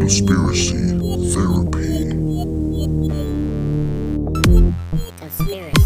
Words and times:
Conspiracy 0.00 0.74
therapy. 1.32 1.90
Conspiracy 5.18 5.79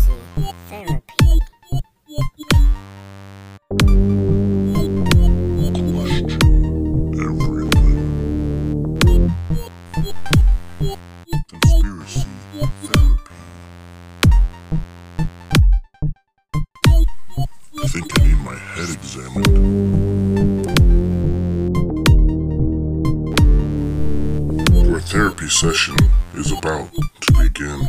session 25.55 25.95
is 26.35 26.51
about 26.51 26.91
to 27.21 27.33
begin. 27.41 27.89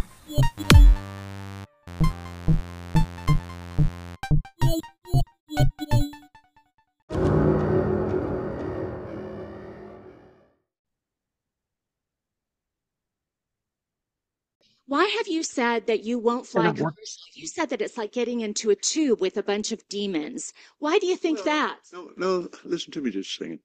Why 14.88 15.06
have 15.18 15.28
you 15.28 15.42
said 15.42 15.88
that 15.88 16.04
you 16.04 16.20
won't 16.20 16.46
fly 16.46 16.66
not 16.66 16.74
working. 16.74 16.84
commercial? 16.84 16.96
You 17.34 17.48
said 17.48 17.72
that 17.72 17.82
it's 17.82 17.98
like 17.98 18.12
getting 18.12 18.42
into 18.42 18.70
a 18.70 18.76
tube 18.76 19.20
with 19.20 19.38
a 19.38 19.44
bunch 19.44 19.72
of 19.72 19.82
demons. 19.90 20.54
Why 20.78 21.00
do 21.00 21.08
you 21.08 21.18
think 21.18 21.38
Well, 21.40 21.46
that? 21.46 21.80
No, 21.92 22.12
no, 22.16 22.48
listen 22.64 22.92
to 22.92 23.02
me 23.02 23.10
just 23.10 23.42
a 23.42 23.44
second. 23.44 23.60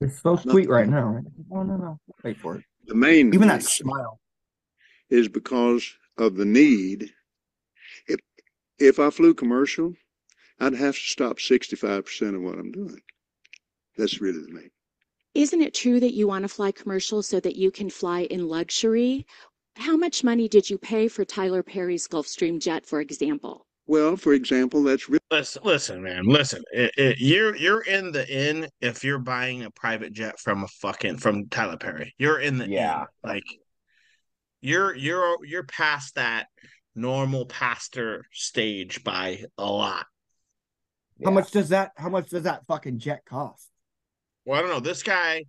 It's 0.00 0.22
so 0.22 0.36
sweet 0.36 0.70
right 0.70 0.88
now. 0.88 1.20
No, 1.50 1.62
no, 1.62 1.76
no. 1.76 2.00
Wait 2.24 2.38
for 2.38 2.56
it. 2.56 2.64
The 2.86 2.94
main 2.94 3.32
Even 3.34 3.48
that 3.48 3.62
smile. 3.62 4.20
is 5.10 5.28
because 5.28 5.94
of 6.18 6.36
the 6.36 6.44
need. 6.44 7.10
If 8.06 8.20
if 8.78 8.98
I 8.98 9.10
flew 9.10 9.34
commercial, 9.34 9.94
I'd 10.60 10.74
have 10.74 10.94
to 10.94 11.00
stop 11.00 11.40
sixty-five 11.40 12.04
percent 12.04 12.36
of 12.36 12.42
what 12.42 12.58
I'm 12.58 12.72
doing. 12.72 13.00
That's 13.96 14.20
really 14.20 14.42
the 14.42 14.52
main. 14.52 14.70
Isn't 15.34 15.62
it 15.62 15.74
true 15.74 15.98
that 16.00 16.14
you 16.14 16.28
want 16.28 16.42
to 16.42 16.48
fly 16.48 16.72
commercial 16.72 17.22
so 17.22 17.40
that 17.40 17.56
you 17.56 17.70
can 17.70 17.90
fly 17.90 18.22
in 18.22 18.48
luxury? 18.48 19.26
How 19.76 19.96
much 19.96 20.22
money 20.22 20.46
did 20.48 20.70
you 20.70 20.78
pay 20.78 21.08
for 21.08 21.24
Tyler 21.24 21.62
Perry's 21.62 22.06
Gulfstream 22.06 22.60
jet, 22.60 22.86
for 22.86 23.00
example? 23.00 23.66
Well, 23.86 24.16
for 24.16 24.32
example, 24.32 24.82
that's 24.82 25.08
really 25.08 25.20
Listen, 25.30 25.62
listen, 25.64 26.02
man. 26.02 26.24
Listen, 26.24 26.62
it, 26.72 26.92
it, 26.96 27.18
you're 27.18 27.54
you're 27.56 27.82
in 27.82 28.12
the 28.12 28.26
in 28.28 28.68
if 28.80 29.04
you're 29.04 29.18
buying 29.18 29.64
a 29.64 29.70
private 29.70 30.12
jet 30.12 30.38
from 30.38 30.64
a 30.64 30.68
fucking 30.68 31.18
from 31.18 31.48
Tyler 31.48 31.76
Perry. 31.76 32.14
You're 32.16 32.40
in 32.40 32.56
the 32.58 32.68
Yeah. 32.68 33.02
in. 33.02 33.06
Like 33.22 33.44
you're 34.60 34.94
you're 34.94 35.44
you're 35.44 35.64
past 35.64 36.14
that 36.14 36.46
normal 36.94 37.44
pastor 37.46 38.24
stage 38.32 39.04
by 39.04 39.44
a 39.58 39.70
lot. 39.70 40.06
How 41.22 41.30
Yeah. 41.30 41.34
much 41.34 41.50
does 41.50 41.68
that? 41.70 41.92
How 41.96 42.08
much 42.08 42.30
does 42.30 42.44
that 42.44 42.64
fucking 42.66 43.00
jet 43.00 43.24
cost? 43.26 43.68
Well, 44.46 44.58
I 44.58 44.62
don't 44.62 44.70
know. 44.70 44.80
This 44.80 45.02
guy, 45.02 45.44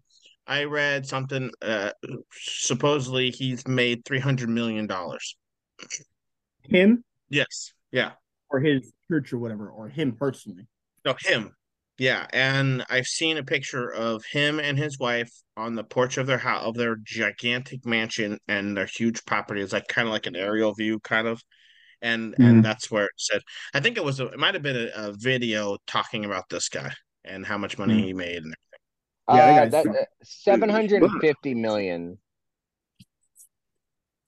I 0.47 0.63
read 0.65 1.05
something. 1.05 1.51
Uh, 1.61 1.91
supposedly 2.33 3.29
he's 3.31 3.65
made 3.67 4.03
three 4.03 4.19
hundred 4.19 4.49
million 4.49 4.87
dollars. 4.87 5.37
Him 6.63 7.03
Yes. 7.29 7.71
Yeah. 7.91 8.11
Or 8.49 8.59
his 8.59 8.91
church 9.07 9.33
or 9.33 9.37
whatever, 9.39 9.69
or 9.69 9.87
him 9.89 10.13
personally? 10.13 10.67
No, 11.05 11.15
him. 11.19 11.51
Yeah, 11.97 12.27
and 12.33 12.83
I've 12.89 13.05
seen 13.05 13.37
a 13.37 13.43
picture 13.43 13.89
of 13.89 14.23
him 14.29 14.59
and 14.59 14.77
his 14.77 14.99
wife 14.99 15.31
on 15.55 15.75
the 15.75 15.83
porch 15.83 16.17
of 16.17 16.27
their 16.27 16.37
house 16.37 16.63
of 16.65 16.75
their 16.75 16.97
gigantic 16.97 17.85
mansion 17.85 18.37
and 18.49 18.75
their 18.75 18.85
huge 18.85 19.23
property. 19.25 19.61
It's 19.61 19.71
like 19.71 19.87
kind 19.87 20.07
of 20.07 20.11
like 20.11 20.25
an 20.25 20.35
aerial 20.35 20.73
view, 20.73 20.99
kind 20.99 21.27
of. 21.27 21.41
And 22.01 22.35
Mhm. 22.37 22.45
and 22.49 22.65
that's 22.65 22.91
where 22.91 23.05
it 23.05 23.11
said. 23.17 23.41
I 23.73 23.79
think 23.79 23.95
it 23.97 24.03
was 24.03 24.19
a, 24.19 24.27
it 24.27 24.39
might 24.39 24.53
have 24.55 24.63
been 24.63 24.75
a, 24.75 25.07
a 25.09 25.13
video 25.13 25.77
talking 25.87 26.25
about 26.25 26.49
this 26.49 26.67
guy 26.67 26.91
and 27.23 27.45
how 27.45 27.57
much 27.57 27.77
money 27.77 28.01
Mhm. 28.01 28.05
he 28.07 28.13
made. 28.13 28.43
And 28.43 28.53
Yeah, 29.29 29.43
uh, 29.43 29.55
guy's 29.55 29.71
that 29.71 29.83
drunk. 29.83 29.97
uh, 29.97 30.05
750 30.23 31.53
million. 31.55 32.17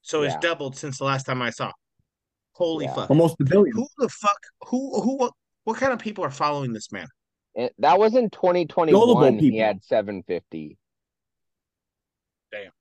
so 0.01 0.23
it's 0.23 0.37
doubled 0.37 0.77
since 0.77 0.97
the 0.99 1.03
last 1.03 1.25
time 1.25 1.41
I 1.41 1.49
saw. 1.49 1.71
Holy 2.57 2.85
Yeah. 2.85 2.95
fuck! 2.95 3.09
Almost 3.11 3.35
a 3.39 3.43
billion. 3.43 3.75
Who 3.75 3.87
the 3.99 4.09
fuck? 4.09 4.39
Who 4.67 5.01
who? 5.01 5.17
What, 5.17 5.33
what 5.65 5.77
kind 5.77 5.93
of 5.93 5.99
people 5.99 6.23
are 6.23 6.31
following 6.31 6.73
this 6.73 6.91
man? 6.91 7.07
It, 7.53 7.73
that 7.79 7.99
was 7.99 8.15
in 8.15 8.29
2021. 8.29 9.37
He 9.39 9.57
had 9.57 9.83
750. 9.83 10.77
Damn. 12.51 12.71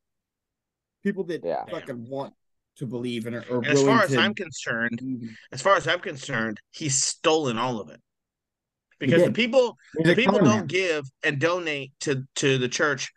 People 1.03 1.25
that 1.25 1.45
Yeah. 1.45 1.65
fucking 1.71 2.09
want 2.09 2.35
to 2.77 2.87
believe 2.87 3.27
in 3.27 3.35
it 3.35 3.51
or 3.51 3.65
as 3.67 3.83
far 3.83 4.03
as 4.03 4.11
to 4.11 4.19
I'm 4.19 4.35
concerned, 4.35 5.01
as 5.53 5.63
far 5.63 5.77
as 5.77 5.87
I'm 5.89 6.01
concerned, 6.01 6.61
he's 6.73 7.03
stolen 7.03 7.59
all 7.59 7.81
of 7.81 7.91
it. 7.91 8.01
Because 8.99 9.25
the 9.25 9.33
people 9.33 9.77
He's 9.99 10.07
the 10.09 10.15
people 10.15 10.39
don't 10.39 10.47
man. 10.47 10.67
give 10.67 11.05
and 11.23 11.39
donate 11.39 11.93
to 12.01 12.23
to 12.37 12.57
the 12.59 12.69
church 12.69 13.13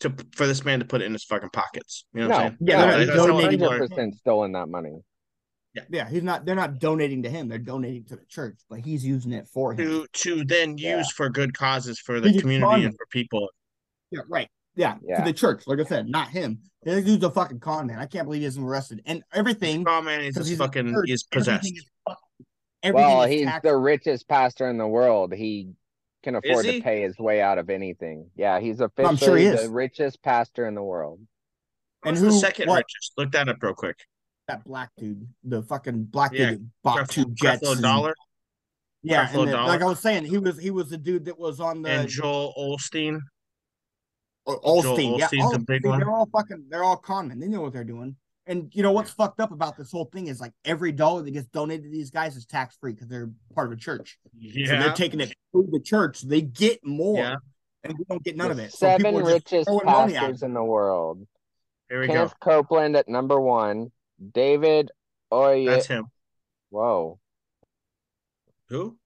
to 0.00 0.12
for 0.34 0.46
this 0.46 0.64
man 0.64 0.80
to 0.80 0.84
put 0.84 1.00
it 1.02 1.06
in 1.06 1.12
his 1.12 1.24
fucking 1.24 1.50
pockets. 1.52 2.04
You 2.12 2.22
know 2.22 2.28
what 2.28 2.36
I'm 2.36 2.42
saying? 2.42 2.56
Yeah, 2.60 2.76
no, 2.76 2.90
they're 2.90 2.98
he's 3.00 3.08
not 3.08 3.26
donating 3.28 3.58
to 3.60 3.68
100% 3.68 4.14
stolen 4.14 4.52
that 4.52 4.68
money. 4.68 5.00
Yeah, 5.74 5.82
yeah, 5.90 6.08
he's 6.08 6.22
not. 6.22 6.44
They're 6.44 6.54
not 6.54 6.78
donating 6.78 7.22
to 7.22 7.30
him. 7.30 7.48
They're 7.48 7.58
donating 7.58 8.04
to 8.04 8.16
the 8.16 8.24
church, 8.26 8.58
but 8.68 8.80
he's 8.80 9.04
using 9.06 9.32
it 9.32 9.48
for 9.48 9.72
him. 9.72 9.78
To 9.78 10.06
to 10.12 10.44
then 10.44 10.72
use 10.76 10.80
Yeah. 10.82 11.02
for 11.16 11.30
good 11.30 11.56
causes 11.56 11.98
for 11.98 12.20
the 12.20 12.30
He's 12.30 12.42
community 12.42 12.84
and 12.84 12.94
for 12.94 13.06
people. 13.10 13.48
Yeah, 14.10 14.20
right. 14.28 14.48
Yeah, 14.74 14.96
Yeah. 15.02 15.18
to 15.18 15.24
the 15.24 15.32
church. 15.32 15.66
Like 15.66 15.80
I 15.80 15.84
said, 15.84 16.08
not 16.08 16.28
him. 16.28 16.58
This 16.82 17.04
dude's 17.04 17.24
a 17.24 17.30
fucking 17.30 17.60
con 17.60 17.86
man. 17.86 17.98
I 17.98 18.06
can't 18.06 18.26
believe 18.26 18.40
he 18.42 18.46
isn't 18.46 18.62
arrested. 18.62 19.00
And 19.06 19.22
everything. 19.32 19.84
Oh 19.88 20.02
man, 20.02 20.20
he's 20.20 20.34
because 20.34 20.48
just 20.48 20.50
he's 20.50 20.60
a 20.60 20.64
fucking 20.64 20.92
church, 20.92 21.08
he's 21.08 21.24
everything 21.32 21.54
possessed. 21.54 21.72
is 21.72 21.84
fucking- 22.06 22.46
everything 22.82 23.08
Well, 23.08 23.22
is 23.22 23.30
he's 23.30 23.46
taxed. 23.46 23.62
the 23.62 23.76
richest 23.76 24.28
pastor 24.28 24.68
in 24.68 24.76
the 24.76 24.86
world. 24.88 25.32
He 25.32 25.70
can 26.22 26.34
afford 26.34 26.66
he? 26.66 26.78
to 26.78 26.84
pay 26.84 27.00
his 27.02 27.18
way 27.18 27.40
out 27.40 27.56
of 27.58 27.70
anything. 27.70 28.30
Yeah, 28.36 28.60
he's 28.60 28.80
I'm 28.80 28.90
officially 28.94 29.16
sure 29.16 29.36
he 29.38 29.46
is. 29.46 29.62
the 29.62 29.70
richest 29.70 30.22
pastor 30.22 30.66
in 30.66 30.74
the 30.74 30.82
world. 30.82 31.20
And 32.04 32.16
Who's 32.16 32.34
the 32.34 32.40
second 32.40 32.68
what? 32.68 32.78
richest? 32.78 33.12
Look 33.16 33.32
that 33.32 33.48
up 33.48 33.62
real 33.62 33.74
quick. 33.74 33.96
That 34.48 34.64
black 34.64 34.90
dude, 34.98 35.26
the 35.44 35.62
fucking 35.62 36.04
black 36.04 36.32
Yeah, 36.32 36.50
dude 36.50 36.58
that 36.60 36.70
bought 36.82 37.08
two 37.08 37.26
Creflo 37.26 37.34
jets. 37.36 37.68
And- 37.68 37.82
Dollar 37.82 38.14
yeah, 39.04 39.26
Creflo 39.28 39.42
and 39.44 39.52
the- 39.52 39.56
like 39.56 39.82
I 39.82 39.86
was 39.86 40.00
saying, 40.00 40.24
he 40.24 40.38
was 40.38 40.58
he 40.58 40.70
was 40.70 40.90
the 40.90 40.98
dude 40.98 41.24
that 41.26 41.38
was 41.38 41.60
on 41.60 41.82
the 41.82 41.90
and 41.90 42.08
Joel 42.08 42.52
Osteen. 42.58 43.20
O- 44.46 44.60
Joel 44.82 44.96
Osteen. 44.96 45.18
Yeah, 45.18 45.28
Osteen's 45.28 45.42
all, 45.44 45.54
a 45.54 45.58
big 45.60 45.82
see, 45.82 45.88
one. 45.88 45.98
they're 46.00 46.10
all 46.10 46.28
fucking 46.32 46.66
they're 46.68 46.84
all 46.84 46.96
con 46.96 47.28
men. 47.28 47.38
They 47.40 47.46
know 47.48 47.60
what 47.60 47.72
they're 47.72 47.84
doing. 47.84 48.16
And 48.46 48.74
you 48.74 48.82
know 48.82 48.90
what's 48.90 49.10
fucked 49.12 49.38
up 49.38 49.52
about 49.52 49.76
this 49.76 49.92
whole 49.92 50.06
thing 50.06 50.26
is 50.26 50.40
like 50.40 50.52
every 50.64 50.90
dollar 50.90 51.22
that 51.22 51.30
gets 51.30 51.46
donated 51.46 51.84
to 51.84 51.90
these 51.90 52.10
guys 52.10 52.36
is 52.36 52.44
tax 52.44 52.76
free 52.80 52.92
because 52.92 53.06
they're 53.06 53.30
part 53.54 53.68
of 53.68 53.78
a 53.78 53.80
church. 53.80 54.18
So 54.24 54.30
Yeah. 54.40 54.80
they're 54.82 54.92
taking 54.94 55.20
it 55.20 55.32
to 55.54 55.68
the 55.70 55.78
church. 55.80 56.22
They 56.22 56.40
get 56.42 56.84
more, 56.84 57.18
Yeah. 57.18 57.36
and 57.84 57.96
we 57.96 58.04
don't 58.08 58.24
get 58.24 58.36
none 58.36 58.48
The 58.48 58.52
of 58.54 58.58
it. 58.58 58.72
Seven 58.72 58.96
people 59.14 59.18
are 59.20 59.22
just 59.38 59.52
richest 59.52 59.68
throwing 59.68 59.86
money 59.86 60.16
at 60.16 60.20
pastors 60.22 60.42
in 60.42 60.54
the 60.54 60.64
world. 60.64 61.24
Here 61.88 62.00
we 62.00 62.08
go. 62.08 62.12
Kenneth 62.14 62.34
Copeland 62.40 62.96
at 62.96 63.08
number 63.08 63.40
one. 63.40 63.92
David 64.32 64.90
Oye. 65.32 65.66
That's 65.66 65.86
him. 65.86 66.06
Whoa, 66.70 67.18
Who? 68.68 68.96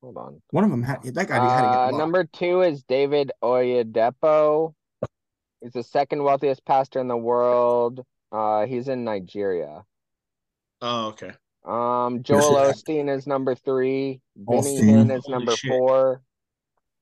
hold 0.00 0.16
on. 0.16 0.42
One 0.50 0.64
of 0.64 0.70
them 0.70 0.82
had 0.82 1.02
that 1.02 1.28
guy 1.28 1.34
had 1.34 1.60
to 1.60 1.66
Uh, 1.78 1.90
get 1.90 1.96
number 1.96 2.24
two 2.24 2.62
is 2.62 2.82
David 2.82 3.30
Oyedepo. 3.42 4.74
He's 5.60 5.72
the 5.72 5.84
second 5.84 6.24
wealthiest 6.24 6.64
pastor 6.64 6.98
in 7.00 7.06
the 7.08 7.16
world. 7.16 8.04
Uh, 8.32 8.66
he's 8.66 8.88
in 8.88 9.04
Nigeria. 9.04 9.84
Oh, 10.80 11.08
okay. 11.08 11.30
Um, 11.64 12.24
Joel 12.24 12.54
Yes, 12.54 12.82
Osteen 12.82 13.08
is 13.14 13.26
number 13.28 13.54
three. 13.54 14.20
Benny 14.34 14.58
Osteen. 14.80 15.06
Hinn 15.06 15.16
is 15.16 15.24
Holy 15.26 15.38
number 15.38 15.52
shit. 15.56 15.70
four. 15.70 16.22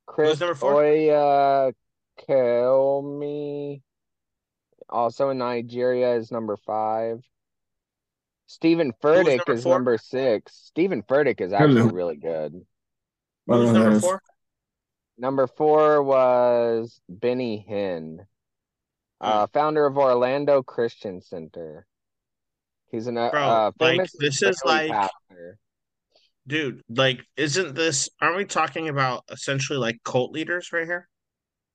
Chris 0.06 0.40
number 0.40 0.54
four? 0.54 0.74
Oya 0.84 1.72
Kelmi, 2.28 3.80
also 4.90 5.30
in 5.30 5.38
Nigeria, 5.38 6.14
is 6.16 6.30
number 6.30 6.56
five. 6.56 7.22
Stephen 8.46 8.92
Furtick 9.02 9.38
number 9.38 9.52
is 9.52 9.62
four? 9.62 9.74
number 9.74 9.98
six. 9.98 10.52
Stephen 10.54 11.02
Furtick 11.02 11.40
is 11.40 11.52
actually 11.52 11.80
Hello. 11.82 11.90
really 11.92 12.16
good. 12.16 12.60
Well, 13.46 13.60
Who's 13.62 13.72
number 13.72 14.00
four? 14.00 14.22
Number 15.18 15.46
four 15.46 16.02
was 16.02 17.00
Benny 17.08 17.64
Hinn, 17.68 18.26
uh, 19.20 19.46
founder 19.48 19.86
of 19.86 19.98
Orlando 19.98 20.62
Christian 20.62 21.20
Center. 21.20 21.86
He's 22.90 23.06
an 23.06 23.18
uh, 23.18 23.30
Bro, 23.30 23.40
uh, 23.42 23.70
like, 23.78 24.10
this 24.18 24.42
is 24.42 24.60
like- 24.64 24.90
pastor. 24.90 25.58
Dude, 26.46 26.82
like, 26.88 27.20
isn't 27.36 27.74
this, 27.76 28.08
aren't 28.20 28.36
we 28.38 28.44
talking 28.46 28.88
about 28.88 29.24
essentially 29.30 29.78
like 29.78 30.02
cult 30.04 30.32
leaders 30.32 30.72
right 30.72 30.86
here? 30.86 31.06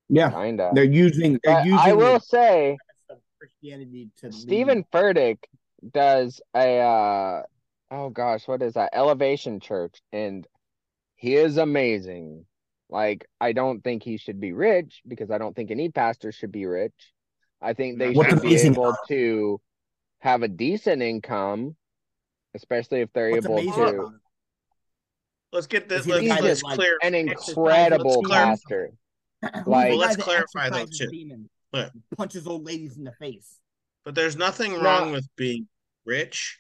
Yeah, 0.09 0.31
Kinda. 0.31 0.71
they're 0.73 0.83
using 0.83 1.39
they're 1.43 1.55
But 1.55 1.65
using 1.65 1.79
I 1.79 1.93
will 1.93 2.15
the 2.15 2.19
say, 2.19 2.71
of 2.71 2.77
Christianity 3.39 4.09
to 4.17 4.27
lead. 4.27 4.33
Stephen 4.33 4.85
Furtick 4.93 5.37
does 5.93 6.41
a 6.55 6.79
uh, 6.79 7.41
oh 7.91 8.09
gosh, 8.09 8.47
what 8.47 8.61
is 8.61 8.73
that? 8.73 8.89
Elevation 8.93 9.59
Church, 9.59 10.01
and 10.11 10.47
he 11.15 11.35
is 11.35 11.57
amazing. 11.57 12.45
Like, 12.89 13.27
I 13.41 13.51
don't 13.53 13.83
think 13.83 14.03
he 14.03 14.17
should 14.17 14.39
be 14.39 14.53
rich 14.53 15.01
because 15.07 15.31
I 15.31 15.37
don't 15.39 15.55
think 15.55 15.71
any 15.71 15.89
pastor 15.89 16.31
should 16.31 16.51
be 16.51 16.65
rich. 16.65 16.93
I 17.61 17.73
think 17.73 17.97
they 17.97 18.11
What's 18.11 18.29
should 18.29 18.41
be 18.43 18.55
able 18.55 18.89
about 18.89 18.97
to 19.07 19.59
have 20.19 20.43
a 20.43 20.47
decent 20.47 21.01
income, 21.01 21.75
especially 22.53 23.01
if 23.01 23.11
they're 23.13 23.31
What's 23.31 23.45
able 23.45 23.57
to. 23.61 23.69
about 23.69 24.11
Let's 25.51 25.67
get 25.67 25.87
this. 25.89 26.05
Is 26.05 26.05
he 26.05 26.11
the 26.27 26.27
Let's, 26.27 26.41
let's 26.43 26.63
like, 26.63 26.75
clear. 26.77 26.97
An 27.01 27.15
incredible 27.15 28.21
let's 28.21 28.29
pastor. 28.29 28.91
Who's 29.41 29.67
Like- 29.67 29.91
guy 29.91 29.95
Let's 29.95 30.15
clarify 30.17 30.69
though, 30.69 30.77
exorcises 30.81 30.99
too. 30.99 31.07
demons, 31.11 31.49
Look. 31.75 31.91
punches 32.17 32.47
old 32.47 32.65
ladies 32.65 32.97
in 32.97 33.03
the 33.03 33.11
face. 33.13 33.59
But 34.03 34.15
there's 34.15 34.35
nothing 34.35 34.73
No. 34.73 34.81
wrong 34.81 35.11
with 35.11 35.27
being 35.35 35.67
rich. 36.05 36.59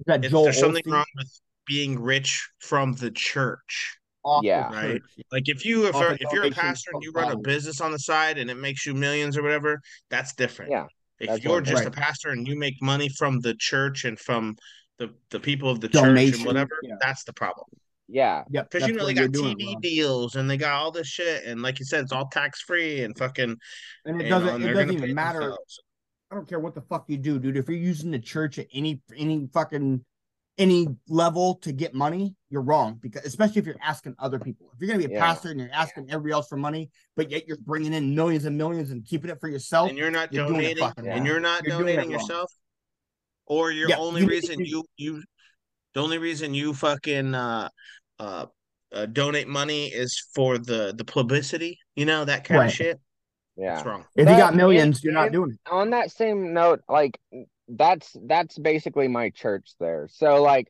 Is 0.00 0.04
that 0.06 0.24
If 0.24 0.30
Joel 0.30 0.44
there's 0.44 0.58
something 0.60 0.82
wrong 0.86 1.04
with 1.16 1.40
being 1.66 1.98
rich 2.00 2.48
from 2.60 2.92
the 2.94 3.10
church, 3.10 3.96
Off 4.24 4.42
the 4.42 4.46
Yeah. 4.48 4.68
right? 4.72 5.02
church. 5.02 5.24
Like 5.32 5.48
if 5.48 5.64
you 5.64 5.86
if, 5.86 5.94
Off 5.94 6.02
are, 6.02 6.08
the 6.16 6.22
if 6.24 6.32
you're 6.32 6.46
a 6.46 6.50
pastor 6.50 6.90
and 6.94 7.02
you 7.02 7.12
run 7.12 7.30
a 7.30 7.36
business 7.38 7.80
on 7.80 7.92
the 7.92 7.98
side 7.98 8.38
and 8.38 8.50
it 8.50 8.56
makes 8.56 8.86
you 8.86 8.94
millions 8.94 9.36
or 9.36 9.42
whatever, 9.42 9.80
that's 10.10 10.34
different. 10.34 10.70
Yeah, 10.70 10.86
If 11.18 11.28
that's 11.28 11.44
you're 11.44 11.52
one 11.54 11.64
thing. 11.64 11.74
just 11.74 11.86
a 11.86 11.90
pastor 11.90 12.30
and 12.30 12.46
you 12.46 12.56
make 12.58 12.80
money 12.82 13.08
from 13.08 13.40
the 13.40 13.54
church 13.54 14.04
and 14.04 14.18
from 14.18 14.56
the 14.98 15.14
the 15.30 15.40
people 15.40 15.70
of 15.70 15.80
the 15.80 15.88
church 15.88 16.34
and 16.34 16.44
whatever, 16.44 16.78
yeah. 16.82 16.96
that's 17.00 17.24
the 17.24 17.32
problem. 17.32 17.66
Yeah. 18.08 18.44
Yep, 18.50 18.70
Because 18.70 18.88
you 18.88 18.94
know 18.94 19.04
they 19.04 19.14
got 19.14 19.30
TV 19.30 19.66
wrong. 19.66 19.80
deals 19.82 20.36
and 20.36 20.48
they 20.48 20.56
got 20.56 20.72
all 20.72 20.90
this 20.90 21.06
shit, 21.06 21.44
and 21.44 21.62
like 21.62 21.78
you 21.78 21.84
said, 21.84 22.02
it's 22.04 22.12
all 22.12 22.26
tax 22.26 22.62
free 22.62 23.02
and 23.02 23.16
fucking. 23.16 23.56
and 24.06 24.22
it 24.22 24.28
doesn't. 24.28 24.46
know, 24.46 24.54
and 24.54 24.64
it 24.64 24.72
doesn't 24.74 24.94
even 24.94 25.14
matter. 25.14 25.40
themselves. 25.40 25.80
I 26.30 26.34
don't 26.34 26.48
care 26.48 26.60
what 26.60 26.74
the 26.74 26.82
fuck 26.82 27.04
you 27.08 27.16
do, 27.18 27.38
dude. 27.38 27.56
If 27.56 27.68
you're 27.68 27.78
using 27.78 28.10
the 28.10 28.18
church 28.18 28.58
at 28.58 28.66
any 28.72 29.00
any 29.16 29.48
fucking 29.52 30.04
any 30.58 30.88
level 31.08 31.54
to 31.62 31.72
get 31.72 31.94
money, 31.94 32.34
you're 32.50 32.62
wrong. 32.62 32.98
Because 33.00 33.24
especially 33.24 33.60
if 33.60 33.66
you're 33.66 33.76
asking 33.82 34.14
other 34.18 34.38
people, 34.38 34.70
if 34.74 34.80
you're 34.80 34.88
gonna 34.88 34.98
be 34.98 35.04
a 35.12 35.16
Yeah. 35.16 35.20
pastor 35.26 35.50
and 35.50 35.60
you're 35.60 35.70
asking 35.72 36.10
everybody 36.10 36.32
else 36.32 36.48
for 36.48 36.56
money, 36.56 36.90
but 37.16 37.30
yet 37.30 37.46
you're 37.46 37.58
bringing 37.58 37.92
in 37.92 38.14
millions 38.14 38.44
and 38.44 38.56
millions 38.58 38.90
and 38.90 39.04
keeping 39.04 39.30
it 39.30 39.38
for 39.40 39.48
yourself, 39.48 39.88
and 39.88 39.96
you're 39.96 40.10
not 40.10 40.32
you're 40.32 40.46
donating, 40.48 40.82
fucking 40.82 41.04
wrong. 41.04 41.16
and 41.18 41.26
you're 41.26 41.40
not 41.40 41.64
You're 41.64 41.78
donating 41.78 42.10
yourself, 42.10 42.50
or 43.46 43.70
your 43.70 43.90
Yeah, 43.90 43.98
only 43.98 44.24
reason 44.26 44.64
you 44.64 44.84
you, 44.96 45.22
the 45.94 46.02
only 46.02 46.18
reason 46.18 46.52
you 46.54 46.74
fucking 46.74 47.34
uh 47.34 47.68
uh. 48.18 48.46
Uh, 48.90 49.04
donate 49.04 49.46
money 49.46 49.88
is 49.88 50.18
for 50.34 50.56
the 50.56 50.94
the 50.96 51.04
publicity, 51.04 51.78
you 51.94 52.06
know 52.06 52.24
that 52.24 52.42
kind 52.44 52.60
Right. 52.60 52.66
of 52.68 52.72
shit. 52.72 52.98
Yeah. 53.54 53.74
That's 53.74 53.86
wrong. 53.86 54.06
if 54.16 54.26
you 54.26 54.34
got 54.34 54.54
millions, 54.54 54.96
and- 54.96 55.04
you're 55.04 55.12
not 55.12 55.30
doing 55.30 55.50
it. 55.50 55.58
on 55.70 55.90
that 55.90 56.10
same 56.10 56.54
note, 56.54 56.80
like 56.88 57.20
that's 57.68 58.16
that's 58.26 58.58
basically 58.58 59.06
my 59.06 59.28
church 59.28 59.72
there. 59.78 60.08
So 60.10 60.40
like 60.42 60.68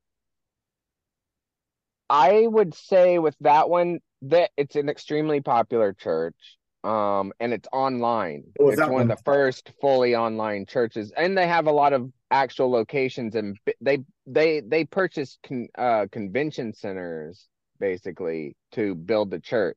I 2.11 2.45
would 2.47 2.75
say 2.75 3.21
with 3.21 3.37
that 3.43 3.69
one 3.71 4.01
that 4.23 4.51
it's 4.56 4.75
an 4.75 4.89
extremely 4.89 5.41
popular 5.41 5.93
church. 5.93 6.57
Um 6.88 7.32
and 7.40 7.52
it's 7.52 7.69
online. 7.73 8.44
What 8.56 8.67
was 8.67 8.73
It's 8.75 8.81
that 8.81 8.90
one 8.90 9.02
of 9.02 9.08
the 9.08 9.23
first 9.25 9.73
fully 9.81 10.14
online 10.17 10.64
churches 10.67 11.12
and 11.17 11.37
they 11.37 11.46
have 11.46 11.67
a 11.67 11.73
lot 11.73 11.93
of 11.93 12.11
actual 12.31 12.70
locations 12.70 13.35
and 13.35 13.58
they 13.81 13.99
they 14.26 14.61
they 14.61 14.85
purchase 14.85 15.38
con, 15.46 15.69
uh 15.76 16.06
convention 16.11 16.73
centers 16.73 17.46
basically 17.79 18.56
to 18.73 18.94
build 18.94 19.31
the 19.31 19.40
church. 19.40 19.76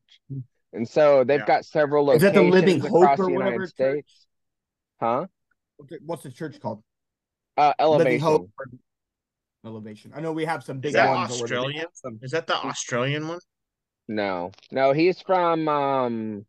And 0.74 0.88
so 0.88 1.24
they've 1.26 1.40
Yeah. 1.42 1.46
got 1.46 1.66
several 1.66 2.06
Hmm. 2.06 2.16
Is 2.16 2.22
that 2.22 2.36
locations 2.36 2.54
the 2.54 2.60
Living 2.60 2.80
Hope 2.80 3.02
across 3.04 3.20
or 3.20 3.26
the 3.26 3.34
whatever 3.34 3.52
United 3.56 3.76
church? 3.78 4.06
States. 4.06 4.28
Huh? 5.02 5.26
What's 6.06 6.24
the- 6.24 6.32
church 6.32 6.60
called? 6.62 6.82
Uh 7.58 7.74
Living 7.80 8.22
elevation. 8.22 8.22
Hope. 8.28 8.50
Elevation. 9.66 10.12
I 10.16 10.22
know 10.22 10.32
we 10.32 10.46
have 10.46 10.64
some 10.64 10.80
big 10.80 10.90
Is 10.90 10.94
that 10.94 11.10
ones. 11.10 11.32
or 11.32 11.42
whatever. 11.44 11.48
They 11.48 11.56
Australian? 11.58 11.88
some- 11.94 12.20
Is 12.22 12.32
that 12.32 12.48
the 12.48 12.56
Australian 12.56 13.28
one? 13.28 13.40
No, 14.08 14.52
no, 14.72 14.94
he's 14.94 15.22
from 15.22 15.68
um 15.68 16.46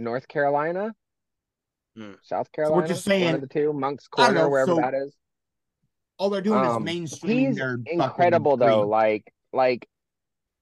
North 0.00 0.26
Carolina, 0.28 0.94
Hmm. 1.96 2.12
South 2.22 2.50
Carolina. 2.52 2.80
We're 2.82 2.88
just 2.88 3.06
one 3.06 3.10
saying- 3.12 3.34
of 3.34 3.40
the 3.40 3.46
two, 3.46 3.72
Moncks 3.72 4.08
Corner, 4.08 4.32
know, 4.34 4.48
wherever 4.48 4.72
so- 4.72 4.76
that 4.80 4.94
is. 4.94 5.14
All 6.18 6.28
they're 6.30 6.40
doing 6.42 6.62
is 6.64 6.68
Um, 6.72 6.84
mainstreaming 6.84 7.46
he's 7.48 7.56
their 7.56 7.78
incredible 7.86 8.56
though. 8.58 8.80
creed. 8.82 8.90
Like, 8.90 9.34
like 9.52 9.88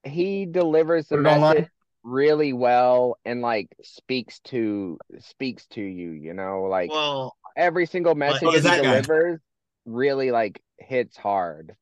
he 0.03 0.45
delivers 0.45 1.07
the 1.09 1.17
Put 1.17 1.25
it 1.25 1.29
online? 1.29 1.55
message 1.55 1.71
really 2.03 2.53
well 2.53 3.17
and 3.25 3.41
like 3.41 3.67
speaks 3.83 4.39
to 4.45 4.97
speaks 5.19 5.67
to 5.67 5.81
you. 5.81 6.11
You 6.11 6.33
know, 6.33 6.63
like 6.63 6.89
Well, 6.89 7.35
every 7.57 7.85
single 7.85 8.15
message 8.15 8.41
What 8.43 8.51
he 8.51 8.57
is 8.59 8.63
that 8.63 8.81
guy? 8.83 9.01
delivers 9.01 9.41
really 9.85 10.31
like 10.31 10.61
hits 10.77 11.17
hard. 11.17 11.75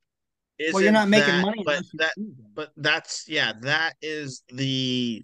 isn't 0.58 0.74
Well, 0.74 0.82
you're 0.82 0.92
not 0.92 1.08
making 1.08 1.28
that, 1.28 1.42
money 1.46 1.62
but 1.64 1.84
that 1.94 2.14
but 2.56 2.72
that's 2.78 3.30
yeah, 3.30 3.54
that 3.62 3.96
is 4.02 4.42
the 4.48 5.24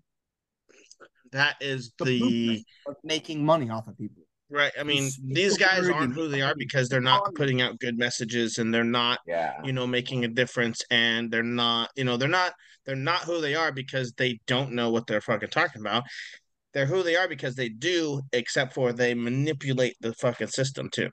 that 1.34 1.56
is 1.62 1.92
The 2.00 2.06
the 2.06 2.66
of 2.88 2.96
making 3.04 3.46
money 3.46 3.70
off 3.70 3.88
of 3.88 3.98
people. 3.98 4.24
right. 4.50 4.72
I 4.80 4.84
mean, 4.84 5.04
It's- 5.06 5.20
these 5.24 5.54
it's 5.56 5.58
guys 5.58 5.90
aren't 5.90 6.14
who 6.14 6.28
they 6.28 6.42
are 6.42 6.56
because 6.56 6.88
they're 6.90 7.02
not 7.02 7.34
putting 7.36 7.62
out 7.62 7.80
good 7.80 7.98
messages 7.98 8.58
and 8.60 8.74
they're 8.74 8.84
not 8.84 9.20
Yeah. 9.28 9.60
you 9.64 9.74
know 9.74 9.86
making 9.88 10.24
a 10.26 10.28
difference 10.28 10.82
and 10.92 11.30
they're 11.32 11.44
not 11.44 11.90
you 11.96 12.04
know 12.06 12.18
they're 12.18 12.30
not 12.42 12.54
they're 12.86 12.96
not 12.96 13.22
who 13.24 13.42
they 13.42 13.56
are 13.56 13.72
because 13.72 14.14
they 14.14 14.40
don't 14.48 14.72
know 14.74 14.90
what 14.92 15.08
they're 15.08 15.22
fucking 15.22 15.50
talking 15.50 15.82
about 15.82 16.04
they're 16.74 16.86
who 16.88 17.04
they 17.04 17.16
are 17.16 17.28
because 17.28 17.56
they 17.56 17.70
do 17.70 18.22
except 18.32 18.74
for 18.74 18.92
they 18.94 19.14
manipulate 19.14 19.96
the 20.02 20.14
fucking 20.16 20.48
system 20.48 20.90
too 20.90 21.10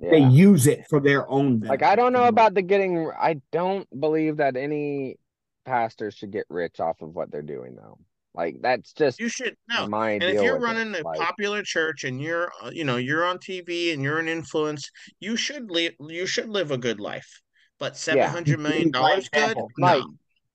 They 0.00 0.18
use 0.20 0.66
it 0.68 0.80
for 0.88 1.00
their 1.00 1.28
own. 1.28 1.60
Like 1.60 1.82
I 1.82 1.96
don't 1.96 2.12
know 2.12 2.24
about 2.34 2.54
the 2.54 2.62
getting 2.62 3.10
I 3.18 3.40
don't 3.50 3.88
believe 3.98 4.36
that 4.36 4.56
any 4.56 5.16
pastors 5.64 6.14
should 6.14 6.30
get 6.30 6.46
rich 6.48 6.78
off 6.80 7.02
of 7.02 7.14
what 7.16 7.30
they're 7.32 7.42
doing 7.56 7.74
though. 7.74 7.98
Like 8.38 8.56
that's 8.62 8.92
just 8.92 9.18
you 9.18 9.28
should 9.28 9.56
know 9.68 9.88
my 9.88 10.12
and 10.12 10.22
if 10.22 10.40
you're 10.42 10.54
with 10.54 10.62
it. 10.62 10.64
running 10.64 10.94
a 10.94 11.00
Like, 11.02 11.18
popular 11.18 11.62
church 11.64 12.04
and 12.04 12.20
you're 12.22 12.50
uh, 12.62 12.70
you 12.72 12.84
know 12.84 12.96
you're 12.96 13.24
on 13.24 13.38
tv 13.38 13.92
and 13.92 14.00
you're 14.00 14.20
an 14.20 14.28
influence 14.28 14.90
you 15.18 15.34
should 15.36 15.70
live 15.72 15.94
you 15.98 16.24
should 16.24 16.48
live 16.48 16.70
a 16.70 16.78
good 16.78 17.00
life 17.00 17.40
but 17.80 17.96
700 17.96 18.60
million 18.60 18.82
Lead 18.84 18.92
by 18.92 18.98
dollars 19.00 19.28
good 19.28 19.40
example. 19.42 19.68
Like, 19.78 20.02
no 20.04 20.10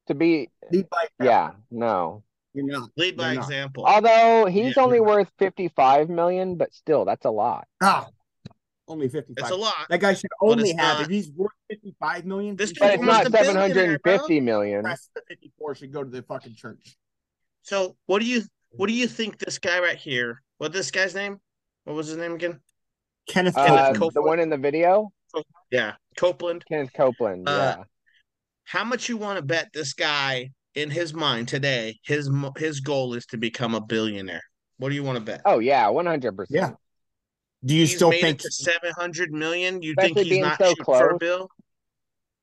to 0.08 0.16
be 0.16 0.50
Lead 0.72 0.90
by 0.90 1.08
example. 1.20 1.26
yeah, 1.26 1.52
no. 1.72 2.24
You're 2.54 2.68
not. 2.68 2.90
lead 2.96 3.18
by 3.18 3.34
You're 3.34 3.36
not. 3.42 3.44
example 3.50 3.86
Although 3.86 4.46
he's 4.46 4.78
Yeah. 4.78 4.84
only 4.84 5.00
worth 5.02 5.30
55 5.40 6.08
million, 6.10 6.56
but 6.56 6.74
still 6.74 7.04
that's 7.04 7.26
a 7.26 7.32
lot. 7.32 7.68
Ah, 7.82 8.08
only 8.88 9.08
fifty-five. 9.10 9.44
it's 9.46 9.52
a 9.52 9.56
lot 9.56 9.74
That 9.90 10.00
guy 10.02 10.14
should 10.14 10.30
only 10.42 10.70
have. 10.74 10.78
not- 11.00 11.02
If 11.04 11.08
he's 11.08 11.32
worth 11.32 11.52
fifty-five 11.70 12.26
million, 12.26 12.56
This 12.58 12.74
But 12.78 12.94
it's 12.96 13.04
not 13.04 13.30
seven 13.32 13.56
hundred 13.56 13.90
and 13.90 14.00
fifty 14.04 14.40
million. 14.40 14.82
billionaire, 14.82 14.82
750 14.84 14.84
The 14.84 14.88
rest 14.90 15.10
of 15.10 15.14
the 15.16 15.22
fifty-four 15.36 15.76
should 15.76 15.92
go 15.94 16.04
to 16.04 16.10
the 16.10 16.22
fucking 16.24 16.56
church. 16.56 16.98
So 17.64 17.96
what 18.06 18.20
do 18.20 18.26
you 18.26 18.44
what 18.72 18.88
do 18.88 18.94
you 18.94 19.08
think 19.08 19.38
this 19.40 19.58
guy 19.58 19.80
right 19.80 19.98
here? 19.98 20.42
What 20.58 20.74
this 20.74 20.92
guy's 20.92 21.16
name? 21.16 21.40
What 21.86 21.96
was 21.96 22.08
his 22.08 22.18
name 22.18 22.34
again? 22.34 22.60
Kenneth 23.28 23.58
Uh, 23.58 23.66
Copeland. 23.68 23.96
Copeland. 23.96 24.14
the 24.16 24.22
one 24.22 24.40
in 24.40 24.50
the 24.50 24.58
video, 24.58 25.12
Yeah, 25.72 25.94
Copeland. 26.18 26.64
Kenneth 26.68 26.92
Copeland. 26.94 27.48
Uh, 27.48 27.76
yeah. 27.78 27.84
How 28.66 28.84
much 28.84 29.10
you 29.10 29.18
want 29.18 29.38
to 29.38 29.44
bet 29.44 29.70
this 29.74 29.94
guy 29.94 30.52
in 30.76 30.90
his 30.90 31.14
mind 31.14 31.48
today? 31.48 32.00
His 32.04 32.30
his 32.58 32.80
goal 32.80 33.14
is 33.14 33.26
to 33.28 33.38
become 33.38 33.76
a 33.76 33.82
billionaire. 33.82 34.44
What 34.78 34.90
do 34.90 34.96
you 34.96 35.04
want 35.04 35.18
to 35.20 35.24
bet? 35.24 35.42
Oh 35.46 35.60
yeah, 35.60 35.86
100%. 35.86 36.46
Yeah. 36.50 36.72
Do 37.66 37.74
you 37.74 37.82
he's 37.82 37.96
still 37.96 38.10
made 38.10 38.22
think? 38.22 38.42
seven 38.42 38.92
hundred 38.98 39.32
million. 39.32 39.82
You 39.82 39.96
think 39.98 40.18
he's 40.18 40.40
not 40.40 40.58
so 40.58 40.70
shooting 40.70 40.84
for 40.84 41.10
a 41.12 41.18
bill? 41.18 41.50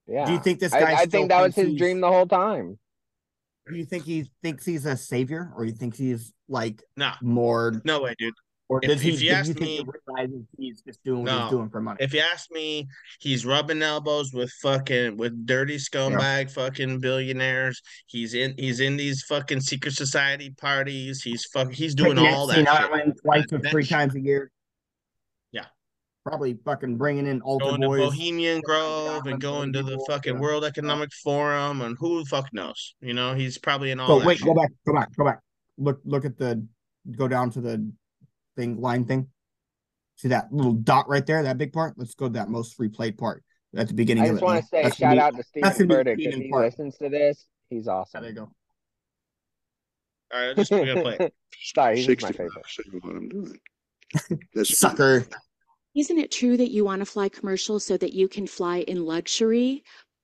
Yeah. 0.06 0.24
Do 0.24 0.32
you 0.32 0.40
think 0.40 0.60
this 0.60 0.72
guy? 0.72 0.92
I 0.92 0.94
still 1.04 1.10
think 1.10 1.28
that 1.28 1.42
was 1.42 1.54
his 1.54 1.74
dream 1.74 2.00
the 2.00 2.08
whole 2.08 2.26
time. 2.26 2.78
Do 3.70 3.78
you 3.78 3.84
think 3.84 4.04
he 4.04 4.30
thinks 4.42 4.64
he's 4.64 4.86
a 4.86 4.96
savior, 4.96 5.52
or 5.56 5.64
you 5.64 5.72
think 5.72 5.96
he's 5.96 6.32
like 6.48 6.82
No, 6.96 7.12
more, 7.22 7.80
no 7.84 8.02
way, 8.02 8.14
dude. 8.18 8.34
or 8.68 8.80
If- 8.82 9.00
he? 9.00 9.14
if 9.14 9.22
you 9.22 9.30
ask 9.30 9.48
you 9.48 9.54
me- 9.54 9.84
he's 10.58 10.80
just 10.82 11.02
doing 11.04 11.22
what 11.22 11.26
No. 11.32 11.40
he's 11.42 11.50
doing 11.50 11.70
for 11.70 11.80
money? 11.80 11.98
If 12.00 12.12
you 12.14 12.20
ask 12.20 12.50
me, 12.50 12.88
he's 13.20 13.44
rubbing 13.46 13.82
elbows 13.82 14.32
with 14.32 14.50
fucking 14.62 15.16
with 15.16 15.46
dirty 15.46 15.76
scumbag 15.76 16.50
fucking 16.50 17.00
billionaires. 17.00 17.80
He's 18.06 18.34
in 18.34 18.54
he's 18.58 18.80
in 18.80 18.96
these 18.96 19.22
fucking 19.24 19.60
secret 19.60 19.94
society 19.94 20.50
parties. 20.50 21.22
He's 21.22 21.44
fuck 21.46 21.72
he's 21.72 21.94
doing 21.94 22.18
all 22.18 22.46
that. 22.48 22.66
Island 22.68 23.14
twice 23.22 23.44
or 23.52 23.60
three 23.60 23.86
times 23.86 24.14
a 24.14 24.20
year. 24.20 24.50
Yeah. 26.24 26.30
Probably 26.30 26.58
fucking 26.64 26.96
bringing 26.96 27.26
in 27.26 27.40
altar 27.42 27.64
going 27.66 27.80
to 27.80 27.86
boys. 27.88 28.00
Bohemian 28.10 28.60
Grove 28.60 29.26
and 29.26 29.40
going 29.40 29.72
to 29.72 29.82
the 29.82 29.92
people, 29.92 30.04
fucking 30.06 30.34
yeah. 30.34 30.40
World 30.40 30.64
Economic 30.64 31.12
Forum 31.24 31.80
and 31.80 31.96
who 31.98 32.20
the 32.22 32.26
fuck 32.26 32.52
knows? 32.52 32.94
You 33.00 33.14
know, 33.14 33.34
he's 33.34 33.58
probably 33.58 33.90
in 33.90 34.00
all 34.00 34.20
So 34.20 34.26
wait, 34.26 34.38
shit. 34.38 34.46
go 34.46 34.54
back, 34.54 34.70
go 34.86 34.92
back, 34.92 35.16
go 35.16 35.24
back. 35.24 35.40
Look, 35.78 36.00
look 36.04 36.24
at 36.24 36.36
the, 36.36 36.66
go 37.16 37.26
down 37.26 37.50
to 37.52 37.60
the 37.60 37.90
thing, 38.56 38.80
line 38.80 39.04
thing. 39.06 39.28
See 40.16 40.28
that 40.28 40.52
little 40.52 40.74
dot 40.74 41.08
right 41.08 41.24
there, 41.24 41.42
that 41.42 41.56
big 41.56 41.72
part? 41.72 41.94
Let's 41.96 42.14
go 42.14 42.26
to 42.26 42.32
that 42.34 42.50
most 42.50 42.78
replayed 42.78 43.16
part 43.16 43.42
at 43.74 43.88
the 43.88 43.94
beginning 43.94 44.24
of 44.24 44.28
it. 44.28 44.30
I 44.30 44.32
of 44.32 44.36
just 44.36 44.42
it. 44.42 44.44
want 44.44 44.60
to 44.62 44.68
say 44.68 44.82
That's 44.82 44.96
shout 44.96 45.14
be- 45.14 45.20
out 45.20 45.30
to 45.36 45.44
that's 45.62 45.74
Steven 45.76 45.88
gonna 45.88 46.04
Furtick 46.04 46.16
if 46.18 46.34
he 46.34 46.50
Park. 46.50 46.64
listens 46.66 46.96
to 46.98 47.08
this. 47.08 47.46
He's 47.70 47.86
Yeah, 47.86 47.92
awesome. 47.92 48.20
there 48.22 48.30
you 48.30 48.36
go. 48.36 48.50
All 50.32 50.46
right, 50.46 50.54
just 50.56 50.70
we're 50.70 50.84
gonna 50.86 51.00
play. 51.02 51.16
it. 51.18 51.34
Sorry, 51.74 51.96
he's 52.02 52.22
my 52.22 52.30
favorite. 52.32 52.52
what 53.00 53.16
I'm 53.16 53.28
doing. 53.28 53.58
That's 54.54 54.78
Sucker. 54.78 55.24
Sucker. 55.94 56.00
Isn't 56.00 56.18
it 56.18 56.30
true 56.30 56.56
that 56.56 56.70
you 56.70 56.84
want 56.84 57.00
to 57.00 57.06
fly 57.06 57.28
commercial 57.28 57.80
so 57.80 57.96
that 57.96 58.12
you 58.12 58.28
can 58.28 58.46
fly 58.46 58.78
in 58.78 59.04
luxury? 59.04 59.82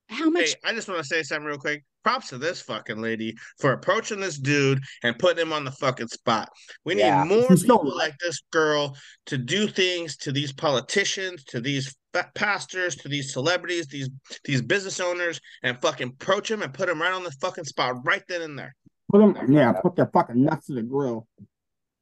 How 0.09 0.31
much 0.31 0.51
Hey, 0.51 0.55
I 0.65 0.73
just 0.73 0.89
want 0.89 1.01
to 1.01 1.07
say 1.07 1.23
something 1.23 1.47
real 1.47 1.59
quick. 1.59 1.83
Props 2.05 2.29
to 2.29 2.39
this 2.39 2.63
fucking 2.63 3.03
lady 3.03 3.35
for 3.59 3.73
approaching 3.73 4.21
this 4.21 4.39
dude 4.39 4.79
and 5.03 5.19
putting 5.19 5.43
him 5.43 5.53
on 5.53 5.65
the 5.65 5.73
fucking 5.73 6.07
spot. 6.07 6.49
We 6.85 6.95
need 6.95 7.01
Yeah. 7.01 7.25
more 7.25 7.49
She's 7.49 7.63
people 7.63 7.97
like 7.97 8.15
this 8.25 8.41
girl 8.53 8.97
to 9.27 9.37
do 9.37 9.67
things 9.67 10.17
to 10.19 10.31
these 10.31 10.53
politicians, 10.53 11.43
to 11.47 11.61
these 11.61 11.97
fa- 12.13 12.31
pastors, 12.37 12.95
to 12.97 13.09
these 13.09 13.33
celebrities, 13.33 13.89
these 13.89 14.09
these 14.45 14.63
business 14.63 15.01
owners, 15.01 15.41
and 15.65 15.81
fucking 15.83 16.11
approach 16.21 16.49
them 16.49 16.63
and 16.63 16.73
put 16.73 16.87
them 16.87 17.03
right 17.03 17.13
on 17.13 17.25
the 17.25 17.33
fucking 17.41 17.65
spot 17.65 17.97
right 18.05 18.23
then 18.29 18.43
and 18.43 18.57
there. 18.57 18.77
Put 19.11 19.19
them, 19.19 19.53
yeah, 19.53 19.73
put 19.73 19.97
their 19.97 20.07
fucking 20.07 20.41
nuts 20.45 20.67
to 20.69 20.75
the 20.75 20.83
grill. 20.83 21.27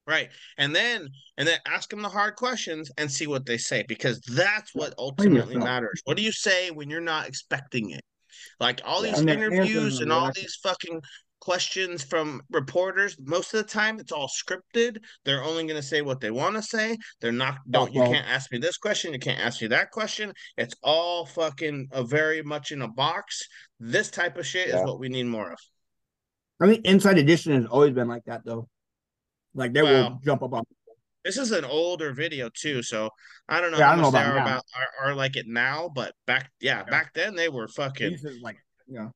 Right. 0.06 0.28
And 0.58 0.74
then 0.74 1.08
and 1.38 1.48
then 1.48 1.58
ask 1.66 1.88
them 1.88 2.02
the 2.02 2.08
hard 2.08 2.36
questions 2.36 2.90
and 2.98 3.10
see 3.10 3.26
what 3.26 3.46
they 3.46 3.56
say 3.56 3.84
because 3.88 4.20
that's 4.20 4.74
what 4.74 4.94
ultimately 4.98 5.56
matters. 5.56 6.02
What 6.04 6.16
do 6.16 6.22
you 6.22 6.32
say 6.32 6.70
when 6.70 6.90
you're 6.90 7.00
not 7.00 7.26
expecting 7.26 7.90
it? 7.90 8.02
Like 8.60 8.80
all 8.84 9.00
these 9.00 9.18
answers 9.18 9.36
interviews 9.36 10.00
and 10.00 10.12
all 10.12 10.30
these 10.34 10.56
fucking 10.62 11.00
questions 11.40 12.02
from 12.02 12.40
reporters, 12.50 13.16
most 13.20 13.52
of 13.54 13.62
the 13.62 13.68
time 13.70 13.98
it's 14.00 14.12
all 14.12 14.28
scripted. 14.28 14.96
They're 15.24 15.42
only 15.42 15.64
going 15.64 15.80
to 15.80 15.82
say 15.86 16.02
what 16.02 16.20
they 16.20 16.30
want 16.30 16.56
to 16.56 16.62
say. 16.62 16.96
They're 17.20 17.32
not 17.32 17.58
don't 17.68 17.92
you 17.92 18.02
can't 18.02 18.26
ask 18.26 18.50
me 18.52 18.58
this 18.58 18.76
question, 18.76 19.12
you 19.12 19.18
can't 19.18 19.40
ask 19.40 19.60
me 19.60 19.68
that 19.68 19.90
question. 19.90 20.32
It's 20.56 20.74
all 20.82 21.26
fucking 21.26 21.88
uh, 21.92 22.02
very 22.02 22.42
much 22.42 22.72
in 22.72 22.82
a 22.82 22.88
box. 22.88 23.42
This 23.80 24.10
type 24.10 24.36
of 24.36 24.46
shit 24.46 24.68
Yeah. 24.68 24.80
is 24.80 24.84
what 24.84 24.98
we 24.98 25.08
need 25.08 25.24
more 25.26 25.52
of. 25.52 25.58
I 26.60 26.66
mean, 26.66 26.80
Inside 26.84 27.18
Edition 27.18 27.52
has 27.54 27.66
always 27.66 27.92
been 27.92 28.08
like 28.08 28.24
that 28.24 28.42
though. 28.44 28.68
Like 29.54 29.72
they 29.72 29.82
will 29.82 30.18
jump 30.24 30.42
up 30.42 30.52
on. 30.52 30.64
This 31.24 31.38
is 31.38 31.52
an 31.52 31.64
older 31.64 32.12
video 32.12 32.50
too, 32.50 32.82
so 32.82 33.08
I 33.48 33.60
don't 33.60 33.70
know 33.70 33.78
Yeah, 33.78 33.86
I 33.92 33.96
how 33.96 34.02
don't 34.02 34.02
know 34.02 34.10
much 34.10 34.24
they 34.24 34.30
about 34.30 34.36
are 34.36 34.44
now. 34.44 34.46
about 34.46 34.64
are, 35.00 35.10
are 35.10 35.14
like 35.14 35.36
it 35.36 35.46
now, 35.46 35.90
but 35.94 36.12
back 36.26 36.50
yeah, 36.60 36.82
back 36.82 37.14
then 37.14 37.34
they 37.34 37.48
were 37.48 37.66
fucking 37.68 38.10
These 38.10 38.26
like, 38.42 38.56
yeah. 38.86 39.08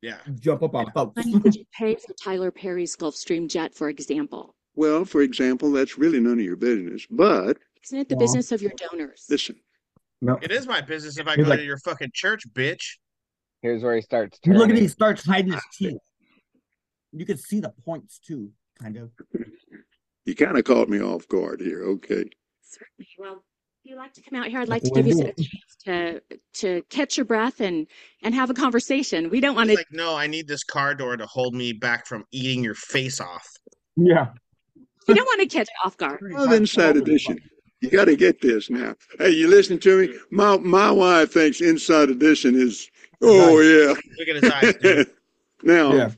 yeah. 0.00 0.18
jump 0.40 0.62
up 0.62 0.74
on 0.74 0.90
folks. 0.92 1.16
money 1.16 1.38
did 1.40 1.56
you 1.56 1.64
pay 1.76 1.94
for 1.96 2.14
Tyler 2.14 2.50
Perry's 2.50 2.96
Gulfstream 2.96 3.48
jet, 3.50 3.74
for 3.74 3.88
example? 3.90 4.54
Well, 4.76 5.04
for 5.04 5.20
example, 5.20 5.70
that's 5.72 5.98
really 5.98 6.20
none 6.20 6.34
of 6.38 6.44
your 6.44 6.56
business. 6.56 7.06
But 7.10 7.58
Isn't 7.84 7.98
it 7.98 8.08
the 8.08 8.14
Well, 8.16 8.24
business 8.26 8.52
of 8.52 8.62
your 8.62 8.72
donors? 8.76 9.26
listen, 9.28 9.56
No. 10.22 10.38
It 10.40 10.50
is 10.52 10.66
my 10.66 10.80
business 10.80 11.18
if 11.18 11.26
I 11.26 11.34
He's 11.36 11.44
go 11.44 11.50
like- 11.50 11.58
to 11.58 11.64
your 11.66 11.78
fucking 11.78 12.12
church, 12.14 12.44
bitch. 12.54 12.96
Here's 13.62 13.82
where 13.82 13.94
he 13.96 14.00
starts 14.00 14.38
You 14.44 14.52
turning. 14.52 14.60
look 14.60 14.70
at 14.70 14.78
he 14.80 14.88
starts 14.88 15.22
hiding 15.26 15.52
his 15.52 15.60
ah, 15.62 15.70
teeth. 15.76 15.98
You 17.12 17.26
can 17.26 17.36
see 17.36 17.60
the 17.60 17.74
points 17.84 18.18
too, 18.20 18.52
kind 18.80 18.96
of. 18.96 19.10
you 20.24 20.34
kind 20.34 20.58
of 20.58 20.64
caught 20.64 20.88
me 20.88 21.00
off 21.00 21.28
guard 21.28 21.60
here. 21.60 21.82
Okay. 21.84 22.24
Certainly. 22.62 23.08
Well, 23.18 23.42
if 23.84 23.90
you'd 23.90 23.96
like 23.96 24.12
to 24.14 24.22
come 24.22 24.38
out 24.38 24.48
here, 24.48 24.60
I'd 24.60 24.68
like 24.68 24.82
to 24.82 24.90
give 24.90 25.06
you 25.06 25.20
a 25.20 25.32
chance 25.32 25.76
to 25.84 26.22
to 26.54 26.82
catch 26.90 27.16
your 27.16 27.24
breath 27.24 27.60
and 27.60 27.86
and 28.22 28.34
have 28.34 28.50
a 28.50 28.54
conversation. 28.54 29.30
We 29.30 29.40
don't 29.40 29.54
want 29.54 29.70
to. 29.70 29.76
like, 29.76 29.86
no, 29.90 30.16
I 30.16 30.26
need 30.26 30.46
this 30.46 30.64
car 30.64 30.94
door 30.94 31.16
to 31.16 31.26
hold 31.26 31.54
me 31.54 31.72
back 31.72 32.06
from 32.06 32.24
eating 32.32 32.62
your 32.62 32.74
face 32.74 33.20
off. 33.20 33.46
Yeah. 33.96 34.28
We 35.08 35.14
don't 35.14 35.26
want 35.26 35.40
to 35.40 35.56
catch 35.56 35.68
off 35.84 35.96
guard. 35.96 36.20
Of 36.36 36.52
Inside 36.52 36.96
Edition. 36.96 37.38
You 37.80 37.88
got 37.88 38.04
to 38.04 38.16
get 38.16 38.40
this 38.42 38.68
now. 38.68 38.94
Hey, 39.18 39.30
you 39.30 39.48
listening 39.48 39.80
to 39.80 40.06
me? 40.06 40.14
My 40.30 40.58
my 40.58 40.90
wife 40.90 41.32
thinks 41.32 41.60
Inside 41.60 42.10
Edition 42.10 42.54
is. 42.54 42.88
Oh 43.22 43.60
yeah. 43.60 43.94
Look 44.18 44.28
at 44.28 44.42
his 44.42 44.52
eyes, 44.52 44.62
yeah. 44.82 44.94
dude. 44.94 45.10
now, 45.62 45.92
Yeah. 45.94 46.10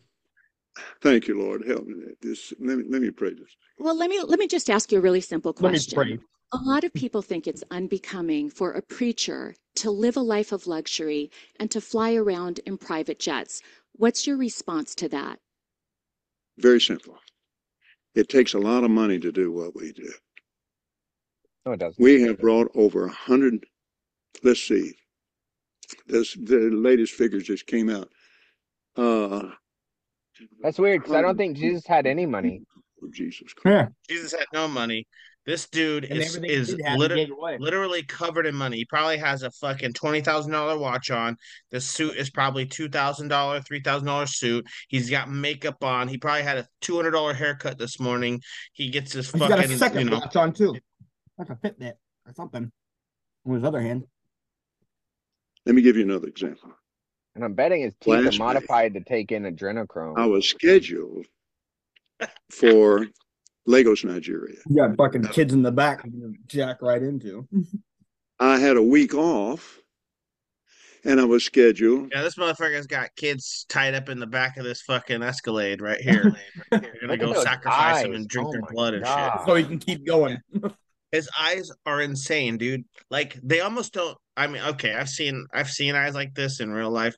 Thank 1.03 1.29
you, 1.29 1.39
Lord. 1.39 1.67
Help 1.67 1.87
me. 1.87 1.95
This. 2.21 2.53
Let 2.59 2.79
me 2.79 2.85
let 2.89 3.03
me 3.03 3.11
pray 3.11 3.35
this. 3.35 3.57
Well, 3.79 3.97
let 3.97 4.11
me 4.11 4.21
let 4.23 4.39
me 4.39 4.47
just 4.47 4.71
ask 4.71 4.93
you 4.93 4.99
a 4.99 5.01
really 5.03 5.21
simple 5.21 5.53
question. 5.53 5.99
Let 5.99 6.07
me 6.07 6.17
question. 6.17 6.19
pray. 6.19 6.27
A 6.55 6.63
lot 6.63 6.85
of 6.85 6.93
people 6.93 7.23
think 7.23 7.47
it's 7.47 7.65
unbecoming 7.71 8.51
for 8.51 8.73
a 8.73 8.83
preacher 8.83 9.55
to 9.77 9.91
live 9.91 10.17
a 10.17 10.21
life 10.21 10.53
of 10.53 10.67
luxury 10.67 11.31
and 11.59 11.71
to 11.71 11.81
fly 11.81 12.15
around 12.15 12.61
in 12.67 12.77
private 12.77 13.19
jets. 13.19 13.63
What's 13.93 14.27
your 14.27 14.37
response 14.37 14.95
to 14.97 15.09
that? 15.09 15.39
Very 16.59 16.81
simple. 16.81 17.19
It 18.15 18.29
takes 18.29 18.53
a 18.53 18.59
lot 18.59 18.85
of 18.85 18.91
money 18.91 19.19
to 19.19 19.33
do 19.33 19.51
what 19.51 19.75
we 19.75 19.93
do. 19.93 20.13
No, 21.65 21.73
it 21.73 21.81
doesn't. 21.81 22.03
We 22.03 22.23
have 22.23 22.39
brought 22.39 22.71
over 22.75 23.07
a 23.07 23.13
hundred. 23.13 23.65
Let's 24.43 24.61
see. 24.63 24.93
This 26.07 26.35
the 26.35 26.71
latest 26.71 27.15
figures 27.15 27.45
just 27.45 27.67
came 27.67 27.89
out. 27.89 28.11
Uh, 28.97 29.51
That's 30.63 30.79
weird 30.79 31.03
because 31.03 31.15
I 31.15 31.23
don't 31.23 31.37
think 31.37 31.57
Jesus 31.57 31.87
had 31.87 32.07
any 32.07 32.27
money. 32.27 32.63
oh, 33.03 33.09
Jesus 33.13 33.53
Christ. 33.53 33.89
Yeah. 34.09 34.17
Jesus 34.17 34.33
had 34.33 34.47
no 34.53 34.69
money. 34.69 35.07
This 35.45 35.69
dude 35.69 36.05
And 36.05 36.19
is 36.21 36.37
is 36.37 36.69
he 36.69 36.77
did 36.77 36.85
had, 36.87 36.93
he 36.93 36.99
liter- 36.99 37.27
literally 37.59 38.05
covered 38.05 38.47
in 38.47 38.55
money. 38.55 38.77
He 38.77 38.85
probably 38.85 39.19
has 39.19 39.43
a 39.43 39.51
fucking 39.51 39.93
twenty 39.93 40.21
thousand 40.21 40.53
dollar 40.53 40.79
watch 40.79 41.11
on. 41.11 41.37
The 41.73 41.81
suit 41.81 42.15
is 42.17 42.31
probably 42.31 42.65
two 42.65 42.89
thousand 42.89 43.27
dollar, 43.27 43.61
three 43.61 43.81
thousand 43.81 44.07
dollar 44.07 44.27
suit. 44.27 44.65
He's 44.87 45.11
got 45.11 45.29
makeup 45.33 45.83
on. 45.83 46.07
He 46.07 46.17
probably 46.17 46.45
had 46.45 46.59
a 46.59 46.69
two 46.81 46.95
hundred 46.95 47.11
dollar 47.11 47.35
haircut 47.35 47.77
this 47.77 47.99
morning. 47.99 48.41
He 48.73 48.89
gets 48.91 49.13
his 49.15 49.33
He's 49.33 49.41
got 49.41 49.59
a 49.59 49.63
fucking 49.63 49.79
second 49.79 49.99
you 50.05 50.11
know. 50.11 50.19
watch 50.19 50.37
on 50.37 50.53
too. 50.53 50.77
Like 51.37 51.51
a 51.51 51.57
Fitbit 51.57 51.95
or 52.27 52.33
something. 52.37 52.71
On 53.45 53.55
his 53.55 53.65
other 53.65 53.81
hand. 53.81 54.05
Let 55.67 55.75
me 55.75 55.83
give 55.83 55.97
you 55.97 56.03
another 56.05 56.29
example. 56.29 56.71
And 57.35 57.45
I'm 57.45 57.55
betting 57.55 57.83
his 57.83 57.95
teeth 58.01 58.27
are 58.27 58.39
modified 58.39 58.95
to 58.95 59.01
take 59.01 59.33
in 59.33 59.45
adrenochrome. 59.45 60.19
I 60.19 60.27
was 60.27 60.47
scheduled 60.47 61.27
for 62.51 63.07
Lagos, 63.67 64.05
Nigeria. 64.05 64.57
You 64.69 64.77
got 64.77 64.97
fucking 64.97 65.25
kids 65.25 65.55
in 65.55 65.63
the 65.63 65.73
back 65.73 66.05
you 66.05 66.35
jack 66.47 66.83
right 66.83 67.03
into. 67.03 67.49
I 68.39 68.59
had 68.59 68.77
a 68.77 68.83
week 68.83 69.15
off, 69.15 69.79
and 71.05 71.19
I 71.21 71.25
was 71.25 71.45
scheduled. 71.45 72.11
Yeah, 72.13 72.23
this 72.23 72.35
motherfucker's 72.35 72.87
got 72.87 73.15
kids 73.17 73.65
tied 73.69 73.95
up 73.95 74.11
in 74.11 74.19
the 74.19 74.27
back 74.27 74.59
of 74.59 74.65
this 74.65 74.83
fucking 74.83 75.23
Escalade 75.23 75.81
right 75.81 76.01
here. 76.01 76.37
They're 76.71 76.81
gonna 77.01 77.17
go 77.17 77.33
those 77.33 77.45
sacrifice 77.45 78.05
him 78.05 78.11
eyes. 78.11 78.17
and 78.17 78.29
drink 78.29 78.49
Oh 78.49 78.53
their 78.53 78.61
my 78.61 78.69
blood 78.73 78.95
and 78.95 79.07
shit. 79.07 79.33
So 79.47 79.55
he 79.55 79.65
can 79.65 79.79
keep 79.79 80.07
going. 80.07 80.39
His 81.13 81.29
eyes 81.39 81.71
are 81.87 82.01
insane, 82.01 82.57
dude. 82.59 82.85
Like 83.11 83.39
they 83.43 83.61
almost 83.61 83.93
don't. 83.93 84.17
I 84.37 84.47
mean, 84.47 84.63
okay, 84.63 84.95
I've 84.95 85.09
seen 85.11 85.47
I've 85.53 85.71
seen 85.71 85.95
eyes 85.95 86.15
like 86.15 86.35
this 86.35 86.61
in 86.61 86.73
real 86.73 86.91
life. 86.91 87.15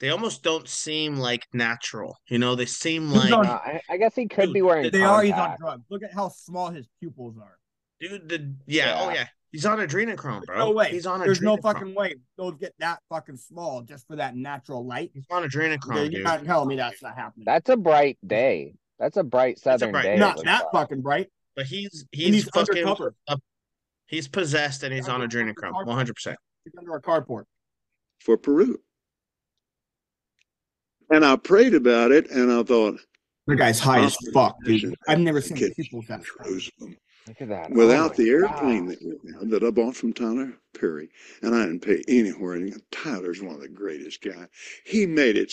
They 0.00 0.10
almost 0.10 0.44
don't 0.44 0.68
seem 0.68 1.16
like 1.16 1.42
natural. 1.52 2.16
You 2.28 2.38
know, 2.38 2.54
they 2.54 2.66
seem 2.66 3.08
He's 3.08 3.24
like, 3.24 3.32
on- 3.32 3.46
Uh, 3.46 3.58
I, 3.64 3.80
I 3.90 3.96
guess 3.96 4.14
he 4.14 4.28
could 4.28 4.44
Dude, 4.46 4.54
be 4.54 4.62
wearing 4.62 4.90
They 4.92 5.02
are 5.02 5.22
he's 5.24 5.32
on 5.32 5.56
drugs. 5.58 5.82
Look 5.90 6.04
at 6.04 6.14
how 6.14 6.28
small 6.28 6.70
his 6.70 6.86
pupils 7.00 7.34
are. 7.42 7.58
dude. 8.00 8.28
The 8.28 8.54
yeah, 8.66 8.96
oh 9.00 9.08
Yeah. 9.08 9.14
yeah, 9.14 9.26
he's 9.50 9.66
on 9.66 9.78
adrenochrome, 9.78 10.44
bro. 10.46 10.56
No 10.58 10.70
way. 10.70 10.90
He's 10.92 11.04
on 11.06 11.18
There's 11.18 11.40
no 11.40 11.56
fucking 11.56 11.96
way 11.96 12.14
those 12.36 12.54
get 12.54 12.74
that 12.78 13.00
fucking 13.08 13.38
small 13.38 13.82
just 13.82 14.06
for 14.06 14.14
that 14.14 14.36
natural 14.36 14.86
light. 14.86 15.10
He's 15.12 15.26
on 15.32 15.42
adrenochrome, 15.42 15.96
You're 15.96 16.08
dude. 16.10 16.22
not 16.22 16.44
telling 16.44 16.68
me 16.68 16.76
that's 16.76 17.02
not 17.02 17.16
happening. 17.16 17.44
That's 17.46 17.68
a 17.68 17.76
bright 17.76 18.18
day. 18.24 18.74
That's 19.00 19.16
a 19.16 19.24
bright 19.24 19.56
That's 19.64 19.82
a 19.82 19.86
southern 19.86 19.90
bright- 19.92 20.02
day. 20.04 20.16
not 20.16 20.36
that 20.44 20.62
like. 20.66 20.72
fucking 20.72 21.02
bright. 21.02 21.26
But 21.58 21.66
he's 21.66 22.02
And 22.12 22.20
he's, 22.22 22.34
he's 22.34 22.48
fucking 22.50 22.84
undercover. 22.84 23.14
up. 23.26 23.40
He's 24.06 24.28
possessed 24.28 24.84
and 24.84 24.94
he's 24.94 25.08
on 25.08 25.20
Undercover 25.22 25.50
adrenochrome, 25.52 25.72
hardcore. 25.72 25.86
one 25.86 25.96
hundred 25.96 26.14
percent. 26.14 26.38
He's 26.64 26.72
under 26.78 26.94
a 26.94 27.02
carport. 27.02 27.44
for 28.20 28.36
Peru. 28.38 28.78
And 31.10 31.24
I 31.24 31.34
prayed 31.34 31.74
about 31.74 32.12
it 32.12 32.30
and 32.30 32.52
I 32.52 32.62
thought, 32.62 33.00
The 33.48 33.56
guy's 33.56 33.80
high 33.80 34.04
as 34.04 34.16
fuck, 34.32 34.56
dude. 34.64 34.94
I've 35.08 35.18
never 35.18 35.40
seen 35.40 35.56
people 35.74 36.02
that 36.08 36.22
small. 36.22 36.46
Jerusalem. 36.48 36.96
Look 37.26 37.40
at 37.42 37.48
that. 37.48 37.70
Without 37.72 38.12
Oh 38.12 38.14
the 38.14 38.30
airplane 38.30 38.86
God. 38.86 38.94
that, 38.94 39.02
we 39.24 39.32
have, 39.32 39.50
that 39.50 39.64
I 39.64 39.70
bought 39.72 39.96
from 39.96 40.12
Tyler 40.12 40.52
Perry, 40.78 41.10
and 41.42 41.56
I 41.56 41.64
didn't 41.64 41.80
pay 41.80 42.02
anywhere. 42.06 42.54
And 42.54 42.80
Tyler's 42.92 43.42
one 43.42 43.56
of 43.56 43.60
the 43.62 43.68
greatest 43.68 44.22
guys. 44.22 44.46
He 44.84 45.06
made 45.06 45.36
it. 45.36 45.52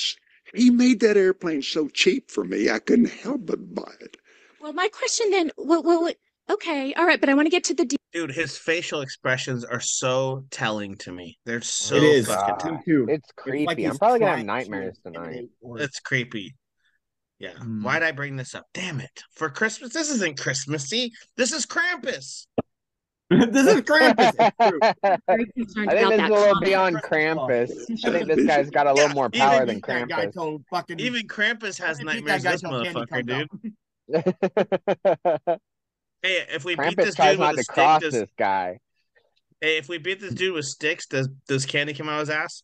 He 0.53 0.69
made 0.69 0.99
that 0.99 1.17
airplane 1.17 1.63
so 1.63 1.87
cheap 1.87 2.29
for 2.29 2.43
me, 2.43 2.69
I 2.69 2.77
couldn't 2.77 3.09
help 3.09 3.47
but 3.47 3.73
buy 3.73 3.91
it. 4.01 4.17
Well, 4.65 4.73
my 4.73 4.87
question 4.87 5.29
then, 5.29 5.51
what, 5.57 5.85
what, 5.85 6.01
what, 6.01 6.15
okay, 6.49 6.91
all 6.95 7.05
right, 7.05 7.19
but 7.19 7.29
I 7.29 7.35
want 7.35 7.45
to 7.45 7.51
get 7.51 7.65
to 7.65 7.75
the 7.75 7.85
de- 7.85 7.97
Dude, 8.13 8.31
his 8.31 8.57
facial 8.57 9.01
expressions 9.01 9.63
are 9.63 9.79
so 9.79 10.43
telling 10.49 10.95
to 10.97 11.11
me. 11.11 11.37
They're 11.45 11.61
so 11.61 11.97
It 11.97 12.01
is. 12.03 12.25
fucking 12.25 12.55
telling. 12.57 12.81
Too. 12.83 13.05
It's 13.07 13.25
It's 13.29 13.31
creepy. 13.37 13.65
like 13.67 13.77
I'm 13.77 13.83
he's 13.83 13.97
probably 13.99 14.19
gonna 14.21 14.37
have 14.37 14.45
trying 14.47 14.47
to 14.47 14.71
nightmares 14.71 14.97
tonight. 15.05 15.43
It's 15.75 15.99
creepy. 15.99 16.55
Yeah. 17.37 17.51
Hmm. 17.53 17.83
Why'd 17.83 18.01
I 18.01 18.11
bring 18.11 18.37
this 18.37 18.55
up? 18.55 18.65
Damn 18.73 19.01
it. 19.01 19.21
For 19.35 19.51
Christmas? 19.51 19.93
This 19.93 20.09
isn't 20.09 20.39
Christmassy. 20.39 21.11
This 21.37 21.51
is 21.53 21.67
Krampus. 21.67 22.47
this 23.29 23.67
is 23.67 23.81
Krampus. 23.81 24.33
It's 24.39 24.55
true. 24.59 24.79
very 25.27 25.45
concerned 25.51 25.89
I 25.91 25.93
think 25.93 26.07
about 26.07 26.09
this 26.09 26.13
is 26.13 26.17
that 26.17 26.31
a 26.31 26.33
little 26.33 26.53
comment. 26.53 26.65
beyond 26.65 26.95
Krampus. 27.03 27.71
I 28.05 28.11
think 28.17 28.27
this 28.29 28.45
guy's 28.47 28.69
got 28.71 28.87
a 28.87 28.93
little 28.93 29.09
Yeah, 29.09 29.13
more 29.13 29.29
even- 29.31 29.39
power 29.41 29.55
I 29.61 29.65
than 29.65 29.67
think 29.67 29.85
that 29.85 30.07
guy 30.07 30.25
Krampus. 30.25 30.33
told 30.33 30.63
fucking. 30.71 30.99
Even 31.01 31.27
Krampus 31.27 31.77
has 31.79 31.99
I 31.99 32.03
think 32.13 32.25
nightmares. 32.25 32.43
that 32.43 32.47
guy 32.47 32.51
This 32.53 32.61
told 32.61 32.83
Candy 32.85 32.99
motherfucker, 32.99 33.27
comes 33.27 33.47
dude. 33.61 33.73
out. 34.13 35.59
Hey, 36.21 36.43
if 36.49 36.65
we 36.65 36.75
beat 36.75 36.97
this 36.97 37.13
tries 37.13 37.33
dude 37.33 37.39
not 37.41 37.51
with 37.51 37.59
a 37.59 37.63
to 37.63 37.63
stick, 37.63 37.73
cross 37.75 38.01
does, 38.01 38.13
this 38.13 38.29
guy. 38.35 38.79
hey, 39.61 39.77
if 39.77 39.87
we 39.87 39.99
beat 39.99 40.19
this 40.19 40.33
dude 40.33 40.55
with 40.55 40.65
sticks, 40.65 41.05
does 41.05 41.27
does 41.47 41.67
candy 41.67 41.93
come 41.93 42.09
out 42.09 42.15
of 42.15 42.19
his 42.21 42.29
ass? 42.31 42.63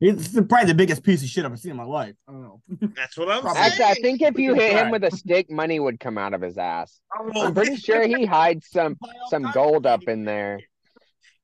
It's 0.00 0.28
probably 0.28 0.66
the 0.66 0.74
biggest 0.74 1.02
piece 1.02 1.22
of 1.22 1.28
shit 1.28 1.44
I've 1.44 1.50
ever 1.50 1.56
seen 1.56 1.72
in 1.72 1.76
my 1.76 1.82
life. 1.84 2.14
I 2.28 2.32
don't 2.32 2.42
know. 2.42 2.60
That's 2.96 3.18
what 3.18 3.28
I'm 3.28 3.40
Probably. 3.42 3.60
saying. 3.60 3.72
Actually, 3.72 3.84
I 3.86 3.94
think 3.94 4.22
if 4.22 4.38
you 4.38 4.54
hit 4.54 4.72
him 4.72 4.90
with 4.90 5.02
a 5.02 5.10
stick, 5.10 5.50
money 5.50 5.80
would 5.80 5.98
come 5.98 6.16
out 6.16 6.32
of 6.32 6.40
his 6.42 6.56
ass. 6.58 7.00
Oh, 7.18 7.46
I'm 7.46 7.54
pretty 7.54 7.74
sure 7.76 8.06
he 8.06 8.24
hides 8.24 8.68
some 8.70 8.96
some 9.30 9.50
gold 9.52 9.84
up 9.84 10.04
in 10.04 10.24
there. 10.24 10.60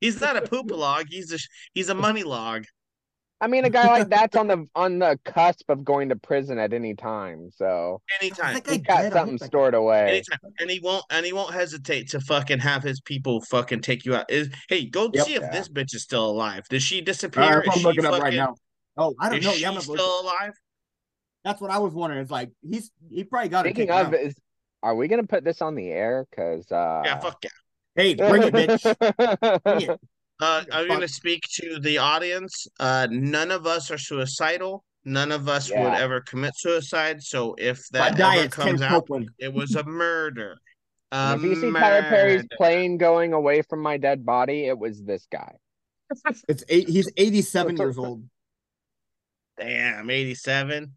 he's 0.00 0.20
not 0.20 0.36
a 0.36 0.42
poop 0.42 0.70
log. 0.70 1.06
He's 1.10 1.32
a 1.32 1.38
he's 1.74 1.88
a 1.88 1.94
money 1.94 2.22
log. 2.22 2.64
I 3.40 3.48
mean, 3.48 3.64
a 3.66 3.70
guy 3.70 3.86
like 3.88 4.08
that's 4.08 4.34
on 4.34 4.46
the 4.48 4.66
on 4.74 4.98
the 4.98 5.18
cusp 5.24 5.68
of 5.68 5.84
going 5.84 6.08
to 6.08 6.16
prison 6.16 6.58
at 6.58 6.72
any 6.72 6.94
time. 6.94 7.50
So 7.54 8.00
Anytime. 8.20 8.60
he 8.68 8.78
got 8.78 9.02
did, 9.02 9.12
something 9.12 9.34
hope 9.34 9.42
I- 9.42 9.46
stored 9.46 9.74
away. 9.74 10.08
Anytime, 10.08 10.38
and 10.58 10.70
he 10.70 10.80
won't, 10.80 11.04
and 11.10 11.24
he 11.26 11.32
won't 11.32 11.52
hesitate 11.52 12.08
to 12.10 12.20
fucking 12.20 12.60
have 12.60 12.82
his 12.82 13.00
people 13.00 13.40
fucking 13.42 13.80
take 13.82 14.04
you 14.06 14.14
out. 14.14 14.30
Is 14.30 14.48
hey, 14.68 14.86
go 14.86 15.10
Yep. 15.12 15.26
see 15.26 15.34
if 15.34 15.50
this 15.52 15.68
bitch 15.68 15.94
is 15.94 16.02
still 16.02 16.24
alive. 16.30 16.64
Did 16.70 16.80
she 16.82 17.00
disappear? 17.02 17.42
right, 17.60 17.68
I'm 17.70 17.78
she 17.78 17.84
looking 17.84 18.06
up 18.06 18.12
fucking? 18.12 18.24
right 18.24 18.34
now. 18.34 18.54
Oh, 18.96 19.14
I 19.20 19.28
don't 19.28 19.38
is 19.38 19.44
know. 19.44 19.52
she 19.52 19.60
Yeah, 19.62 19.68
I'm 19.68 19.74
not 19.74 19.86
looking. 19.86 20.02
still 20.02 20.20
alive? 20.22 20.52
That's 21.44 21.60
what 21.60 21.70
I 21.70 21.78
was 21.78 21.92
wondering. 21.92 22.22
It's 22.22 22.30
like 22.30 22.50
he's 22.62 22.90
he 23.10 23.22
probably 23.24 23.50
got 23.50 23.66
Speaking 23.66 23.88
it. 23.88 23.90
of, 23.90 24.14
is 24.14 24.34
are 24.82 24.94
we 24.94 25.08
gonna 25.08 25.26
put 25.26 25.44
this 25.44 25.60
on 25.60 25.74
the 25.74 25.88
air? 25.90 26.26
Cause 26.34 26.70
uh, 26.72 27.02
Yeah, 27.04 27.18
fuck 27.20 27.38
yeah. 27.44 27.50
hey, 27.94 28.14
bring 28.14 28.42
it, 28.44 28.52
bitch. 28.54 29.62
Bring 29.64 29.80
it. 29.82 30.00
Uh, 30.38 30.64
I'm 30.70 30.88
gonna 30.88 31.08
speak 31.08 31.42
to 31.54 31.78
the 31.80 31.98
audience. 31.98 32.66
Uh, 32.78 33.06
none 33.10 33.50
of 33.50 33.66
us 33.66 33.90
are 33.90 33.98
suicidal. 33.98 34.84
None 35.04 35.30
of 35.30 35.48
us 35.48 35.70
would 35.70 35.94
ever 35.94 36.20
commit 36.20 36.52
suicide. 36.56 37.22
So 37.22 37.54
if 37.58 37.86
My 37.92 37.98
that 37.98 38.08
ever 38.08 38.18
diet's 38.18 38.56
Ken 38.56 38.66
comes 38.66 38.82
out, 38.82 38.90
Copeland. 38.90 39.30
it 39.38 39.52
was 39.52 39.76
a 39.76 39.84
murder. 39.84 40.58
A 41.12 41.34
if 41.36 41.42
you 41.42 41.54
see 41.54 41.72
Tyler 41.72 42.02
Perry's 42.02 42.44
plane 42.56 42.98
going 42.98 43.32
away 43.32 43.62
from 43.62 43.80
my 43.80 43.96
dead 43.96 44.26
body, 44.26 44.66
it 44.66 44.78
was 44.78 45.02
this 45.02 45.26
guy. 45.30 45.54
It's 46.48 46.64
eight. 46.68 46.88
He's 46.88 47.10
87 47.16 47.76
years 47.78 47.98
old. 47.98 48.24
Damn, 49.58 50.10
87. 50.10 50.92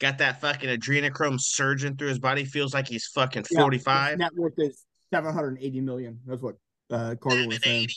Got 0.00 0.18
that 0.18 0.40
fucking 0.40 0.68
adrenochrome 0.68 1.40
surging 1.40 1.96
through 1.96 2.08
his 2.08 2.18
body. 2.18 2.44
Feels 2.44 2.74
like 2.74 2.88
he's 2.88 3.06
fucking 3.06 3.44
Yeah, 3.50 3.60
45. 3.60 4.10
His 4.10 4.18
net 4.18 4.30
worth 4.36 4.54
is 4.58 4.84
780 5.12 5.80
million. 5.80 6.18
That's 6.26 6.42
what 6.42 6.56
uh, 6.90 7.14
Carter 7.20 7.46
was 7.46 7.62
saying. 7.62 7.88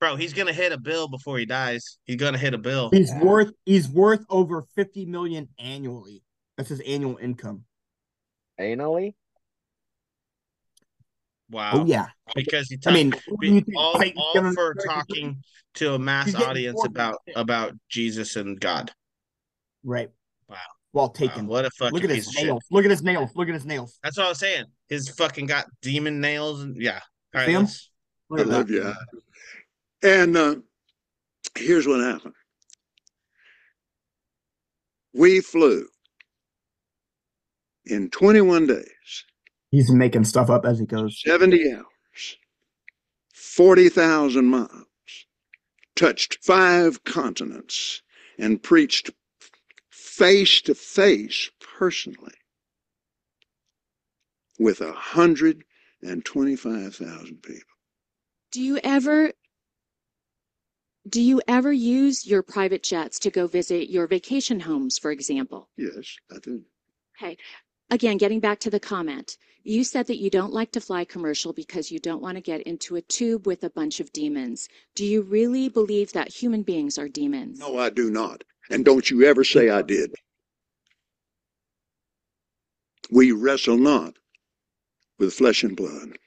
Bro, 0.00 0.16
he's 0.16 0.32
gonna 0.32 0.52
hit 0.52 0.72
a 0.72 0.78
bill 0.78 1.08
before 1.08 1.38
he 1.38 1.46
dies. 1.46 1.98
He's 2.04 2.16
gonna 2.16 2.38
hit 2.38 2.54
a 2.54 2.58
bill. 2.58 2.90
He's 2.92 3.10
Yeah. 3.10 3.22
worth 3.24 3.52
he's 3.64 3.88
worth 3.88 4.24
over 4.28 4.62
50 4.74 5.06
million 5.06 5.48
annually. 5.58 6.22
That's 6.56 6.68
his 6.68 6.80
annual 6.80 7.16
income. 7.18 7.64
Annually? 8.58 9.14
Wow. 11.50 11.70
Oh 11.74 11.84
yeah. 11.86 12.08
Because 12.34 12.68
he 12.68 12.78
I 12.86 12.92
mean, 12.92 13.10
talked- 13.12 13.24
what 13.28 13.46
you 13.46 13.60
think? 13.60 13.76
all, 13.76 14.02
all 14.16 14.34
gonna- 14.34 14.52
for 14.52 14.74
talking 14.74 15.42
to 15.74 15.94
a 15.94 15.98
mass 15.98 16.34
audience 16.34 16.82
about 16.84 17.18
million. 17.26 17.40
about 17.40 17.74
Jesus 17.88 18.36
and 18.36 18.58
God. 18.60 18.92
right. 19.84 20.10
Wow. 20.48 20.56
Well 20.92 21.06
Wow, 21.06 21.12
taken. 21.12 21.46
what 21.46 21.64
a 21.64 21.70
fucking 21.70 21.94
Look 21.94 22.04
at 22.04 22.10
piece 22.10 22.24
his 22.24 22.28
of 22.28 22.32
shit. 22.34 22.44
nails. 22.46 22.64
Look 22.70 22.84
at 22.84 22.90
his 22.90 23.02
nails. 23.02 23.30
Look 23.34 23.48
at 23.48 23.54
his 23.54 23.66
nails. 23.66 23.98
That's 24.02 24.16
what 24.16 24.26
I 24.26 24.28
was 24.30 24.38
saying. 24.38 24.64
His 24.88 25.08
fucking 25.10 25.46
got 25.46 25.66
demon 25.82 26.20
nails 26.20 26.62
and 26.62 26.76
yeah. 26.76 27.00
All 27.34 27.40
right, 27.42 27.46
See 27.46 27.54
'em? 27.54 27.66
I 28.38 28.42
love 28.42 28.70
you. 28.70 28.92
And 30.06 30.36
uh, 30.36 30.56
here's 31.58 31.88
what 31.88 32.00
happened. 32.00 32.34
We 35.12 35.40
flew 35.40 35.88
in 37.86 38.10
21 38.10 38.68
days, 38.68 39.24
He's 39.72 39.90
making 39.90 40.22
stuff 40.22 40.48
up 40.48 40.64
as 40.64 40.78
he 40.78 40.86
goes. 40.86 41.20
70 41.26 41.72
hours, 41.72 42.38
40,000 43.34 44.44
miles, 44.44 44.86
touched 45.96 46.38
five 46.44 47.02
continents, 47.02 48.00
and 48.38 48.62
preached 48.62 49.10
face 49.90 50.60
to 50.60 50.76
face 50.76 51.50
personally 51.78 52.38
with 54.60 54.80
125,000 54.80 57.42
people. 57.42 57.62
Do 58.52 58.62
you 58.62 58.78
ever 58.84 59.32
do 61.08 61.20
you 61.20 61.40
ever 61.46 61.72
use 61.72 62.26
your 62.26 62.42
private 62.42 62.82
jets 62.82 63.18
to 63.20 63.30
go 63.30 63.46
visit 63.46 63.90
your 63.90 64.06
vacation 64.06 64.60
homes, 64.60 64.98
for 64.98 65.12
example? 65.12 65.68
Yes, 65.76 66.16
I 66.34 66.38
do. 66.38 66.62
Okay. 67.16 67.36
Again, 67.90 68.16
getting 68.16 68.40
back 68.40 68.58
to 68.60 68.70
the 68.70 68.80
comment, 68.80 69.36
you 69.62 69.84
said 69.84 70.06
that 70.08 70.18
you 70.18 70.30
don't 70.30 70.52
like 70.52 70.72
to 70.72 70.80
fly 70.80 71.04
commercial 71.04 71.52
because 71.52 71.90
you 71.90 72.00
don't 72.00 72.22
want 72.22 72.36
to 72.36 72.40
get 72.40 72.62
into 72.62 72.96
a 72.96 73.02
tube 73.02 73.46
with 73.46 73.62
a 73.62 73.70
bunch 73.70 74.00
of 74.00 74.12
demons. 74.12 74.68
Do 74.94 75.04
you 75.04 75.22
really 75.22 75.68
believe 75.68 76.12
that 76.12 76.28
human 76.28 76.62
beings 76.62 76.98
are 76.98 77.08
demons? 77.08 77.60
No, 77.60 77.78
I 77.78 77.90
do 77.90 78.10
not. 78.10 78.42
And 78.70 78.84
don't 78.84 79.08
you 79.08 79.22
ever 79.24 79.44
say 79.44 79.70
I 79.70 79.82
did. 79.82 80.14
We 83.10 83.30
wrestle 83.30 83.76
not 83.76 84.14
with 85.18 85.34
flesh 85.34 85.62
and 85.62 85.76
blood, 85.76 86.18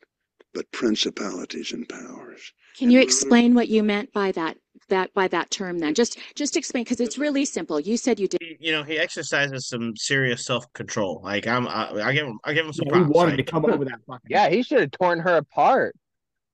but 0.54 0.72
principalities 0.72 1.74
and 1.74 1.88
powers. 1.88 2.54
Can 2.78 2.92
you 2.92 3.02
explain 3.02 3.56
what 3.56 3.68
you 3.68 3.84
meant 3.84 4.14
by 4.14 4.32
that 4.32 4.58
that 4.90 5.14
by 5.14 5.28
that 5.30 5.50
term 5.50 5.80
then? 5.80 5.94
Just 5.94 6.20
just 6.36 6.58
explain 6.58 6.84
because 6.84 7.00
it's 7.00 7.18
really 7.18 7.46
simple. 7.46 7.80
You 7.80 7.98
said 7.98 8.20
you 8.20 8.28
did 8.28 8.40
you 8.60 8.72
know, 8.72 8.84
he 8.84 8.98
exercises 8.98 9.68
some 9.68 9.96
serious 9.96 10.46
self 10.46 10.72
control. 10.74 11.22
Like 11.24 11.48
I'm, 11.48 11.68
I, 11.68 11.92
I 11.92 12.14
give 12.14 12.28
him, 12.28 12.40
I 12.44 12.54
give 12.54 12.66
him 12.66 12.74
some 12.74 12.88
Yeah, 12.88 12.98
he 12.98 13.04
wanted 13.04 13.38
like, 13.38 13.46
to 13.46 13.52
come 13.52 13.66
up 13.66 13.80
with 13.80 13.88
that 13.88 14.00
fucking. 14.08 14.28
Yeah, 14.30 14.50
he 14.50 14.64
should 14.64 14.82
have 14.82 14.92
torn 14.92 15.20
her 15.20 15.38
apart. 15.38 15.96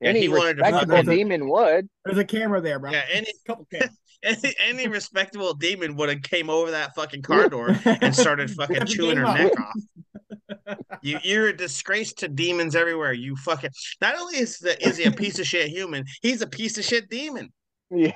Yeah, 0.01 0.09
Any 0.09 0.21
he 0.21 0.27
wanted 0.27 0.57
respectable 0.57 0.95
fucking- 0.97 1.09
demon 1.09 1.49
would. 1.49 1.89
There's 2.03 2.17
a 2.17 2.25
camera 2.25 2.61
there, 2.61 2.79
bro. 2.79 2.91
Yeah, 2.91 3.05
any- 3.11 3.27
couple 3.47 3.65
cameras. 3.71 3.97
any, 4.23 4.55
any 4.67 4.87
respectable 4.87 5.53
demon 5.53 5.95
would 5.95 6.09
have 6.09 6.21
came 6.21 6.49
over 6.49 6.71
that 6.71 6.93
fucking 6.95 7.21
car 7.21 7.47
door 7.49 7.75
and 7.85 8.15
started 8.15 8.51
fucking 8.55 8.85
chewing 8.85 9.17
her 9.17 9.25
up. 9.25 9.37
neck 9.37 9.51
off. 9.59 10.77
You, 11.01 11.19
you're 11.23 11.47
a 11.47 11.55
disgrace 11.55 12.13
to 12.13 12.27
demons 12.27 12.75
everywhere. 12.75 13.13
You 13.13 13.35
fucking. 13.37 13.69
Not 14.01 14.15
only 14.17 14.37
is 14.37 14.57
the, 14.59 14.81
is 14.85 14.97
he 14.97 15.05
a 15.05 15.11
piece 15.11 15.39
of 15.39 15.45
shit 15.45 15.69
human, 15.69 16.05
he's 16.21 16.41
a 16.41 16.47
piece 16.47 16.77
of 16.77 16.83
shit 16.83 17.09
demon. 17.09 17.51
Yeah. 17.91 18.13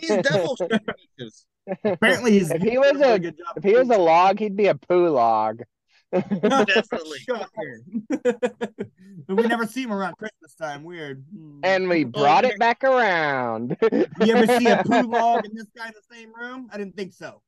He's 0.00 0.16
devil. 0.22 0.56
species. 1.18 1.46
Apparently, 1.84 2.32
he's. 2.32 2.50
If 2.50 2.62
he 2.62 2.78
was 2.78 3.00
a- 3.00 3.18
good 3.18 3.36
job. 3.36 3.56
If 3.56 3.64
he 3.64 3.74
was 3.74 3.90
a 3.90 3.98
log, 3.98 4.38
he'd 4.38 4.56
be 4.56 4.66
a 4.66 4.74
poo 4.74 5.08
log. 5.08 5.62
Definitely. 6.12 7.18
Shocker. 7.18 7.82
we 9.28 9.42
never 9.42 9.66
see 9.66 9.82
him 9.82 9.92
around 9.92 10.16
Christmas 10.16 10.54
time. 10.54 10.84
Weird. 10.84 11.24
Hmm. 11.34 11.60
And 11.64 11.88
we 11.88 12.04
brought 12.04 12.44
it 12.44 12.58
back 12.58 12.84
around. 12.84 13.76
you 13.90 14.36
ever 14.36 14.58
see 14.58 14.68
a 14.68 14.82
poo 14.84 15.02
log 15.02 15.44
and 15.44 15.56
this 15.56 15.66
guy 15.76 15.88
in 15.88 15.94
the 15.94 16.14
same 16.16 16.32
room? 16.34 16.68
I 16.72 16.78
didn't 16.78 16.96
think 16.96 17.12
so. 17.12 17.42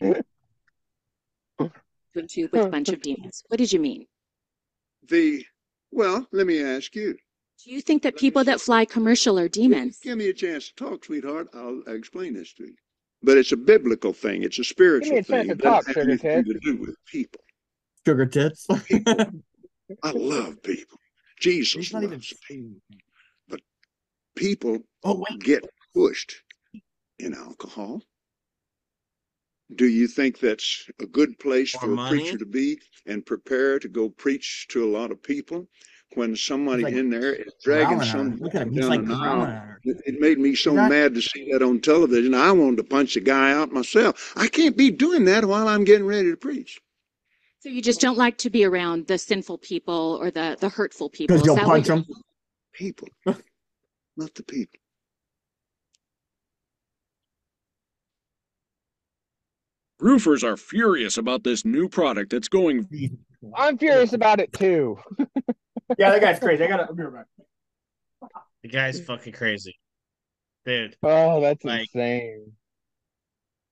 to 0.00 0.24
a 2.16 2.22
tube 2.26 2.50
with 2.52 2.66
a 2.66 2.68
bunch 2.68 2.88
of 2.88 3.00
demons. 3.02 3.44
What 3.48 3.58
did 3.58 3.72
you 3.72 3.78
mean? 3.80 4.06
The 5.08 5.44
well, 5.92 6.26
let 6.32 6.46
me 6.46 6.62
ask 6.62 6.94
you. 6.96 7.16
Do 7.64 7.70
you 7.70 7.80
think 7.80 8.02
that 8.02 8.16
people 8.16 8.44
that 8.44 8.60
fly 8.60 8.84
commercial 8.84 9.38
are 9.38 9.48
demons? 9.48 9.98
Give 10.02 10.18
me 10.18 10.28
a 10.28 10.32
chance 10.32 10.68
to 10.68 10.74
talk, 10.74 11.04
sweetheart. 11.04 11.48
I'll 11.54 11.82
explain 11.86 12.34
this 12.34 12.52
to 12.54 12.64
you. 12.64 12.74
But 13.22 13.38
it's 13.38 13.52
a 13.52 13.56
biblical 13.56 14.12
thing. 14.12 14.42
It's 14.42 14.58
a 14.58 14.64
spiritual 14.64 15.18
a 15.18 15.22
chance 15.22 15.26
thing. 15.28 15.46
to 15.46 15.52
It 15.52 15.58
talk, 15.62 15.86
doesn't 15.86 16.08
have 16.08 16.18
sugar 16.20 16.28
anything 16.28 16.44
to 16.44 16.60
do 16.60 16.76
with 16.76 16.96
people. 17.06 17.40
Sugar 18.06 18.26
tits. 18.26 18.66
People. 18.84 19.14
I 20.02 20.10
love 20.12 20.62
people. 20.62 20.98
Jesus 21.40 21.74
He's 21.74 21.92
not 21.92 22.02
even 22.04 22.12
loves 22.14 22.34
saying 22.48 22.80
people. 22.90 23.58
People 24.36 24.78
Oh 25.02 25.24
wait. 25.28 25.40
get 25.42 25.64
pushed 25.94 26.42
in 27.18 27.34
alcohol. 27.34 28.02
Do 29.74 29.86
you 29.88 30.06
think 30.06 30.38
that's 30.38 30.88
a 31.00 31.06
good 31.06 31.38
place 31.38 31.74
Or 31.74 31.80
for 31.80 31.92
a 31.92 31.96
money? 31.96 32.20
preacher 32.20 32.38
to 32.38 32.46
be 32.46 32.78
and 33.06 33.24
prepare 33.24 33.78
to 33.78 33.88
go 33.88 34.08
preach 34.10 34.66
to 34.68 34.84
a 34.84 34.90
lot 34.90 35.10
of 35.10 35.22
people 35.22 35.66
when 36.14 36.34
somebody 36.36 36.82
like 36.82 36.94
in 36.94 37.10
there 37.10 37.34
is 37.34 37.52
dragging 37.62 37.98
growling 37.98 38.08
some 38.08 38.36
Look 38.38 38.54
at 38.54 38.62
him. 38.62 38.72
He's 38.72 38.80
down 38.88 39.06
like 39.08 39.20
aisle? 39.20 39.76
It 39.84 39.96
it 40.06 40.20
made 40.20 40.38
me 40.38 40.54
so 40.54 40.72
Not- 40.74 40.90
mad 40.90 41.14
to 41.14 41.22
see 41.22 41.50
that 41.52 41.62
on 41.62 41.80
television. 41.80 42.34
I 42.34 42.52
wanted 42.52 42.76
to 42.78 42.84
punch 42.84 43.14
the 43.14 43.20
guy 43.20 43.52
out 43.52 43.72
myself. 43.72 44.32
I 44.36 44.48
can't 44.48 44.76
be 44.76 44.90
doing 44.90 45.24
that 45.26 45.44
while 45.44 45.68
I'm 45.68 45.84
getting 45.84 46.06
ready 46.06 46.30
to 46.30 46.36
preach. 46.36 46.80
So 47.60 47.68
you 47.68 47.82
just 47.82 48.00
don't 48.00 48.16
like 48.18 48.38
to 48.38 48.50
be 48.50 48.64
around 48.64 49.06
the 49.08 49.18
sinful 49.18 49.58
people 49.58 50.18
or 50.20 50.30
the 50.30 50.56
the 50.60 50.68
hurtful 50.68 51.10
people. 51.10 51.36
Because 51.36 51.46
you'll 51.46 51.56
punch 51.56 51.88
you- 51.88 51.94
him. 51.96 52.04
People, 52.72 53.08
not 54.16 54.34
the 54.34 54.42
people. 54.42 54.78
Roofers 59.98 60.44
are 60.44 60.56
furious 60.56 61.16
about 61.16 61.42
this 61.44 61.64
new 61.64 61.88
product 61.88 62.30
that's 62.30 62.48
going 62.48 62.86
I'm 63.56 63.78
furious 63.78 64.12
about 64.12 64.40
it 64.40 64.52
too. 64.52 64.98
Yeah, 65.98 66.10
that 66.10 66.20
guy's 66.20 66.38
crazy. 66.38 66.64
I 66.64 66.66
gotta. 66.66 66.92
Be 66.92 67.02
right 67.02 67.24
back. 68.20 68.30
The 68.62 68.68
guy's 68.68 69.00
fucking 69.00 69.32
crazy, 69.32 69.78
dude. 70.64 70.96
Oh, 71.02 71.40
that's 71.40 71.64
Like- 71.64 71.82
insane. 71.94 72.52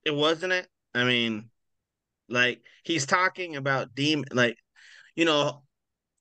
It 0.04 0.14
wasn't 0.14 0.52
it. 0.52 0.68
I 0.94 1.04
mean, 1.04 1.50
like 2.28 2.60
he's 2.84 3.06
talking 3.06 3.56
about 3.56 3.94
demon, 3.94 4.26
like 4.32 4.56
you 5.16 5.24
know, 5.24 5.64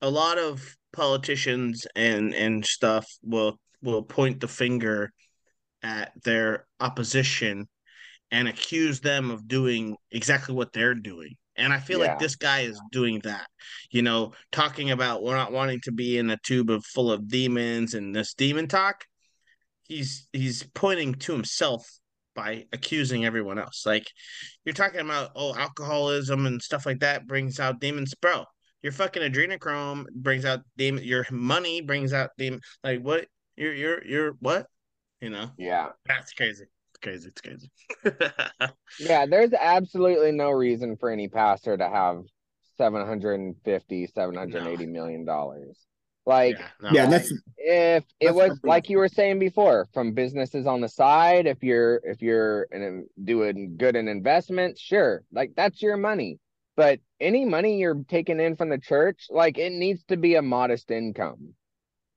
a 0.02 0.10
lot 0.10 0.38
of 0.40 0.78
politicians 0.94 1.86
and 1.96 2.34
and 2.34 2.66
stuff 2.66 3.06
will 3.22 3.60
will 3.82 4.04
point 4.04 4.40
the 4.40 4.48
finger 4.48 5.12
at 5.84 6.14
their 6.24 6.66
opposition 6.80 7.68
and 8.32 8.48
accuse 8.48 9.02
them 9.02 9.30
of 9.32 9.48
doing 9.48 9.98
exactly 10.12 10.56
what 10.56 10.72
they're 10.74 10.96
doing. 10.96 11.36
And 11.56 11.72
I 11.74 11.80
feel 11.80 12.00
Yeah. 12.00 12.08
like 12.10 12.20
this 12.20 12.36
guy 12.36 12.62
is 12.62 12.80
doing 12.92 13.20
that. 13.24 13.48
You 13.92 14.02
know, 14.02 14.34
talking 14.52 14.92
about 14.92 15.24
we're 15.24 15.36
not 15.36 15.52
wanting 15.52 15.82
to 15.82 15.92
be 15.92 16.18
in 16.18 16.30
a 16.30 16.38
tube 16.38 16.70
of 16.70 16.86
full 16.86 17.12
of 17.12 17.28
demons 17.28 17.94
and 17.94 18.16
this 18.16 18.34
demon 18.34 18.68
talk. 18.68 19.06
He's 19.84 20.28
he's 20.34 20.64
pointing 20.74 21.14
to 21.16 21.34
himself 21.34 21.88
by 22.36 22.66
accusing 22.72 23.26
everyone 23.26 23.60
else. 23.60 23.86
Like 23.86 24.08
you're 24.66 24.74
talking 24.74 25.02
about 25.02 25.32
oh 25.36 25.56
alcoholism 25.56 26.46
and 26.46 26.62
stuff 26.62 26.86
like 26.86 27.00
that 27.02 27.28
brings 27.28 27.60
out 27.60 27.80
demons, 27.80 28.14
bro. 28.16 28.46
Your 28.82 28.92
fucking 28.94 29.24
adrenochrome 29.24 30.06
brings 30.16 30.46
out 30.46 30.62
demon. 30.78 31.04
Your 31.04 31.26
money 31.32 31.82
brings 31.82 32.14
out 32.14 32.32
demon. 32.38 32.62
Like 32.84 33.02
what? 33.02 33.28
You're 33.56 33.74
you're 33.74 34.06
you're 34.06 34.32
what? 34.40 34.68
You 35.22 35.30
know? 35.30 35.52
Yeah. 35.58 35.90
That's 36.06 36.34
crazy. 36.34 36.66
It's 37.04 37.30
crazy. 37.30 37.30
It's 37.30 37.42
crazy. 37.42 37.72
Yeah, 39.00 39.26
there's 39.26 39.54
absolutely 39.54 40.32
no 40.32 40.52
reason 40.52 40.98
for 40.98 41.10
any 41.10 41.28
pastor 41.28 41.76
to 41.76 41.90
have 41.90 42.24
750, 42.78 44.08
780 44.08 44.86
million 44.86 45.26
dollars. 45.26 45.78
Like 46.26 46.58
yeah, 46.58 46.68
no. 46.82 46.90
Yeah, 46.92 47.06
that's 47.08 47.34
if 47.58 48.04
it 48.20 48.34
was 48.34 48.60
like 48.64 48.90
you 48.90 48.98
were 48.98 49.10
saying 49.10 49.40
before, 49.40 49.88
from 49.94 50.14
businesses 50.14 50.68
on 50.68 50.82
the 50.82 50.88
side, 50.88 51.48
if 51.48 51.64
you're 51.64 52.00
if 52.04 52.22
you're 52.22 52.64
in, 52.72 53.08
doing 53.22 53.76
good 53.78 53.96
in 53.96 54.08
investments, 54.08 54.80
sure, 54.80 55.24
like 55.32 55.54
that's 55.56 55.82
your 55.82 55.98
money. 55.98 56.40
But 56.76 57.00
any 57.20 57.46
money 57.46 57.80
you're 57.80 58.04
taking 58.08 58.40
in 58.40 58.56
from 58.56 58.70
the 58.70 58.78
church, 58.78 59.28
like 59.30 59.58
it 59.58 59.72
needs 59.72 60.04
to 60.06 60.18
be 60.18 60.36
a 60.36 60.42
modest 60.42 60.92
income. 60.92 61.56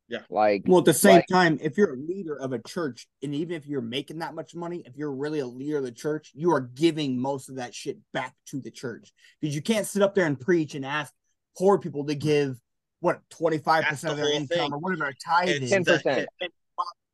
Yeah. 0.08 0.20
Like 0.30 0.62
Well, 0.66 0.78
at 0.78 0.84
the 0.84 0.94
same 0.94 1.16
Like- 1.16 1.26
time, 1.28 1.58
if 1.60 1.76
you're 1.76 1.94
a 1.94 1.96
leader 1.96 2.36
of 2.38 2.52
a 2.52 2.60
church, 2.60 3.08
and 3.22 3.34
even 3.34 3.56
if 3.56 3.66
you're 3.66 3.80
making 3.80 4.18
that 4.20 4.34
much 4.34 4.54
money, 4.54 4.82
if 4.86 4.96
you're 4.96 5.12
really 5.12 5.40
a 5.40 5.46
leader 5.46 5.78
of 5.78 5.84
the 5.84 5.90
church, 5.90 6.30
you 6.34 6.52
are 6.52 6.60
giving 6.60 7.18
most 7.20 7.48
of 7.48 7.56
that 7.56 7.74
shit 7.74 7.98
back 8.12 8.34
to 8.46 8.60
the 8.60 8.70
church 8.70 9.12
because 9.40 9.54
you 9.54 9.62
can't 9.62 9.86
sit 9.86 10.02
up 10.02 10.14
there 10.14 10.26
and 10.26 10.38
preach 10.38 10.74
and 10.76 10.84
ask 10.84 11.12
poor 11.58 11.78
people 11.78 12.04
to 12.06 12.14
give 12.14 12.56
what 13.00 13.20
twenty 13.30 13.58
five 13.58 13.84
percent 13.84 14.12
of 14.12 14.16
their 14.16 14.26
whole 14.26 14.34
income 14.36 14.58
thing. 14.58 14.72
or 14.72 14.78
whatever 14.78 15.04
their 15.04 15.14
tithe 15.26 15.48
It's 15.48 15.64
is. 15.64 15.70
ten 15.70 15.84
percent. 15.84 16.28
it- 16.40 16.52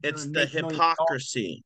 it's 0.02 0.24
the 0.24 0.30
make 0.30 0.52
millions 0.54 0.72
of 0.72 0.78
dollars. 0.78 0.96
hypocrisy. 0.98 1.64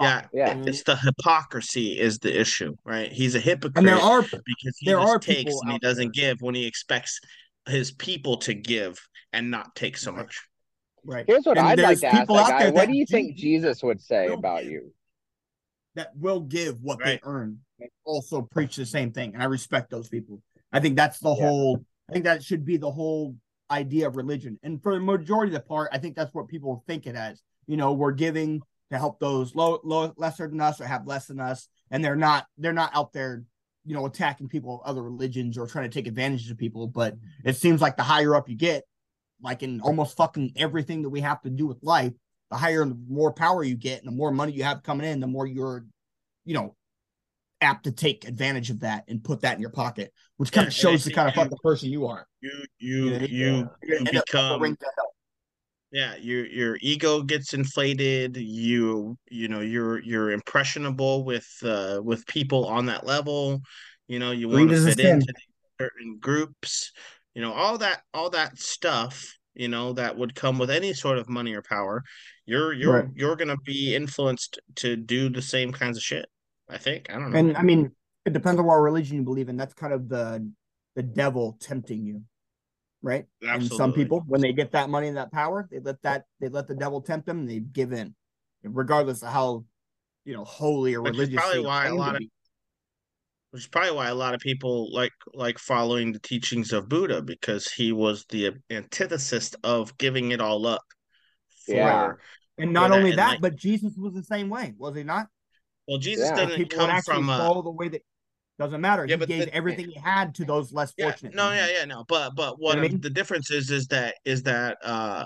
Ah, 0.00 0.26
yeah, 0.32 0.54
Yeah. 0.56 0.62
it's 0.66 0.82
the 0.84 0.96
hypocrisy 0.96 1.98
is 2.00 2.18
the 2.20 2.40
issue, 2.40 2.74
right? 2.84 3.12
He's 3.12 3.34
a 3.34 3.40
hypocrite 3.40 3.76
And 3.76 3.86
there 3.86 3.96
are 3.96 4.22
because 4.22 4.76
he 4.78 4.86
there 4.86 4.96
just 4.98 5.08
are 5.08 5.18
takes 5.18 5.54
and 5.62 5.72
he 5.72 5.78
doesn't 5.78 6.14
there- 6.16 6.32
give 6.32 6.40
when 6.40 6.54
he 6.54 6.66
expects 6.66 7.20
his 7.68 7.92
people 7.92 8.38
to 8.38 8.54
give 8.54 8.98
and 9.32 9.50
not 9.50 9.74
take 9.76 9.96
so 9.96 10.10
Right. 10.12 10.22
much. 10.22 10.40
Right 11.04 11.24
here's 11.26 11.44
what 11.44 11.58
And 11.58 11.66
I'd 11.66 11.78
like 11.78 11.98
to 12.00 12.06
ask 12.06 12.26
that 12.28 12.30
out 12.30 12.48
guy. 12.50 12.62
there 12.64 12.72
What 12.72 12.88
do 12.88 12.96
you 12.96 13.06
think 13.06 13.36
do- 13.36 13.40
Jesus 13.42 13.82
would 13.82 14.00
say 14.00 14.26
about 14.28 14.62
give. 14.62 14.72
you? 14.72 14.94
that 15.96 16.16
will 16.16 16.40
give 16.40 16.80
what 16.82 16.98
Right. 17.00 17.20
they 17.22 17.28
earn 17.28 17.60
and 17.80 17.90
also 18.04 18.42
preach 18.42 18.76
the 18.76 18.86
same 18.86 19.12
thing. 19.12 19.34
And 19.34 19.42
I 19.42 19.46
respect 19.46 19.90
those 19.90 20.08
people. 20.08 20.42
I 20.72 20.80
think 20.80 20.96
that's 20.96 21.18
the 21.20 21.34
Yeah. 21.34 21.48
whole 21.48 21.84
I 22.08 22.12
think 22.12 22.24
that 22.26 22.42
should 22.44 22.66
be 22.66 22.76
the 22.76 22.90
whole 22.90 23.34
idea 23.70 24.06
of 24.06 24.16
religion. 24.16 24.58
And 24.62 24.82
for 24.82 24.92
the 24.94 25.00
majority 25.00 25.54
of 25.54 25.62
the 25.62 25.66
part, 25.66 25.88
I 25.90 25.96
think 25.96 26.14
that's 26.16 26.34
what 26.34 26.48
people 26.48 26.84
think 26.86 27.06
it 27.06 27.14
as. 27.16 27.42
You 27.66 27.78
know, 27.78 27.94
we're 27.94 28.12
giving 28.12 28.60
to 28.90 28.98
help 28.98 29.18
those 29.20 29.54
low, 29.54 29.80
low 29.84 30.12
lesser 30.18 30.46
than 30.46 30.60
us 30.60 30.82
or 30.82 30.84
have 30.84 31.06
less 31.06 31.26
than 31.28 31.40
us. 31.40 31.66
And 31.90 32.04
they're 32.04 32.14
not 32.16 32.46
they're 32.58 32.74
not 32.74 32.90
out 32.94 33.12
there, 33.14 33.42
you 33.86 33.94
know, 33.94 34.04
attacking 34.04 34.48
people 34.48 34.82
of 34.82 34.86
other 34.90 35.02
religions 35.02 35.56
or 35.56 35.66
trying 35.66 35.88
to 35.88 35.94
take 35.94 36.06
advantage 36.06 36.50
of 36.50 36.58
people. 36.58 36.86
But 36.88 37.16
it 37.42 37.56
seems 37.56 37.80
like 37.80 37.96
the 37.96 38.02
higher 38.02 38.34
up 38.36 38.50
you 38.50 38.56
get, 38.56 38.84
like 39.42 39.62
in 39.62 39.80
almost 39.80 40.16
fucking 40.16 40.52
everything 40.56 41.02
that 41.02 41.10
we 41.10 41.20
have 41.20 41.42
to 41.42 41.50
do 41.50 41.66
with 41.66 41.82
life, 41.82 42.12
the 42.50 42.56
higher 42.56 42.82
and 42.82 42.92
the 42.92 42.98
more 43.08 43.32
power 43.32 43.62
you 43.62 43.76
get 43.76 43.98
and 44.00 44.08
the 44.08 44.16
more 44.16 44.30
money 44.30 44.52
you 44.52 44.64
have 44.64 44.82
coming 44.82 45.06
in, 45.06 45.20
the 45.20 45.26
more 45.26 45.46
you're, 45.46 45.84
you 46.44 46.54
know, 46.54 46.74
apt 47.60 47.84
to 47.84 47.92
take 47.92 48.26
advantage 48.28 48.70
of 48.70 48.80
that 48.80 49.04
and 49.08 49.24
put 49.24 49.40
that 49.40 49.54
in 49.54 49.60
your 49.60 49.70
pocket, 49.70 50.12
which 50.36 50.52
kind 50.52 50.66
of 50.66 50.74
shows 50.74 51.04
the 51.04 51.12
kind 51.12 51.28
of 51.28 51.34
fucking 51.34 51.58
person 51.62 51.88
you 51.90 52.06
are. 52.06 52.26
You 52.40 52.50
You 52.78 53.04
you 53.06 53.10
you 53.10 53.26
you 53.28 53.52
gonna 53.62 53.70
end 53.98 54.16
up 54.16 54.26
become 54.26 54.60
ring 54.62 54.76
to 54.76 54.86
hell. 54.96 55.14
yeah 55.92 56.16
your 56.16 56.44
your 56.46 56.78
ego 56.82 57.22
gets 57.22 57.54
inflated 57.54 58.36
you 58.36 59.16
you 59.30 59.48
know 59.48 59.60
you're 59.60 60.00
you're 60.02 60.30
impressionable 60.32 61.24
with 61.24 61.48
uh 61.64 62.00
with 62.02 62.26
people 62.26 62.66
on 62.66 62.86
that 62.86 63.06
level 63.06 63.62
you 64.08 64.18
know 64.18 64.30
you 64.30 64.48
want 64.48 64.68
to 64.68 64.76
fit 64.84 65.00
into 65.00 65.32
certain 65.80 66.18
groups 66.20 66.92
you 67.34 67.42
know 67.42 67.52
all 67.52 67.78
that 67.78 68.02
all 68.12 68.30
that 68.30 68.58
stuff 68.58 69.36
you 69.54 69.68
know 69.68 69.92
that 69.92 70.16
would 70.16 70.34
come 70.34 70.58
with 70.58 70.70
any 70.70 70.92
sort 70.92 71.18
of 71.18 71.28
money 71.28 71.54
or 71.54 71.62
power 71.62 72.02
you're 72.46 72.72
you're 72.72 72.92
Right. 73.02 73.08
you're 73.14 73.36
gonna 73.36 73.56
be 73.64 73.94
influenced 73.94 74.58
to 74.76 74.96
do 74.96 75.28
the 75.28 75.42
same 75.42 75.72
kinds 75.72 75.96
of 75.96 76.02
shit 76.02 76.26
i 76.68 76.78
think 76.78 77.10
i 77.10 77.14
don't 77.14 77.30
know 77.30 77.38
And 77.38 77.56
I 77.56 77.62
mean, 77.62 77.90
it 78.24 78.32
depends 78.32 78.58
on 78.58 78.66
what 78.66 78.76
religion 78.76 79.16
you 79.18 79.22
believe 79.22 79.48
in. 79.48 79.56
That's 79.56 79.74
kind 79.74 79.92
of 79.92 80.08
the 80.08 80.50
the 80.96 81.02
devil 81.02 81.56
tempting 81.60 82.04
you, 82.04 82.22
right? 83.02 83.26
And 83.42 83.66
some 83.66 83.92
people, 83.92 84.22
when 84.26 84.40
they 84.40 84.52
get 84.52 84.72
that 84.72 84.88
money 84.88 85.08
and 85.08 85.16
that 85.16 85.32
power, 85.32 85.68
they 85.70 85.80
let 85.80 86.00
that 86.02 86.24
they 86.40 86.48
let 86.48 86.68
the 86.68 86.74
devil 86.74 87.02
tempt 87.02 87.26
them, 87.26 87.40
and 87.40 87.50
they 87.50 87.60
give 87.60 87.92
in, 87.92 88.14
regardless 88.62 89.22
of 89.22 89.28
how 89.30 89.64
you 90.24 90.34
know 90.34 90.44
holy 90.44 90.94
or 90.94 91.02
Which 91.02 91.14
religious. 91.14 91.34
probably 91.36 91.60
why 91.60 91.86
a 91.86 91.94
lot 91.94 92.16
of. 92.16 92.22
Which 93.54 93.62
is 93.62 93.68
probably 93.68 93.92
why 93.92 94.08
a 94.08 94.14
lot 94.16 94.34
of 94.34 94.40
people 94.40 94.92
like 94.92 95.12
like 95.32 95.60
following 95.60 96.10
the 96.10 96.18
teachings 96.18 96.72
of 96.72 96.88
Buddha 96.88 97.22
because 97.22 97.70
he 97.70 97.92
was 97.92 98.24
the 98.28 98.50
antithesis 98.68 99.54
of 99.62 99.96
giving 99.96 100.32
it 100.32 100.40
all 100.40 100.66
up. 100.66 100.82
For, 101.64 101.74
Yeah. 101.76 102.12
and 102.58 102.72
not 102.72 102.90
that 102.90 102.96
only 102.98 103.10
that, 103.12 103.18
enlighten- 103.34 103.42
but 103.42 103.54
Jesus 103.54 103.92
was 103.96 104.12
the 104.12 104.24
same 104.24 104.48
way, 104.48 104.74
was 104.76 104.96
he 104.96 105.04
not? 105.04 105.28
Well, 105.86 105.98
Jesus 105.98 106.30
Yeah. 106.30 106.34
didn't 106.46 106.56
People 106.56 106.78
would 106.80 106.88
come 106.90 107.02
from 107.02 107.28
a 107.28 107.38
follow 107.38 107.62
the 107.62 107.70
way 107.70 107.88
that 107.90 108.02
doesn't 108.58 108.80
matter. 108.80 109.06
Yeah, 109.06 109.14
he 109.14 109.18
but 109.20 109.28
gave 109.28 109.44
the- 109.44 109.54
everything 109.54 109.88
he 109.88 110.00
had 110.00 110.34
to 110.34 110.44
those 110.44 110.72
less 110.72 110.92
yeah, 110.98 111.10
fortunate. 111.10 111.36
no, 111.36 111.52
yeah, 111.52 111.68
yeah, 111.78 111.84
no, 111.84 112.04
but 112.08 112.34
but 112.34 112.58
what 112.58 112.74
what 112.74 112.78
I 112.78 112.80
I'm- 112.82 112.90
mean? 112.90 113.00
the 113.02 113.08
difference 113.10 113.52
is 113.52 113.70
is 113.70 113.86
that 113.86 114.16
is 114.24 114.42
that 114.42 114.78
uh 114.82 115.24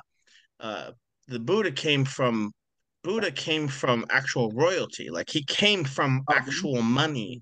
uh 0.61 0.91
the 1.29 1.41
Buddha 1.41 1.73
came 1.73 2.05
from 2.05 2.53
Buddha 3.03 3.31
came 3.33 3.69
from 3.69 4.05
actual 4.11 4.51
royalty, 4.51 5.09
like 5.09 5.31
he 5.31 5.43
came 5.45 5.83
from 5.85 6.25
Oh, 6.29 6.35
actual 6.35 6.83
money. 6.83 7.41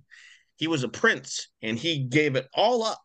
He 0.57 0.67
was 0.67 0.85
a 0.85 0.89
prince, 0.89 1.49
and 1.63 1.79
he 1.79 2.05
gave 2.05 2.37
it 2.37 2.49
all 2.55 2.83
up 2.83 3.01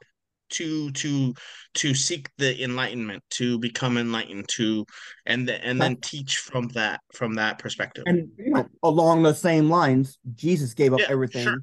to 0.52 0.92
to 0.92 1.34
to 1.76 1.94
seek 1.94 2.30
the 2.38 2.64
enlightenment, 2.64 3.24
to 3.32 3.58
become 3.60 3.98
enlightened, 3.98 4.48
to 4.50 4.86
and 5.26 5.48
the, 5.48 5.64
and 5.66 5.82
then 5.82 5.96
teach 5.98 6.38
from 6.38 6.68
that 6.70 7.02
from 7.14 7.36
that 7.36 7.60
perspective. 7.60 8.04
And 8.08 8.30
you 8.38 8.52
know, 8.52 8.68
along 8.84 9.24
the 9.24 9.34
same 9.34 9.70
lines, 9.70 10.18
Jesus 10.36 10.74
gave 10.74 10.94
up 10.94 11.00
Yeah, 11.02 11.08
everything, 11.10 11.44
sure. 11.44 11.60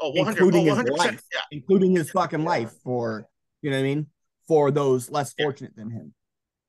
Oh, 0.00 0.12
oh 0.16 0.26
including 0.26 0.68
oh, 0.68 0.74
his 0.76 0.90
life, 0.90 1.22
Yeah, 1.32 1.40
including 1.50 1.96
his 1.96 2.10
fucking 2.10 2.44
life 2.44 2.72
for 2.84 3.26
you 3.62 3.70
know 3.70 3.76
what 3.76 3.80
I 3.80 3.94
mean, 3.94 4.06
for 4.46 4.70
those 4.70 5.10
less 5.10 5.34
Yeah. 5.36 5.44
fortunate 5.44 5.76
than 5.76 5.90
him. 5.90 6.14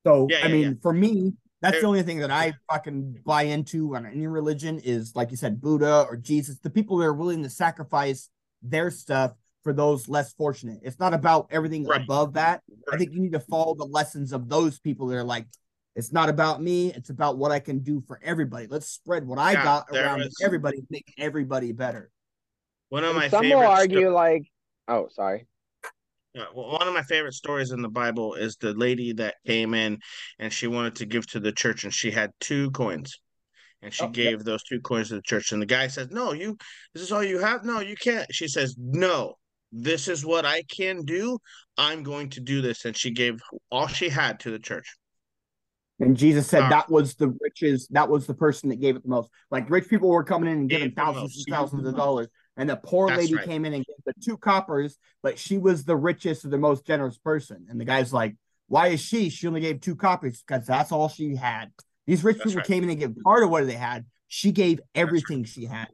So 0.04 0.26
Yeah, 0.30 0.44
I 0.44 0.48
mean, 0.48 0.62
yeah. 0.62 0.72
for 0.82 0.92
me, 0.92 1.34
that's 1.60 1.74
There- 1.74 1.82
the 1.82 1.86
only 1.86 2.02
thing 2.02 2.18
that 2.18 2.30
I 2.30 2.54
fucking 2.70 3.20
buy 3.24 3.42
into 3.42 3.94
on 3.94 4.06
any 4.06 4.26
religion 4.26 4.80
is 4.80 5.14
like 5.14 5.30
you 5.30 5.36
said, 5.36 5.60
Buddha 5.60 6.06
or 6.08 6.16
Jesus, 6.16 6.58
the 6.58 6.70
people 6.70 6.96
that 6.98 7.04
are 7.06 7.14
willing 7.14 7.42
to 7.42 7.50
sacrifice 7.50 8.28
their 8.62 8.90
stuff 8.90 9.32
for 9.62 9.72
those 9.72 10.08
less 10.08 10.32
fortunate. 10.32 10.80
It's 10.82 10.98
not 10.98 11.12
about 11.12 11.48
everything 11.50 11.84
Right. 11.86 12.02
above 12.02 12.34
that. 12.34 12.62
I 12.92 12.96
think 12.96 13.12
you 13.12 13.20
need 13.20 13.32
to 13.32 13.40
follow 13.40 13.74
the 13.74 13.84
lessons 13.84 14.32
of 14.32 14.48
those 14.48 14.78
people 14.78 15.08
that 15.08 15.16
are 15.16 15.24
like, 15.24 15.46
it's 15.96 16.12
not 16.12 16.28
about 16.28 16.62
me, 16.62 16.92
it's 16.94 17.10
about 17.10 17.36
what 17.36 17.50
I 17.50 17.58
can 17.60 17.80
do 17.80 18.00
for 18.06 18.18
everybody. 18.22 18.66
Let's 18.68 18.86
spread 18.86 19.26
what 19.26 19.38
I 19.38 19.52
Yeah, 19.52 19.64
got 19.64 19.86
around 19.92 20.20
was- 20.20 20.34
to 20.36 20.44
everybody, 20.44 20.82
make 20.88 21.12
everybody 21.18 21.72
better. 21.72 22.10
one 22.88 23.04
of 23.04 23.10
And 23.10 23.18
my 23.18 23.28
some 23.28 23.42
favorite 23.42 23.56
will 23.58 23.66
sto- 23.76 23.80
argue 23.82 24.10
like, 24.12 24.50
oh, 24.88 25.08
sorry. 25.12 25.46
Yeah, 26.34 26.46
well, 26.54 26.70
one 26.72 26.86
of 26.88 26.94
my 26.94 27.02
favorite 27.02 27.34
stories 27.34 27.70
in 27.72 27.82
the 27.82 27.88
Bible 27.88 28.34
is 28.34 28.56
the 28.56 28.72
lady 28.72 29.12
that 29.14 29.34
came 29.46 29.74
in 29.74 29.98
and 30.38 30.52
she 30.52 30.66
wanted 30.68 30.96
to 30.96 31.06
give 31.06 31.26
to 31.28 31.40
the 31.40 31.52
church 31.52 31.84
and 31.84 31.92
she 31.92 32.10
had 32.12 32.30
two 32.40 32.70
coins. 32.70 33.20
And 33.82 33.92
she 33.92 34.04
Oh, 34.04 34.08
gave 34.08 34.44
those 34.44 34.62
two 34.62 34.80
coins 34.80 35.08
to 35.08 35.14
the 35.14 35.22
church. 35.22 35.52
And 35.52 35.62
the 35.62 35.66
guy 35.66 35.86
says, 35.88 36.10
No, 36.10 36.32
you 36.32 36.56
this 36.94 37.02
is 37.02 37.12
all 37.12 37.24
you 37.24 37.38
have? 37.38 37.64
No, 37.64 37.80
you 37.80 37.96
can't. 37.96 38.26
She 38.30 38.46
says, 38.46 38.74
No, 38.78 39.36
this 39.72 40.08
is 40.08 40.24
what 40.24 40.44
I 40.44 40.62
can 40.64 41.04
do. 41.04 41.38
I'm 41.78 42.02
going 42.02 42.30
to 42.30 42.40
do 42.40 42.60
this. 42.60 42.84
And 42.84 42.96
she 42.96 43.10
gave 43.10 43.40
all 43.70 43.86
she 43.86 44.08
had 44.08 44.40
to 44.40 44.50
the 44.50 44.58
church. 44.58 44.96
And 45.98 46.16
Jesus 46.16 46.46
said 46.46 46.62
Wow. 46.62 46.70
that 46.70 46.90
was 46.90 47.14
the 47.14 47.34
richest, 47.40 47.92
that 47.92 48.08
was 48.08 48.26
the 48.26 48.34
person 48.34 48.70
that 48.70 48.80
gave 48.80 48.96
it 48.96 49.02
the 49.02 49.08
most. 49.08 49.30
Like 49.50 49.68
rich 49.70 49.88
people 49.88 50.08
were 50.08 50.24
coming 50.24 50.50
in 50.50 50.58
and 50.58 50.70
giving 50.70 50.92
thousands 50.92 51.36
and 51.36 51.54
thousands 51.54 51.86
of 51.86 51.94
dollars. 51.96 52.28
And 52.56 52.68
the 52.68 52.76
poor 52.76 53.08
That's 53.08 53.22
lady 53.22 53.36
right. 53.36 53.46
came 53.46 53.64
in 53.64 53.74
and 53.74 53.84
gave 53.86 53.96
the 54.04 54.14
two 54.22 54.36
coppers, 54.36 54.98
but 55.22 55.38
she 55.38 55.58
was 55.58 55.84
the 55.84 55.96
richest 55.96 56.44
or 56.44 56.48
the 56.48 56.58
most 56.58 56.86
generous 56.86 57.18
person. 57.18 57.66
And 57.68 57.80
the 57.80 57.84
guy's 57.84 58.12
like, 58.12 58.36
Why 58.68 58.88
is 58.88 59.00
she? 59.00 59.28
She 59.30 59.46
only 59.46 59.60
gave 59.60 59.80
two 59.80 59.96
coppers 59.96 60.42
because 60.46 60.66
that's 60.66 60.90
all 60.92 61.08
she 61.08 61.36
had. 61.36 61.70
These 62.06 62.24
rich 62.24 62.38
That's 62.38 62.50
people 62.50 62.58
right. 62.58 62.66
came 62.66 62.82
in 62.84 62.90
and 62.90 62.98
gave 62.98 63.14
part 63.24 63.42
of 63.44 63.50
what 63.50 63.66
they 63.66 63.74
had. 63.74 64.04
She 64.28 64.52
gave 64.52 64.80
everything 64.94 65.44
she 65.44 65.64
had. 65.64 65.88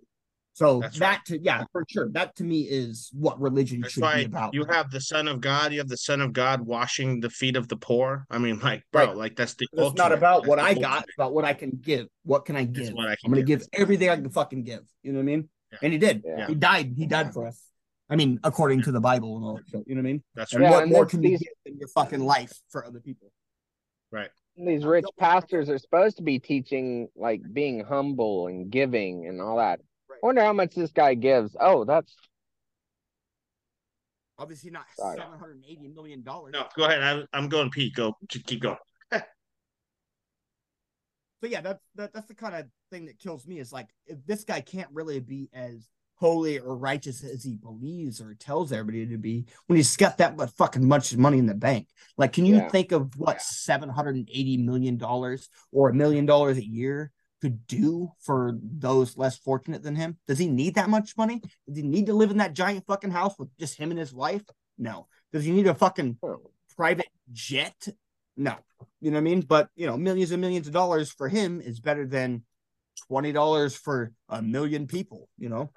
So 0.54 0.80
That's 0.80 0.98
that 1.00 1.08
right. 1.10 1.24
to 1.26 1.38
yeah, 1.38 1.64
for 1.70 1.84
sure. 1.90 2.08
That 2.12 2.34
to 2.36 2.44
me 2.44 2.62
is 2.62 3.10
what 3.12 3.38
religion 3.38 3.82
That's 3.82 3.92
should 3.92 4.02
be 4.14 4.24
about. 4.24 4.54
you 4.54 4.64
have 4.64 4.90
the 4.90 5.02
Son 5.02 5.28
of 5.28 5.42
God, 5.42 5.72
you 5.72 5.78
have 5.80 5.88
the 5.88 5.98
Son 5.98 6.22
of 6.22 6.32
God 6.32 6.62
washing 6.62 7.20
the 7.20 7.28
feet 7.28 7.56
of 7.56 7.68
the 7.68 7.76
poor. 7.76 8.24
I 8.30 8.38
mean, 8.38 8.58
like, 8.60 8.82
bro, 8.90 9.06
Right. 9.08 9.16
like 9.16 9.36
that's 9.36 9.54
the 9.54 9.66
It's 9.74 9.94
not 9.96 10.12
about 10.12 10.42
That's 10.42 10.48
what 10.48 10.56
the 10.56 10.62
I 10.62 10.72
got, 10.72 10.84
ultimate. 10.84 11.04
it's 11.08 11.14
about 11.18 11.34
what 11.34 11.44
I 11.44 11.52
can 11.52 11.70
give. 11.82 12.06
What 12.24 12.46
can 12.46 12.56
I 12.56 12.64
give? 12.64 12.94
what 12.94 13.06
I 13.06 13.16
can 13.16 13.26
I'm 13.26 13.32
gonna 13.32 13.42
give. 13.42 13.60
give 13.60 13.68
everything 13.74 14.08
I 14.08 14.16
can 14.16 14.30
fucking 14.30 14.62
give. 14.64 14.80
You 15.02 15.12
know 15.12 15.18
what 15.18 15.24
I 15.24 15.26
mean? 15.26 15.48
Yeah. 15.72 15.78
And 15.82 15.92
he 15.92 15.98
did. 15.98 16.22
Yeah. 16.24 16.46
He 16.46 16.54
died. 16.54 16.94
He 16.96 17.04
died 17.06 17.34
for 17.34 17.46
us. 17.46 17.62
I 18.08 18.16
mean, 18.16 18.40
according 18.42 18.80
to 18.82 18.92
the 18.92 19.00
Bible 19.00 19.36
and 19.36 19.44
all 19.44 19.56
that 19.56 19.68
shit. 19.68 19.82
You 19.86 19.94
know 19.96 20.00
what 20.00 20.08
I 20.08 20.12
mean? 20.12 20.22
That's 20.34 20.52
And 20.54 20.62
right. 20.62 20.68
Yeah, 20.70 20.74
what 20.76 20.82
and 20.84 20.92
more 20.92 21.04
can 21.04 21.22
you 21.22 21.30
these- 21.30 21.40
give 21.40 21.52
than 21.66 21.76
your 21.78 21.88
fucking 21.88 22.20
life 22.20 22.52
for 22.70 22.86
other 22.86 23.00
people? 23.00 23.30
Right. 24.10 24.30
These 24.56 24.84
rich 24.84 25.04
pastors 25.18 25.68
are 25.68 25.78
supposed 25.78 26.16
to 26.16 26.22
be 26.22 26.38
teaching 26.38 27.08
like 27.14 27.42
being 27.52 27.84
humble 27.84 28.46
and 28.46 28.70
giving 28.70 29.26
and 29.26 29.40
all 29.40 29.58
that. 29.58 29.80
Right. 30.08 30.18
wonder 30.22 30.42
how 30.42 30.52
much 30.52 30.74
this 30.74 30.92
guy 30.92 31.14
gives. 31.14 31.54
Oh, 31.60 31.84
that's 31.84 32.16
Obviously 34.38 34.70
not 34.70 34.84
seven 34.94 35.38
hundred 35.38 35.56
and 35.56 35.64
eighty 35.66 35.88
million 35.88 36.22
dollars. 36.22 36.52
No, 36.52 36.66
go 36.76 36.84
ahead. 36.84 37.02
I, 37.02 37.22
I'm 37.36 37.48
going 37.48 37.70
Pete. 37.70 37.94
Go. 37.94 38.16
Keep 38.28 38.62
going. 38.62 38.76
So 41.42 41.48
yeah, 41.50 41.60
that's 41.60 41.84
that, 41.96 42.14
that's 42.14 42.26
the 42.26 42.34
kind 42.34 42.54
of 42.54 42.64
thing 42.90 43.04
that 43.06 43.18
kills 43.18 43.46
me. 43.46 43.58
Is 43.58 43.70
like 43.70 43.88
if 44.06 44.16
this 44.24 44.42
guy 44.42 44.62
can't 44.62 44.88
really 44.90 45.20
be 45.20 45.50
as 45.52 45.86
holy 46.16 46.58
or 46.58 46.76
righteous 46.76 47.22
as 47.22 47.44
he 47.44 47.56
believes 47.56 48.20
or 48.20 48.34
tells 48.34 48.72
everybody 48.72 49.06
to 49.06 49.18
be 49.18 49.46
when 49.66 49.76
he's 49.76 49.96
got 49.96 50.18
that 50.18 50.36
much 50.36 50.50
fucking 50.52 50.86
much 50.86 51.14
money 51.16 51.38
in 51.38 51.46
the 51.46 51.54
bank. 51.54 51.88
Like, 52.16 52.32
can 52.32 52.46
you 52.46 52.56
Yeah. 52.56 52.68
think 52.68 52.92
of 52.92 53.16
what 53.16 53.42
seven 53.42 53.88
hundred 53.88 54.16
and 54.16 54.28
eighty 54.32 54.56
million 54.56 54.96
dollars 54.96 55.48
or 55.72 55.90
a 55.90 55.94
million 55.94 56.26
dollars 56.26 56.56
a 56.56 56.66
year 56.66 57.12
could 57.42 57.66
do 57.66 58.10
for 58.20 58.58
those 58.62 59.16
less 59.16 59.36
fortunate 59.36 59.82
than 59.82 59.94
him? 59.94 60.18
Does 60.26 60.38
he 60.38 60.48
need 60.48 60.74
that 60.76 60.88
much 60.88 61.16
money? 61.16 61.40
Does 61.66 61.76
he 61.76 61.82
need 61.82 62.06
to 62.06 62.14
live 62.14 62.30
in 62.30 62.38
that 62.38 62.54
giant 62.54 62.86
fucking 62.86 63.10
house 63.10 63.38
with 63.38 63.54
just 63.58 63.76
him 63.76 63.90
and 63.90 64.00
his 64.00 64.12
wife? 64.14 64.42
No. 64.78 65.08
Does 65.32 65.44
he 65.44 65.52
need 65.52 65.66
a 65.66 65.74
fucking 65.74 66.18
oh, 66.22 66.50
private 66.76 67.08
jet? 67.32 67.88
No. 68.38 68.56
You 69.00 69.10
know 69.10 69.16
what 69.16 69.20
I 69.20 69.24
mean? 69.24 69.40
But 69.42 69.68
you 69.76 69.86
know, 69.86 69.98
millions 69.98 70.30
and 70.30 70.40
millions 70.40 70.66
of 70.66 70.72
dollars 70.72 71.10
for 71.12 71.28
him 71.28 71.60
is 71.60 71.78
better 71.78 72.06
than 72.06 72.44
twenty 73.06 73.32
dollars 73.32 73.76
for 73.76 74.12
a 74.30 74.40
million 74.40 74.86
people, 74.86 75.28
you 75.36 75.50
know. 75.50 75.70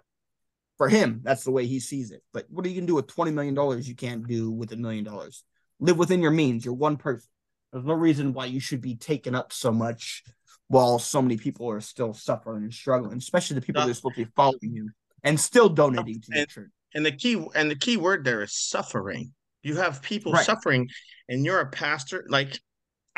For 0.80 0.88
him, 0.90 1.20
that's 1.24 1.44
the 1.44 1.52
way 1.52 1.68
he 1.68 1.80
sees 1.82 2.10
it. 2.12 2.24
But 2.34 2.46
what 2.50 2.66
are 2.66 2.70
you 2.70 2.76
gonna 2.76 2.88
do 2.88 2.96
with 2.96 3.08
twenty 3.08 3.32
million 3.32 3.54
dollars 3.54 3.88
you 3.88 3.96
can't 3.96 4.26
do 4.26 4.50
with 4.50 4.72
a 4.72 4.78
million 4.78 5.04
dollars? 5.04 5.44
Live 5.82 5.98
within 5.98 6.22
your 6.22 6.32
means. 6.32 6.64
You're 6.64 6.74
one 6.74 6.96
person. 6.96 7.28
There's 7.74 7.84
no 7.86 7.94
reason 7.96 8.32
why 8.34 8.46
you 8.46 8.62
should 8.62 8.80
be 8.80 8.96
taken 8.96 9.36
up 9.36 9.52
so 9.52 9.72
much 9.74 10.24
while 10.70 10.98
so 10.98 11.22
many 11.22 11.36
people 11.36 11.70
are 11.70 11.82
still 11.82 12.14
suffering 12.14 12.64
and 12.64 12.74
struggling, 12.74 13.18
especially 13.18 13.56
the 13.56 13.62
people 13.62 13.82
No. 13.82 13.88
that 13.88 13.92
are 13.92 13.96
supposed 13.96 14.16
to 14.16 14.26
be 14.26 14.32
following 14.38 14.74
you 14.74 14.90
and 15.24 15.38
still 15.38 15.68
donating 15.68 16.22
to 16.22 16.32
And- 16.40 16.48
church. 16.50 16.72
And 16.96 17.06
the 17.06 17.12
key 17.12 17.46
and 17.56 17.70
the 17.70 17.76
key 17.76 17.98
word 17.98 18.24
there 18.24 18.42
is 18.42 18.56
suffering. 18.56 19.34
You 19.62 19.76
have 19.76 20.02
people 20.02 20.32
Right. 20.32 20.46
suffering, 20.46 20.90
and 21.28 21.44
you're 21.46 21.60
a 21.60 21.70
pastor. 21.70 22.26
Like 22.30 22.58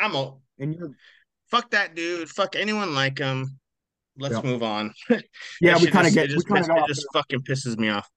I'm 0.00 0.16
a 0.16 0.36
And 0.58 0.74
you're 0.74 0.96
fuck 1.48 1.70
that 1.70 1.94
dude. 1.94 2.28
Fuck 2.28 2.56
anyone 2.56 2.92
like 2.94 3.18
him. 3.18 3.60
Let's 4.18 4.34
Yeah. 4.34 4.42
move 4.42 4.62
on. 4.62 4.92
yeah, 5.60 5.78
we 5.78 5.86
kind 5.86 6.06
of 6.06 6.12
get 6.14 6.28
we 6.28 6.34
just, 6.34 6.48
kind 6.48 6.68
of 6.68 6.76
it 6.76 6.86
just 6.86 7.06
fucking 7.12 7.40
pisses 7.40 7.78
me 7.78 7.88
off. 7.88 8.08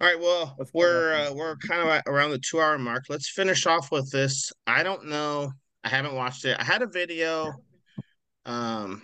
All 0.00 0.08
right, 0.08 0.20
well, 0.20 0.54
Let's 0.58 0.72
we're 0.74 1.14
uh, 1.14 1.32
we're 1.32 1.56
kind 1.56 1.80
of 1.88 2.02
around 2.06 2.30
the 2.30 2.38
two 2.38 2.60
hour 2.60 2.76
mark. 2.78 3.04
Let's 3.08 3.30
finish 3.30 3.64
off 3.66 3.90
with 3.90 4.10
this. 4.10 4.52
I 4.66 4.82
don't 4.82 5.06
know. 5.06 5.52
I 5.82 5.88
haven't 5.88 6.14
watched 6.14 6.44
it. 6.44 6.56
I 6.58 6.64
had 6.64 6.82
a 6.82 6.86
video, 6.86 7.52
um, 8.44 9.02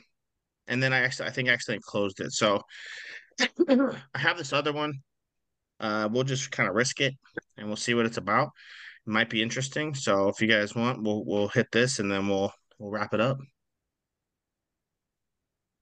and 0.66 0.82
then 0.82 0.92
I 0.92 0.98
actually 1.00 1.28
I 1.28 1.32
think 1.32 1.48
I 1.48 1.52
accidentally 1.52 1.82
closed 1.86 2.20
it. 2.20 2.32
So 2.32 2.62
I 3.68 4.18
have 4.18 4.36
this 4.36 4.52
other 4.52 4.72
one. 4.72 4.94
Uh, 5.78 6.08
we'll 6.10 6.24
just 6.24 6.50
kind 6.50 6.68
of 6.68 6.74
risk 6.74 7.00
it, 7.00 7.14
and 7.56 7.66
we'll 7.66 7.76
see 7.76 7.94
what 7.94 8.04
it's 8.04 8.18
about. 8.18 8.50
It 9.06 9.10
might 9.10 9.30
be 9.30 9.42
interesting. 9.42 9.94
So 9.94 10.28
if 10.28 10.42
you 10.42 10.48
guys 10.48 10.74
want, 10.74 11.02
we'll 11.02 11.24
we'll 11.24 11.48
hit 11.48 11.68
this, 11.72 12.00
and 12.00 12.10
then 12.10 12.28
we'll 12.28 12.52
we'll 12.78 12.90
wrap 12.90 13.14
it 13.14 13.20
up. 13.20 13.38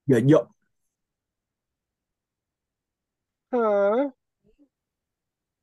Yeah, 0.09 0.17
yep. 0.17 0.47
huh? 3.53 4.09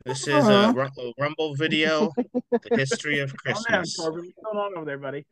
This 0.04 0.28
is 0.28 0.46
a, 0.46 0.72
Ru- 0.72 1.12
Rumble 1.18 1.56
video, 1.56 2.12
the 2.16 2.76
history 2.76 3.18
of 3.18 3.34
Calm 3.36 3.54
down, 3.54 3.82
Christmas. 3.82 3.96
Corbin. 3.96 4.32
What's 4.36 4.54
going 4.54 4.56
on 4.56 4.76
over 4.76 4.86
there, 4.86 4.98
buddy? 4.98 5.26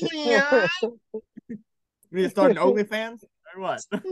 Yeah. 0.00 0.68
We 2.12 2.20
need 2.20 2.22
to 2.22 2.30
start 2.30 2.52
an 2.52 2.58
OnlyFans 2.58 3.24
or 3.56 3.60
what? 3.60 3.80
On 3.92 4.02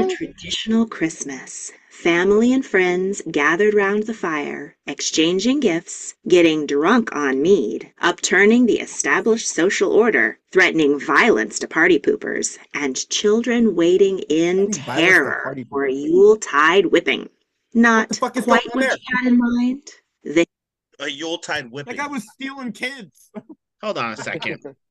the 0.00 0.14
traditional 0.16 0.86
Christmas, 0.86 1.72
family 1.90 2.52
and 2.52 2.64
friends 2.64 3.22
gathered 3.30 3.74
round 3.74 4.04
the 4.04 4.14
fire, 4.14 4.76
exchanging 4.86 5.60
gifts, 5.60 6.14
getting 6.28 6.66
drunk 6.66 7.14
on 7.14 7.42
mead, 7.42 7.92
upturning 8.00 8.66
the 8.66 8.80
established 8.80 9.48
social 9.48 9.92
order, 9.92 10.38
threatening 10.52 10.98
violence 10.98 11.58
to 11.58 11.68
party 11.68 11.98
poopers, 11.98 12.58
and 12.74 13.08
children 13.10 13.74
waiting 13.76 14.20
in 14.28 14.72
Threatening 14.72 14.84
violence 14.84 15.04
to 15.06 15.14
terror 15.14 15.64
for 15.68 15.84
a 15.86 15.92
poopers. 15.92 16.04
Yuletide 16.10 16.86
whipping. 16.86 17.28
Not 17.74 18.08
the 18.08 18.42
quite 18.42 18.64
what 18.74 18.84
Oh, 18.84 18.96
you 18.96 19.16
had 19.16 19.26
in 19.26 19.38
mind. 19.38 19.88
They 20.24 20.46
A 20.98 21.08
Yuletide 21.08 21.64
That 21.66 21.72
whipping. 21.72 21.96
guy 21.96 22.06
was 22.06 22.24
stealing 22.34 22.72
kids. 22.72 23.30
Hold 23.82 23.98
on 23.98 24.12
a 24.12 24.16
second. 24.16 24.60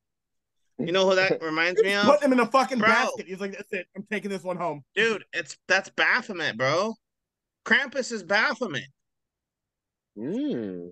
You 0.86 0.92
know 0.92 1.08
who 1.08 1.14
that 1.14 1.40
reminds 1.42 1.82
me 1.82 1.92
of? 1.94 2.04
Put 2.04 2.22
him 2.22 2.32
in 2.32 2.40
a 2.40 2.46
fucking 2.46 2.78
Bro. 2.78 2.88
basket. 2.88 3.26
He's 3.26 3.40
like, 3.40 3.52
that's 3.52 3.72
it. 3.72 3.86
I'm 3.96 4.06
taking 4.10 4.30
this 4.30 4.42
one 4.42 4.56
home. 4.56 4.82
Dude, 4.94 5.24
it's 5.32 5.56
that's 5.68 5.90
Baphomet, 5.90 6.56
bro. 6.56 6.94
Krampus 7.64 8.12
is 8.12 8.22
Baphomet. 8.22 8.88
Mm. 10.18 10.90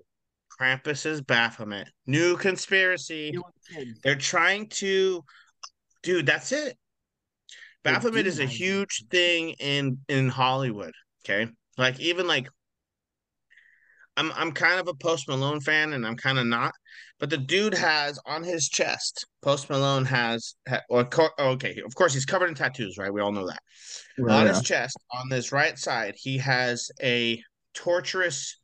Krampus 0.60 1.06
is 1.06 1.20
Baphomet. 1.20 1.88
New 2.06 2.36
conspiracy. 2.36 3.32
Stealing. 3.62 3.94
They're 4.02 4.16
trying 4.16 4.68
to 4.68 5.24
dude, 6.02 6.26
that's 6.26 6.52
it. 6.52 6.76
They're 7.84 7.94
Baphomet 7.94 8.26
is 8.26 8.40
a 8.40 8.46
huge 8.46 9.04
thing 9.10 9.50
in 9.60 9.98
in 10.08 10.28
Hollywood. 10.28 10.92
Okay. 11.24 11.50
Like 11.76 12.00
even 12.00 12.26
like 12.26 12.48
I'm 14.16 14.32
I'm 14.32 14.52
kind 14.52 14.80
of 14.80 14.88
a 14.88 14.94
Post 14.94 15.28
Malone 15.28 15.60
fan 15.60 15.92
and 15.92 16.06
I'm 16.06 16.16
kind 16.16 16.38
of 16.38 16.46
not, 16.46 16.72
but 17.18 17.30
the 17.30 17.36
dude 17.38 17.74
has 17.74 18.18
on 18.26 18.42
his 18.44 18.68
chest. 18.68 19.26
Post 19.42 19.70
Malone 19.70 20.04
has, 20.04 20.54
or 20.88 21.04
co- 21.04 21.30
okay, 21.38 21.80
of 21.84 21.94
course 21.94 22.14
he's 22.14 22.26
covered 22.26 22.48
in 22.48 22.54
tattoos, 22.54 22.96
right? 22.98 23.12
We 23.12 23.20
all 23.20 23.32
know 23.32 23.46
that. 23.46 23.62
on 24.30 24.46
his 24.46 24.62
chest, 24.62 24.96
on 25.12 25.28
this 25.28 25.52
right 25.52 25.78
side, 25.78 26.14
he 26.16 26.38
has 26.38 26.90
a 27.02 27.42
torturous 27.74 28.58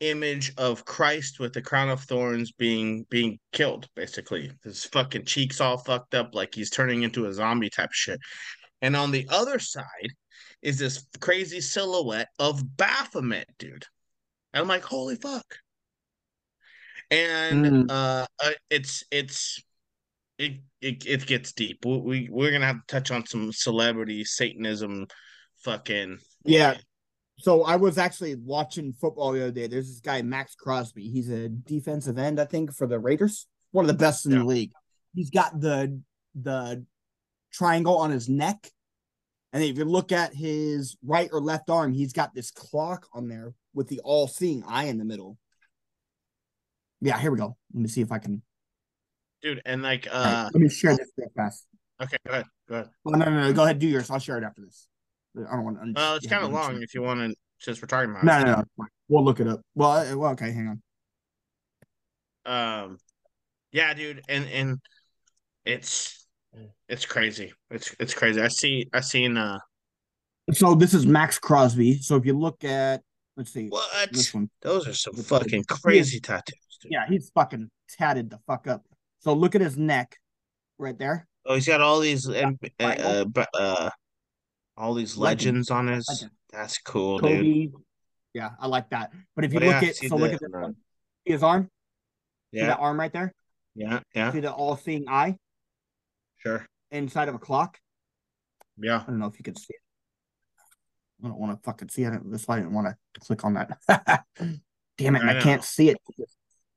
image 0.00 0.52
of 0.56 0.84
Christ 0.84 1.38
with 1.40 1.52
the 1.52 1.60
crown 1.62 1.90
of 1.90 2.00
thorns 2.02 2.52
being 2.52 3.04
being 3.10 3.38
killed, 3.52 3.86
basically. 3.94 4.50
His 4.64 4.84
fucking 4.86 5.24
cheeks 5.26 5.60
all 5.60 5.78
fucked 5.78 6.14
up, 6.14 6.34
like 6.34 6.54
he's 6.54 6.70
turning 6.70 7.02
into 7.02 7.26
a 7.26 7.32
zombie 7.32 7.70
type 7.70 7.92
shit. 7.92 8.18
And 8.82 8.96
on 8.96 9.10
the 9.10 9.26
other 9.30 9.58
side 9.58 10.12
is 10.62 10.78
this 10.78 11.06
crazy 11.20 11.60
silhouette 11.60 12.28
of 12.38 12.76
Baphomet, 12.76 13.46
dude. 13.58 13.84
And 14.52 14.62
I'm 14.62 14.68
like, 14.68 14.84
holy 14.84 15.16
fuck. 15.16 15.44
And 17.10 17.64
Mm. 17.66 17.86
uh, 17.90 18.26
it's 18.70 19.02
it's 19.10 19.62
it, 20.38 20.60
it 20.80 21.04
it 21.06 21.26
gets 21.26 21.52
deep. 21.52 21.84
We, 21.84 21.98
we 21.98 22.28
we're 22.30 22.52
gonna 22.52 22.66
have 22.66 22.86
to 22.86 22.86
touch 22.86 23.10
on 23.10 23.26
some 23.26 23.52
celebrity 23.52 24.24
Satanism, 24.24 25.06
fucking 25.64 26.18
Yeah. 26.44 26.76
So 27.38 27.62
I 27.64 27.76
was 27.76 27.96
actually 27.98 28.36
watching 28.36 28.92
football 28.92 29.32
the 29.32 29.42
other 29.42 29.50
day. 29.50 29.66
There's 29.66 29.88
this 29.88 30.00
guy, 30.00 30.20
Maxx 30.22 30.54
Crosby. 30.54 31.08
He's 31.10 31.30
a 31.30 31.48
defensive 31.48 32.18
end, 32.18 32.38
I 32.38 32.44
think, 32.44 32.74
for 32.74 32.86
the 32.86 32.98
Raiders. 32.98 33.46
One 33.72 33.84
of 33.84 33.88
the 33.88 33.94
best 33.94 34.26
in 34.26 34.32
Yeah. 34.32 34.38
the 34.38 34.44
league. 34.44 34.72
He's 35.14 35.30
got 35.30 35.58
the 35.60 36.00
the 36.34 36.84
triangle 37.52 37.98
on 37.98 38.10
his 38.10 38.28
neck. 38.28 38.70
And 39.52 39.64
if 39.64 39.76
you 39.76 39.84
look 39.84 40.12
at 40.12 40.32
his 40.32 40.96
right 41.02 41.28
or 41.32 41.40
left 41.40 41.70
arm, 41.70 41.92
he's 41.92 42.12
got 42.12 42.34
this 42.34 42.52
clock 42.52 43.08
on 43.12 43.26
there 43.26 43.52
with 43.74 43.88
the 43.88 43.98
all-seeing 44.04 44.62
eye 44.64 44.84
in 44.84 44.96
the 44.96 45.04
middle. 45.04 45.38
Yeah, 47.00 47.18
here 47.18 47.30
we 47.30 47.38
go. 47.38 47.56
Let 47.72 47.82
me 47.82 47.88
see 47.88 48.00
if 48.02 48.12
I 48.12 48.18
can. 48.18 48.42
dude. 49.42 49.62
And 49.64 49.82
like, 49.82 50.06
All 50.12 50.22
right, 50.22 50.32
uh, 50.32 50.50
let 50.52 50.60
me 50.62 50.68
share 50.68 50.96
this 50.96 51.10
real 51.16 51.28
fast. 51.34 51.66
okay, 52.02 52.16
go 52.26 52.32
ahead, 52.32 52.44
go 52.68 52.74
ahead. 52.76 52.88
Oh, 53.06 53.10
no, 53.10 53.24
no, 53.24 53.40
no. 53.48 53.52
Go 53.52 53.64
ahead, 53.64 53.78
do 53.78 53.86
yours. 53.88 54.10
I'll 54.10 54.18
share 54.18 54.38
it 54.38 54.44
after 54.44 54.62
this. 54.62 54.86
I 55.36 55.54
don't 55.54 55.64
want 55.64 55.78
to. 55.80 55.92
Well, 55.94 56.16
it's 56.16 56.26
kind 56.26 56.44
of 56.44 56.52
long 56.52 56.82
if 56.82 56.94
you 56.94 57.02
want 57.02 57.20
to, 57.20 57.34
since 57.58 57.80
we're 57.80 57.86
talking 57.86 58.10
about. 58.10 58.24
No, 58.24 58.38
it. 58.38 58.44
no, 58.46 58.64
no. 58.78 58.86
We'll 59.08 59.24
look 59.24 59.40
it 59.40 59.46
up. 59.48 59.60
Well, 59.74 59.90
uh, 59.92 60.16
well, 60.16 60.32
okay, 60.32 60.50
hang 60.52 60.68
on. 62.46 62.82
Um, 62.84 62.98
yeah, 63.72 63.94
dude, 63.94 64.22
and 64.28 64.48
and 64.48 64.78
it's 65.64 66.26
it's 66.88 67.06
crazy. 67.06 67.52
It's 67.70 67.94
it's 68.00 68.14
crazy. 68.14 68.40
I 68.40 68.48
see. 68.48 68.86
I 68.92 69.00
seen. 69.00 69.36
Uh, 69.36 69.58
So 70.52 70.74
this 70.74 70.94
is 70.94 71.06
Maxx 71.06 71.38
Crosby. 71.38 71.98
So 71.98 72.16
if 72.16 72.26
you 72.26 72.36
look 72.36 72.64
at, 72.64 73.02
let's 73.36 73.52
see, 73.52 73.68
what? 73.68 74.10
this 74.12 74.34
one. 74.34 74.50
Those 74.62 74.88
are 74.88 74.92
some 74.94 75.14
fucking 75.14 75.64
crazy 75.68 76.18
tattoos, 76.18 76.69
Yeah, 76.88 77.06
he's 77.08 77.30
fucking 77.34 77.70
tatted 77.98 78.30
the 78.30 78.38
fuck 78.46 78.66
up. 78.66 78.84
So 79.20 79.32
look 79.34 79.54
at 79.54 79.60
his 79.60 79.76
neck, 79.76 80.16
right 80.78 80.98
there. 80.98 81.26
Oh, 81.46 81.54
he's 81.54 81.66
got 81.66 81.80
all 81.80 82.00
these 82.00 82.28
uh, 82.28 82.52
uh, 82.80 83.24
uh, 83.34 83.46
uh 83.54 83.90
all 84.76 84.94
these 84.94 85.16
Legends. 85.16 85.68
legends 85.68 85.70
on 85.70 85.86
his. 85.88 86.08
Legends. 86.08 86.34
That's 86.52 86.78
cool, 86.78 87.18
dude. 87.18 87.72
Yeah, 88.32 88.50
I 88.60 88.66
like 88.66 88.90
that. 88.90 89.12
But 89.36 89.44
if 89.44 89.52
you 89.52 89.60
Oh, 89.60 89.64
look 89.64 89.82
yeah, 89.82 89.88
at, 89.88 89.96
see 89.96 90.08
so 90.08 90.16
look 90.16 90.32
at 90.32 90.40
this 90.40 90.50
one. 90.50 90.76
See 91.26 91.32
his 91.32 91.42
arm. 91.42 91.64
See 92.54 92.60
Yeah, 92.60 92.68
that 92.68 92.78
arm 92.78 92.98
right 92.98 93.12
there. 93.12 93.32
yeah, 93.74 94.00
yeah. 94.14 94.32
See 94.32 94.40
the 94.40 94.52
all-seeing 94.52 95.08
eye 95.08 95.36
Sure. 96.38 96.64
inside 96.90 97.28
of 97.28 97.34
a 97.34 97.38
clock. 97.38 97.78
Yeah. 98.78 99.02
I 99.06 99.10
don't 99.10 99.18
know 99.18 99.26
if 99.26 99.38
you 99.38 99.42
can 99.44 99.56
see 99.56 99.74
it. 99.74 99.80
I 101.24 101.28
don't 101.28 101.38
want 101.38 101.56
to 101.56 101.62
fucking 101.62 101.88
see 101.90 102.04
it. 102.04 102.12
That's 102.24 102.48
why 102.48 102.56
I 102.56 102.60
didn't 102.60 102.72
want 102.72 102.86
to 102.88 103.20
click 103.20 103.44
on 103.44 103.54
that. 103.54 103.78
Damn 104.96 105.16
it, 105.16 105.22
I 105.22 105.38
I, 105.38 105.40
can't 105.40 105.62
see 105.62 105.90
it 105.90 105.98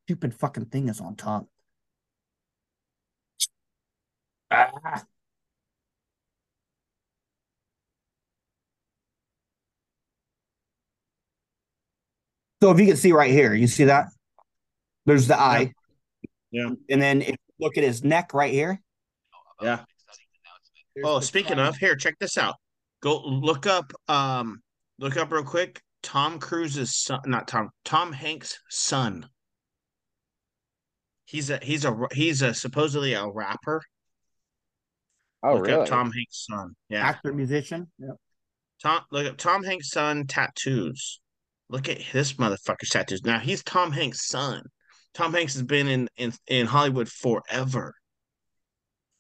stupid 0.06 0.34
fucking 0.34 0.66
thing 0.66 0.90
is 0.90 1.00
on 1.00 1.16
top. 1.16 1.48
Ah. 4.52 5.04
So 12.62 12.72
if 12.72 12.80
you 12.80 12.86
can 12.86 12.96
see 12.96 13.12
right 13.12 13.32
here, 13.32 13.54
you 13.54 13.68
see 13.68 13.86
that? 13.86 14.08
There's 15.06 15.28
the 15.28 15.38
eye. 15.38 15.74
Yeah. 16.52 16.70
And 16.90 17.02
then 17.02 17.22
if 17.22 17.32
you 17.32 17.36
look 17.60 17.78
at 17.78 17.84
his 17.84 18.04
neck 18.04 18.34
right 18.34 18.54
here. 18.54 18.80
Yeah. 19.62 19.80
oh, 21.04 21.20
speaking 21.20 21.60
of, 21.60 21.76
here, 21.78 21.96
check 21.96 22.16
this 22.20 22.38
out. 22.38 22.56
Go 23.02 23.22
look 23.26 23.68
up 23.68 23.92
um 24.08 24.62
look 24.98 25.18
up 25.18 25.32
real 25.32 25.44
quick 25.44 25.82
Tom 26.04 26.40
Cruise's 26.40 26.96
son, 26.96 27.20
not 27.26 27.48
Tom, 27.48 27.70
Tom 27.84 28.14
Hanks' 28.14 28.60
son. 28.70 29.28
He's 31.34 31.50
a 31.50 31.58
he's 31.64 31.84
a 31.84 31.98
he's 32.12 32.44
a 32.44 32.54
supposedly 32.54 33.14
a 33.14 33.28
rapper. 33.28 33.82
Oh, 35.42 35.56
look 35.56 35.66
really? 35.66 35.82
up 35.82 35.88
Tom 35.88 36.12
Hanks' 36.12 36.46
son. 36.48 36.76
Yeah, 36.90 37.04
actor 37.04 37.34
musician. 37.34 37.88
Yep. 37.98 38.18
Tom. 38.84 39.02
Look 39.10 39.26
up 39.26 39.38
Tom 39.38 39.64
Hanks' 39.64 39.90
son 39.90 40.28
tattoos. 40.28 41.20
Look 41.72 41.90
at 41.90 41.98
this 42.14 42.34
motherfucker's 42.34 42.90
tattoos. 42.92 43.24
Now 43.24 43.40
he's 43.40 43.64
Tom 43.64 43.92
Hanks' 43.92 44.28
son. 44.28 44.62
Tom 45.16 45.34
Hanks 45.34 45.56
has 45.56 45.64
been 45.64 45.88
in 45.88 46.08
in 46.18 46.34
in 46.46 46.68
Hollywood 46.68 47.10
forever. 47.10 47.96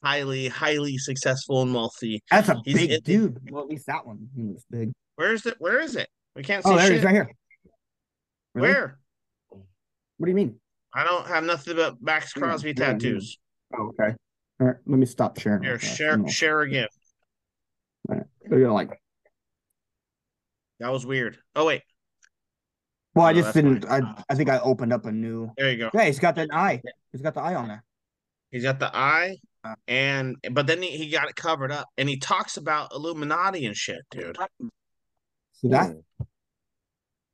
Highly, 0.03 0.49
highly 0.49 0.99
successful 0.99 1.63
and 1.63 1.73
wealthy. 1.73 2.21
That's 2.29 2.47
a 2.47 2.61
He's 2.63 2.75
big 2.75 2.91
in- 2.91 3.01
dude. 3.01 3.49
Well, 3.51 3.63
at 3.63 3.69
least 3.69 3.87
that 3.87 4.05
one 4.05 4.29
he 4.35 4.43
was 4.43 4.63
big. 4.69 4.91
Where 5.15 5.33
is 5.33 5.47
it? 5.47 5.55
Where 5.57 5.79
is 5.79 5.95
it? 5.95 6.09
We 6.35 6.43
can't 6.43 6.63
oh, 6.63 6.69
see 6.69 6.73
Oh, 6.75 6.77
there 6.77 6.87
shit. 6.89 6.99
he 6.99 7.05
right 7.07 7.15
here. 7.15 7.29
Really? 8.53 8.67
Where? 8.67 8.99
What 9.49 10.25
do 10.27 10.29
you 10.29 10.35
mean? 10.35 10.59
I 10.95 11.03
don't 11.03 11.25
have 11.27 11.43
nothing 11.43 11.75
but 11.75 12.01
Maxx 12.01 12.33
Crosby 12.33 12.69
yeah, 12.69 12.73
yeah. 12.77 12.91
tattoos. 12.93 13.37
Oh, 13.77 13.89
okay. 13.99 14.15
All 14.59 14.67
right, 14.67 14.75
let 14.85 14.99
me 14.99 15.05
stop 15.05 15.39
sharing. 15.39 15.63
Here, 15.63 15.79
share 15.79 16.17
No. 16.17 16.27
share 16.27 16.61
again. 16.61 16.87
They're 18.07 18.25
gonna 18.59 18.73
like. 18.73 18.99
That 20.79 20.91
was 20.91 21.05
weird. 21.05 21.37
Oh 21.55 21.65
wait, 21.65 21.81
Well, 23.15 23.25
I 23.25 23.31
No, 23.31 23.41
just 23.41 23.53
didn't. 23.53 23.85
I 23.85 24.01
I 24.29 24.35
think 24.35 24.49
I 24.49 24.59
opened 24.59 24.91
up 24.93 25.05
a 25.05 25.11
new. 25.11 25.49
there 25.57 25.71
you 25.71 25.77
go. 25.77 25.89
Yeah, 25.93 26.05
he's 26.05 26.19
got 26.19 26.35
that 26.35 26.49
eye. 26.51 26.81
He's 27.11 27.21
got 27.21 27.33
the 27.33 27.41
eye 27.41 27.55
on 27.55 27.67
there. 27.69 27.83
He's 28.51 28.63
got 28.63 28.79
the 28.79 28.95
eye, 28.95 29.37
Uh. 29.63 29.75
and 29.87 30.35
but 30.51 30.67
then 30.67 30.81
he, 30.81 30.97
he 30.97 31.09
got 31.09 31.29
it 31.29 31.35
covered 31.35 31.71
up, 31.71 31.87
and 31.97 32.07
he 32.09 32.17
talks 32.17 32.57
about 32.57 32.91
Illuminati 32.93 33.65
and 33.65 33.75
shit, 33.75 34.01
dude. 34.11 34.37
See 35.53 35.69
that? 35.69 35.95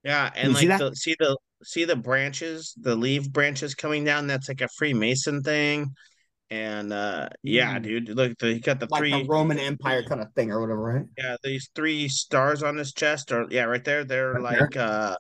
Yeah, 0.04 0.30
and 0.36 0.50
you 0.52 0.56
see 0.56 0.67
like 0.69 0.80
that? 0.80 0.89
the 0.91 0.95
see 0.95 1.15
the 1.19 1.38
see 1.63 1.86
the 1.86 1.95
branches, 1.95 2.74
the 2.80 2.95
leaf 2.95 3.30
branches 3.32 3.76
coming 3.76 4.04
down. 4.04 4.28
That's 4.28 4.50
like 4.50 4.62
a 4.62 4.69
Freemason 4.78 5.41
thing, 5.43 5.93
and 6.50 6.93
uh 6.93 7.30
yeah, 7.43 7.80
Mm. 7.80 7.84
dude. 7.84 8.10
Look, 8.10 8.38
the, 8.39 8.54
he 8.54 8.60
got 8.60 8.80
the 8.80 8.88
Like 8.88 9.00
three. 9.00 9.26
Roman 9.28 9.60
Empire 9.60 10.04
kind 10.04 10.22
of 10.22 10.34
thing 10.34 10.52
or 10.52 10.62
whatever, 10.62 10.82
right? 10.82 11.06
Yeah, 11.17 11.36
these 11.43 11.69
three 11.76 12.08
stars 12.08 12.63
on 12.63 12.78
his 12.78 12.93
chest, 12.93 13.32
or 13.32 13.48
yeah, 13.50 13.63
right 13.65 13.84
there. 13.84 14.04
They're 14.04 14.34
Right 14.36 14.50
there. 14.50 14.67
like 14.67 14.78
uh 14.78 15.17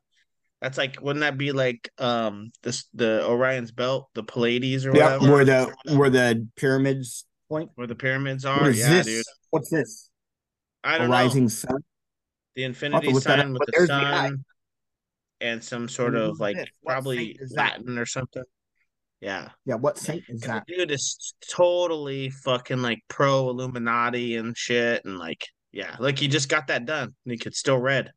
that's 0.61 0.77
like 0.77 1.01
wouldn't 1.01 1.21
that 1.21 1.37
be 1.37 1.51
like 1.51 1.89
um 1.97 2.51
this 2.63 2.85
the 2.93 3.25
Orion's 3.25 3.71
belt, 3.71 4.09
the 4.13 4.23
Pleiades 4.23 4.85
or 4.85 4.93
Yeah, 4.93 5.15
whatever, 5.15 5.33
where 5.33 5.45
the 5.45 5.75
where 5.95 6.09
the 6.09 6.47
pyramids 6.55 7.25
point. 7.49 7.71
where 7.75 7.87
the 7.87 7.95
pyramids 7.95 8.45
are? 8.45 8.71
Yeah, 8.71 9.03
this? 9.03 9.05
dude. 9.05 9.25
What's 9.51 9.69
this? 9.69 10.09
I 10.83 10.95
A 10.95 10.99
don't 10.99 11.09
know. 11.09 11.15
rising 11.17 11.49
sun. 11.49 11.83
The 12.55 12.63
infinity 12.63 13.13
sign 13.13 13.53
with 13.53 13.59
but 13.59 13.67
the 13.67 13.73
there's 13.73 13.89
the 13.89 13.95
eye. 13.95 14.25
sun 14.27 14.45
and 15.41 15.63
some 15.63 15.87
sort 15.89 16.15
of 16.15 16.39
like? 16.39 16.57
Probably 16.85 17.37
saint 17.37 17.49
that? 17.55 17.79
Latin 17.79 17.97
or 17.97 18.05
something. 18.05 18.43
Yeah. 19.21 19.49
Yeah, 19.65 19.75
what 19.75 19.97
saint 19.97 20.23
is 20.29 20.43
And 20.43 20.51
that? 20.51 20.67
dude 20.67 20.91
is 20.91 21.33
totally 21.51 22.29
fucking 22.29 22.81
like 22.81 22.99
pro 23.09 23.49
Illuminati 23.49 24.37
and 24.37 24.57
shit 24.57 25.03
and 25.05 25.17
like 25.19 25.45
yeah, 25.71 25.95
like 25.99 26.17
he 26.17 26.27
just 26.27 26.49
got 26.49 26.67
that 26.67 26.85
done. 26.85 27.13
And 27.25 27.31
he 27.31 27.37
could 27.37 27.55
still 27.55 27.77
read. 27.77 28.11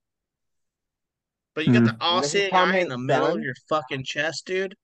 But 1.54 1.66
you 1.66 1.72
got 1.72 1.80
Hmm. 1.80 1.84
the 1.86 1.96
all 2.00 2.22
seeing 2.22 2.54
eye 2.54 2.78
in 2.78 2.88
the 2.88 2.96
middle 2.98 3.26
of 3.34 3.42
your 3.42 3.54
fucking 3.68 4.04
chest, 4.04 4.46
dude. 4.46 4.74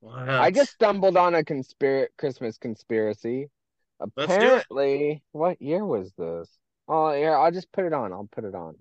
What? 0.00 0.28
I 0.28 0.50
just 0.50 0.72
stumbled 0.72 1.16
on 1.16 1.34
a 1.34 1.42
conspir 1.42 2.08
Christmas 2.18 2.58
conspiracy. 2.58 3.48
Let's 4.16 4.28
do 4.28 4.34
it. 4.34 4.36
Apparently, 4.36 5.22
what 5.32 5.60
year 5.62 5.84
was 5.84 6.12
this? 6.18 6.48
Oh, 6.86 7.12
yeah, 7.12 7.30
I'll 7.38 7.50
just 7.50 7.72
put 7.72 7.86
it 7.86 7.92
on. 7.94 8.12
I'll 8.12 8.28
put 8.30 8.44
it 8.44 8.54
on. 8.54 8.76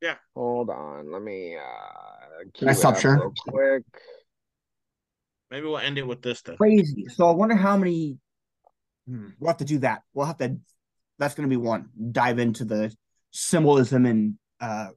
Yeah. 0.00 0.16
Hold 0.34 0.70
on. 0.70 1.10
Let 1.10 1.22
me 1.22 1.56
uh 1.56 1.60
Can 2.54 2.68
I 2.68 2.72
queue 2.72 2.72
it 2.72 2.74
stop 2.74 2.96
up 2.96 3.04
real 3.04 3.34
quick. 3.48 3.82
maybe 5.50 5.66
we'll 5.66 5.78
end 5.78 5.98
it 5.98 6.06
with 6.06 6.22
this 6.22 6.42
then. 6.42 6.56
Crazy. 6.56 7.06
So 7.08 7.28
I 7.28 7.32
wonder 7.32 7.54
how 7.54 7.76
many. 7.76 8.18
Hmm, 9.08 9.28
We'll 9.38 9.48
have 9.48 9.58
to 9.58 9.64
do 9.64 9.78
that. 9.78 10.02
We'll 10.14 10.26
have 10.26 10.38
to. 10.38 10.56
That's 11.18 11.34
going 11.34 11.48
to 11.48 11.52
be 11.52 11.60
one. 11.60 11.88
Dive 12.12 12.38
into 12.38 12.64
the 12.64 12.94
symbolism 13.30 14.06
and 14.06 14.34
uh 14.60 14.88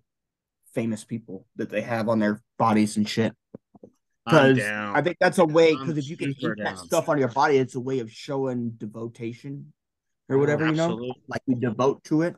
famous 0.74 1.04
people 1.04 1.46
that 1.58 1.70
they 1.70 1.82
have 1.82 2.08
on 2.08 2.20
their 2.20 2.42
bodies 2.58 2.98
and 2.98 3.08
shit. 3.08 3.34
I'm 4.26 4.54
Because. 4.56 4.70
I 4.70 5.02
think 5.02 5.18
that's 5.20 5.40
a 5.40 5.46
way. 5.46 5.76
Because 5.76 5.98
if 5.98 6.08
you 6.08 6.16
can 6.16 6.34
super 6.36 6.54
eat 6.54 6.64
that 6.64 6.78
stuff 6.78 7.10
on 7.10 7.18
your 7.18 7.28
body, 7.30 7.58
it's 7.58 7.76
a 7.76 7.80
way 7.80 8.00
of 8.00 8.12
showing 8.12 8.72
devotion 8.78 9.74
or 10.30 10.38
whatever 10.38 10.68
you 10.68 10.74
know. 10.74 10.84
Absolutely. 10.84 11.24
Like 11.28 11.42
we 11.48 11.56
devote 11.56 12.04
to 12.06 12.22
it. 12.22 12.36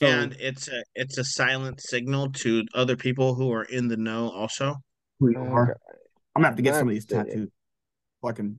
So 0.00 0.06
and 0.06 0.34
it's 0.40 0.68
a 0.68 0.82
it's 0.94 1.18
a 1.18 1.24
silent 1.24 1.80
signal 1.80 2.32
to 2.32 2.64
other 2.74 2.96
people 2.96 3.34
who 3.34 3.52
are 3.52 3.62
in 3.64 3.88
the 3.88 3.96
know 3.96 4.28
also. 4.30 4.76
We 5.20 5.36
are. 5.36 5.62
Okay. 5.70 5.72
I'm 6.34 6.40
gonna 6.42 6.48
have 6.48 6.56
to 6.56 6.62
get 6.62 6.74
some 6.74 6.88
of 6.88 6.94
Let's 6.94 7.06
these 7.06 7.18
see. 7.18 7.24
tattoos. 7.24 7.50
Fucking 8.22 8.58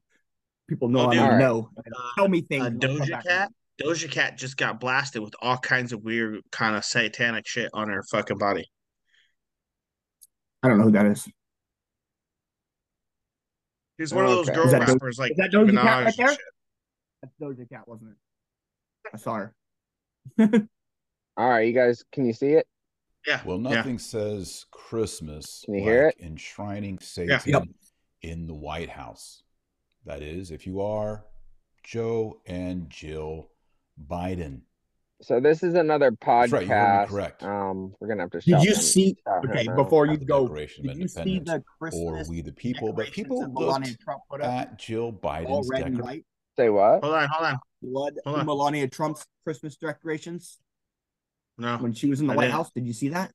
people 0.70 0.88
know 0.88 1.02
Oh, 1.02 1.04
I'm 1.06 1.12
dude. 1.12 1.20
in 1.20 1.24
the 1.26 1.32
Alright. 1.34 1.40
know. 1.42 1.72
Tell 2.18 2.28
me 2.30 2.42
things. 2.42 2.64
Uh, 2.64 2.68
and 2.68 2.84
I'll 2.86 2.98
come 2.98 3.08
Doja 3.08 3.24
Cat, 3.24 3.52
Doja 3.84 4.10
Cat 4.12 4.38
just 4.38 4.56
got 4.56 4.80
blasted 4.80 5.22
with 5.22 5.34
all 5.42 5.58
kinds 5.58 5.92
of 5.92 6.02
weird 6.04 6.40
kind 6.52 6.76
of 6.78 6.86
satanic 6.86 7.46
shit 7.48 7.70
on 7.74 7.90
her 7.90 8.02
fucking 8.12 8.38
body. 8.38 8.66
I 10.64 10.70
don't 10.70 10.78
know 10.78 10.86
who 10.86 10.92
that 10.92 11.06
is. 11.08 11.28
He's 13.98 14.14
one 14.14 14.24
of 14.26 14.32
those 14.32 14.48
Okay. 14.50 14.56
girl 14.56 14.66
Is 14.68 14.72
that 14.72 14.82
Doja- 14.84 14.88
rappers 14.94 15.18
like 15.20 15.32
is 15.32 15.38
that 15.38 15.52
Doja 15.52 15.74
Cat 15.82 16.06
right 16.06 16.14
there? 16.18 16.28
shit. 16.30 16.40
That's 17.22 17.34
Doja 17.42 17.70
Cat, 17.70 17.88
wasn't 17.88 18.12
it? 18.12 18.18
I 19.14 19.18
saw 19.18 19.36
her. 19.36 19.56
All 21.38 21.50
right, 21.50 21.68
you 21.68 21.74
guys, 21.74 22.04
can 22.12 22.26
you 22.26 22.34
see 22.34 22.52
it? 22.54 22.68
Yeah. 23.28 23.42
Well, 23.46 23.60
yeah. 23.60 23.76
nothing 23.76 24.00
says 24.00 24.66
Christmas 24.72 25.64
Can 25.66 25.76
you 25.76 25.82
hear 25.84 26.06
like 26.06 26.22
enshrining 26.22 27.00
Satan 27.00 27.40
Yep. 27.46 27.64
in 28.22 28.48
the 28.48 28.54
White 28.54 28.90
House. 28.90 29.42
That 30.06 30.22
is, 30.22 30.52
if 30.52 30.68
you 30.68 30.82
are 30.82 31.26
Joe 31.84 32.40
and 32.46 32.90
Jill 32.90 33.50
Biden. 34.08 34.62
So 35.22 35.40
this 35.40 35.64
is 35.64 35.74
another 35.76 36.12
That's 36.26 36.52
right, 36.52 36.62
you 36.64 36.68
heard 36.68 37.00
me 37.00 37.06
podcast. 37.06 37.08
correct. 37.08 37.44
Um, 37.44 37.96
we're 38.00 38.08
gonna 38.10 38.24
have 38.24 38.32
to 38.32 38.40
Did 38.42 38.64
you 38.64 38.74
them- 38.74 38.82
see? 38.84 39.18
shout 39.28 39.46
Okay, 39.46 39.68
before 39.76 40.06
you 40.06 40.18
go, 40.18 40.44
Declaration 40.44 40.86
did 40.86 40.98
you 40.98 41.08
see 41.08 41.22
Independence 41.38 41.66
the 41.82 41.98
or 41.98 42.24
We 42.30 42.42
the 42.42 42.52
People, 42.54 42.94
but 42.94 43.08
people 43.12 43.40
that 43.40 43.52
looked 43.52 44.00
Trump 44.02 44.22
put 44.30 44.42
up? 44.42 44.48
at 44.52 44.78
Jill 44.80 45.06
All 45.06 45.14
Biden's 45.14 45.70
red 45.72 45.88
and 45.88 46.02
white. 46.02 46.26
Say 46.58 46.70
what? 46.70 47.04
Hold 47.04 47.16
on, 47.16 47.28
hold 47.32 47.48
on. 47.48 47.60
Blood. 47.82 48.14
Hold 48.26 48.40
on. 48.40 48.46
Melania 48.46 48.88
Trump's 48.88 49.26
Christmas 49.44 49.76
decorations 49.78 50.60
No. 51.58 51.78
when 51.78 51.94
she 51.94 52.10
was 52.10 52.20
in 52.22 52.28
the 52.28 52.34
I 52.34 52.36
White 52.36 52.44
didn't. 52.46 52.56
House. 52.56 52.72
Did 52.72 52.86
you 52.88 52.94
see 52.94 53.10
that? 53.10 53.32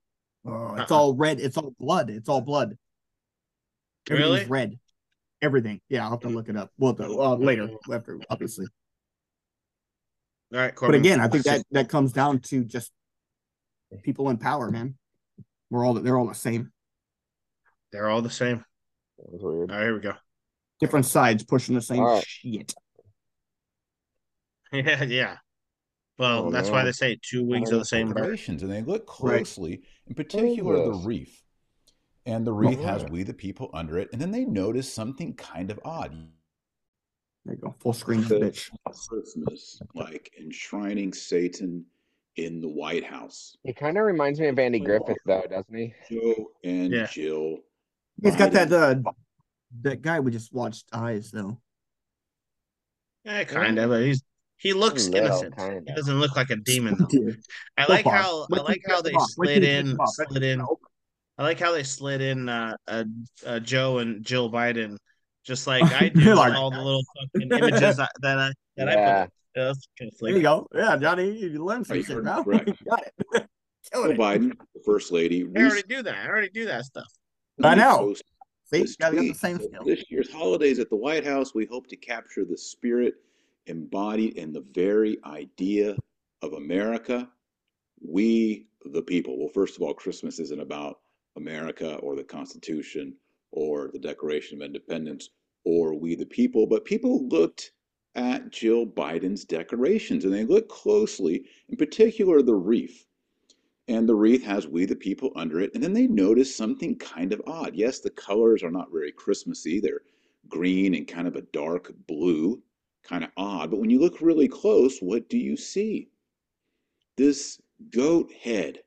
Oh, 0.47 0.75
it's 0.77 0.91
Uh-uh. 0.91 0.99
all 0.99 1.15
red. 1.15 1.41
It's 1.41 1.57
all 1.57 1.75
blood. 1.79 2.11
It's 2.11 2.29
all 2.29 2.41
blood. 2.41 2.77
Everything's 4.09 4.31
Really? 4.41 4.45
red. 4.47 4.79
Everything. 5.43 5.81
Yeah, 5.89 6.05
I'll 6.05 6.11
have 6.11 6.21
to 6.21 6.29
look 6.29 6.49
it 6.49 6.57
up. 6.57 6.71
Well, 6.79 6.93
the, 6.93 7.15
well 7.15 7.39
later, 7.39 7.71
after 7.93 8.19
obviously. 8.29 8.67
All 10.53 10.59
right, 10.61 10.75
But 10.79 10.95
again, 10.95 11.21
I 11.21 11.29
think 11.29 11.45
that 11.45 11.63
that 11.71 11.89
comes 11.89 12.13
down 12.13 12.41
to 12.41 12.65
just 12.65 12.91
people 14.03 14.29
in 14.31 14.37
power, 14.37 14.71
man. 14.71 14.97
We're 15.71 15.87
all 15.87 15.95
they're 15.95 16.19
all 16.19 16.27
the 16.27 16.35
same. 16.35 16.73
they're 17.93 18.09
all 18.11 18.21
the 18.23 18.31
same. 18.31 18.65
That 19.19 19.33
was 19.33 19.43
weird. 19.43 19.71
All 19.71 19.77
right, 19.77 19.85
here 19.85 19.95
we 19.95 20.01
go. 20.01 20.15
Different 20.81 21.07
sides 21.07 21.45
pushing 21.45 21.75
the 21.75 21.81
same 21.83 22.01
All 22.01 22.15
right. 22.17 22.25
shit. 22.27 22.75
Yeah, 24.73 25.03
yeah. 25.05 25.37
Well, 26.21 26.47
Oh, 26.49 26.51
that's 26.51 26.69
why 26.69 26.85
they 26.85 26.93
say 26.93 27.19
two 27.23 27.43
wings 27.43 27.71
of 27.73 27.79
the 27.79 27.85
same 27.87 28.13
bird. 28.13 28.39
and 28.47 28.61
they 28.61 28.83
look 28.83 29.09
Right. 29.23 29.39
closely, 29.39 29.83
in 30.07 30.15
particular 30.15 30.85
the 30.85 30.93
this? 30.93 31.05
wreath. 31.07 31.43
And 32.27 32.47
the 32.47 32.53
wreath 32.53 32.81
has 32.81 33.05
Oh. 33.05 33.09
We 33.11 33.23
the 33.23 33.33
People 33.33 33.71
under 33.73 33.99
it, 33.99 34.11
and 34.13 34.21
then 34.21 34.31
they 34.31 34.45
notice 34.45 34.93
something 34.93 35.35
kind 35.35 35.71
of 35.71 35.81
odd. 35.83 36.13
There 37.47 37.55
you 37.55 37.61
go. 37.63 37.75
Full 37.81 37.95
screen, 37.95 38.21
that 38.25 38.43
bitch. 38.43 38.71
Christmas, 39.09 39.81
like 39.95 40.31
enshrining 40.39 41.15
Satan 41.15 41.87
in 42.37 42.61
the 42.61 42.69
White 42.69 43.03
House. 43.05 43.57
He 43.65 43.73
kind 43.73 43.97
of 43.97 44.05
reminds 44.05 44.39
me 44.39 44.49
of 44.49 44.59
Andy 44.59 44.79
Griffith, 44.79 45.17
though, 45.25 45.47
doesn't 45.49 45.75
he? 45.75 45.95
Joe 46.11 46.53
and 46.63 46.93
Yeah. 46.93 47.07
Jill. 47.07 47.61
He's 48.23 48.37
got 48.37 48.53
that 48.53 48.69
Biden. 48.69 49.07
uh 49.07 49.13
that 49.83 50.03
guy 50.03 50.21
we 50.21 50.31
just 50.31 50.53
watched 50.53 50.85
eyes 50.93 51.31
though. 51.31 51.59
Yeah, 53.25 53.45
kind 53.45 53.79
of. 53.79 53.99
He's 54.03 54.23
he 54.61 54.75
looks 54.75 55.09
Little, 55.09 55.27
innocent. 55.29 55.57
kinda. 55.57 55.81
He 55.87 55.95
doesn't 55.95 56.21
look 56.21 56.37
like 56.37 56.51
a 56.51 56.57
demon 56.57 56.97
though. 56.99 57.33
I 57.79 57.87
like 57.87 58.05
how 58.05 58.47
I 58.53 58.61
like 58.61 58.83
how 58.87 59.01
they 59.01 59.11
them 59.11 59.21
off. 59.21 59.31
Wait 59.39 59.61
till 59.61 59.63
slid 59.63 59.65
in 59.65 59.99
slid 60.07 60.43
in. 60.43 60.61
I 61.39 61.43
like 61.43 61.59
how 61.59 61.73
they 61.73 61.83
slid 61.83 62.21
in 62.21 62.49
uh, 62.51 62.77
uh, 62.87 63.05
uh 63.47 63.61
Joe 63.61 63.99
and 63.99 64.23
Jill 64.23 64.51
Biden, 64.53 64.99
just 65.45 65.67
like 65.73 65.83
I 65.85 66.11
do 66.11 66.35
like- 66.35 66.55
all 66.55 66.71
the 66.71 66.81
little 66.83 67.03
fucking 67.33 67.51
images 67.51 67.97
that, 67.97 68.11
that 68.21 68.39
I 68.39 68.53
that 68.77 68.89
I 68.89 68.95
put. 68.95 69.33
Yeah, 69.57 69.65
that's 69.65 69.89
kind 69.99 70.13
of 70.13 70.19
There 70.21 70.31
you 70.37 70.43
go. 70.43 70.67
Yeah, 70.75 70.97
Johnny, 70.99 71.37
you 71.39 71.65
learned 71.65 71.87
something 71.87 72.05
you 72.17 72.23
now. 72.23 72.43
got 72.43 72.69
it. 72.69 72.79
Joe 73.35 73.47
Killing 73.93 74.11
it. 74.13 74.19
Biden 74.19 74.53
First 74.85 75.11
Lady. 75.11 75.49
I 75.57 75.61
already 75.63 75.83
do 75.89 76.03
that. 76.03 76.15
I 76.15 76.29
already 76.29 76.51
do 76.51 76.67
that 76.67 76.85
stuff. 76.85 77.11
I 77.63 77.75
know. 77.75 78.15
See, 78.67 78.87
gotta 79.01 79.17
get 79.17 79.23
the 79.23 79.33
same 79.35 79.59
skill. 79.59 79.83
This 79.85 80.05
year's 80.11 80.31
holidays 80.31 80.79
at 80.79 80.91
the 80.91 80.97
White 80.97 81.25
House, 81.27 81.55
we 81.55 81.65
hope 81.65 81.89
to 81.89 81.97
capture 81.97 82.45
the 82.45 82.57
spirit 82.57 83.15
embodied 83.67 84.37
in 84.37 84.53
the 84.53 84.65
very 84.73 85.19
idea 85.25 85.97
of 86.43 86.53
America. 86.55 87.31
We, 88.01 88.67
the 88.85 89.03
people. 89.03 89.39
Well, 89.39 89.49
first 89.49 89.77
of 89.77 89.83
all, 89.83 89.95
Christmas 89.95 90.39
isn't 90.39 90.61
about 90.61 91.01
America 91.37 91.97
or 91.97 92.17
the 92.17 92.25
Constitution 92.25 93.15
or 93.53 93.91
the 93.93 93.99
Declaration 93.99 94.61
of 94.61 94.67
Independence 94.67 95.31
or 95.65 95.95
we, 95.95 96.15
the 96.15 96.27
people, 96.27 96.67
but 96.67 96.85
people 96.85 97.29
looked 97.29 97.73
at 98.15 98.51
Jill 98.51 98.87
Biden's 98.87 99.45
decorations 99.45 100.25
and 100.25 100.33
they 100.33 100.45
looked 100.45 100.71
closely, 100.71 101.45
in 101.69 101.77
particular, 101.77 102.43
the 102.43 102.55
wreath 102.55 103.07
and 103.91 104.09
the 104.09 104.15
wreath 104.15 104.45
has 104.45 104.69
we 104.69 104.85
the 104.85 104.95
people 104.95 105.33
under 105.35 105.61
it 105.61 105.73
and 105.75 105.83
then 105.83 105.93
they 105.93 106.07
noticed 106.07 106.57
something 106.57 106.97
kind 106.97 107.33
of 107.33 107.43
odd 107.47 107.75
yes 107.75 107.99
the 107.99 108.11
colors 108.11 108.63
are 108.63 108.71
not 108.71 108.93
very 108.93 109.11
christmassy 109.11 109.81
they're 109.81 110.03
green 110.49 110.95
and 110.95 111.09
kind 111.09 111.27
of 111.27 111.35
a 111.35 111.43
dark 111.53 111.93
blue 112.07 112.63
kind 113.03 113.25
of 113.25 113.31
odd 113.37 113.71
but 113.71 113.81
when 113.81 113.91
you 113.91 113.99
look 113.99 114.21
really 114.21 114.49
close 114.49 114.99
what 115.01 115.29
do 115.29 115.39
you 115.39 115.57
see 115.57 116.11
this 117.17 117.61
goat 117.91 118.31
head 118.33 118.83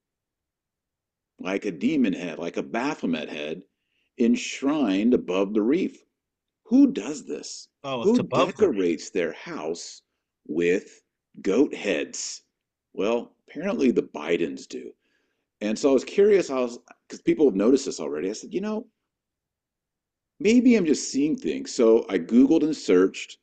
like 1.40 1.66
a 1.66 1.72
demon 1.72 2.14
head 2.14 2.40
like 2.40 2.58
a 2.58 2.64
baphomet 2.64 3.30
head 3.30 3.64
enshrined 4.20 5.14
above 5.14 5.54
the 5.54 5.62
reef. 5.62 6.04
who 6.66 6.92
does 6.92 7.26
this 7.26 7.68
Oh, 7.84 8.04
who 8.04 8.20
above 8.20 8.56
the 8.58 8.68
wreath. 8.70 8.70
decorates 8.70 9.10
their 9.10 9.34
house 9.34 10.02
with 10.48 11.04
goat 11.42 11.74
heads? 11.74 12.44
Well, 12.94 13.36
apparently 13.48 13.92
the 13.92 14.04
Bidens 14.04 14.68
do. 14.68 14.94
And 15.62 15.78
so 15.78 15.90
I 15.90 15.94
was 15.94 16.04
curious, 16.04 16.50
I 16.50 16.60
was 16.60 16.80
because 17.08 17.22
people 17.22 17.46
have 17.48 17.56
noticed 17.56 17.86
this 17.86 18.00
already. 18.00 18.30
I 18.30 18.34
said, 18.34 18.54
you 18.54 18.62
know, 18.62 18.88
maybe 20.40 20.76
I'm 20.76 20.86
just 20.86 21.10
seeing 21.12 21.36
things. 21.36 21.74
So 21.74 22.06
I 22.10 22.20
Googled 22.20 22.64
and 22.64 22.76
searched, 22.76 23.38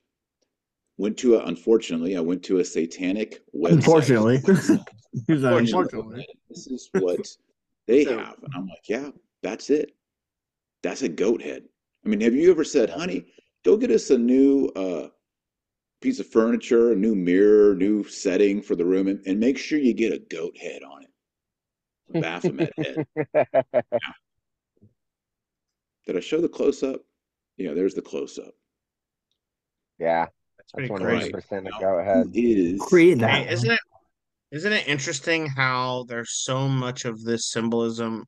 went 1.01 1.17
to 1.19 1.37
a, 1.37 1.45
unfortunately, 1.47 2.15
I 2.17 2.21
went 2.21 2.43
to 2.45 2.59
a 2.59 2.65
satanic 2.65 3.43
website. 3.55 3.73
Unfortunately. 3.73 4.37
Unfortunately, 5.27 5.59
unfortunately. 5.59 6.27
This 6.49 6.67
is 6.69 6.89
what 6.93 7.27
they 7.89 8.05
So- 8.05 8.19
have. 8.19 8.37
And 8.45 8.53
I'm 8.55 8.67
like, 8.69 8.89
yeah, 8.89 9.09
that's 9.43 9.71
it. 9.71 9.97
That's 10.83 11.03
a 11.03 11.09
goat 11.09 11.43
head. 11.43 11.65
I 12.05 12.09
mean, 12.09 12.21
have 12.21 12.35
you 12.35 12.51
ever 12.51 12.63
said, 12.65 12.91
honey, 12.91 13.27
go 13.65 13.77
get 13.77 13.91
us 13.91 14.11
a 14.11 14.19
new 14.19 14.67
uh, 14.77 15.09
piece 16.01 16.21
of 16.21 16.27
furniture, 16.29 16.93
a 16.93 16.97
new 16.97 17.15
mirror, 17.15 17.75
new 17.75 18.05
setting 18.05 18.63
for 18.63 18.77
the 18.77 18.85
room, 18.85 19.09
and, 19.09 19.21
and 19.27 19.41
make 19.41 19.59
sure 19.59 19.79
you 19.79 19.93
get 19.95 20.13
a 20.13 20.19
goat 20.19 20.57
head 20.57 20.83
on 20.83 21.03
it. 21.03 21.11
A 22.15 22.21
Baphomet 22.21 22.73
head. 22.79 23.07
Did 26.07 26.17
I 26.17 26.21
show 26.21 26.41
the 26.41 26.49
close 26.49 26.83
up? 26.83 27.01
Yeah, 27.57 27.75
there's 27.75 27.95
the 27.95 28.03
close 28.03 28.39
up. 28.39 28.55
yeah, 29.99 30.27
That's 30.75 30.89
that's 30.89 30.89
pretty 30.89 30.91
one 30.93 31.03
crazy. 31.03 31.21
hundred 31.31 31.33
percent 31.35 31.67
a 31.67 31.71
Now, 31.71 31.79
go 31.81 31.99
ahead. 31.99 32.27
is 32.35 32.81
Create 32.81 33.19
that. 33.19 33.47
Hey, 33.47 33.53
isn't 33.53 33.71
it? 33.71 33.81
Isn't 34.53 34.73
it 34.73 34.89
interesting 34.89 35.47
how 35.47 36.05
there's 36.09 36.33
so 36.43 36.67
much 36.69 37.05
of 37.05 37.23
this 37.23 37.47
symbolism 37.51 38.25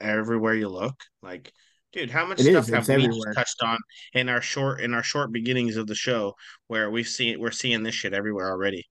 everywhere 0.00 0.54
you 0.54 0.68
look? 0.68 0.94
Like, 1.22 1.52
dude, 1.92 2.10
how 2.10 2.26
much 2.26 2.40
It 2.40 2.44
stuff 2.50 2.64
is, 2.68 2.74
have 2.74 2.88
we 2.88 2.94
everywhere. 3.04 3.32
touched 3.32 3.62
on 3.62 3.78
in 4.12 4.28
our 4.28 4.40
short 4.40 4.80
in 4.80 4.92
our 4.92 5.04
short 5.04 5.30
beginnings 5.32 5.76
of 5.76 5.86
the 5.86 5.94
show, 5.94 6.34
where 6.66 6.90
we've 6.90 7.06
seen 7.08 7.38
we're 7.40 7.52
seeing 7.52 7.82
this 7.84 7.94
shit 7.94 8.12
everywhere 8.12 8.50
already, 8.50 8.84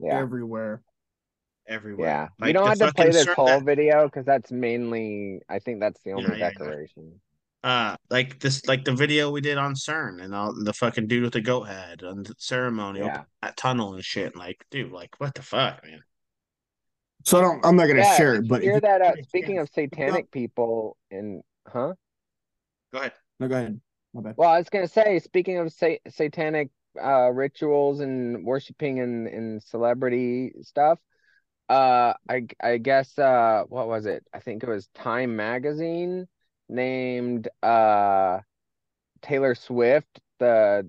Yeah, 0.00 0.18
Everywhere. 0.18 0.82
everywhere. 1.68 2.06
yeah. 2.08 2.28
we 2.40 2.46
Like 2.48 2.54
don't 2.54 2.66
have 2.66 2.78
to 2.78 2.84
play 2.94 3.04
fucking 3.06 3.12
this 3.12 3.24
cer- 3.24 3.34
whole 3.34 3.46
that- 3.46 3.64
video 3.64 4.06
because 4.06 4.24
that's 4.26 4.50
mainly. 4.50 5.40
I 5.48 5.60
think 5.60 5.78
that's 5.78 6.00
the 6.02 6.12
only 6.12 6.36
Yeah, 6.38 6.50
yeah, 6.58 6.66
yeah. 6.96 7.02
Decoration. 7.62 7.92
uh 7.92 7.96
like 8.10 8.40
this 8.40 8.66
like 8.66 8.84
the 8.84 8.92
video 8.92 9.30
we 9.30 9.40
did 9.40 9.58
on 9.58 9.74
CERN 9.74 10.22
and 10.22 10.34
all 10.34 10.52
the 10.64 10.72
fucking 10.72 11.06
dude 11.06 11.22
with 11.24 11.32
the 11.32 11.40
goat 11.40 11.64
head 11.64 12.02
and 12.02 12.26
the 12.26 12.34
ceremony 12.38 13.00
Yeah. 13.00 13.22
that 13.42 13.56
tunnel 13.56 13.94
and 13.94 14.04
shit. 14.04 14.36
Like, 14.36 14.64
dude, 14.70 14.92
like 14.92 15.14
what 15.18 15.34
the 15.34 15.42
fuck, 15.42 15.84
man? 15.84 16.00
So 17.24 17.38
I 17.38 17.40
don't, 17.42 17.64
I'm 17.66 17.76
not 17.76 17.86
gonna 17.86 18.00
Yeah, 18.00 18.16
share 18.16 18.34
it, 18.36 18.48
but 18.48 18.62
hear 18.62 18.74
you 18.76 18.80
that? 18.80 19.02
Uh, 19.02 19.12
speaking 19.28 19.56
chance, 19.56 19.70
of 19.70 19.76
look 19.76 19.84
up- 19.92 19.94
satanic 19.98 20.30
people, 20.30 20.96
and 21.10 21.42
huh? 21.66 21.92
Go 22.92 22.98
ahead. 22.98 23.12
No, 23.38 23.48
go 23.48 23.56
ahead. 23.56 23.80
My 24.14 24.22
bad. 24.22 24.34
Well, 24.36 24.48
I 24.48 24.58
was 24.58 24.68
gonna 24.70 24.88
say, 24.88 25.18
speaking 25.18 25.58
of 25.58 25.72
sa 25.72 25.88
satanic 26.08 26.70
uh 27.00 27.30
rituals 27.30 28.00
and 28.00 28.44
worshiping 28.44 28.98
and 29.00 29.28
and 29.28 29.62
celebrity 29.62 30.52
stuff, 30.62 30.98
uh, 31.68 32.14
I 32.28 32.46
I 32.62 32.78
guess 32.78 33.16
uh, 33.18 33.64
what 33.68 33.86
was 33.86 34.06
it? 34.06 34.24
I 34.34 34.40
think 34.40 34.62
it 34.62 34.68
was 34.68 34.88
Time 34.94 35.36
Magazine 35.36 36.26
named 36.70 37.48
uh 37.62 38.38
Taylor 39.22 39.54
Swift 39.54 40.20
the 40.38 40.88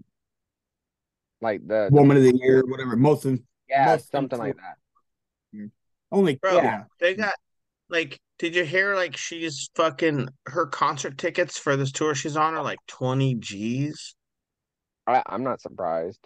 like 1.42 1.68
the, 1.68 1.90
the 1.90 1.96
Woman 1.96 2.18
of 2.18 2.24
the 2.24 2.38
year, 2.38 2.64
whatever. 2.66 2.96
Most 2.96 3.26
in, 3.26 3.44
yeah 3.70 3.86
most 3.86 4.12
something 4.12 4.40
like 4.40 4.56
influ- 4.56 4.60
that. 5.54 5.70
only 6.12 6.36
Bro, 6.36 6.58
yeah. 6.58 6.84
they 7.00 7.16
got 7.16 7.34
like 7.90 8.20
did 8.40 8.56
you 8.56 8.64
hear 8.64 8.96
like 8.96 9.18
she's 9.18 9.70
fucking 9.76 10.30
her 10.48 10.66
concert 10.66 11.18
tickets 11.18 11.58
for 11.58 11.76
this 11.76 11.92
tour 11.92 12.16
she's 12.16 12.38
on 12.38 12.54
are 12.56 12.64
like 12.64 12.80
20 12.88 13.36
G's? 13.36 14.16
I 15.08 15.22
I'm 15.26 15.44
not 15.44 15.62
surprised. 15.62 16.20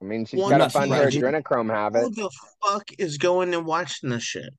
I 0.00 0.04
mean, 0.04 0.24
she's 0.26 0.40
One 0.40 0.50
got 0.50 0.58
to 0.58 0.64
not 0.64 0.72
fund 0.72 0.92
her 0.92 1.06
adrenochrome 1.06 1.70
habit. 1.70 2.00
Who 2.02 2.10
the 2.10 2.30
fuck 2.60 2.90
is 2.98 3.18
going 3.18 3.54
and 3.54 3.64
watching 3.64 4.10
this 4.10 4.24
shit? 4.24 4.52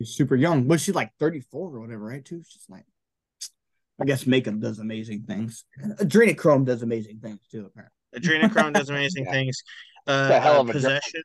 She's 0.00 0.10
super 0.10 0.34
young. 0.34 0.66
but 0.66 0.80
she's 0.80 0.94
like 0.96 1.12
34 1.20 1.76
or 1.76 1.80
whatever, 1.80 2.04
right? 2.04 2.24
Too. 2.24 2.42
She's 2.48 2.66
like 2.68 2.84
I 4.02 4.04
guess 4.04 4.26
makeup 4.26 4.58
does 4.60 4.78
amazing 4.78 5.22
things. 5.22 5.64
Adrenochrome 6.00 6.64
does 6.64 6.82
amazing 6.82 7.20
things 7.20 7.40
too, 7.50 7.66
apparently. 7.66 7.94
Adrenochrome 8.16 8.74
does 8.74 8.90
amazing 8.90 9.24
Yeah. 9.26 9.32
things. 9.32 9.62
Uh, 10.06 10.28
a 10.32 10.40
hell 10.40 10.56
uh, 10.56 10.60
of 10.60 10.68
a 10.68 10.72
drug. 10.72 10.82
possession. 10.82 11.22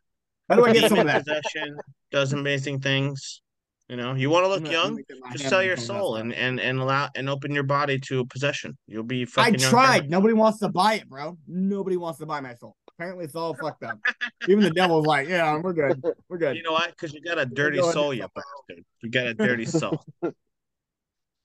How 0.50 0.56
do 0.56 0.64
I 0.66 0.74
get 0.74 0.80
Being 0.82 0.90
some 0.90 1.00
of 1.00 1.02
in 1.02 1.08
that? 1.08 1.26
possession 1.26 1.78
does 2.12 2.34
amazing 2.34 2.80
things. 2.80 3.42
You 3.90 3.96
know, 3.96 4.14
you 4.14 4.30
want 4.30 4.44
to 4.46 4.50
look 4.50 4.60
I'm 4.66 4.72
young, 4.72 4.90
gonna 4.92 5.04
get 5.04 5.18
my 5.22 5.32
just 5.32 5.48
sell 5.50 5.64
your 5.64 5.78
some 5.78 5.96
of 5.96 6.00
that 6.02 6.04
soul 6.04 6.16
and 6.18 6.34
and 6.34 6.60
and 6.60 6.80
allow 6.80 7.10
and 7.16 7.30
open 7.30 7.52
your 7.52 7.64
body 7.64 8.00
to 8.08 8.26
possession. 8.26 8.78
You'll 8.86 9.04
be 9.04 9.24
I 9.24 9.26
fucking 9.26 9.60
young 9.60 9.70
tried. 9.72 9.88
forever. 10.00 10.08
Nobody 10.10 10.34
wants 10.34 10.60
to 10.60 10.70
buy 10.70 10.96
it, 10.96 11.10
bro. 11.10 11.38
Nobody 11.48 11.96
wants 11.98 12.20
to 12.20 12.26
buy 12.26 12.42
my 12.42 12.54
soul. 12.56 12.76
Apparently, 13.00 13.26
it's 13.26 13.36
all 13.36 13.54
fucked 13.56 13.84
up. 13.84 13.98
Even 14.50 14.64
the 14.64 14.72
devil's 14.72 15.06
like, 15.06 15.28
"Yeah, 15.30 15.58
we're 15.58 15.72
good. 15.74 16.02
We're 16.30 16.38
good." 16.38 16.58
You 16.58 16.64
know 16.64 16.74
what? 16.74 16.90
Because 16.90 17.14
you 17.14 17.22
got 17.22 17.40
a 17.40 17.46
dirty 17.46 17.78
go 17.78 17.84
ahead 17.84 17.96
and 17.96 18.04
soul, 18.04 18.14
you 18.14 18.22
bastard. 18.36 18.86
You 19.04 19.10
got 19.10 19.28
a 19.28 19.34
dirty 19.34 19.66
soul. 19.66 20.04
I 20.24 20.32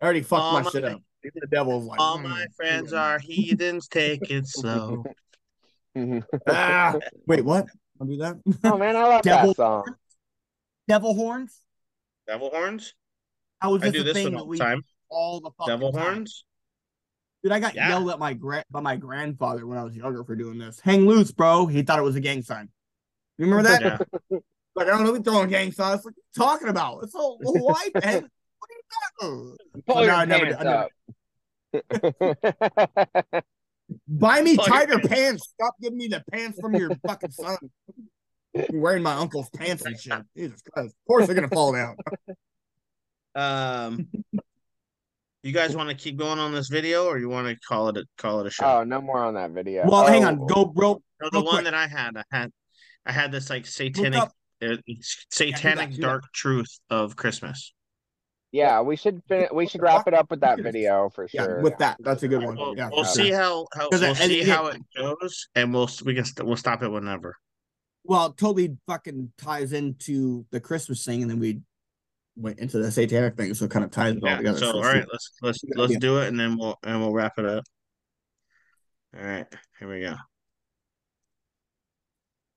already 0.03 0.23
fucked 0.23 0.43
All 0.43 0.61
my 0.63 0.71
shit 0.71 0.85
up. 0.85 1.01
Even 1.25 1.41
the 1.41 1.47
devil's 1.47 1.85
like, 1.85 2.01
All 2.01 2.19
"Mm, 2.19 2.23
my 2.25 2.47
friends 2.57 2.93
are 2.93 3.19
heathens. 3.19 3.89
Take 3.89 4.31
it 4.31 4.47
slow. 4.47 5.05
Ah, 6.49 6.95
wait, 7.27 7.45
what? 7.45 7.67
I'll 8.01 8.07
do 8.07 8.17
that. 8.19 8.37
Oh 8.65 8.77
man, 8.79 8.97
I 8.97 9.03
love 9.05 9.23
Devil 9.23 9.49
that 9.51 9.57
song. 9.57 9.95
Devil 10.89 11.15
horns. 11.15 11.61
Devil 12.27 12.51
horns. 12.51 12.95
How 13.61 13.75
I 13.75 13.79
this 13.79 13.93
do 13.93 14.01
a 14.01 14.05
this 14.05 14.15
thing 14.15 14.25
one 14.25 14.33
that 14.35 14.41
all 14.41 14.47
we 14.49 14.59
time. 14.59 14.83
all 15.09 15.41
the 15.41 15.51
fucking 15.59 15.73
Devil 15.73 15.93
time? 15.93 16.03
horns. 16.03 16.45
Dude, 17.43 17.53
I 17.53 17.61
got 17.61 17.75
Yeah. 17.75 17.89
yelled 17.91 18.11
at 18.11 18.19
my 18.19 18.35
gra- 18.35 18.65
by 18.71 18.81
my 18.81 18.97
grandfather 18.97 19.67
when 19.67 19.79
I 19.79 19.85
was 19.85 19.97
younger 19.97 20.25
for 20.25 20.35
doing 20.35 20.59
this. 20.59 20.81
Hang 20.81 21.07
loose, 21.07 21.31
bro. 21.33 21.67
He 21.67 21.83
thought 21.83 21.99
it 21.99 22.03
was 22.03 22.17
a 22.17 22.21
gang 22.21 22.43
sign. 22.43 22.69
You 23.39 23.47
remember 23.47 23.69
that? 23.69 23.83
Yeah. 24.31 24.39
Like, 24.75 24.87
I 24.87 24.93
don't 24.93 25.05
know, 25.05 25.13
we 25.13 25.21
throwing 25.21 25.51
gang 25.51 25.71
signs. 25.71 26.03
Like, 26.03 26.15
what 26.15 26.15
are 26.15 26.17
you 26.17 26.45
talking 26.47 26.69
about? 26.69 27.01
It's 27.05 27.15
all 27.15 27.37
white, 27.43 27.91
man. 28.93 29.01
What 29.19 29.29
are 29.29 29.35
you 29.35 29.57
talking? 29.73 29.83
Pull 29.87 29.95
no, 29.97 30.03
your 30.03 30.13
I 30.13 30.25
never 30.25 30.45
did- 30.47 30.55
I 30.55 30.63
never- 30.63 30.89
up. 33.35 33.45
Buy 34.09 34.41
me 34.43 34.57
Pull 34.57 34.65
tighter 34.67 34.99
pants. 35.01 35.09
pants. 35.09 35.49
Stop 35.55 35.75
giving 35.81 35.99
me 35.99 36.09
the 36.09 36.23
pants 36.33 36.59
from 36.61 36.75
your 36.75 36.91
fucking 37.07 37.31
son. 37.33 37.57
I'm 38.57 38.81
wearing 38.81 39.03
my 39.03 39.15
uncle's 39.15 39.51
pants 39.51 39.85
and 39.85 39.99
shit. 39.99 40.23
Jesus 40.37 40.61
Christ. 40.73 40.89
Of 40.95 41.07
course 41.07 41.27
they're 41.27 41.35
gonna 41.35 41.49
fall 41.49 41.73
down. 41.73 41.97
Um. 43.35 44.09
You 45.45 45.51
guys 45.53 45.75
want 45.75 45.89
to 45.89 45.97
keep 45.97 46.17
going 46.17 46.39
on 46.39 46.53
this 46.55 46.69
video, 46.69 47.07
or 47.07 47.19
you 47.19 47.29
want 47.29 47.49
to 47.49 47.57
call 47.67 47.89
it 47.89 47.97
a 47.97 48.05
call 48.17 48.39
it 48.41 48.47
a 48.47 48.51
show? 48.51 48.65
oh, 48.65 48.85
no 48.85 49.01
more 49.01 49.19
on 49.25 49.35
that 49.35 49.51
video. 49.51 49.85
Well, 49.89 50.07
hang 50.07 50.25
Oh, 50.25 50.29
on. 50.29 50.47
Go, 50.47 50.67
bro. 50.67 51.03
No, 51.21 51.31
the 51.33 51.41
one 51.43 51.55
quick. 51.55 51.65
that 51.65 51.75
I 51.75 51.89
had, 51.89 52.11
I 52.17 52.23
had, 52.31 52.53
I 53.07 53.11
had 53.11 53.33
this 53.33 53.51
like 53.51 53.67
satanic, 53.67 54.23
uh, 54.63 54.77
satanic 55.31 55.91
do 55.91 55.97
that. 55.97 56.03
dark 56.03 56.33
truth 56.33 56.79
of 56.91 57.17
Christmas. 57.17 57.75
Yeah, 58.53 58.83
we 58.83 58.97
should 58.97 59.23
fin- 59.29 59.49
we 59.53 59.67
should 59.67 59.81
wrap 59.81 60.07
it 60.07 60.13
up 60.13 60.31
with 60.31 60.41
that 60.41 60.61
video 60.61 61.09
for 61.09 61.27
Yeah, 61.33 61.45
sure. 61.45 61.61
with 61.63 61.79
that. 61.79 61.97
That's 62.01 62.23
a 62.23 62.29
good 62.29 62.45
one. 62.45 62.55
We'll, 62.55 62.77
Yeah, 62.77 62.91
we'll 62.93 63.05
see 63.07 63.29
sure. 63.29 63.37
how, 63.39 63.67
how 63.75 63.89
'Cause 63.89 64.03
we'll 64.03 64.11
I- 64.11 64.15
see 64.15 64.43
I- 64.43 64.55
how 64.55 64.67
it 64.67 64.83
goes, 64.95 65.49
and 65.55 65.73
we'll 65.73 65.89
we 66.05 66.15
can 66.15 66.25
st- 66.27 66.47
we'll 66.47 66.57
stop 66.59 66.83
it 66.83 66.91
whenever. 66.91 67.37
Well, 68.05 68.27
it 68.27 68.37
totally 68.37 68.77
fucking 68.87 69.33
ties 69.39 69.73
into 69.73 70.45
the 70.51 70.61
Christmas 70.61 71.03
thing, 71.05 71.23
and 71.23 71.31
then 71.31 71.39
we 71.39 71.61
went 72.37 72.59
into 72.59 72.79
the 72.79 72.93
satanic 72.93 73.37
thing, 73.39 73.55
so 73.55 73.65
it 73.65 73.71
kind 73.71 73.85
of 73.87 73.91
ties 73.91 74.17
it 74.17 74.23
all 74.23 74.37
together. 74.37 74.59
So 74.59 74.67
all 74.73 74.79
it's- 74.81 74.95
right, 74.97 75.07
let's 75.11 75.31
let's 75.41 75.59
let's 75.75 75.91
idea. 75.93 76.01
do 76.01 76.19
it, 76.19 76.29
and 76.29 76.39
then 76.39 76.59
we'll 76.59 76.79
and 76.83 77.01
we'll 77.01 77.13
wrap 77.13 77.39
it 77.39 77.47
up. 77.47 77.65
All 79.17 79.25
right, 79.25 79.47
here 79.79 79.89
we 79.91 80.01
go. 80.03 80.15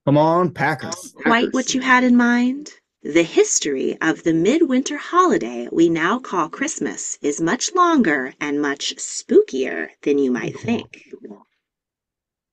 Come 0.06 0.18
on, 0.18 0.54
Packers. 0.54 1.14
Quite 1.24 1.54
what 1.54 1.74
you 1.74 1.80
had 1.82 2.04
in 2.04 2.16
mind? 2.18 2.70
The 3.06 3.22
history 3.22 3.96
of 4.02 4.24
the 4.24 4.34
midwinter 4.34 4.98
holiday 4.98 5.70
we 5.72 5.90
now 5.90 6.18
call 6.18 6.50
Christmas 6.50 7.20
is 7.22 7.40
much 7.40 7.76
longer 7.76 8.34
and 8.42 8.60
much 8.60 8.96
spookier 8.96 9.90
than 10.02 10.18
you 10.18 10.32
might 10.32 10.60
think. 10.60 11.04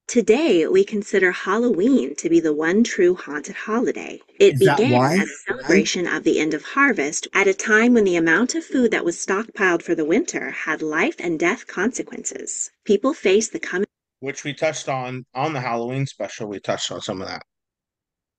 Today, 0.06 0.66
we 0.66 0.84
consider 0.84 1.32
Halloween 1.32 2.14
to 2.16 2.28
be 2.28 2.38
the 2.38 2.52
one 2.52 2.84
true 2.84 3.14
haunted 3.14 3.56
holiday. 3.56 4.20
It 4.38 4.56
Is 4.56 4.58
began 4.58 5.22
as 5.22 5.30
a 5.30 5.52
celebration 5.54 6.06
of 6.06 6.22
the 6.22 6.38
end 6.38 6.52
of 6.52 6.62
harvest 6.62 7.28
at 7.32 7.48
a 7.48 7.54
time 7.54 7.94
when 7.94 8.04
the 8.04 8.16
amount 8.16 8.54
of 8.54 8.62
food 8.62 8.90
that 8.90 9.06
was 9.06 9.16
stockpiled 9.16 9.80
for 9.80 9.94
the 9.94 10.04
winter 10.04 10.50
had 10.50 10.82
life 10.82 11.16
and 11.18 11.40
death 11.40 11.66
consequences. 11.66 12.70
People 12.84 13.14
faced 13.14 13.54
the 13.54 13.58
coming 13.58 13.86
which 14.20 14.44
we 14.44 14.52
touched 14.52 14.90
on 14.90 15.24
on 15.34 15.54
the 15.54 15.60
Halloween 15.60 16.04
special. 16.04 16.46
We 16.46 16.60
touched 16.60 16.92
on 16.92 17.00
some 17.00 17.22
of 17.22 17.28
that. 17.28 17.42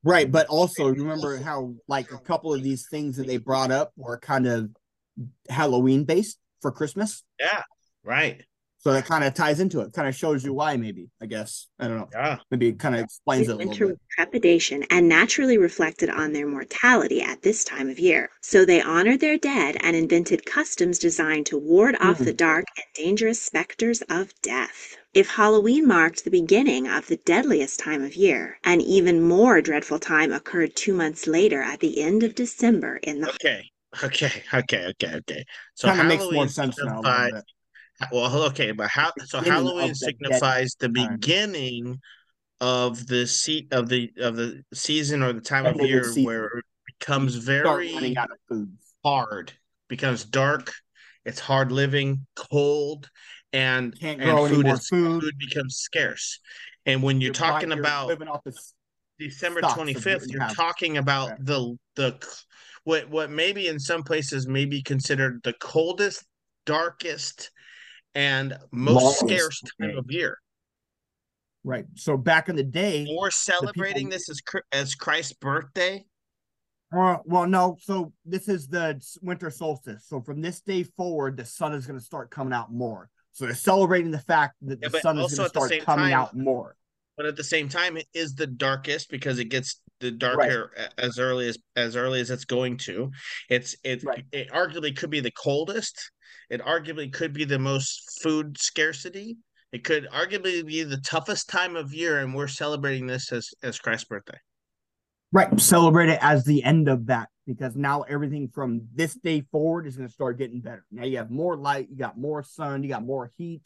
Right, 0.03 0.29
but 0.31 0.47
also 0.47 0.87
remember 0.87 1.37
how 1.37 1.75
like 1.87 2.11
a 2.11 2.17
couple 2.17 2.53
of 2.53 2.61
these 2.61 2.87
things 2.89 3.17
that 3.17 3.27
they 3.27 3.37
brought 3.37 3.71
up 3.71 3.91
were 3.95 4.17
kind 4.19 4.45
of 4.47 4.69
Halloween 5.49 6.03
based 6.03 6.39
for 6.61 6.71
Christmas. 6.71 7.23
Yeah, 7.39 7.63
right. 8.03 8.43
So 8.79 8.91
that 8.91 9.05
kind 9.05 9.23
of 9.23 9.33
ties 9.33 9.61
into 9.61 9.79
it. 9.79 9.93
Kind 9.93 10.09
of 10.09 10.15
shows 10.15 10.43
you 10.43 10.53
why, 10.53 10.75
maybe. 10.75 11.07
I 11.21 11.25
guess 11.25 11.69
I 11.79 11.87
don't 11.87 11.97
know. 11.99 12.09
Yeah, 12.11 12.39
Maybe 12.51 12.67
it 12.67 12.79
kind 12.79 12.95
of 12.95 13.01
explains 13.01 13.47
it 13.47 13.51
a 13.51 13.55
little 13.55 13.69
winter 13.69 13.85
bit. 13.87 13.91
with 13.93 13.99
trepidation 14.09 14.83
and 14.89 15.07
naturally 15.07 15.57
reflected 15.57 16.09
on 16.09 16.33
their 16.33 16.47
mortality 16.47 17.21
at 17.21 17.41
this 17.41 17.63
time 17.63 17.89
of 17.89 17.97
year. 17.97 18.29
So 18.41 18.65
they 18.65 18.81
honored 18.81 19.21
their 19.21 19.37
dead 19.37 19.77
and 19.79 19.95
invented 19.95 20.45
customs 20.45 20.99
designed 20.99 21.45
to 21.45 21.57
ward 21.57 21.95
off 22.01 22.17
Hmm. 22.17 22.25
the 22.25 22.33
dark 22.33 22.65
and 22.75 22.85
dangerous 22.93 23.41
specters 23.41 24.01
of 24.09 24.33
death. 24.41 24.97
If 25.13 25.29
Halloween 25.29 25.87
marked 25.87 26.23
the 26.23 26.29
beginning 26.29 26.87
of 26.87 27.07
the 27.07 27.17
deadliest 27.17 27.79
time 27.79 28.03
of 28.03 28.15
year, 28.15 28.59
an 28.63 28.79
even 28.79 29.21
more 29.21 29.59
dreadful 29.61 29.99
time 29.99 30.31
occurred 30.31 30.75
two 30.75 30.93
months 30.93 31.25
later 31.25 31.61
at 31.63 31.79
the 31.79 32.01
end 32.01 32.21
of 32.21 32.35
December 32.35 32.97
in 32.97 33.21
the 33.21 33.27
Okay. 33.35 33.71
Okay. 34.03 34.43
Okay. 34.53 34.85
Okay. 34.87 35.15
Okay. 35.17 35.45
So 35.75 35.87
Kind 35.87 35.99
of 35.99 36.05
makes 36.07 36.23
more 36.31 36.47
Halloween 36.47 36.47
sense 36.47 36.81
now. 36.83 36.99
a 37.01 37.03
signified. 37.03 37.31
bit. 37.35 37.43
Well, 38.11 38.43
okay, 38.49 38.71
but 38.71 38.89
how? 38.89 39.11
So 39.25 39.39
Halloween 39.41 39.93
the 39.99 40.07
signifies 40.07 40.75
the 40.79 40.89
time. 40.97 41.19
beginning 41.19 42.01
of 42.61 43.07
the 43.07 43.27
se- 43.27 43.67
of 43.71 43.89
the 43.89 44.11
of 44.19 44.35
the 44.37 44.63
season 44.73 45.23
or 45.23 45.33
the 45.33 45.41
time 45.41 45.67
Of 45.67 45.75
of 45.79 45.81
year 45.81 46.03
season. 46.03 46.25
where 46.25 46.45
it 46.59 46.65
becomes 46.99 47.35
very 47.35 48.15
out 48.17 48.31
of 48.31 48.37
food. 48.47 48.77
hard, 49.03 49.53
becomes 49.89 50.25
dark. 50.25 50.73
It's 51.25 51.39
hard 51.39 51.71
living, 51.71 52.25
cold, 52.35 53.09
and 53.53 53.95
and 54.01 54.21
food 54.49 54.67
is 54.67 54.87
food. 54.87 55.21
food 55.21 55.33
becomes 55.39 55.77
scarce. 55.77 56.39
And 56.85 57.01
when 57.01 57.21
you're, 57.21 57.27
You're 57.27 57.33
talking 57.33 57.69
you're 57.69 57.79
about. 57.79 58.19
December 59.19 59.59
stocks 59.59 59.73
of 59.73 59.77
twenty 59.77 59.93
what 59.93 60.03
fifth, 60.03 60.25
you 60.27 60.33
you're 60.33 60.41
have. 60.41 60.55
talking 60.55 60.97
about 60.97 61.31
the 61.45 61.77
the 61.95 62.17
what 62.83 63.09
what 63.09 63.29
maybe 63.29 63.67
in 63.67 63.79
some 63.79 64.03
places 64.03 64.47
may 64.47 64.65
be 64.65 64.81
considered 64.81 65.39
the 65.43 65.53
coldest, 65.61 66.25
darkest, 66.65 67.51
and 68.15 68.57
most 68.71 69.21
Longest 69.21 69.37
scarce 69.37 69.61
time 69.79 69.91
day. 69.91 69.95
of 69.97 70.05
year. 70.09 70.39
Right. 71.63 71.85
So 71.95 72.17
back 72.17 72.49
in 72.49 72.55
the 72.57 72.63
day, 72.63 73.07
We're 73.09 73.31
celebrating 73.31 74.07
people- 74.07 74.11
this 74.11 74.29
as 74.29 74.41
as 74.71 74.95
Christ's 74.95 75.33
birthday. 75.33 76.03
Uh, 76.93 77.17
well, 77.25 77.47
no. 77.47 77.77
So 77.81 78.13
this 78.25 78.49
is 78.49 78.67
the 78.67 78.99
winter 79.21 79.49
solstice. 79.51 80.05
So 80.07 80.21
from 80.21 80.41
this 80.41 80.59
day 80.61 80.83
forward, 80.83 81.37
the 81.37 81.45
sun 81.45 81.73
is 81.73 81.85
going 81.85 81.97
to 81.99 82.03
start 82.05 82.29
coming 82.31 82.51
out 82.53 82.73
more. 82.73 83.09
So 83.33 83.45
they're 83.45 83.55
celebrating 83.55 84.11
the 84.11 84.19
fact 84.19 84.55
that 84.61 84.79
the 84.79 84.89
sun 85.01 85.17
is 85.19 85.35
going 85.35 85.49
to 85.49 85.59
start 85.67 85.71
coming 85.81 86.05
time- 86.05 86.13
out 86.13 86.35
more. 86.37 86.75
but 87.17 87.25
at 87.25 87.35
the 87.35 87.43
same 87.43 87.69
time 87.69 87.97
it 87.97 88.07
is 88.13 88.33
the 88.35 88.47
darkest 88.47 89.09
because 89.09 89.37
it 89.39 89.45
gets 89.45 89.81
the 89.99 90.09
darker 90.11 90.71
a- 90.77 90.99
as 90.99 91.19
early 91.19 91.47
as 91.47 91.57
as 91.75 91.95
early 91.95 92.19
as 92.19 92.29
it's 92.31 92.45
going 92.45 92.75
to 92.77 93.11
it's 93.49 93.75
it 93.83 94.03
Right. 94.03 94.25
it 94.31 94.49
arguably 94.49 94.95
could 94.95 95.09
be 95.11 95.19
the 95.19 95.31
coldest 95.31 96.11
it 96.49 96.59
arguably 96.61 97.11
could 97.13 97.31
be 97.33 97.45
the 97.45 97.59
most 97.59 98.19
food 98.23 98.57
scarcity 98.59 99.37
it 99.71 99.83
could 99.83 100.07
arguably 100.09 100.65
be 100.65 100.83
the 100.83 100.97
toughest 100.97 101.49
time 101.49 101.75
of 101.75 101.93
year 101.93 102.19
and 102.19 102.33
we're 102.35 102.47
celebrating 102.47 103.05
this 103.07 103.31
as 103.31 103.49
as 103.61 103.79
christ's 103.79 104.07
birthday 104.07 104.37
Right. 105.31 105.59
Celebrate 105.59 106.09
it 106.09 106.19
as 106.21 106.43
the 106.45 106.63
end 106.63 106.87
of 106.87 107.07
that 107.07 107.29
because 107.45 107.75
now 107.75 108.01
everything 108.03 108.49
from 108.53 108.87
this 108.93 109.13
day 109.15 109.41
forward 109.51 109.85
is 109.87 109.95
going 109.97 110.07
to 110.07 110.13
start 110.13 110.37
getting 110.37 110.61
better. 110.61 110.85
Now 110.91 111.03
you 111.05 111.17
have 111.17 111.29
more 111.31 111.55
light, 111.57 111.89
you 111.89 111.97
got 111.97 112.17
more 112.17 112.43
sun, 112.43 112.83
you 112.83 112.89
got 112.89 113.03
more 113.03 113.31
heat. 113.37 113.63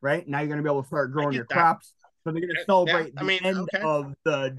Right 0.00 0.26
now 0.26 0.38
you're 0.40 0.48
going 0.48 0.58
to 0.58 0.62
be 0.64 0.70
able 0.70 0.82
to 0.82 0.88
start 0.88 1.12
growing 1.12 1.34
your 1.34 1.46
that. 1.48 1.54
crops. 1.54 1.92
So 2.24 2.32
they're 2.32 2.40
going 2.40 2.54
to 2.54 2.64
celebrate 2.64 3.12
yeah, 3.14 3.22
I 3.22 3.24
the 3.26 3.44
end 3.44 3.58
okay. 3.74 3.80
of 3.82 4.14
the 4.24 4.56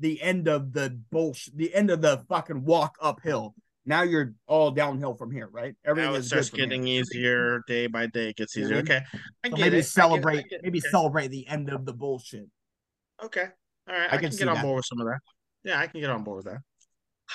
the 0.00 0.20
end 0.22 0.48
of 0.48 0.72
the 0.72 0.98
bullshit, 1.10 1.56
the 1.56 1.72
end 1.74 1.90
of 1.90 2.00
the 2.00 2.24
fucking 2.28 2.64
walk 2.64 2.96
uphill. 3.00 3.54
Now 3.86 4.02
you're 4.02 4.34
all 4.46 4.70
downhill 4.70 5.14
from 5.14 5.30
here, 5.30 5.46
right? 5.46 5.74
Everything 5.84 6.10
now 6.10 6.16
it 6.16 6.20
is 6.20 6.28
starts 6.28 6.50
good 6.50 6.56
getting 6.56 6.86
here. 6.86 7.02
easier 7.02 7.62
day 7.68 7.86
by 7.86 8.06
day 8.06 8.30
it 8.30 8.36
gets 8.36 8.56
easier 8.56 8.78
okay 8.78 9.02
i 9.44 9.50
So 9.50 9.56
get 9.56 9.60
maybe 9.60 9.62
it. 9.62 9.66
I 9.66 9.70
get- 9.70 9.76
I 9.76 9.80
celebrate, 9.82 10.48
get- 10.48 10.62
maybe 10.62 10.78
okay. 10.80 10.88
celebrate 10.88 11.28
the 11.28 11.46
end 11.46 11.68
of 11.70 11.84
the 11.84 11.92
bullshit. 11.92 12.48
okay 13.22 13.48
all 13.88 13.94
right 13.94 14.10
I 14.10 14.14
i, 14.16 14.18
can 14.18 14.30
can, 14.30 14.38
get 14.38 14.48
on 14.48 14.54
that. 14.54 14.62
board 14.62 14.76
with 14.76 14.86
some 14.86 15.00
of 15.00 15.06
that 15.06 15.18
yeah 15.64 15.78
i 15.78 15.86
can 15.86 16.00
get 16.00 16.08
on 16.10 16.24
board 16.24 16.44
with 16.44 16.46
that 16.54 16.62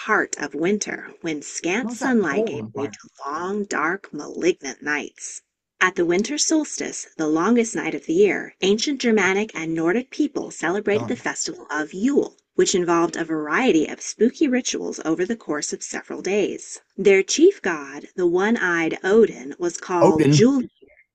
heart 0.06 0.36
of 0.40 0.56
winter 0.56 1.12
when 1.20 1.42
scant 1.42 1.92
sunlight 1.92 2.46
gave 2.46 2.74
way 2.74 2.88
to 2.88 3.10
long, 3.26 3.66
dark, 3.66 4.14
malignant 4.14 4.82
nights. 4.82 5.42
At 5.82 5.96
the 5.96 6.06
winter 6.06 6.38
solstice, 6.38 7.08
the 7.18 7.28
longest 7.28 7.76
night 7.76 7.94
of 7.94 8.06
the 8.06 8.14
year, 8.14 8.56
ancient 8.62 9.02
Germanic 9.02 9.52
and 9.54 9.74
Nordic 9.74 10.10
people 10.10 10.52
celebrated 10.52 11.10
the 11.10 11.18
festival 11.18 11.68
of 11.70 11.94
Yule, 11.94 12.38
which 12.56 12.76
involved 12.76 13.18
a 13.18 13.26
variety 13.26 13.88
of 13.88 14.02
spooky 14.02 14.48
rituals 14.48 15.02
over 15.04 15.26
the 15.26 15.36
course 15.36 15.74
of 15.74 15.84
several 15.84 16.22
days. 16.22 16.80
Their 16.98 17.22
chief 17.22 17.62
god, 17.62 18.08
the 18.16 18.28
one-eyed 18.28 19.00
Odin, 19.04 19.54
was 19.60 19.78
called 19.78 20.22
Odin. 20.22 20.70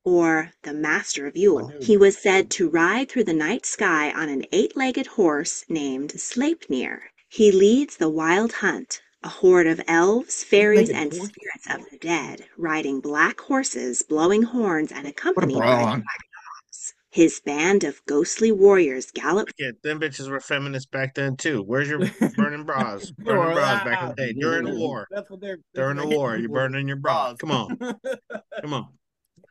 Or 0.04 0.52
the 0.62 0.74
master 0.74 1.26
of 1.26 1.38
Yule. 1.38 1.72
He 1.80 1.96
was 1.96 2.18
said 2.18 2.50
to 2.50 2.68
ride 2.68 3.08
through 3.08 3.24
the 3.24 3.32
night 3.32 3.64
sky 3.64 4.12
on 4.12 4.28
an 4.28 4.44
eight-legged 4.52 5.06
horse 5.06 5.64
named 5.70 6.12
Sleipnir. 6.18 7.00
He 7.34 7.50
leads 7.50 7.96
the 7.96 8.08
wild 8.08 8.52
hunt, 8.52 9.02
a 9.24 9.28
horde 9.28 9.66
of 9.66 9.80
elves, 9.88 10.44
fairies, 10.44 10.88
and 10.88 11.12
spirits 11.12 11.66
of 11.68 11.80
the 11.90 11.98
dead, 11.98 12.46
riding 12.56 13.00
black 13.00 13.40
horses, 13.40 14.02
blowing 14.02 14.44
horns, 14.44 14.92
and 14.92 15.04
accompanied 15.08 15.58
by 15.58 15.66
brawn. 15.66 15.98
dogs. 15.98 16.94
His 17.10 17.40
band 17.40 17.82
of 17.82 18.00
ghostly 18.06 18.52
warriors 18.52 19.10
gallop 19.10 19.48
Yeah, 19.58 19.72
them 19.82 19.98
bitches 19.98 20.30
were 20.30 20.38
feminists 20.38 20.88
back 20.88 21.16
then 21.16 21.36
too. 21.36 21.64
Where's 21.64 21.88
your 21.88 21.98
burning 22.36 22.62
bras? 22.62 23.10
Burning 23.18 23.54
bras 23.54 23.82
back 23.82 24.02
in 24.04 24.08
the 24.10 24.14
day. 24.14 24.32
During 24.34 24.66
the 24.66 24.78
war. 24.78 25.08
That's 25.10 25.28
what 25.28 25.40
they're 25.40 25.56
that's 25.56 25.66
During 25.74 25.96
the 25.96 26.16
war, 26.16 26.36
you're 26.36 26.48
burning 26.48 26.86
your 26.86 26.98
bras. 26.98 27.36
Come 27.38 27.50
on. 27.50 27.76
Come 28.60 28.74
on. 28.74 28.92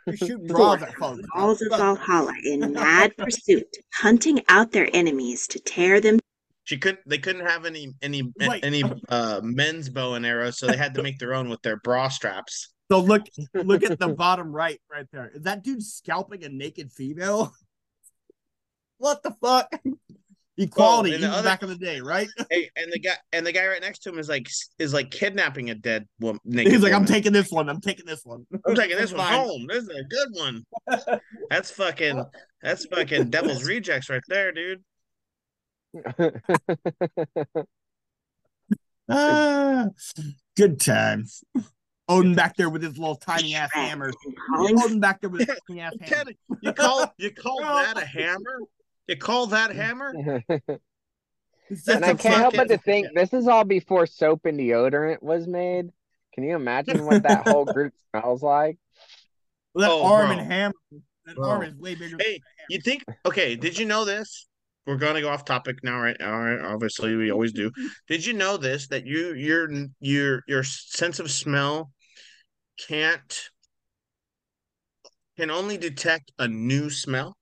You're 0.07 0.15
shooting 0.15 0.47
bras 0.47 0.81
at 0.81 0.95
folks. 0.95 1.21
the 1.21 1.65
of 1.65 1.77
Valhalla 1.77 2.33
in 2.45 2.71
mad 2.71 3.17
pursuit, 3.17 3.75
hunting 3.93 4.41
out 4.47 4.71
their 4.71 4.87
enemies 4.93 5.49
to 5.49 5.59
tear 5.59 5.99
them 5.99 6.21
She 6.65 6.77
couldn't 6.77 6.99
they 7.05 7.17
couldn't 7.17 7.45
have 7.45 7.65
any 7.65 7.93
any 8.01 8.23
Wait. 8.39 8.63
any 8.63 8.83
uh 9.09 9.41
men's 9.43 9.89
bow 9.89 10.13
and 10.13 10.25
arrows, 10.25 10.57
so 10.57 10.67
they 10.67 10.77
had 10.77 10.93
to 10.95 11.03
make 11.03 11.19
their 11.19 11.33
own 11.33 11.49
with 11.49 11.61
their 11.61 11.77
bra 11.77 12.07
straps. 12.07 12.69
So 12.91 12.99
look, 12.99 13.23
look 13.53 13.83
at 13.83 13.99
the 13.99 14.09
bottom 14.09 14.51
right, 14.53 14.79
right 14.91 15.07
there. 15.11 15.31
Is 15.33 15.43
that 15.43 15.63
dude 15.63 15.83
scalping 15.83 16.43
a 16.43 16.49
naked 16.49 16.91
female? 16.91 17.53
What 18.97 19.23
the 19.23 19.35
fuck? 19.41 19.73
Equality, 20.57 21.17
the 21.17 21.27
other- 21.29 21.43
back 21.43 21.63
in 21.63 21.69
the 21.69 21.75
day, 21.75 21.99
right? 21.99 22.27
Hey, 22.51 22.69
and 22.75 22.91
the 22.91 22.99
guy 22.99 23.15
and 23.31 23.45
the 23.45 23.51
guy 23.51 23.65
right 23.67 23.81
next 23.81 23.99
to 24.03 24.09
him 24.09 24.19
is 24.19 24.29
like 24.29 24.47
is 24.77 24.93
like 24.93 25.09
kidnapping 25.09 25.71
a 25.71 25.75
dead 25.75 26.07
woman. 26.19 26.39
He's 26.47 26.83
like, 26.83 26.93
I'm 26.93 27.05
taking 27.05 27.33
this 27.33 27.51
one. 27.51 27.69
I'm 27.69 27.81
taking 27.81 28.05
this 28.05 28.23
one. 28.23 28.45
I'm 28.65 28.75
taking 28.75 28.97
this 28.97 29.11
one 29.13 29.33
home. 29.33 29.65
This 29.67 29.83
is 29.83 29.89
a 29.89 30.03
good 30.03 30.29
one. 30.33 30.63
That's 31.49 31.71
fucking 31.71 32.23
that's 32.61 32.85
fucking 32.85 33.29
devil's 33.29 33.65
rejects 33.65 34.09
right 34.09 34.21
there, 34.29 34.51
dude. 34.51 34.83
Ah, 39.09 39.87
good 40.55 40.79
times. 40.79 41.43
Odin 42.07 42.35
back 42.35 42.55
there 42.55 42.69
with 42.69 42.83
his 42.83 42.97
little 42.97 43.15
tiny 43.15 43.55
ass 43.55 43.69
hammer. 43.73 44.11
Odin 44.57 44.99
back 44.99 45.21
there 45.21 45.29
with 45.29 45.47
his 45.47 45.59
tiny 45.67 45.81
ass 45.81 45.93
You 45.99 46.07
hammer. 46.07 46.31
You 46.61 46.73
call 46.73 47.13
you 47.17 47.31
call 47.31 47.59
that 47.61 48.01
a 48.01 48.05
hammer? 48.05 48.59
You 49.07 49.17
call 49.17 49.47
that 49.47 49.71
hammer? 49.75 50.13
It's 51.69 51.87
and 51.87 52.01
just 52.01 52.03
I 52.03 52.11
a 52.11 52.15
can't 52.15 52.41
help 52.41 52.55
but 52.55 52.69
to 52.69 52.77
think 52.77 53.07
this 53.15 53.33
is 53.33 53.47
all 53.47 53.63
before 53.63 54.05
soap 54.05 54.45
and 54.45 54.59
deodorant 54.59 55.21
was 55.21 55.47
made. 55.47 55.89
Can 56.33 56.43
you 56.43 56.55
imagine 56.55 57.05
what 57.05 57.23
that 57.23 57.43
whole 57.43 57.65
group 57.65 57.93
smells 58.11 58.41
like? 58.41 58.77
that 59.75 59.89
Oh, 59.89 60.03
arm 60.03 60.29
bro. 60.29 60.37
and 60.39 60.51
hammer. 60.51 60.73
That 61.25 61.35
Bro. 61.37 61.49
arm 61.49 61.63
is 61.63 61.75
way 61.75 61.95
bigger. 61.95 62.17
Hey, 62.19 62.41
you 62.69 62.79
think 62.79 63.03
okay, 63.25 63.55
did 63.55 63.77
you 63.79 63.85
know 63.85 64.03
this? 64.05 64.47
We're 64.85 64.97
gonna 64.97 65.21
go 65.21 65.29
off 65.29 65.45
topic 65.45 65.77
now, 65.83 65.99
right? 65.99 66.19
All 66.21 66.39
right, 66.39 66.59
obviously 66.59 67.15
we 67.15 67.31
always 67.31 67.53
do. 67.53 67.71
Did 68.07 68.25
you 68.25 68.33
know 68.33 68.57
this 68.57 68.87
that 68.87 69.05
you 69.05 69.33
your 69.33 69.69
your 69.99 70.43
your 70.47 70.63
sense 70.63 71.19
of 71.19 71.31
smell 71.31 71.91
can't 72.87 73.49
can 75.37 75.49
only 75.49 75.77
detect 75.77 76.31
a 76.39 76.47
new 76.47 76.89
smell? 76.89 77.35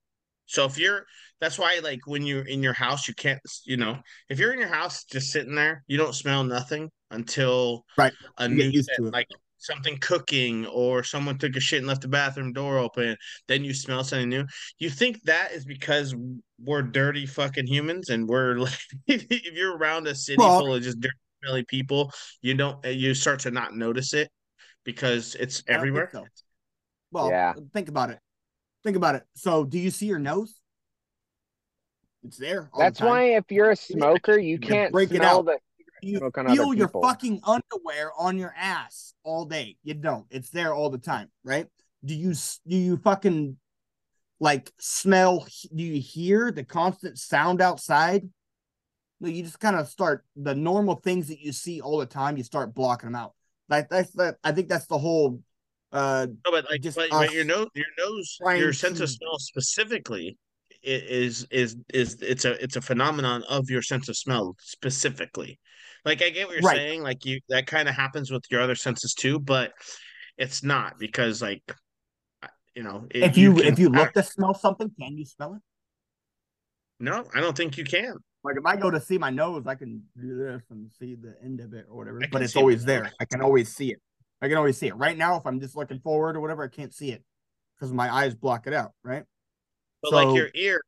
So 0.46 0.64
if 0.66 0.78
you're 0.78 1.06
that's 1.40 1.58
why 1.58 1.80
like 1.82 2.00
when 2.06 2.24
you're 2.24 2.46
in 2.46 2.62
your 2.62 2.72
house 2.74 3.08
you 3.08 3.14
can't 3.14 3.40
you 3.64 3.76
know 3.76 3.98
if 4.28 4.38
you're 4.38 4.52
in 4.52 4.58
your 4.58 4.68
house 4.68 5.04
just 5.04 5.32
sitting 5.32 5.54
there 5.54 5.82
you 5.88 5.98
don't 5.98 6.14
smell 6.14 6.44
nothing 6.44 6.90
until 7.10 7.84
Right. 7.98 8.12
a 8.38 8.48
You 8.48 8.56
new 8.56 8.82
like 9.10 9.28
something 9.62 9.96
cooking 9.98 10.66
or 10.66 11.02
someone 11.04 11.38
took 11.38 11.54
a 11.56 11.60
shit 11.60 11.78
and 11.78 11.86
left 11.86 12.02
the 12.02 12.08
bathroom 12.08 12.52
door 12.52 12.78
open. 12.78 13.16
Then 13.48 13.64
you 13.64 13.72
smell 13.74 14.04
something 14.04 14.28
new. 14.28 14.44
You 14.78 14.90
think 14.90 15.22
that 15.24 15.52
is 15.52 15.64
because 15.64 16.14
we're 16.62 16.82
dirty 16.82 17.26
fucking 17.26 17.66
humans 17.66 18.10
and 18.10 18.28
we're 18.28 18.54
like, 18.58 18.78
if 19.06 19.54
you're 19.54 19.76
around 19.76 20.06
a 20.06 20.14
city 20.14 20.38
Well- 20.38 20.60
full 20.60 20.74
of 20.74 20.82
just 20.82 21.00
dirty, 21.00 21.14
smelly 21.44 21.64
people, 21.64 22.12
you 22.40 22.54
don't 22.54 22.84
eh, 22.84 22.90
you 22.90 23.14
start 23.14 23.40
to 23.40 23.50
not 23.50 23.74
notice 23.74 24.14
it 24.14 24.30
because 24.84 25.34
it's 25.36 25.62
I 25.68 25.72
don't 25.72 25.74
think 25.74 25.76
everywhere. 25.78 26.10
so. 26.12 26.24
Well, 27.10 27.30
Yeah. 27.30 27.52
think 27.72 27.88
about 27.88 28.10
it. 28.10 28.18
Think 28.84 28.96
about 28.96 29.14
it. 29.14 29.22
So, 29.34 29.64
do 29.64 29.78
you 29.78 29.90
see 29.90 30.06
your 30.06 30.18
nose? 30.18 30.54
It's 32.24 32.36
there. 32.36 32.68
all 32.72 32.78
the 32.80 32.84
That's 32.84 32.98
time. 33.00 33.08
why 33.08 33.22
if 33.36 33.44
you're 33.50 33.70
a 33.70 33.76
smoker, 33.76 34.38
you 34.38 34.58
can 34.58 34.68
can't 34.70 34.92
break 34.92 35.10
it 35.10 35.16
smell 35.16 35.38
out. 35.40 35.44
the 35.46 35.58
you 36.02 36.18
smoke 36.18 36.38
on 36.38 36.46
other 36.46 36.56
feel 36.56 36.74
your 36.74 36.88
fucking 36.88 37.40
underwear 37.44 38.12
on 38.18 38.38
your 38.38 38.54
ass 38.56 39.14
all 39.24 39.44
day. 39.44 39.76
You 39.84 39.94
don't. 39.94 40.26
It's 40.30 40.50
there 40.50 40.74
all 40.74 40.90
the 40.90 40.98
time, 40.98 41.30
right? 41.44 41.66
Do 42.04 42.14
you 42.14 42.34
do 42.66 42.76
you 42.76 42.96
fucking 42.98 43.56
like 44.40 44.72
smell? 44.78 45.46
Do 45.74 45.82
you 45.82 46.00
hear 46.00 46.50
the 46.50 46.64
constant 46.64 47.18
sound 47.18 47.60
outside? 47.60 48.28
No, 49.20 49.28
you 49.28 49.44
just 49.44 49.60
kind 49.60 49.76
of 49.76 49.86
start 49.88 50.24
the 50.34 50.54
normal 50.54 50.96
things 50.96 51.28
that 51.28 51.38
you 51.40 51.52
see 51.52 51.80
all 51.80 51.98
the 51.98 52.06
time. 52.06 52.36
You 52.36 52.42
start 52.42 52.74
blocking 52.74 53.06
them 53.08 53.14
out. 53.14 53.34
Like 53.68 53.88
that's 53.88 54.10
that. 54.12 54.36
I 54.42 54.52
think 54.52 54.68
that's 54.68 54.86
the 54.86 54.98
whole. 54.98 55.40
Uh, 55.92 56.26
No, 56.44 56.50
but 56.50 56.68
like, 56.70 56.80
just 56.80 56.96
but, 56.96 57.10
but 57.10 57.32
your 57.32 57.44
nose, 57.44 57.68
your 57.74 57.86
nose, 57.98 58.38
your 58.58 58.72
sense 58.72 58.98
to- 58.98 59.04
of 59.04 59.10
smell 59.10 59.38
specifically 59.38 60.36
is 60.82 61.46
is 61.52 61.76
is 61.94 62.16
it's 62.20 62.44
a 62.44 62.60
it's 62.62 62.74
a 62.74 62.80
phenomenon 62.80 63.44
of 63.48 63.70
your 63.70 63.82
sense 63.82 64.08
of 64.08 64.16
smell 64.16 64.56
specifically. 64.58 65.60
Like 66.04 66.22
I 66.22 66.30
get 66.30 66.46
what 66.48 66.54
you're 66.56 66.62
Right. 66.68 66.76
saying, 66.76 67.02
like 67.02 67.24
you 67.24 67.40
that 67.48 67.66
kind 67.66 67.88
of 67.88 67.94
happens 67.94 68.30
with 68.30 68.44
your 68.50 68.60
other 68.60 68.74
senses 68.74 69.14
too, 69.14 69.38
but 69.38 69.72
it's 70.36 70.62
not 70.62 70.98
because 70.98 71.40
like 71.40 71.62
you 72.74 72.82
know 72.82 73.06
it- 73.10 73.22
if 73.22 73.36
you, 73.36 73.54
can- 73.54 73.64
if 73.66 73.78
you 73.78 73.88
I- 73.94 73.98
look 73.98 74.12
to 74.14 74.22
smell 74.22 74.54
something, 74.54 74.90
can 75.00 75.16
you 75.16 75.24
smell 75.26 75.54
it? 75.54 75.60
no, 76.98 77.24
I 77.34 77.40
don't 77.40 77.56
think 77.56 77.76
you 77.78 77.84
can. 77.84 78.14
Like 78.44 78.56
if 78.56 78.64
I 78.66 78.76
go 78.76 78.90
to 78.90 79.00
see 79.00 79.18
my 79.18 79.30
nose, 79.30 79.66
I 79.66 79.74
can 79.76 80.02
do 80.20 80.36
this 80.36 80.62
and 80.70 80.90
see 80.98 81.14
the 81.14 81.34
end 81.44 81.60
of 81.60 81.72
it 81.74 81.86
or 81.88 81.96
whatever. 81.96 82.20
But 82.32 82.42
it's 82.42 82.56
always 82.56 82.84
there. 82.84 83.10
I 83.20 83.24
can 83.24 83.40
always 83.40 83.72
see 83.74 83.92
it. 83.92 84.00
I 84.40 84.48
can 84.48 84.56
always 84.56 84.76
see 84.78 84.88
it. 84.88 84.96
Right 84.96 85.16
now, 85.16 85.36
if 85.36 85.46
I'm 85.46 85.60
just 85.60 85.76
looking 85.76 86.00
forward 86.00 86.36
or 86.36 86.40
whatever, 86.40 86.64
I 86.64 86.68
can't 86.68 86.92
see 86.92 87.12
it 87.12 87.22
because 87.76 87.92
my 87.92 88.12
eyes 88.12 88.34
block 88.34 88.66
it 88.66 88.72
out. 88.74 88.92
Right. 89.04 89.22
But 90.02 90.10
So- 90.10 90.16
like 90.16 90.36
your 90.36 90.48
ear, 90.54 90.80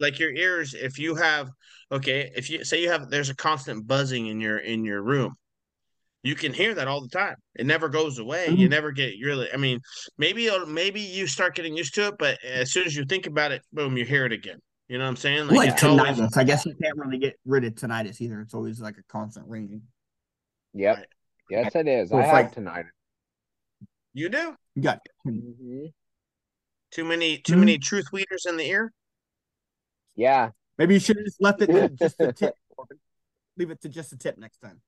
like 0.00 0.18
your 0.18 0.30
ears, 0.32 0.74
if 0.74 0.98
you 0.98 1.14
have 1.14 1.48
okay, 1.90 2.30
if 2.36 2.50
you 2.50 2.64
say 2.64 2.82
you 2.82 2.90
have 2.90 3.10
there's 3.10 3.30
a 3.30 3.36
constant 3.36 3.86
buzzing 3.86 4.26
in 4.26 4.40
your 4.40 4.58
in 4.58 4.84
your 4.84 5.02
room, 5.02 5.34
you 6.22 6.34
can 6.34 6.52
hear 6.52 6.74
that 6.74 6.88
all 6.88 7.00
the 7.00 7.08
time. 7.08 7.36
It 7.54 7.66
never 7.66 7.88
goes 7.88 8.18
away. 8.18 8.48
You 8.48 8.66
Mhm. 8.68 8.70
never 8.70 8.92
get 8.92 9.14
really. 9.22 9.48
I 9.52 9.56
mean, 9.56 9.80
maybe 10.18 10.46
it'll, 10.46 10.66
maybe 10.66 11.00
you 11.00 11.26
start 11.26 11.54
getting 11.54 11.76
used 11.76 11.94
to 11.94 12.08
it, 12.08 12.14
but 12.18 12.42
as 12.44 12.72
soon 12.72 12.86
as 12.86 12.94
you 12.96 13.04
think 13.04 13.26
about 13.26 13.52
it, 13.52 13.62
boom, 13.72 13.96
you 13.96 14.04
hear 14.04 14.24
it 14.26 14.32
again. 14.32 14.58
You 14.88 14.98
know 14.98 15.04
what 15.04 15.10
I'm 15.10 15.16
saying? 15.16 15.48
Like 15.48 15.70
it's 15.70 15.84
always- 15.84 16.18
I 16.36 16.44
guess 16.44 16.64
you 16.64 16.74
can't 16.82 16.96
really 16.96 17.18
get 17.18 17.38
rid 17.44 17.64
of 17.64 17.74
tinnitus 17.74 18.20
either. 18.22 18.40
It's 18.40 18.54
always 18.54 18.80
like 18.80 18.96
a 18.96 19.02
constant 19.04 19.46
ringing. 19.46 19.82
Yep. 20.74 20.96
Right. 20.96 21.06
Yes, 21.50 21.74
it 21.74 21.88
is. 21.88 22.08
So 22.10 22.16
I 22.16 22.20
it's 22.20 22.26
have 22.30 22.44
like- 22.44 22.52
tonight. 22.52 22.86
you 24.14 24.28
do 24.28 24.56
You 24.74 24.82
got 24.82 24.98
too 26.90 27.04
many 27.04 27.38
too 27.38 27.54
Mhm. 27.54 27.58
many 27.60 27.78
truth 27.78 28.06
weeders 28.12 28.46
in 28.46 28.56
the 28.56 28.64
ear. 28.66 28.92
Yeah. 30.18 30.50
maybe 30.76 30.94
you 30.94 31.00
should 31.00 31.16
have 31.16 31.24
just 31.24 31.40
left 31.40 31.62
it 31.62 31.68
to 31.68 31.88
just 31.90 32.20
a 32.20 32.32
tip. 32.32 32.54
Leave 33.56 33.70
it 33.70 33.80
to 33.82 33.88
just 33.88 34.12
a 34.12 34.16
tip 34.16 34.36
next 34.36 34.58
time. 34.58 34.80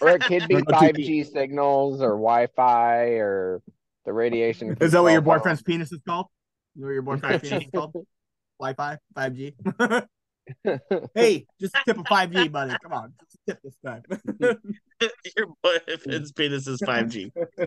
Or 0.00 0.08
it 0.08 0.22
could 0.22 0.48
be 0.48 0.54
Don't 0.62 0.66
go 0.66 0.80
too 0.80 1.02
5G 1.02 1.30
signals 1.30 2.00
or 2.00 2.12
Wi-Fi 2.12 3.04
or 3.18 3.62
the 4.06 4.12
radiation. 4.12 4.70
Is 4.80 4.92
that 4.92 5.02
what 5.02 5.12
your 5.12 5.20
control 5.20 5.34
phone. 5.34 5.38
boyfriend's 5.38 5.62
penis 5.62 5.92
is 5.92 6.00
called? 6.06 6.26
Is 6.76 6.80
that 6.80 6.86
what 6.86 6.92
your 6.92 7.02
boyfriend's 7.02 7.48
penis 7.48 7.64
is 7.64 7.70
called? 7.70 7.94
Wi-Fi, 8.58 8.98
5G. 9.14 10.06
hey, 11.14 11.46
just 11.60 11.74
a 11.74 11.80
tip 11.84 11.98
of 11.98 12.06
5G, 12.06 12.50
buddy. 12.50 12.74
Come 12.82 12.92
on, 12.94 13.12
just 13.20 13.36
a 13.36 13.52
tip 13.52 13.60
this 13.62 13.76
time. 13.84 14.02
your 15.36 15.46
boyfriend's 15.62 16.32
penis 16.32 16.66
is 16.66 16.80
five 16.84 17.10
G. 17.10 17.30
All 17.36 17.66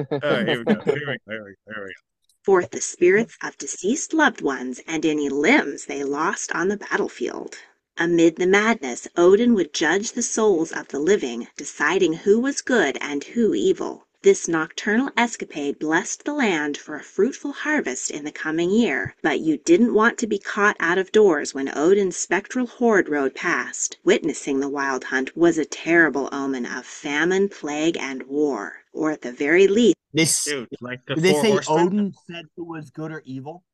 right, 0.00 0.48
here 0.48 0.58
we 0.58 0.64
go. 0.64 0.80
Here 0.80 0.94
we 0.94 1.00
go. 1.04 1.16
Here 1.28 1.44
we 1.44 1.54
go. 1.54 1.74
Here 1.74 1.84
we 1.84 1.88
go. 1.88 2.11
Forth 2.44 2.72
the 2.72 2.80
spirits 2.80 3.36
of 3.40 3.56
deceased 3.56 4.12
loved 4.12 4.40
ones 4.40 4.80
and 4.84 5.06
any 5.06 5.28
limbs 5.28 5.84
they 5.84 6.02
lost 6.02 6.50
on 6.50 6.66
the 6.66 6.76
battlefield. 6.76 7.54
Amid 7.96 8.34
the 8.34 8.48
madness, 8.48 9.06
Odin 9.16 9.54
would 9.54 9.72
judge 9.72 10.10
the 10.10 10.22
souls 10.22 10.72
of 10.72 10.88
the 10.88 10.98
living, 10.98 11.46
deciding 11.56 12.14
who 12.14 12.40
was 12.40 12.60
good 12.60 12.98
and 13.00 13.22
who 13.22 13.54
evil. 13.54 14.08
This 14.22 14.48
nocturnal 14.48 15.10
escapade 15.16 15.78
blessed 15.78 16.24
the 16.24 16.32
land 16.34 16.76
for 16.76 16.96
a 16.96 17.02
fruitful 17.04 17.52
harvest 17.52 18.10
in 18.10 18.24
the 18.24 18.32
coming 18.32 18.70
year, 18.72 19.14
but 19.22 19.38
you 19.38 19.58
didn't 19.58 19.94
want 19.94 20.18
to 20.18 20.26
be 20.26 20.40
caught 20.40 20.76
out 20.80 20.98
of 20.98 21.12
doors 21.12 21.54
when 21.54 21.70
Odin's 21.78 22.16
spectral 22.16 22.66
horde 22.66 23.08
rode 23.08 23.36
past. 23.36 23.98
Witnessing 24.02 24.58
the 24.58 24.68
wild 24.68 25.04
hunt 25.04 25.36
was 25.36 25.58
a 25.58 25.64
terrible 25.64 26.28
omen 26.32 26.66
of 26.66 26.86
famine, 26.86 27.48
plague, 27.48 27.96
and 27.96 28.24
war, 28.24 28.78
or 28.92 29.12
at 29.12 29.22
the 29.22 29.30
very 29.30 29.68
least, 29.68 29.94
this 30.12 30.44
Dude, 30.44 30.68
like 30.80 31.00
the 31.06 31.14
did 31.14 31.24
they 31.24 31.34
say 31.34 31.50
horsemen. 31.50 31.78
Odin 31.86 32.14
said 32.30 32.44
who 32.56 32.64
was 32.64 32.90
good 32.90 33.12
or 33.12 33.22
evil? 33.24 33.64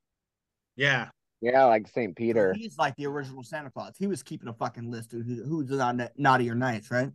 Yeah, 0.76 1.08
yeah, 1.40 1.64
like 1.64 1.88
St. 1.88 2.14
Peter. 2.16 2.54
He's 2.54 2.78
like 2.78 2.96
the 2.96 3.06
original 3.06 3.42
Santa 3.42 3.70
Claus. 3.70 3.94
He 3.98 4.06
was 4.06 4.22
keeping 4.22 4.48
a 4.48 4.52
fucking 4.52 4.90
list 4.90 5.12
of 5.14 5.26
who- 5.26 5.44
who's 5.44 5.70
not 5.70 5.96
naughty 6.16 6.48
or 6.50 6.54
nice, 6.54 6.90
right? 6.90 7.10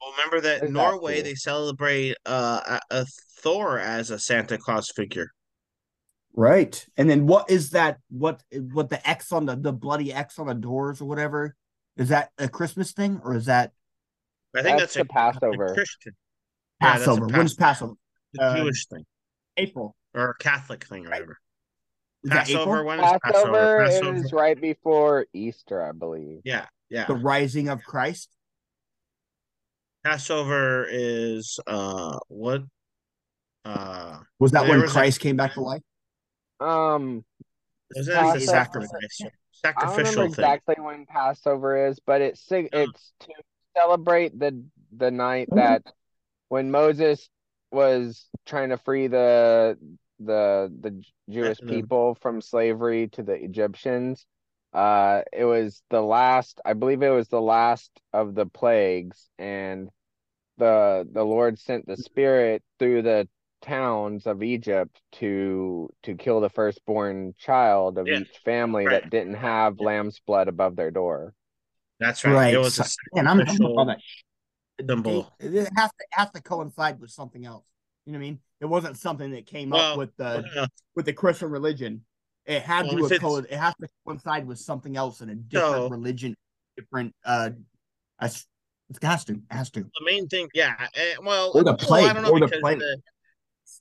Well, 0.00 0.12
remember 0.12 0.40
that 0.40 0.56
Is 0.56 0.60
that 0.62 0.70
Norway 0.70 1.22
they 1.22 1.34
celebrate 1.34 2.16
uh, 2.26 2.78
a, 2.90 3.02
a 3.02 3.06
Thor 3.40 3.78
as 3.78 4.10
a 4.10 4.18
Santa 4.18 4.58
Claus 4.58 4.90
figure. 4.90 5.32
Right. 6.34 6.84
And 6.96 7.08
then 7.10 7.26
what 7.26 7.50
is 7.50 7.70
that? 7.70 7.98
What 8.08 8.42
what 8.72 8.88
the 8.88 9.06
X 9.08 9.32
on 9.32 9.46
the 9.46 9.54
the 9.54 9.72
bloody 9.72 10.12
X 10.12 10.38
on 10.38 10.46
the 10.46 10.54
doors 10.54 11.00
or 11.00 11.04
whatever? 11.04 11.54
Is 11.96 12.08
that 12.08 12.30
a 12.38 12.48
Christmas 12.48 12.92
thing 12.92 13.20
or 13.22 13.36
is 13.36 13.46
that 13.46 13.72
I 14.56 14.62
think 14.62 14.78
That's 14.78 14.94
that's, 14.94 14.94
the 14.94 15.00
a, 15.00 15.04
a 15.04 15.06
Passover. 15.06 15.74
Christian, 15.74 16.12
Yeah, 16.80 16.92
that's 16.98 17.02
a 17.02 17.10
Passover? 17.10 17.26
When's 17.36 17.54
Passover? 17.54 17.92
The 18.32 18.42
Uh, 18.42 18.56
Jewish 18.56 18.86
thing 18.86 19.04
April. 19.56 19.94
or 20.14 20.30
a 20.30 20.34
Catholic 20.42 20.84
thing 20.84 21.06
or 21.06 21.10
whatever. 21.10 21.38
Is 22.24 22.30
Passover. 22.30 22.84
When 22.84 23.00
is 23.00 23.12
Passover, 23.24 23.84
Passover? 23.84 24.14
is 24.14 24.32
right 24.32 24.60
before 24.60 25.26
Easter, 25.32 25.82
I 25.82 25.92
believe. 25.92 26.40
Yeah, 26.44 26.66
yeah. 26.88 27.06
The 27.06 27.14
rising 27.16 27.68
of 27.68 27.82
Christ. 27.82 28.28
Passover 30.04 30.86
is 30.90 31.60
uh 31.66 32.18
what? 32.28 32.62
Uh, 33.64 34.18
Was 34.40 34.50
that 34.52 34.68
when 34.68 34.80
was 34.80 34.90
a- 34.90 34.92
Christ 34.94 35.20
came 35.20 35.36
back 35.36 35.54
to 35.54 35.60
life? 35.60 35.82
Um, 36.58 37.24
was 37.94 38.08
it 38.08 38.14
Passover- 38.14 38.38
the 38.38 38.46
sacrifice, 38.46 38.90
I 39.20 39.24
don't 39.24 39.32
sacrificial 39.52 39.96
remember 39.96 40.20
thing? 40.22 40.44
exactly 40.44 40.74
when 40.78 41.06
Passover 41.06 41.86
is, 41.86 42.00
but 42.04 42.20
it's 42.20 42.44
it's 42.50 43.12
to 43.20 43.28
celebrate 43.76 44.36
the 44.38 44.64
the 44.96 45.10
night 45.10 45.48
that 45.52 45.82
when 46.48 46.70
Moses 46.70 47.28
was 47.72 48.26
trying 48.46 48.68
to 48.70 48.76
free 48.76 49.06
the 49.08 49.78
the 50.20 50.72
the 50.80 50.90
J- 50.92 51.12
Jewish 51.30 51.58
the- 51.58 51.66
people 51.66 52.16
from 52.20 52.40
slavery 52.40 53.08
to 53.08 53.22
the 53.22 53.34
Egyptians. 53.34 54.26
Uh, 54.72 55.20
it 55.32 55.44
was 55.44 55.82
the 55.90 56.00
last, 56.00 56.58
I 56.64 56.72
believe 56.72 57.02
it 57.02 57.10
was 57.10 57.28
the 57.28 57.42
last 57.42 57.90
of 58.12 58.34
the 58.34 58.46
plagues, 58.46 59.28
and 59.38 59.90
the 60.58 61.06
the 61.10 61.24
Lord 61.24 61.58
sent 61.58 61.86
the 61.86 61.96
Spirit 61.96 62.62
through 62.78 63.02
the 63.02 63.28
towns 63.60 64.26
of 64.26 64.42
Egypt 64.42 65.00
to 65.12 65.88
to 66.04 66.14
kill 66.16 66.40
the 66.40 66.48
firstborn 66.50 67.34
child 67.38 67.98
of 67.98 68.08
Yeah, 68.08 68.20
each 68.20 68.40
family 68.44 68.86
right. 68.86 69.02
that 69.02 69.10
didn't 69.10 69.34
have 69.34 69.78
lamb's 69.78 70.20
blood 70.26 70.48
above 70.48 70.74
their 70.74 70.90
door. 70.90 71.34
That's 72.00 72.24
right. 72.24 72.54
It 72.54 72.58
was 72.58 72.78
a 72.78 72.84
So- 72.84 72.96
Man, 73.14 73.28
I'm, 73.28 73.40
I'm 73.40 73.96
sacrificial 74.86 75.16
all 75.16 75.24
symbol. 75.24 75.36
It, 75.40 75.54
it 75.66 75.70
has 75.76 75.90
to 75.90 75.94
it 76.00 76.06
has 76.12 76.30
to 76.32 76.42
coincide 76.42 77.00
with 77.00 77.10
something 77.10 77.44
else. 77.46 77.64
You 78.06 78.12
know 78.12 78.18
what 78.18 78.24
I 78.24 78.28
mean? 78.28 78.38
It 78.60 78.66
wasn't 78.66 78.96
something 78.98 79.30
that 79.32 79.46
came 79.46 79.70
Well, 79.70 79.92
up 79.92 79.98
with 79.98 80.16
the 80.16 80.44
uh, 80.56 80.66
with 80.96 81.06
the 81.06 81.12
Christian 81.12 81.50
religion. 81.50 82.04
It 82.46 82.62
had 82.62 82.86
Well, 82.86 82.98
to 82.98 83.04
if 83.06 83.10
have 83.12 83.20
co- 83.20 83.36
it 83.36 83.52
has 83.52 83.74
to 83.80 83.88
coincide 84.06 84.46
with 84.46 84.58
something 84.58 84.96
else 84.96 85.20
in 85.20 85.30
a 85.30 85.34
different 85.34 85.74
So- 85.74 85.88
religion, 85.88 86.34
different 86.76 87.14
uh 87.24 87.50
as- 88.20 88.46
it 88.90 89.02
has 89.02 89.24
to, 89.24 89.32
it 89.34 89.40
has 89.50 89.70
to. 89.70 89.80
the 89.80 90.04
main 90.04 90.28
thing, 90.28 90.48
yeah. 90.52 90.74
eh, 90.94 91.14
well, 91.24 91.52
Or 91.54 91.64
the 91.64 91.78
well, 91.88 92.04
I 92.04 92.12
don't 92.12 92.24
know 92.24 92.30
or 92.30 92.40
the 92.40 92.46
because 92.46 92.60
plague. 92.60 92.78
the, 92.78 92.98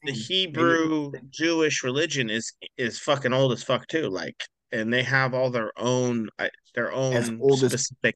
the 0.03 0.11
Hebrew 0.13 1.11
Jewish 1.29 1.83
religion 1.83 2.29
is 2.29 2.53
is 2.77 2.97
fucking 2.97 3.33
old 3.33 3.51
as 3.51 3.61
fuck 3.61 3.85
too. 3.87 4.07
Like, 4.07 4.41
and 4.71 4.93
they 4.93 5.03
have 5.03 5.33
all 5.33 5.49
their 5.49 5.71
own 5.77 6.29
uh, 6.39 6.47
their 6.75 6.93
own 6.93 7.13
as- 7.13 7.25
specific 7.27 8.15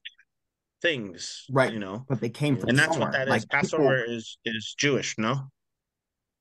things, 0.86 1.44
Right. 1.50 1.72
You 1.72 1.78
know, 1.80 2.04
but 2.08 2.20
they 2.20 2.28
came 2.30 2.56
from 2.56 2.68
and 2.70 2.78
that's 2.78 2.92
somewhere. 2.92 3.10
what 3.10 3.12
that 3.18 3.28
is. 3.28 3.30
like 3.30 3.42
people- 3.42 3.58
Passover 3.60 4.04
is 4.04 4.38
is 4.44 4.74
Jewish, 4.78 5.16
no? 5.18 5.48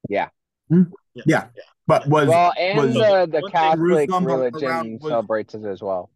Yeah. 0.10 0.30
Hmm? 0.70 0.84
Yeah. 1.26 1.48
But 1.88 2.08
was 2.08 2.28
Well, 2.28 2.54
and 2.58 2.78
was, 2.78 2.94
the, 2.94 3.28
the 3.32 3.50
Catholic 3.52 4.10
religion 4.10 5.00
was- 5.02 5.12
celebrates 5.12 5.54
it 5.56 5.64
as 5.66 5.82
well. 5.82 6.10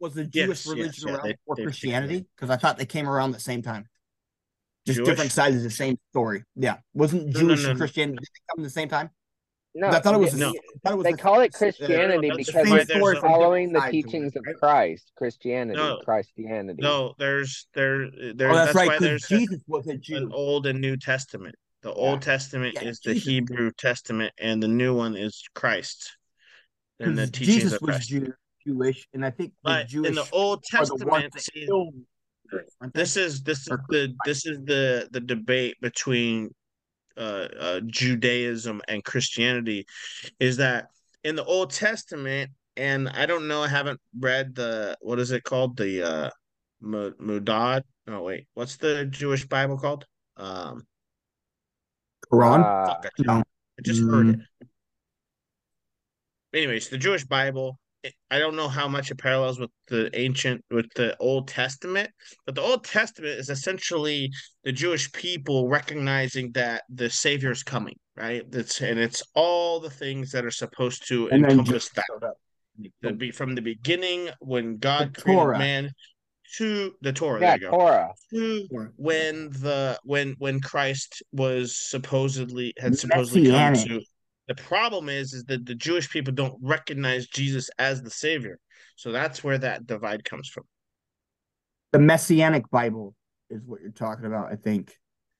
was 0.00 0.14
the 0.14 0.24
Jewish 0.24 0.64
yes, 0.64 0.66
religion 0.66 1.08
yeah, 1.08 1.14
around 1.14 1.24
they- 1.26 1.32
before 1.32 1.56
they- 1.56 1.62
Christianity? 1.64 2.26
Because 2.36 2.50
I 2.50 2.56
thought 2.56 2.76
they 2.78 2.86
came 2.86 3.08
around 3.08 3.32
the 3.32 3.40
same 3.40 3.62
time. 3.62 3.88
Just 4.86 4.98
Jewish? 4.98 5.08
different 5.08 5.32
sides 5.32 5.56
of 5.56 5.62
the 5.62 5.70
same 5.70 5.98
story. 6.12 6.44
Yeah, 6.56 6.76
wasn't 6.92 7.26
No, 7.28 7.32
no, 7.32 7.40
Jewish 7.40 7.62
no, 7.64 7.70
and 7.70 7.78
no. 7.78 7.82
Christianity 7.82 8.18
did 8.18 8.42
come 8.50 8.62
at 8.62 8.64
the 8.64 8.70
same 8.70 8.88
time? 8.88 9.10
No, 9.76 9.88
I 9.88 9.98
thought 10.00 10.14
it 10.14 10.18
was. 10.18 10.34
No. 10.34 10.50
It 10.52 10.94
was 10.94 11.02
they 11.04 11.12
the- 11.12 11.18
call 11.18 11.40
it 11.40 11.52
Christianity 11.52 12.28
that's 12.28 12.46
because 12.46 12.70
why 12.70 12.78
it's 12.78 12.92
there's 12.92 13.18
following 13.18 13.72
the 13.72 13.80
sides 13.80 13.88
it, 13.88 14.02
teachings 14.02 14.36
of? 14.36 14.44
Christ. 14.60 15.10
Christianity, 15.16 15.76
No. 15.76 15.98
Christianity. 16.04 16.80
No, 16.80 17.14
there's 17.18 17.66
there 17.74 18.08
there. 18.34 18.50
Oh, 18.50 18.54
that's, 18.54 18.66
that's 18.72 18.74
right. 18.76 18.86
why 18.88 18.98
Because 18.98 19.00
there's 19.00 19.24
a- 19.32 19.38
Jesus 19.38 19.60
was 19.66 19.86
a 19.88 20.14
an 20.16 20.30
Old 20.32 20.66
and 20.66 20.80
New 20.80 20.96
Testament. 20.96 21.56
The 21.82 21.88
Yeah. 21.90 21.94
Old 21.96 22.22
Testament 22.22 22.74
Yeah, 22.80 22.88
is 22.88 23.00
the 23.00 23.14
Hebrew 23.14 23.72
Testament, 23.76 24.32
and 24.38 24.62
the 24.62 24.68
new 24.68 24.94
one 24.96 25.16
is 25.16 25.42
Christ. 25.54 26.16
And 27.00 27.18
the 27.18 27.22
Because 27.26 27.30
teachings 27.32 27.54
Jesus 27.56 27.72
of 27.74 27.82
was 27.82 27.90
Christ. 27.96 28.08
Jew, 28.10 28.32
Jewish, 28.66 29.08
and 29.12 29.26
I 29.26 29.30
think 29.30 29.50
the 29.50 29.56
But 29.64 29.88
Jewish 29.88 30.08
in 30.10 30.14
the 30.14 30.26
Old 30.32 30.58
are 30.58 30.60
the 30.60 30.78
Testament, 30.78 31.40
see, 31.40 31.66
killed. 31.66 31.94
aren't 32.80 32.94
they? 32.94 33.00
this 33.00 33.16
is 33.16 33.42
this 33.42 33.60
is 33.68 33.76
the 33.88 34.14
this 34.24 34.46
is 34.46 34.58
the 34.64 35.08
the 35.10 35.20
debate 35.20 35.76
between 35.80 36.54
uh, 37.16 37.48
uh 37.58 37.80
Judaism 37.86 38.80
and 38.88 39.04
Christianity 39.04 39.86
is 40.40 40.56
that 40.58 40.88
in 41.22 41.36
the 41.36 41.44
Old 41.44 41.70
Testament 41.70 42.50
and 42.76 43.08
I 43.08 43.26
don't 43.26 43.48
know 43.48 43.62
I 43.62 43.68
haven't 43.68 44.00
read 44.18 44.54
the 44.54 44.96
what 45.00 45.18
is 45.18 45.30
it 45.30 45.44
called 45.44 45.76
the 45.76 46.02
uh 46.02 46.30
Mudad 46.82 47.82
oh 48.08 48.22
wait 48.22 48.46
what's 48.54 48.76
the 48.76 49.06
Jewish 49.06 49.46
Bible 49.46 49.78
called 49.78 50.04
um 50.36 50.84
Quran. 52.32 52.60
Uh, 52.60 52.90
I 52.90 53.08
just, 53.16 53.26
no. 53.26 53.32
I 53.34 53.82
just 53.82 54.00
heard 54.02 54.26
Mm. 54.26 54.40
it 54.62 54.68
anyways 56.54 56.88
the 56.88 56.98
Jewish 56.98 57.24
Bible 57.24 57.78
I 58.30 58.38
don't 58.38 58.56
know 58.56 58.68
how 58.68 58.88
much 58.88 59.10
it 59.10 59.18
parallels 59.18 59.58
with 59.58 59.70
the 59.88 60.10
ancient 60.18 60.62
with 60.70 60.86
the 60.94 61.16
Old 61.18 61.48
Testament 61.48 62.10
but 62.46 62.54
the 62.54 62.60
Old 62.60 62.84
Testament 62.84 63.38
is 63.38 63.48
essentially 63.50 64.30
the 64.64 64.72
Jewish 64.72 65.10
people 65.12 65.68
recognizing 65.68 66.52
that 66.52 66.82
the 66.88 67.08
Savior 67.10 67.50
is 67.50 67.62
coming, 67.62 67.96
right? 68.16 68.42
That's 68.50 68.80
and 68.80 68.98
it's 68.98 69.22
all 69.34 69.80
the 69.80 69.90
things 69.90 70.30
that 70.32 70.44
are 70.44 70.50
supposed 70.50 71.08
to 71.08 71.28
And 71.28 71.44
encompass 71.44 71.88
Jesus 71.88 71.90
that. 71.94 72.34
The 73.02 73.12
be 73.12 73.30
from 73.30 73.54
the 73.54 73.62
beginning 73.62 74.30
when 74.40 74.78
God 74.78 75.14
The 75.14 75.22
created 75.22 75.40
Torah. 75.40 75.58
man 75.58 75.90
to 76.56 76.92
the 77.02 77.12
Torah. 77.12 77.40
yeah, 77.40 77.46
there 77.46 77.56
you 77.56 77.60
go. 77.60 77.70
Torah. 77.70 78.12
To 78.30 78.66
when 78.96 79.50
the 79.50 79.98
when 80.04 80.34
when 80.38 80.60
Christ 80.60 81.22
was 81.32 81.76
supposedly 81.76 82.72
had 82.78 82.98
supposedly 82.98 83.48
come 83.50 83.72
Messianic. 83.72 83.88
to. 84.02 84.02
The 84.48 84.54
problem 84.54 85.08
is 85.08 85.32
is 85.32 85.44
that 85.44 85.64
the 85.64 85.74
Jewish 85.74 86.10
people 86.10 86.32
don't 86.32 86.56
recognize 86.60 87.26
Jesus 87.26 87.70
as 87.78 88.02
the 88.02 88.10
Savior. 88.10 88.58
So 88.96 89.10
that's 89.10 89.42
where 89.42 89.58
that 89.58 89.86
divide 89.86 90.24
comes 90.24 90.48
from. 90.48 90.64
The 91.92 91.98
Messianic 91.98 92.70
Bible 92.70 93.14
is 93.50 93.62
what 93.64 93.80
you're 93.80 93.90
talking 93.90 94.26
about, 94.26 94.52
I 94.52 94.56
think. 94.56 94.92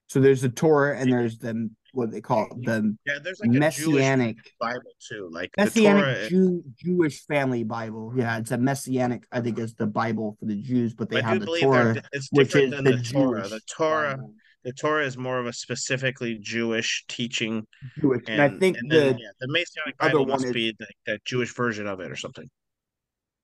So 0.08 0.20
there's 0.20 0.42
the 0.42 0.48
Torah 0.48 0.98
and 0.98 1.10
there's 1.10 1.38
the 1.38 1.70
what 1.92 2.10
they 2.10 2.20
call 2.20 2.44
it, 2.44 2.64
the 2.64 2.96
Yeah, 3.06 3.18
there's 3.22 3.40
like 3.40 3.50
a 3.50 3.52
Messianic 3.52 4.36
Bible 4.60 4.92
too. 5.08 5.28
Like 5.32 5.50
the 5.56 5.64
Messianic 5.64 6.28
Jew 6.28 6.62
Jewish 6.76 7.24
family 7.26 7.64
Bible. 7.64 8.12
Yeah, 8.16 8.38
it's 8.38 8.50
a 8.50 8.58
Messianic. 8.58 9.24
I 9.32 9.40
think 9.40 9.58
it's 9.58 9.74
the 9.74 9.86
Bible 9.86 10.36
for 10.38 10.46
the 10.46 10.56
Jews, 10.56 10.94
but 10.94 11.08
they 11.08 11.18
I 11.18 11.22
have 11.22 11.34
do 11.34 11.38
the 11.40 11.44
believe 11.46 11.62
Torah, 11.62 11.94
that 11.94 12.06
it's 12.12 12.28
which 12.32 12.54
is 12.54 12.70
than 12.70 12.84
the, 12.84 12.92
the, 12.92 13.02
Torah. 13.02 13.48
The 13.48 13.60
Torah, 13.68 14.16
Bible. 14.16 14.34
The 14.64 14.72
Torah 14.72 15.04
is 15.06 15.16
more 15.16 15.38
of 15.38 15.46
a 15.46 15.52
specifically 15.52 16.38
Jewish 16.40 17.04
teaching, 17.08 17.66
Jewish. 18.00 18.22
And, 18.28 18.40
and 18.40 18.54
I 18.54 18.58
think 18.58 18.78
and 18.78 18.90
the 18.90 18.96
then, 18.96 19.18
yeah, 19.18 19.28
the 19.40 19.66
other 20.00 20.12
Bible 20.18 20.26
must 20.26 20.44
is- 20.46 20.52
be 20.52 20.74
the, 20.78 20.86
the 21.06 21.18
Jewish 21.24 21.54
version 21.54 21.86
of 21.86 22.00
it 22.00 22.10
or 22.10 22.16
something. 22.16 22.48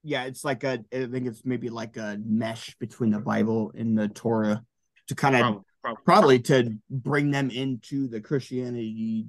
yeah, 0.03 0.25
it's 0.25 0.45
like 0.45 0.65
a. 0.65 0.83
I 0.93 1.07
think 1.07 1.27
it's 1.27 1.43
maybe 1.45 1.69
like 1.69 1.97
a 1.97 2.19
mesh 2.25 2.75
between 2.81 3.11
the 3.11 3.21
Bible 3.21 3.73
and 3.77 3.97
the 3.97 4.09
Torah 4.09 4.63
to 5.09 5.15
kind 5.15 5.37
of 5.37 5.41
Probably, 5.43 5.63
probably. 5.83 6.03
probably 6.05 6.39
to 6.41 6.79
bring 6.91 7.31
them 7.31 7.51
into 7.51 8.09
the 8.09 8.21
Christianity. 8.21 9.27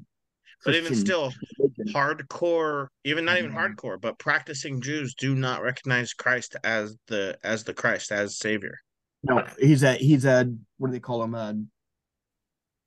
But 0.64 0.76
even 0.76 0.94
still, 0.96 1.34
religion. 1.58 1.88
hardcore, 1.92 2.88
even 3.04 3.26
not 3.26 3.39
even 3.39 3.52
Mhm. 3.52 3.76
hardcore, 3.76 4.00
but 4.00 4.20
practicing 4.20 4.80
Jews 4.80 5.16
do 5.16 5.34
not 5.34 5.64
recognize 5.64 6.14
Christ 6.14 6.56
as 6.64 6.96
the 7.08 7.36
as 7.44 7.64
the 7.64 7.74
Christ 7.74 8.12
as 8.12 8.38
Savior. 8.38 8.78
No, 9.24 9.44
he's 9.60 9.82
a 9.82 9.94
he's 9.96 10.24
a 10.24 10.54
what 10.78 10.88
do 10.89 10.94
they 10.94 11.00
call 11.00 11.24
him? 11.24 11.34
A 11.34 11.56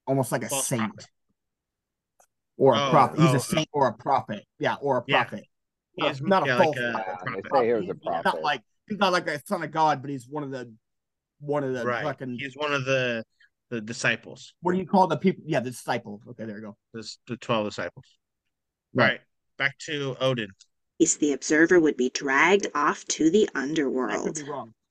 almost 0.07 0.32
like 0.32 0.44
a 0.44 0.48
False 0.48 0.66
saint 0.66 0.94
prophet. 0.94 1.11
or 2.57 2.74
a 2.74 2.78
Oh, 2.78 2.90
prophet. 2.90 3.20
He's 3.20 3.30
oh, 3.30 3.36
a 3.36 3.40
saint 3.40 3.68
or 3.72 3.88
a 3.88 3.92
prophet. 3.92 4.44
Yeah, 4.59 4.74
or 4.80 4.98
a 4.98 5.05
Yeah. 5.07 5.24
prophet. 5.24 5.44
He's 5.96 6.20
not 6.20 6.42
a 6.42 6.46
yeah, 6.46 6.57
false 6.59 6.76
like 6.76 6.84
a, 6.84 6.92
prophet. 6.92 7.44
They 7.50 7.59
say 7.61 7.66
he 7.66 7.72
was 7.72 7.82
a 7.82 7.94
He's 7.94 7.96
prophet. 8.02 8.24
Not 8.24 8.42
like 8.42 8.62
he's 8.88 8.98
not 8.98 9.12
like 9.12 9.28
a 9.28 9.44
son 9.46 9.62
of 9.62 9.70
God, 9.70 10.02
but 10.02 10.11
he's 10.11 10.26
one 10.28 10.42
of 10.42 10.50
the 10.50 10.72
one 11.40 11.62
of 11.64 11.72
the 11.72 11.84
right. 11.84 12.02
fucking 12.02 12.36
He's 12.38 12.57
one 12.57 12.72
of 12.72 12.84
the 12.84 13.24
the 13.70 13.80
disciples, 13.80 14.55
what 14.61 14.72
do 14.72 14.78
you 14.78 14.86
call 14.86 15.07
the 15.07 15.16
people? 15.16 15.42
Yeah, 15.46 15.61
the 15.61 15.70
disciples. 15.70 16.20
Okay, 16.28 16.44
there 16.44 16.57
you 16.57 16.62
go. 16.62 16.76
the, 16.92 17.16
the 17.26 17.36
twelve 17.38 17.66
disciples. 17.66 18.05
Right. 18.92 19.05
Right. 19.09 19.20
Back 19.57 19.78
to 19.86 20.16
Odin. 20.20 20.48
Case 21.01 21.16
the 21.16 21.32
observer 21.32 21.80
would 21.80 21.97
be 21.97 22.11
dragged 22.11 22.68
off 22.74 23.05
to 23.07 23.28
the 23.28 23.49
underworld. 23.55 24.40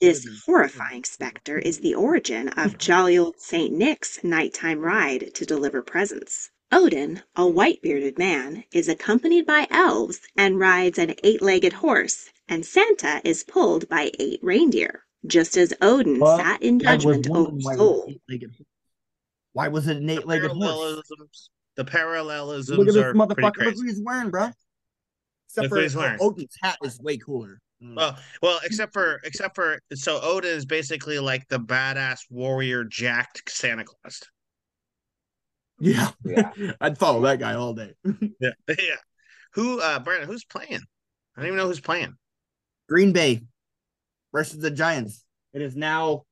This 0.02 0.28
horrifying 0.46 1.06
specter 1.06 1.58
is 1.58 1.80
the 1.80 1.96
origin 1.96 2.50
of 2.50 2.78
jolly 2.78 3.18
old 3.18 3.40
Saint 3.40 3.74
Nick's 3.74 4.22
nighttime 4.22 4.80
ride 4.80 5.34
to 5.36 5.46
deliver 5.46 5.82
presents. 5.82 6.50
Odin, 6.74 7.22
a 7.38 7.48
white 7.48 7.82
bearded 7.82 8.18
man, 8.18 8.66
is 8.74 8.90
accompanied 8.90 9.46
by 9.46 9.66
elves 9.70 10.20
and 10.36 10.60
rides 10.60 11.00
an 11.00 11.16
eight 11.24 11.42
legged 11.42 11.72
horse, 11.74 12.30
and 12.50 12.66
Santa 12.66 13.22
is 13.24 13.44
pulled 13.46 13.88
by 13.88 14.12
eight 14.20 14.40
reindeer. 14.44 15.06
Just 15.26 15.56
as 15.56 15.74
Odin 15.82 16.20
Well, 16.20 16.38
sat 16.38 16.62
in 16.62 16.80
judgment 16.80 17.30
over 17.30 17.44
wondering 17.44 17.62
why 17.64 17.72
was 17.72 17.78
Soul, 17.78 18.06
eight-legged 18.10 18.50
horse. 18.58 18.68
Why 19.54 19.68
was 19.70 19.88
it 19.88 19.98
an 19.98 20.06
The 20.08 20.14
eight-legged 20.18 20.52
horse? 20.52 20.60
parallelisms, 20.60 21.50
the 21.78 21.86
parallelisms 21.86 22.78
Look 22.78 22.88
at 22.90 22.94
this 22.94 23.02
are 23.04 23.14
pretty 23.14 23.20
motherfucker. 23.20 23.42
Look 23.44 23.54
crazy. 23.54 23.78
what 23.78 23.88
he's 23.88 24.02
wearing, 24.04 24.30
bro. 24.32 24.50
Look 25.56 25.66
Except 25.66 25.82
what 25.82 25.92
for 25.92 26.00
wearing. 26.00 26.18
Odin's 26.22 26.58
hat 26.62 26.78
is 26.84 27.00
way 27.00 27.18
cooler. 27.18 27.62
Mm. 27.84 27.96
Well, 27.96 28.18
well, 28.42 28.60
except 28.64 28.94
for 28.94 29.20
except 29.24 29.56
for 29.56 29.80
so 29.94 30.20
Odin 30.22 30.52
is 30.52 30.66
basically 30.66 31.20
like 31.20 31.48
the 31.50 31.60
badass 31.60 32.22
warrior 32.30 32.84
jacked 32.84 33.50
Santa 33.50 33.84
Claus. 33.84 34.22
yeah, 35.80 36.12
Yeah. 36.24 36.52
I'd 36.80 36.98
follow 36.98 37.22
that 37.22 37.40
guy 37.40 37.56
all 37.56 37.74
day. 37.74 37.94
Yeah, 38.40 38.52
yeah. 38.68 38.96
Who, 39.54 39.80
uh, 39.80 40.00
Brandon? 40.00 40.28
Who's 40.28 40.46
playing? 40.46 40.82
I 41.36 41.42
don't 41.42 41.48
even 41.48 41.58
know 41.58 41.68
who's 41.68 41.80
playing. 41.80 42.16
Green 42.90 43.12
Bay 43.12 43.42
versus 44.34 44.60
the 44.60 44.72
Giants. 44.72 45.24
It 45.54 45.62
is 45.62 45.76
now. 45.76 46.24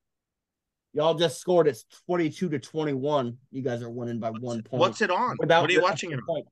Y'all 0.94 1.14
just 1.14 1.40
scored. 1.40 1.68
It's 1.68 1.86
twenty-two 2.06 2.50
to 2.50 2.60
twenty-one. 2.60 3.38
You 3.52 3.62
guys 3.62 3.82
are 3.82 3.90
winning 3.90 4.20
by 4.20 4.32
one 4.32 4.62
point. 4.64 4.80
What's 4.80 5.02
it 5.02 5.12
on? 5.12 5.38
Without 5.40 5.62
what 5.62 5.70
are 5.70 5.74
you 5.74 5.82
watching 5.82 6.12
it 6.12 6.20
on? 6.20 6.26
point. 6.26 6.48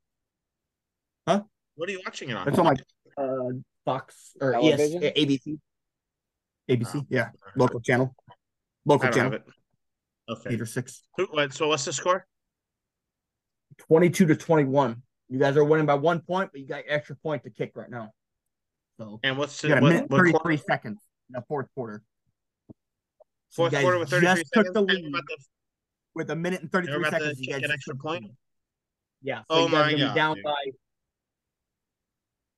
What 1.80 1.88
are 1.88 1.94
you 1.94 2.02
watching 2.06 2.30
it 2.30 2.36
on? 2.36 2.46
It's 2.50 2.60
on 2.60 2.66
like 2.66 2.82
uh, 3.18 3.56
Fox 3.86 4.32
or 4.42 4.54
ES, 4.54 4.62
Television? 4.62 5.02
ABC. 5.02 5.60
ABC, 6.70 6.96
Oh. 6.98 7.06
yeah, 7.10 7.30
local 7.56 7.80
channel, 7.80 8.14
local 8.86 9.08
I 9.08 9.12
don't 9.12 9.20
have 9.24 9.32
channel, 9.32 9.48
it. 10.28 10.32
Okay. 10.34 10.54
eight 10.56 10.62
or 10.62 10.66
six. 10.66 11.02
So 11.52 11.70
what's 11.70 11.86
the 11.86 11.94
score? 11.94 12.28
22 13.88 14.26
to 14.28 14.36
21. 14.36 15.02
You 15.30 15.40
guys 15.40 15.56
are 15.56 15.64
winning 15.64 15.86
by 15.86 15.94
one 15.96 16.20
point, 16.20 16.50
but 16.52 16.60
you 16.60 16.68
got 16.68 16.84
extra 16.88 17.16
point 17.16 17.44
to 17.46 17.50
kick 17.50 17.72
right 17.76 17.90
now. 17.90 18.12
So 18.98 19.20
And 19.24 19.38
what's 19.38 19.64
you 19.64 19.70
the 19.70 19.76
got 19.76 19.80
a 19.80 19.82
what, 19.84 19.90
minute 19.94 20.10
what 20.12 20.18
33 20.18 20.34
quarter? 20.42 20.58
seconds 20.58 21.00
in 21.30 21.34
the 21.34 21.44
fourth 21.48 21.68
quarter. 21.74 22.04
So 23.52 23.64
you 23.64 23.70
Fourth 23.70 23.72
guys 23.72 23.82
quarter 23.84 24.00
with 24.00 24.10
33 24.10 24.28
just 24.36 24.54
took 24.54 24.74
the 24.74 24.82
lead 24.82 25.04
we're 25.04 25.10
about 25.10 25.24
to, 25.30 25.38
with 26.14 26.30
a 26.32 26.36
minute 26.36 26.60
and 26.62 26.66
and 26.66 26.72
33 26.72 26.98
we're 26.98 27.04
to 27.06 27.10
seconds. 27.12 27.40
You 27.40 27.46
kick 27.48 27.56
guys 27.62 27.64
an 27.64 27.72
extra 27.72 27.94
took 27.96 28.02
point. 28.04 28.26
Yeah. 29.24 29.40
So 29.40 29.46
Oh 29.50 29.66
you 29.66 29.72
guys 29.72 29.72
my 29.72 29.80
are 29.80 29.92
gonna 29.92 29.98
God, 30.06 30.14
be 30.14 30.20
down 30.20 30.36
dude. 30.36 30.44
by 30.44 30.66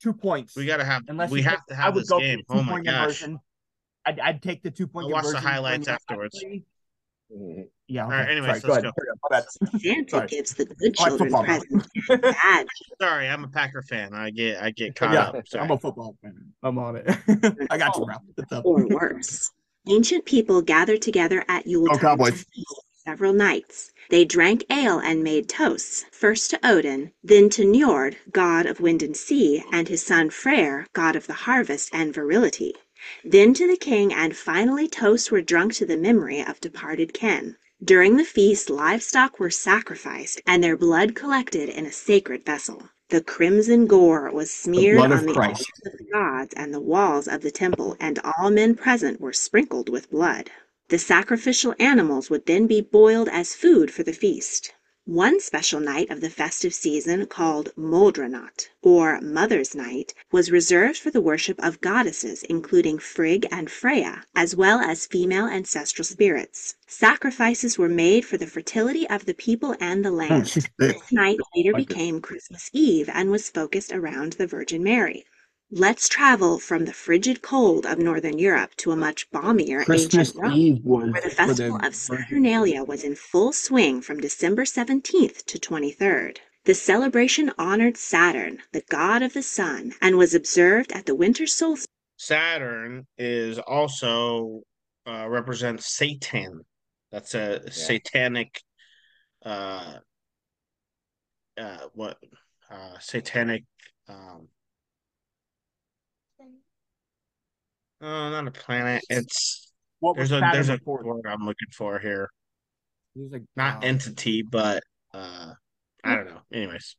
two 0.01 0.13
points. 0.13 0.55
We 0.55 0.65
gotta 0.65 0.83
have. 0.85 1.03
Unless 1.07 1.31
we 1.31 1.41
have 1.43 1.59
take- 1.59 1.65
to 1.67 1.73
I 1.73 1.77
have 1.85 1.93
would 1.95 2.01
this 2.03 2.09
go 2.09 2.19
game. 2.19 2.39
the 2.49 2.55
Oh 2.55 2.63
my 2.63 2.81
gosh! 2.81 3.19
conversion. 3.19 3.39
I'd, 4.05 4.19
I'd 4.19 4.41
take 4.41 4.63
the 4.63 4.71
two 4.71 4.87
point 4.87 5.05
I'll 5.05 5.11
watch 5.11 5.25
the 5.31 5.39
highlights 5.39 5.87
afterwards. 5.87 6.35
actually- 6.37 6.63
Mhm. 7.33 7.69
Yeah. 7.87 8.03
All 8.03 8.09
right, 8.11 8.23
okay. 8.23 8.31
anyways, 8.33 8.61
Sorry, 8.61 8.73
let's 8.73 8.83
go 8.83 8.91
go. 8.91 8.93
ahead. 8.97 9.19
My 9.23 9.39
bad. 9.69 9.81
Santa 9.81 10.09
Sorry. 10.09 10.27
gives 10.27 10.53
the 10.53 10.65
good 10.65 10.75
I 10.81 10.85
like 10.85 10.95
children 10.95 11.17
football 11.29 11.43
now. 11.43 11.59
presents 11.59 11.87
bad 12.43 12.67
Sorry, 12.99 13.29
I'm 13.29 13.43
a 13.45 13.47
Packer 13.47 13.81
fan. 13.83 14.13
I 14.13 14.31
get 14.31 14.61
I 14.61 14.71
get 14.71 14.95
caught 14.95 15.13
Yeah, 15.13 15.21
up. 15.39 15.47
Sorry. 15.47 15.63
I'm 15.63 15.71
a 15.71 15.77
football 15.77 16.17
fan. 16.21 16.51
I'm 16.61 16.77
on 16.77 16.97
it. 16.97 17.05
I 17.71 17.77
got 17.77 17.95
you, 17.97 18.05
bro. 18.05 18.15
What's 18.35 18.51
up? 18.51 18.65
or 18.65 18.85
worse. 18.87 19.49
Ancient 19.87 20.25
people 20.25 20.61
gathered 20.61 21.01
together 21.01 21.45
at 21.47 21.65
Yuletide 21.67 21.99
to 21.99 22.01
Cowboys. 22.01 22.45
several 23.05 23.31
nights. 23.33 23.91
They 24.11 24.25
drank 24.25 24.65
ale 24.69 24.99
and 24.99 25.23
made 25.23 25.47
toasts, 25.47 26.03
first 26.11 26.49
to 26.49 26.59
Odin, 26.67 27.13
then 27.23 27.49
to 27.51 27.63
Njord, 27.63 28.17
god 28.29 28.65
of 28.65 28.81
wind 28.81 29.01
and 29.01 29.15
sea, 29.15 29.63
and 29.71 29.87
his 29.87 30.03
son 30.03 30.29
Freyr, 30.29 30.85
god 30.91 31.15
of 31.15 31.27
the 31.27 31.47
harvest 31.47 31.91
and 31.93 32.13
virility. 32.13 32.75
Then 33.23 33.53
to 33.53 33.65
the 33.65 33.77
king, 33.77 34.11
and 34.13 34.35
finally 34.35 34.89
toasts 34.89 35.31
were 35.31 35.41
drunk 35.41 35.75
to 35.75 35.85
the 35.85 35.95
memory 35.95 36.41
of 36.41 36.59
departed 36.59 37.13
kin. 37.13 37.55
During 37.81 38.17
the 38.17 38.25
feast, 38.25 38.69
livestock 38.69 39.39
were 39.39 39.49
sacrificed 39.49 40.41
and 40.45 40.61
their 40.61 40.75
blood 40.75 41.15
collected 41.15 41.69
in 41.69 41.85
a 41.85 41.91
sacred 41.93 42.45
vessel. 42.45 42.89
The 43.11 43.21
crimson 43.21 43.87
gore 43.87 44.29
was 44.29 44.51
smeared 44.51 44.99
of 44.99 45.19
on 45.19 45.25
the 45.25 45.39
altars 45.39 45.71
of 45.85 45.97
the 45.97 46.07
gods 46.11 46.53
and 46.57 46.73
the 46.73 46.81
walls 46.81 47.29
of 47.29 47.43
the 47.43 47.51
temple, 47.51 47.95
and 47.97 48.19
all 48.19 48.51
men 48.51 48.75
present 48.75 49.21
were 49.21 49.31
sprinkled 49.31 49.87
with 49.87 50.11
blood. 50.11 50.51
The 50.91 50.99
sacrificial 50.99 51.73
animals 51.79 52.29
would 52.29 52.47
then 52.47 52.67
be 52.67 52.81
boiled 52.81 53.29
as 53.29 53.55
food 53.55 53.91
for 53.91 54.03
the 54.03 54.11
feast. 54.11 54.73
One 55.05 55.39
special 55.39 55.79
night 55.79 56.09
of 56.09 56.19
the 56.19 56.29
festive 56.29 56.73
season, 56.73 57.27
called 57.27 57.71
Modraniht, 57.77 58.67
or 58.81 59.21
Mother's 59.21 59.73
Night, 59.73 60.13
was 60.33 60.51
reserved 60.51 60.97
for 60.97 61.09
the 61.09 61.21
worship 61.21 61.63
of 61.63 61.79
goddesses, 61.79 62.43
including 62.43 62.99
Frigg 62.99 63.47
and 63.49 63.71
Freya, 63.71 64.25
as 64.35 64.53
well 64.53 64.81
as 64.81 65.07
female 65.07 65.47
ancestral 65.47 66.03
spirits. 66.03 66.75
Sacrifices 66.87 67.77
were 67.77 67.87
made 67.87 68.25
for 68.25 68.35
the 68.35 68.45
fertility 68.45 69.09
of 69.09 69.25
the 69.25 69.33
people 69.33 69.77
and 69.79 70.03
the 70.03 70.11
land. 70.11 70.67
This 70.77 71.09
night 71.09 71.39
later 71.55 71.73
became 71.73 72.19
Christmas 72.19 72.69
Eve 72.73 73.09
and 73.13 73.31
was 73.31 73.49
focused 73.49 73.93
around 73.93 74.33
the 74.33 74.45
Virgin 74.45 74.83
Mary. 74.83 75.23
Let's 75.73 76.09
travel 76.09 76.59
from 76.59 76.83
the 76.83 76.91
frigid 76.91 77.41
cold 77.41 77.85
of 77.85 77.97
Northern 77.97 78.37
Europe 78.37 78.75
to 78.75 78.91
a 78.91 78.97
much 78.97 79.31
balmier 79.31 79.85
Christmas 79.85 80.27
ancient 80.31 80.43
Rome 80.43 80.51
Eve 80.53 80.83
was 80.83 81.09
where 81.13 81.21
the 81.21 81.29
festival 81.29 81.77
the 81.77 81.87
of 81.87 81.95
Saturnalia 81.95 82.83
was 82.83 83.05
in 83.05 83.15
full 83.15 83.53
swing 83.53 84.01
from 84.01 84.19
December 84.19 84.65
17th 84.65 85.45
to 85.45 85.57
23rd. 85.57 86.39
The 86.65 86.73
celebration 86.73 87.53
honored 87.57 87.95
Saturn, 87.95 88.59
the 88.73 88.83
god 88.89 89.21
of 89.21 89.31
the 89.31 89.41
sun, 89.41 89.93
and 90.01 90.17
was 90.17 90.33
observed 90.33 90.91
at 90.91 91.05
the 91.05 91.15
winter 91.15 91.47
solstice. 91.47 91.87
Saturn 92.17 93.07
is 93.17 93.57
also 93.57 94.63
uh 95.07 95.29
represents 95.29 95.95
Satan. 95.95 96.65
That's 97.13 97.33
a 97.33 97.71
satanic 97.71 98.61
uh 99.45 99.99
uh 101.57 101.87
what 101.93 102.17
uh 102.69 102.99
satanic 102.99 103.63
um 104.09 104.49
oh 108.01 108.29
not 108.29 108.47
a 108.47 108.51
planet. 108.51 109.03
It's 109.09 109.71
what 109.99 110.15
there's 110.15 110.31
a 110.31 110.39
Saturn 110.39 110.51
there's 110.53 110.69
a 110.69 110.79
word 110.85 111.25
I'm 111.27 111.45
looking 111.45 111.69
for 111.71 111.99
here. 111.99 112.29
He 113.13 113.21
was 113.21 113.31
like 113.31 113.43
Not 113.55 113.83
uh, 113.83 113.87
entity, 113.87 114.41
but 114.41 114.83
uh 115.13 115.53
I 116.03 116.15
don't 116.15 116.25
know. 116.25 116.41
Anyways. 116.53 116.95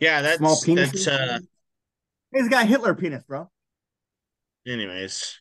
Yeah, 0.00 0.22
that's 0.22 0.38
small 0.38 0.60
penis. 0.62 0.92
that's 0.92 1.06
uh 1.08 1.38
He's 2.32 2.48
got 2.48 2.66
Hitler 2.66 2.94
penis, 2.94 3.24
bro. 3.24 3.50
anyways. 4.66 5.40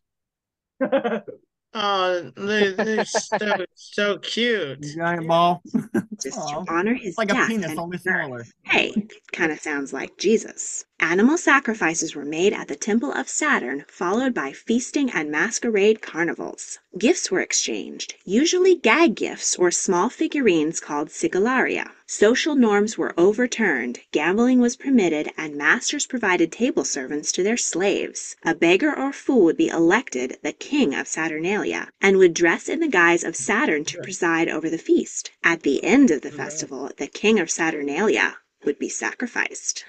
Oh, 1.74 2.32
they, 2.36 2.72
they're 2.72 3.06
so 3.06 3.66
so 3.76 4.18
cute. 4.20 4.82
Giant 4.96 5.28
ball. 5.28 5.62
Just 6.22 6.50
to 6.50 6.56
Aw. 6.56 6.66
honor 6.68 6.96
his 6.96 7.10
It's 7.10 7.18
like 7.18 7.30
a 7.32 7.48
penis, 7.48 7.70
and 7.70 7.80
only 7.80 7.98
smaller. 7.98 8.46
Hey, 8.64 9.08
kind 9.32 9.52
of 9.52 9.60
sounds 9.60 9.94
like 9.94 10.18
Jesus. 10.18 10.86
Animal 11.00 11.38
sacrifices 11.38 12.16
were 12.16 12.26
made 12.26 12.54
at 12.54 12.68
the 12.68 12.76
Temple 12.76 13.12
of 13.12 13.30
Saturn, 13.30 13.86
followed 13.88 14.34
by 14.34 14.52
feasting 14.52 15.12
and 15.12 15.30
masquerade 15.30 16.02
carnivals. 16.02 16.80
Gifts 16.98 17.30
were 17.30 17.42
exchanged, 17.42 18.16
usually 18.26 18.76
gag 18.76 19.16
gifts 19.16 19.56
or 19.56 19.70
small 19.70 20.10
figurines 20.10 20.80
called 20.80 21.10
sigillaria. 21.10 21.92
Social 22.10 22.56
norms 22.56 22.98
were 22.98 23.14
overturned, 23.18 24.00
gambling 24.14 24.62
was 24.62 24.78
permitted, 24.78 25.30
and 25.36 25.58
masters 25.58 26.06
provided 26.06 26.54
table 26.54 26.86
servants 26.86 27.34
to 27.34 27.44
their 27.44 27.58
slaves. 27.58 28.38
A 28.44 28.56
beggar 28.56 28.98
or 28.98 29.12
fool 29.12 29.44
would 29.44 29.58
be 29.58 29.68
elected 29.68 30.38
the 30.42 30.54
king 30.54 30.96
of 30.96 31.06
Saturnalia 31.06 31.90
and 32.00 32.16
would 32.16 32.34
dress 32.34 32.70
in 32.70 32.80
the 32.80 32.88
guise 32.88 33.26
of 33.26 33.36
Saturn 33.36 33.84
to 33.84 34.02
preside 34.02 34.48
over 34.48 34.70
the 34.70 34.78
feast. 34.78 35.32
At 35.44 35.64
the 35.64 35.84
end 35.84 36.10
of 36.10 36.22
the 36.22 36.32
festival, 36.32 36.90
the 36.96 37.08
king 37.08 37.42
of 37.42 37.52
Saturnalia 37.52 38.38
would 38.64 38.80
be 38.80 38.88
sacrificed. 38.88 39.84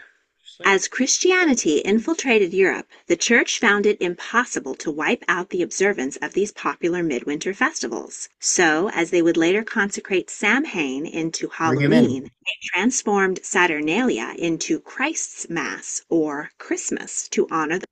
As 0.65 0.89
Christianity 0.89 1.79
infiltrated 1.79 2.53
Europe, 2.53 2.89
the 3.07 3.17
church 3.17 3.61
found 3.61 3.87
it 3.87 4.01
impossible 4.01 4.75
to 4.77 4.91
wipe 4.91 5.25
out 5.29 5.51
the 5.51 5.63
observance 5.63 6.17
of 6.17 6.33
these 6.33 6.51
popular 6.51 7.03
midwinter 7.03 7.55
festivals. 7.55 8.29
So, 8.41 8.91
as 8.91 9.11
they 9.11 9.23
would 9.23 9.37
later 9.37 9.63
consecrate 9.63 10.31
Samhain 10.31 11.07
into 11.07 11.49
Bring 11.65 11.85
'em 11.85 11.93
in. 11.93 12.05
Halloween, 12.05 12.23
they 12.25 12.57
transformed 12.63 13.41
Saturnalia 13.45 14.35
into 14.37 14.81
Christ's 14.81 15.49
Mass 15.49 16.03
or 16.09 16.51
Christmas 16.59 17.29
to 17.29 17.47
honor 17.51 17.79
the 17.79 17.87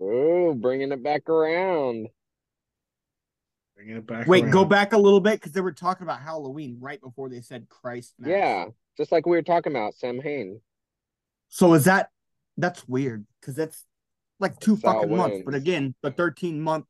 Oh, 0.00 0.54
bringing 0.54 0.92
it 0.92 1.02
back 1.02 1.28
around. 1.28 2.08
Bringing 3.74 3.96
it 3.96 4.06
back 4.06 4.28
Wait, 4.28 4.48
go 4.52 4.64
back 4.64 4.92
a 4.92 4.98
little 4.98 5.20
bit 5.20 5.40
because 5.40 5.52
they 5.52 5.60
were 5.60 5.72
talking 5.72 6.04
about 6.04 6.20
Halloween 6.20 6.78
right 6.80 7.00
before 7.00 7.28
they 7.28 7.40
said 7.40 7.68
Christ. 7.68 8.14
Mass. 8.18 8.30
Yeah, 8.30 8.66
just 8.96 9.10
like 9.10 9.26
we 9.26 9.36
were 9.36 9.42
talking 9.42 9.72
about 9.72 9.94
Samhain. 9.94 10.60
So 11.48 11.74
is 11.74 11.84
that 11.84 12.08
that's 12.56 12.86
weird 12.88 13.24
because 13.40 13.54
that's 13.54 13.84
like 14.40 14.58
two 14.60 14.76
fucking 14.76 15.14
months. 15.16 15.42
But 15.44 15.54
again, 15.54 15.94
the 16.02 16.10
13 16.10 16.60
month 16.60 16.86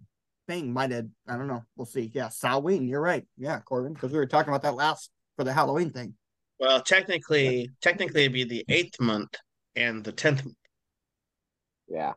thing 0.47 0.73
might 0.73 0.91
have 0.91 1.07
I 1.27 1.37
don't 1.37 1.47
know. 1.49 1.65
We'll 1.77 1.87
see. 1.87 2.11
Yeah, 2.15 2.29
Samhain. 2.29 2.89
You're 2.89 3.01
right. 3.01 3.27
Yeah, 3.37 3.61
Corbin, 3.61 3.93
because 3.95 4.13
we 4.13 4.19
were 4.19 4.27
talking 4.27 4.51
about 4.51 4.63
that 4.63 4.75
last 4.75 5.11
for 5.37 5.45
the 5.45 5.53
Halloween 5.53 5.91
thing. 5.91 6.15
Well, 6.59 6.81
technically, 6.81 7.71
technically 7.81 8.23
it'd 8.23 8.33
be 8.33 8.45
the 8.45 8.65
eighth 8.69 9.01
month 9.01 9.35
and 9.77 10.03
the 10.03 10.11
tenth 10.13 10.43
Yeah. 11.89 12.15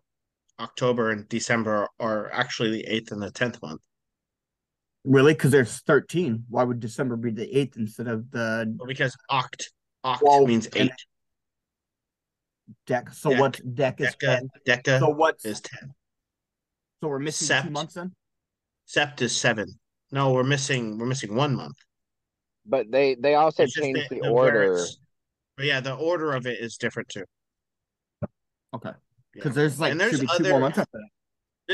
October 0.60 1.12
and 1.12 1.28
December 1.30 1.88
are 2.00 2.32
actually 2.32 2.72
the 2.72 2.84
eighth 2.88 3.12
and 3.12 3.22
the 3.22 3.32
tenth 3.32 3.62
month. 3.62 3.82
Really? 5.04 5.34
Because 5.34 5.52
there's 5.52 5.80
13. 5.82 6.46
Why 6.50 6.64
would 6.64 6.80
December 6.80 7.16
be 7.16 7.32
the 7.32 7.48
8th 7.56 7.78
instead 7.78 8.08
of 8.08 8.30
the 8.32 8.72
Well, 8.78 8.88
because 8.88 9.16
oct 9.32 9.66
oct 10.06 10.20
Well, 10.22 10.46
means 10.46 10.68
and- 10.68 10.76
eight. 10.90 10.92
Deck? 12.88 13.14
So 13.14 13.30
Dec- 13.32 13.40
what 13.40 13.76
deck 13.76 14.02
is 14.02 14.16
Deca 14.16 14.40
10? 14.40 14.50
Deca 14.68 15.00
So 15.00 15.10
what's 15.10 15.46
is 15.46 15.62
ten. 15.62 15.94
so 17.02 17.08
we're 17.10 17.20
missing 17.20 17.48
two 17.48 17.54
Sept. 17.68 17.72
months 17.72 17.94
then? 17.96 18.14
Sept 18.88 19.22
is 19.22 19.36
seven. 19.36 19.68
No, 20.12 20.32
we're 20.34 20.44
missing 20.44 20.98
we're 20.98 21.06
missing 21.06 21.36
one 21.36 21.56
month. 21.56 21.76
But 22.66 22.92
they 22.92 23.16
they 23.16 23.36
also 23.36 23.64
It's 23.64 23.74
changed 23.74 24.10
the, 24.10 24.20
the- 24.20 24.30
order. 24.30 24.86
But 25.58 25.66
yeah, 25.66 25.80
the 25.80 25.94
order 25.96 26.34
of 26.34 26.46
it 26.48 26.60
is 26.60 26.78
different 26.78 27.10
too. 27.10 27.24
Okay. 28.74 28.90
Yeah. 28.90 28.94
Because 29.34 29.56
there's 29.56 29.80
like 29.80 29.92
And 29.92 30.00
there's 30.00 30.18
should 30.20 30.30
two 30.38 30.44
more 30.44 30.52
other- 30.54 30.60
months 30.60 30.78
after 30.78 30.92
that. 30.98 31.08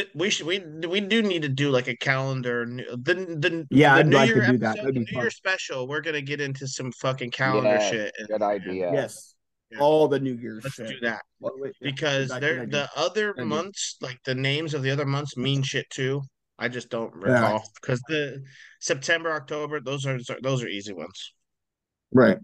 It- 0.02 0.10
We 0.16 0.30
should 0.30 0.46
we 0.46 0.60
we 0.88 1.00
do 1.02 1.22
need 1.24 1.42
to 1.42 1.50
do 1.50 1.70
like 1.72 1.88
a 1.88 1.96
calendar. 1.98 2.66
The 2.66 3.14
the 3.40 3.68
Yeah, 3.72 3.96
the 3.96 4.00
I'd 4.00 4.08
New 4.08 4.16
like 4.18 4.30
to 4.30 4.36
do 4.36 4.58
that. 4.60 4.68
episode, 4.70 4.78
That'd 4.84 4.96
the 4.96 5.00
New 5.00 5.06
fun. 5.08 5.22
Year 5.24 5.30
special. 5.32 5.88
We're 5.88 6.02
gonna 6.02 6.22
get 6.22 6.40
into 6.42 6.68
some 6.68 6.92
fucking 6.92 7.32
calendar 7.32 7.70
Yeah, 7.70 7.90
shit. 7.90 8.14
and- 8.20 8.28
good 8.28 8.42
idea. 8.44 8.92
Yes. 8.94 9.34
Yeah. 9.72 9.80
All 9.80 10.08
the 10.08 10.20
New 10.20 10.36
Year's 10.36 10.64
Let's 10.64 10.76
shit. 10.76 10.88
do 10.88 11.00
that 11.02 11.24
yeah, 11.42 11.50
because 11.82 12.30
good 12.32 12.42
they're 12.42 12.66
the 12.66 12.90
other 12.96 13.34
months, 13.38 13.98
like 14.02 14.18
the 14.24 14.36
names 14.36 14.74
of 14.74 14.82
the 14.82 14.92
other 14.92 15.06
months, 15.06 15.36
mean 15.36 15.62
shit 15.62 15.90
too. 15.90 16.22
I 16.58 16.70
just 16.70 16.90
don't 16.90 17.14
recall 17.14 17.64
because 17.82 18.02
the 18.08 18.42
September, 18.80 19.32
October, 19.32 19.80
those 19.80 20.06
are 20.06 20.20
those 20.42 20.64
are 20.64 20.68
easy 20.68 20.94
ones. 20.94 21.34
Right. 22.14 22.38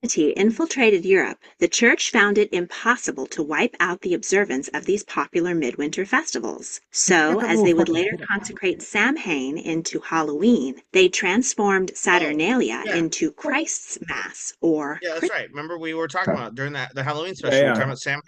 Christianity 0.00 0.32
infiltrated 0.40 1.04
Europe, 1.04 1.38
the 1.58 1.66
church 1.66 2.10
found 2.12 2.38
it 2.38 2.52
impossible 2.52 3.26
to 3.26 3.42
wipe 3.42 3.74
out 3.80 4.00
the 4.02 4.14
observance 4.14 4.68
of 4.68 4.84
these 4.84 5.02
popular 5.04 5.54
midwinter 5.56 6.06
festivals. 6.06 6.80
So, 6.92 7.40
as 7.40 7.62
they 7.64 7.74
would 7.74 7.88
later 7.88 8.16
consecrate 8.16 8.80
Samhain 8.80 9.58
into 9.58 9.98
Halloween, 10.00 10.76
they 10.92 11.08
transformed 11.08 11.90
Saturnalia 11.96 12.82
yeah. 12.86 12.94
into 12.94 13.32
Christ's 13.32 13.98
Mass 14.08 14.52
or 14.60 15.00
Yeah, 15.02 15.10
that's 15.10 15.20
Christ- 15.20 15.32
right. 15.32 15.48
Remember 15.50 15.78
we 15.78 15.94
were 15.94 16.06
talking 16.08 16.34
about 16.34 16.54
during 16.54 16.74
that 16.74 16.94
the 16.94 17.02
Halloween 17.02 17.34
special. 17.34 17.58
We 17.58 17.62
yeah. 17.64 17.68
were 17.70 17.74
talking 17.74 17.88
about 17.88 17.98
Samhain. 17.98 18.22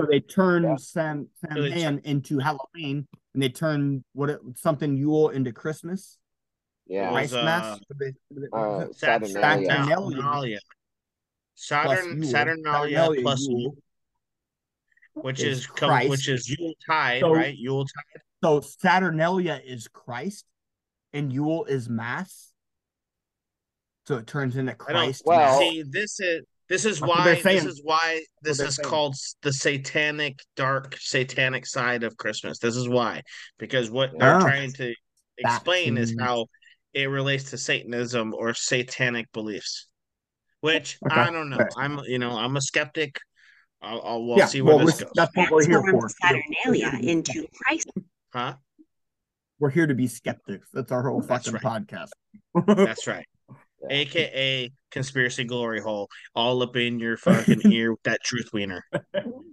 So 0.00 0.06
they 0.10 0.20
turned 0.20 0.64
Yeah. 0.64 0.76
Sam 0.76 1.28
Sam 1.44 1.56
So 1.56 1.62
they 1.62 1.82
Han 1.82 2.00
into 2.04 2.38
Halloween, 2.38 3.06
and 3.34 3.42
they 3.42 3.50
turned 3.50 4.02
what 4.14 4.30
it, 4.30 4.40
something 4.56 4.96
Yule 4.96 5.28
into 5.28 5.52
Christmas. 5.52 6.16
Yeah. 6.86 7.04
Right. 7.04 7.12
Christ 7.12 7.34
was, 7.34 7.44
Mass. 7.44 7.64
uh, 7.64 7.78
What 7.88 7.98
they- 7.98 8.14
what 8.48 8.58
uh, 8.58 8.88
is 8.88 8.98
Saturnalia. 8.98 9.66
Saturnalia. 9.68 10.58
Saturn. 11.62 12.24
Saturnalia 12.24 13.08
plus 13.22 13.46
Yule. 13.48 13.76
Which 15.14 15.40
is 15.40 15.58
is 15.58 15.66
Christ. 15.66 16.10
which 16.10 16.28
is 16.28 16.48
Yule 16.48 16.72
tide, 16.86 17.20
So- 17.20 17.32
right? 17.34 17.56
Yule 17.56 17.84
tide. 17.84 18.22
So 18.42 18.60
Saturnalia 18.60 19.60
is 19.64 19.86
Christ, 19.88 20.44
and 21.12 21.32
Yule 21.32 21.64
is 21.66 21.88
Mass. 21.88 22.52
So 24.08 24.16
it 24.16 24.26
turns 24.26 24.56
into 24.56 24.74
Christ. 24.74 25.22
Well- 25.24 25.60
see 25.60 25.84
this 25.88 26.18
is 26.18 26.42
this 26.68 26.84
is 26.84 27.00
why 27.00 27.34
this 27.42 27.64
is 27.64 27.80
why 27.84 28.24
this 28.42 28.58
is 28.58 28.76
saying. 28.76 28.88
called 28.88 29.14
the 29.42 29.52
satanic 29.52 30.40
dark 30.56 30.96
satanic 30.98 31.66
side 31.66 32.02
of 32.02 32.16
Christmas. 32.16 32.58
This 32.58 32.74
is 32.76 32.88
why 32.88 33.22
because 33.58 33.90
what 33.90 34.10
they're 34.18 34.36
Ah. 34.36 34.40
trying 34.40 34.72
to 34.74 34.94
explain 35.38 35.98
is 35.98 36.10
That's- 36.10 36.26
how 36.28 36.46
it 36.94 37.06
relates 37.06 37.50
to 37.50 37.58
Satanism 37.58 38.34
or 38.34 38.54
satanic 38.54 39.30
beliefs. 39.32 39.86
Which 40.62 40.98
Okay. 41.04 41.14
I 41.20 41.30
don't 41.30 41.50
know. 41.50 41.56
Okay. 41.56 41.68
I'm 41.76 41.98
you 42.06 42.18
know 42.18 42.30
I'm 42.30 42.56
a 42.56 42.60
skeptic. 42.62 43.18
I'll, 43.82 44.00
I'll 44.02 44.24
we'll 44.24 44.38
yeah, 44.38 44.46
see 44.46 44.62
where 44.62 44.76
well, 44.76 44.86
this 44.86 44.96
we're- 44.96 45.04
goes. 45.06 45.12
that's 45.14 45.36
what 45.36 45.50
we're 45.50 45.66
here 45.66 45.80
transformed 45.82 46.10
for. 46.12 46.26
Saturnalia 46.64 46.98
into 47.02 47.46
Christ. 47.54 47.90
Huh? 48.32 48.54
We're 49.58 49.70
here 49.70 49.86
to 49.86 49.94
be 49.94 50.06
skeptics. 50.08 50.68
That's 50.72 50.90
our 50.90 51.02
whole 51.02 51.20
That's 51.20 51.48
fucking 51.50 51.60
podcast. 51.60 52.08
That's 52.66 53.06
right. 53.06 53.26
Yeah. 53.50 53.88
AKA 53.96 54.72
conspiracy 54.90 55.44
glory 55.44 55.80
hole, 55.80 56.08
all 56.34 56.62
up 56.62 56.76
in 56.76 56.98
your 56.98 57.16
fucking 57.16 57.62
ear 57.72 57.92
with 57.92 58.02
that 58.04 58.22
truth 58.24 58.50
wiener. 58.52 58.84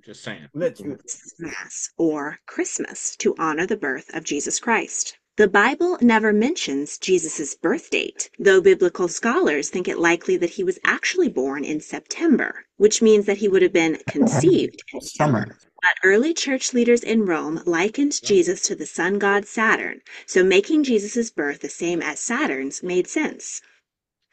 Just 0.05 0.23
saying. 0.23 0.47
Let's 0.53 0.79
do. 0.81 0.97
Mass 1.39 1.89
or 1.97 2.37
Christmas 2.47 3.15
to 3.17 3.35
honor 3.37 3.65
the 3.67 3.77
birth 3.77 4.09
of 4.15 4.23
Jesus 4.23 4.59
Christ. 4.59 5.18
The 5.39 5.47
Bible 5.47 5.97
never 6.01 6.33
mentions 6.33 6.97
Jesus' 6.97 7.55
birth 7.55 7.91
date, 7.91 8.29
though 8.37 8.59
biblical 8.59 9.07
scholars 9.07 9.69
think 9.69 9.87
it 9.87 9.97
likely 9.97 10.35
that 10.35 10.49
he 10.49 10.65
was 10.65 10.79
actually 10.83 11.29
born 11.29 11.63
in 11.63 11.79
September, 11.79 12.65
which 12.75 13.01
means 13.01 13.25
that 13.25 13.37
he 13.37 13.47
would 13.47 13.61
have 13.61 13.71
been 13.71 14.01
conceived 14.05 14.83
in 14.91 14.99
Summer. 14.99 15.57
But 15.81 15.95
early 16.03 16.33
church 16.33 16.73
leaders 16.73 17.03
in 17.03 17.25
Rome 17.25 17.61
likened 17.65 18.21
Jesus 18.21 18.63
to 18.63 18.75
the 18.75 18.85
sun 18.85 19.17
god 19.17 19.47
Saturn, 19.47 20.01
so 20.25 20.43
making 20.43 20.83
Jesus' 20.83 21.31
birth 21.31 21.61
the 21.61 21.69
same 21.69 22.01
as 22.01 22.19
Saturn's 22.19 22.83
made 22.83 23.07
sense. 23.07 23.61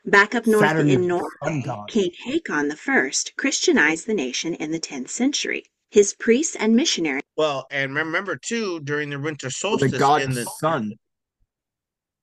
Back 0.04 0.34
up 0.34 0.44
north 0.44 0.70
Saturn 0.70 0.90
in 0.90 1.06
Norway. 1.06 1.62
King 1.86 2.10
Hakon 2.24 2.72
I 2.72 3.12
Christianized 3.36 4.08
the 4.08 4.14
nation 4.14 4.54
in 4.54 4.72
the 4.72 4.80
10th 4.80 5.10
century. 5.10 5.66
His 5.90 6.14
priests 6.14 6.56
and 6.56 6.74
missionaries 6.74 7.22
Well, 7.36 7.66
and 7.70 7.94
remember 7.94 8.36
too, 8.36 8.80
during 8.80 9.10
the 9.10 9.18
winter 9.18 9.50
solstice, 9.50 9.92
The 9.92 9.98
solstice 9.98 10.08
god 10.08 10.22
in 10.22 10.34
the 10.34 10.44
sun. 10.44 10.92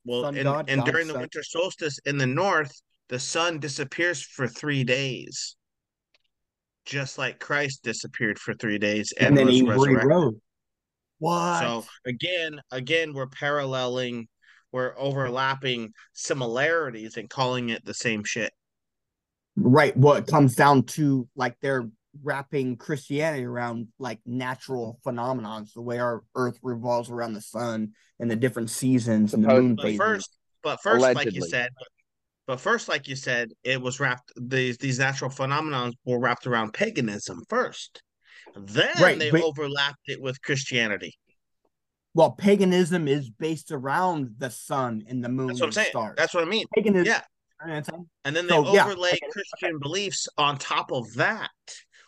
well, 0.05 0.23
sun 0.23 0.35
and, 0.35 0.43
god, 0.43 0.69
and 0.69 0.79
god 0.79 0.91
during 0.91 1.07
the 1.07 1.13
sun. 1.13 1.21
winter 1.21 1.43
solstice 1.43 1.99
in 2.05 2.17
the 2.17 2.27
north, 2.27 2.71
the 3.09 3.19
sun 3.19 3.59
disappears 3.59 4.21
for 4.21 4.47
three 4.47 4.83
days, 4.83 5.55
just 6.85 7.17
like 7.17 7.39
Christ 7.39 7.83
disappeared 7.83 8.39
for 8.39 8.53
three 8.53 8.77
days 8.77 9.13
and, 9.17 9.29
And 9.29 9.37
then 9.37 9.47
was 9.47 9.55
he 9.55 9.61
resurrected. 9.63 10.07
rewrote. 10.07 10.35
What? 11.19 11.59
So 11.59 11.85
again, 12.05 12.59
again, 12.71 13.13
we're 13.13 13.27
paralleling, 13.27 14.27
we're 14.71 14.93
overlapping 14.97 15.93
similarities 16.13 17.15
and 17.17 17.29
calling 17.29 17.69
it 17.69 17.85
the 17.85 17.93
same 17.93 18.23
shit. 18.23 18.51
Right. 19.55 19.95
Well, 19.95 20.15
it 20.15 20.27
comes 20.27 20.55
down 20.55 20.83
to 20.97 21.27
like 21.35 21.55
they're 21.61 21.87
wrapping 22.21 22.77
Christianity 22.77 23.43
around 23.43 23.87
like 23.99 24.19
natural 24.25 24.99
mm-hmm. 25.05 25.17
phenomenons, 25.19 25.73
the 25.73 25.81
way 25.81 25.99
our 25.99 26.23
Earth 26.35 26.59
revolves 26.61 27.09
around 27.09 27.33
the 27.33 27.41
sun 27.41 27.93
and 28.19 28.29
the 28.29 28.35
different 28.35 28.69
seasons 28.69 29.33
and 29.33 29.43
the 29.43 29.47
moon 29.49 29.75
But 29.75 29.83
phases. 29.83 29.97
first, 29.99 30.37
but 30.61 30.81
first, 30.81 31.01
like 31.01 31.33
you 31.33 31.41
said, 31.41 31.69
but 32.45 32.59
first, 32.59 32.89
like 32.89 33.07
you 33.07 33.15
said, 33.15 33.51
it 33.63 33.81
was 33.81 33.99
wrapped. 33.99 34.31
These 34.37 34.77
these 34.77 34.99
natural 34.99 35.29
phenomenons 35.31 35.93
were 36.05 36.19
wrapped 36.19 36.45
around 36.45 36.73
paganism 36.73 37.41
first. 37.49 38.03
Then 38.55 38.91
Right, 39.01 39.17
they 39.17 39.31
but- 39.31 39.41
overlapped 39.41 40.07
it 40.07 40.21
with 40.21 40.41
Christianity. 40.41 41.17
Well, 42.15 42.31
paganism 42.33 43.07
is 43.07 43.31
based 43.31 43.71
around 43.71 44.35
the 44.37 44.51
sun 44.51 45.03
and 45.07 45.23
the 45.23 45.29
moon 45.29 45.47
That's 45.47 45.61
what 45.61 45.65
I'm 45.65 45.67
and 45.69 45.73
saying. 45.73 45.87
stars. 45.89 46.13
That's 46.15 46.33
what 46.35 46.43
I 46.43 46.47
mean. 46.47 46.65
paganism. 46.75 47.05
Yeah. 47.07 47.21
You 47.61 47.67
know 47.69 47.73
what 47.73 47.77
I'm 47.77 47.83
saying? 47.85 48.09
And 48.25 48.35
then 48.35 48.45
they 48.45 48.53
So, 48.53 48.73
yeah, 48.73 48.85
overlay 48.85 49.09
okay, 49.13 49.19
Christian 49.31 49.79
beliefs 49.79 50.27
on 50.37 50.57
top 50.59 50.91
of 50.91 51.11
that. 51.15 51.49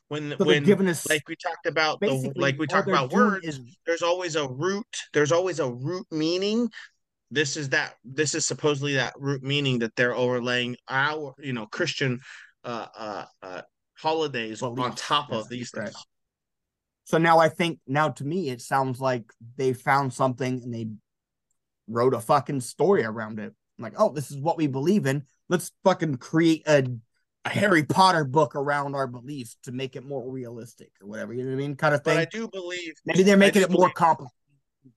When 0.08 0.36
So 0.38 0.46
when 0.46 0.88
us 0.88 1.10
like 1.10 1.28
we 1.28 1.36
talked 1.36 1.66
about 1.66 2.00
the 2.00 2.32
like 2.36 2.60
we 2.60 2.68
all 2.68 2.80
about 2.82 3.12
words, 3.12 3.46
is 3.46 3.60
there's 3.88 4.04
always 4.04 4.36
a 4.36 4.48
root. 4.48 4.86
There's 5.14 5.32
always 5.32 5.60
a 5.60 5.70
root 5.70 6.06
meaning. 6.12 6.70
This 7.32 7.58
is 7.58 7.70
that. 7.70 7.96
This 8.04 8.36
is 8.36 8.46
supposedly 8.46 8.94
that 8.96 9.14
root 9.18 9.42
meaning 9.42 9.80
that 9.80 9.96
they're 9.96 10.16
overlaying 10.16 10.78
our, 10.88 11.34
you 11.40 11.54
know, 11.54 11.66
Christian 11.66 12.20
uh 12.64 12.86
uh, 12.96 13.26
uh 13.42 13.62
holidays 13.98 14.62
on 14.62 14.96
top 14.96 15.30
yes, 15.32 15.40
of 15.40 15.50
these 15.50 15.72
right. 15.76 15.86
things. 15.86 16.06
So 17.06 17.18
now 17.18 17.40
I 17.40 17.50
think 17.50 17.80
now 17.88 18.10
to 18.10 18.24
me 18.24 18.50
it 18.50 18.62
sounds 18.62 19.00
like 19.00 19.32
they 19.58 19.74
found 19.74 20.14
something 20.14 20.62
and 20.64 20.74
they 20.74 20.88
wrote 21.88 22.14
a 22.14 22.20
fucking 22.20 22.62
story 22.62 23.04
around 23.04 23.40
it. 23.40 23.54
Like, 23.78 23.94
oh, 23.98 24.12
this 24.12 24.32
is 24.32 24.38
what 24.38 24.58
we 24.58 24.68
believe 24.68 25.06
in. 25.06 25.24
Let's 25.50 25.72
fucking 25.84 26.18
create 26.18 26.64
a 26.68 26.86
a 27.46 27.50
Harry 27.50 27.84
Potter 27.84 28.26
book 28.26 28.56
around 28.56 28.96
our 28.96 29.08
beliefs 29.08 29.58
to 29.64 29.72
make 29.72 29.96
it 29.96 30.04
more 30.06 30.30
realistic 30.30 30.90
or 31.02 31.08
whatever. 31.08 31.34
You 31.34 31.44
know 31.44 31.50
what 31.50 31.56
I 31.56 31.58
mean? 31.68 31.76
Kind 31.76 31.94
of 31.96 32.04
But 32.04 32.12
thing. 32.12 32.20
I 32.20 32.26
do 32.26 32.48
believe 32.48 32.94
Maybe 33.06 33.24
they're 33.24 33.38
making 33.38 33.62
it 33.62 33.70
more 33.70 33.82
believe- 33.84 33.94
complicated 33.96 34.32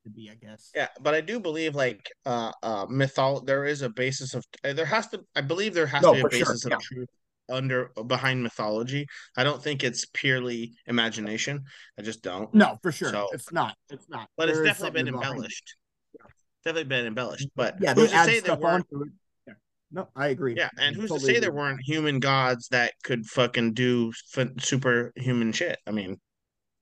to 0.05 0.11
be, 0.11 0.31
I 0.31 0.35
guess. 0.35 0.71
Yeah, 0.75 0.89
but 1.01 1.15
I 1.15 1.21
do 1.21 1.41
believe 1.41 1.75
like 1.75 2.11
uh 2.27 2.53
uh 2.63 2.87
mythol 2.87 3.45
there 3.47 3.65
is 3.65 3.83
a 3.83 3.89
basis 3.89 4.35
of 4.35 4.45
uh, 4.65 4.73
there 4.73 4.85
has 4.85 5.07
to 5.09 5.25
I 5.37 5.41
believe 5.41 5.73
there 5.75 5.87
has 5.87 6.03
No, 6.03 6.13
to 6.13 6.15
be 6.15 6.21
a 6.21 6.23
for 6.25 6.31
sure, 6.31 6.47
basis 6.47 6.67
yeah. 6.69 6.77
of 6.77 6.83
truth 6.83 7.09
under 7.51 7.91
behind 8.07 8.43
mythology. 8.43 9.07
I 9.37 9.45
don't 9.45 9.63
think 9.63 9.83
it's 9.85 10.05
purely 10.13 10.75
imagination. 10.87 11.65
I 11.99 12.03
just 12.03 12.23
don't. 12.23 12.53
No, 12.55 12.77
for 12.83 12.93
sure. 12.93 13.11
So- 13.11 13.29
it's 13.33 13.51
not. 13.53 13.75
It's 13.89 14.09
not. 14.11 14.29
But 14.37 14.51
it's 14.51 14.59
definitely 14.61 15.03
been 15.03 15.07
something 15.07 15.21
behind 15.21 15.25
it. 15.25 15.37
embellished. 15.37 15.77
Definitely 16.65 16.89
been 16.89 17.07
embellished. 17.07 17.49
But 17.57 17.77
Yeah, 17.81 17.95
they 17.95 18.03
who's 18.03 18.11
to 18.11 18.17
add 18.17 18.27
say 18.27 18.33
there 18.41 18.57
stuff 18.57 18.65
onto 18.65 19.03
it. 19.05 19.09
Yeah. 19.91 20.01
No, 20.03 20.09
I 20.15 20.29
agree. 20.29 20.55
yeah, 20.57 20.69
and 20.79 20.95
I 20.97 20.99
who's 20.99 21.09
totally 21.11 21.33
to 21.33 21.35
say 21.37 21.41
there 21.41 21.53
weren't 21.53 21.81
human 21.83 22.21
gods 22.21 22.69
that 22.69 22.93
could 23.05 23.25
fucking 23.27 23.73
do 23.75 24.13
f- 24.37 24.49
superhuman 24.59 25.53
shit? 25.53 25.79
I 25.87 25.91
mean, 25.93 26.21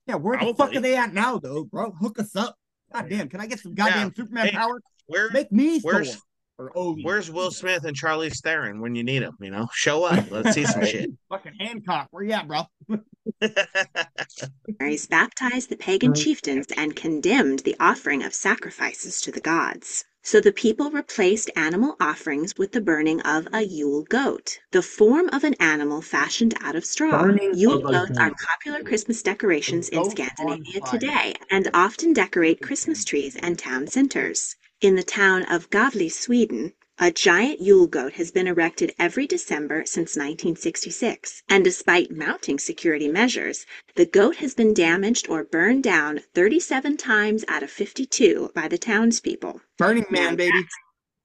Yeah, 0.07 0.17
where 0.17 0.39
the 0.39 0.55
fuck 0.55 0.75
are 0.75 0.81
they 0.81 0.97
at 0.97 1.13
now, 1.15 1.39
though, 1.39 1.65
bro? 1.65 1.93
Hook 1.93 2.19
us 2.19 2.35
up. 2.35 2.57
God 2.93 3.09
damn, 3.09 3.29
can 3.29 3.41
I 3.41 3.47
get 3.47 3.61
some 3.61 3.75
goddamn 3.75 4.13
Superman 4.15 4.47
Hey, 4.47 4.53
power? 4.53 4.81
where 5.07 5.31
Make 5.31 5.53
me 5.53 5.81
where's- 5.81 6.15
Thor. 6.15 6.23
Or 6.59 6.73
Odin. 6.75 7.05
where's 7.05 7.31
Will 7.31 7.51
Smith 7.51 7.85
and 7.85 7.95
Charlie 7.95 8.31
Theron 8.31 8.81
when 8.81 8.95
you 8.95 9.05
need 9.05 9.19
them? 9.23 9.37
You 9.43 9.51
know, 9.51 9.69
show 9.75 10.05
up. 10.05 10.31
Let's 10.31 10.53
see 10.55 10.65
some 10.65 10.83
shit. 10.87 11.11
Fucking 11.29 11.53
Hancock, 11.61 12.09
where 12.13 12.25
you 12.25 12.33
at, 12.33 12.49
bro? 12.49 12.63
missionaries 13.43 15.07
baptized 15.07 15.69
the 15.69 15.77
pagan 15.77 16.15
chieftains 16.15 16.67
and 16.77 16.97
condemned 16.97 17.59
the 17.61 17.77
offering 17.79 18.23
of 18.25 18.33
sacrifices 18.35 19.21
to 19.21 19.31
the 19.33 19.41
gods. 19.41 20.05
So 20.27 20.41
the 20.41 20.51
people 20.51 20.91
replaced 20.91 21.53
animal 21.55 21.95
offerings 22.01 22.59
with 22.59 22.73
the 22.73 22.81
burning 22.81 23.21
of 23.21 23.47
a 23.53 23.63
Yule 23.63 24.03
goat, 24.03 24.59
the 24.73 24.83
form 24.83 25.29
of 25.29 25.45
an 25.45 25.55
animal 25.61 26.03
fashioned 26.03 26.53
out 26.61 26.75
of 26.75 26.85
straw. 26.85 27.23
Burning 27.23 27.55
Yule 27.55 27.87
of 27.87 27.93
goats 27.93 28.19
are 28.19 28.33
popular 28.35 28.83
Christmas 28.83 29.23
decorations 29.23 29.89
in 29.89 30.11
Scandinavia 30.11 30.81
today 30.81 31.35
and 31.49 31.71
often 31.73 32.13
decorate 32.13 32.61
Christmas 32.61 33.05
trees 33.05 33.37
and 33.37 33.57
town 33.57 33.87
centers. 33.87 34.57
In 34.81 34.97
the 34.97 35.05
town 35.05 35.45
of 35.45 35.71
Gävle, 35.71 36.11
Sweden, 36.11 36.73
a 36.99 37.11
giant 37.11 37.61
Yule 37.61 37.87
goat 37.87 38.15
has 38.15 38.31
been 38.31 38.47
erected 38.47 38.95
every 38.99 39.27
December 39.27 39.85
since 39.85 40.17
1966, 40.17 41.43
and 41.49 41.63
despite 41.63 42.11
mounting 42.11 42.59
security 42.59 43.07
measures, 43.07 43.67
the 43.97 44.07
goat 44.07 44.37
has 44.37 44.55
been 44.55 44.73
damaged 44.73 45.29
or 45.29 45.45
burned 45.45 45.83
down 45.83 46.21
37 46.35 46.97
times 46.97 47.45
out 47.49 47.63
of 47.63 47.71
52 47.71 48.51
by 48.55 48.67
the 48.67 48.79
townspeople. 48.79 49.61
Burning 49.77 50.07
Man, 50.11 50.37
baby. 50.37 50.67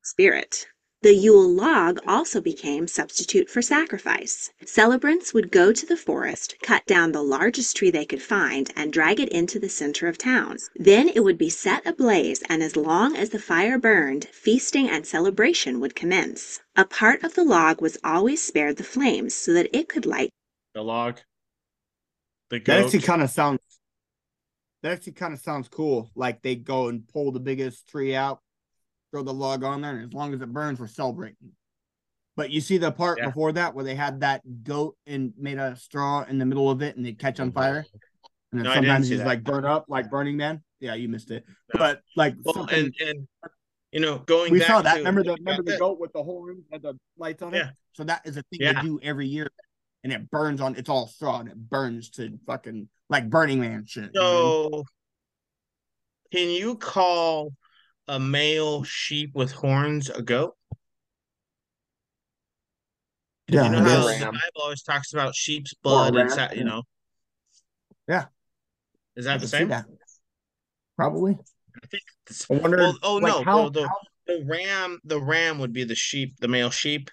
Spirit. 0.04 0.68
The 1.04 1.16
Yule 1.16 1.50
log 1.50 2.00
also 2.06 2.40
became 2.40 2.88
substitute 2.88 3.50
for 3.50 3.64
sacrifice. 3.64 4.52
Celebrants 4.64 5.34
would 5.34 5.52
go 5.52 5.74
to 5.74 5.86
the 5.88 5.98
forest, 5.98 6.58
cut 6.62 6.86
down 6.86 7.12
the 7.12 7.24
largest 7.24 7.76
tree 7.76 7.90
they 7.90 8.06
could 8.06 8.22
find, 8.22 8.72
and 8.76 8.94
drag 8.94 9.20
it 9.20 9.30
into 9.30 9.58
the 9.58 9.68
center 9.68 10.08
of 10.08 10.20
town. 10.20 10.58
Then 10.76 11.10
it 11.10 11.24
would 11.24 11.40
be 11.40 11.50
set 11.50 11.88
ablaze, 11.88 12.44
and 12.48 12.62
as 12.62 12.76
long 12.76 13.16
as 13.16 13.32
the 13.32 13.40
fire 13.40 13.80
burned, 13.80 14.26
feasting 14.26 14.88
and 14.88 15.04
celebration 15.08 15.80
would 15.80 15.96
commence. 15.96 16.60
A 16.76 16.86
part 16.86 17.24
of 17.24 17.34
the 17.34 17.44
log 17.44 17.82
was 17.82 17.98
always 18.04 18.44
spared 18.44 18.78
the 18.78 18.84
flames 18.84 19.34
so 19.34 19.54
that 19.54 19.76
it 19.76 19.90
could 19.90 20.06
light 20.06 20.30
the 20.76 20.84
log. 20.84 21.20
The 22.52 22.60
That 22.60 22.86
actually 22.86 23.02
kind 23.02 23.24
of 23.24 23.32
sounds. 23.32 23.60
That 24.84 24.92
actually 24.92 25.14
kind 25.14 25.34
of 25.34 25.40
sounds 25.40 25.68
cool. 25.68 26.12
Like 26.14 26.44
they 26.44 26.56
go 26.56 26.90
and 26.90 27.08
pull 27.08 27.32
the 27.32 27.40
biggest 27.40 27.88
tree 27.90 28.14
out, 28.14 28.42
throw 29.12 29.24
the 29.24 29.34
log 29.34 29.64
on 29.64 29.82
there, 29.82 29.92
and 29.98 30.08
as 30.08 30.14
long 30.14 30.34
as 30.34 30.42
it 30.42 30.52
burns, 30.52 30.80
we're 30.80 30.88
celebrating. 30.88 31.52
But 32.38 32.50
you 32.50 32.62
see 32.62 32.78
the 32.78 32.92
part 32.92 33.20
Yeah. 33.20 33.26
before 33.28 33.52
that 33.54 33.76
where 33.76 33.84
they 33.86 33.96
had 33.96 34.22
that 34.22 34.42
goat 34.64 34.96
and 35.06 35.34
made 35.38 35.58
a 35.58 35.76
straw 35.76 36.24
in 36.24 36.38
the 36.40 36.46
middle 36.46 36.70
of 36.70 36.82
it 36.82 36.96
and 36.96 37.06
they 37.06 37.12
catch 37.14 37.40
on 37.40 37.52
fire, 37.52 37.86
and 38.52 38.60
then 38.60 38.64
No, 38.64 38.74
sometimes 38.74 39.10
he's 39.10 39.20
that. 39.20 39.28
like 39.28 39.44
burn 39.44 39.66
up 39.66 39.86
like 39.90 40.10
Burning 40.10 40.38
Man. 40.38 40.64
Yeah, 40.80 40.96
you 40.96 41.10
missed 41.10 41.30
it. 41.30 41.46
No. 41.74 41.78
But 41.78 42.02
like 42.16 42.36
well, 42.44 42.66
and 42.72 42.94
and 43.06 43.28
you 43.92 44.00
know, 44.00 44.20
going 44.20 44.52
we 44.52 44.60
back 44.60 44.68
saw 44.70 44.82
that. 44.82 44.94
to- 44.94 45.00
remember 45.00 45.24
the 45.24 45.34
remember 45.34 45.64
the 45.64 45.78
goat 45.78 46.00
with 46.00 46.14
the 46.14 46.24
horns 46.24 46.64
and 46.72 46.82
the 46.82 46.98
lights 47.18 47.42
on 47.44 47.54
Yeah. 47.54 47.68
it. 47.70 47.76
So 47.94 48.06
that 48.06 48.22
is 48.26 48.38
a 48.38 48.44
thing 48.44 48.60
Yeah. 48.62 48.74
they 48.74 48.82
do 48.88 49.00
every 49.04 49.28
year, 49.28 49.52
and 50.06 50.14
it 50.14 50.32
burns 50.32 50.62
on. 50.62 50.76
It's 50.78 50.90
all 50.90 51.08
straw 51.08 51.42
and 51.42 51.50
it 51.50 51.58
burns 51.70 52.10
to 52.12 52.40
fucking 52.48 52.88
like 53.10 53.30
Burning 53.30 53.60
Man 53.60 53.86
shit. 53.86 54.06
you 54.14 54.20
know 54.22 54.24
what 54.24 54.32
I 54.32 54.62
mean? 54.72 54.72
So, 54.72 54.86
can 56.32 56.50
you 56.50 56.76
call 56.78 57.52
a 58.08 58.20
male 58.20 58.84
sheep 58.84 59.32
with 59.34 59.52
horns 59.52 60.10
a 60.10 60.22
goat? 60.22 60.56
Yeah, 63.48 63.66
you 63.66 63.70
know 63.72 63.84
how 63.84 64.08
the 64.08 64.26
Bible 64.26 64.40
always 64.62 64.82
talks 64.82 65.14
about 65.14 65.36
sheep's 65.36 65.74
blood 65.74 66.16
and 66.16 66.32
sa- 66.32 66.52
you 66.54 66.64
know. 66.64 66.84
Yeah. 68.08 68.26
Is 69.16 69.26
that 69.26 69.42
the 69.42 69.48
same? 69.48 69.68
that. 69.70 69.86
Probably. 70.96 71.38
I 71.84 71.88
think 71.88 72.04
I 72.50 72.54
wonder. 72.56 72.78
well, 72.78 72.98
oh 73.04 73.16
like, 73.16 73.34
no, 73.34 73.44
how, 73.44 73.70
the, 73.70 73.82
the, 73.82 73.88
how 73.88 73.96
the 74.28 74.46
ram 74.46 75.00
the 75.04 75.20
ram 75.20 75.60
would 75.60 75.74
be 75.74 75.84
the 75.84 75.96
sheep, 75.96 76.36
the 76.40 76.48
male 76.48 76.70
sheep. 76.70 77.10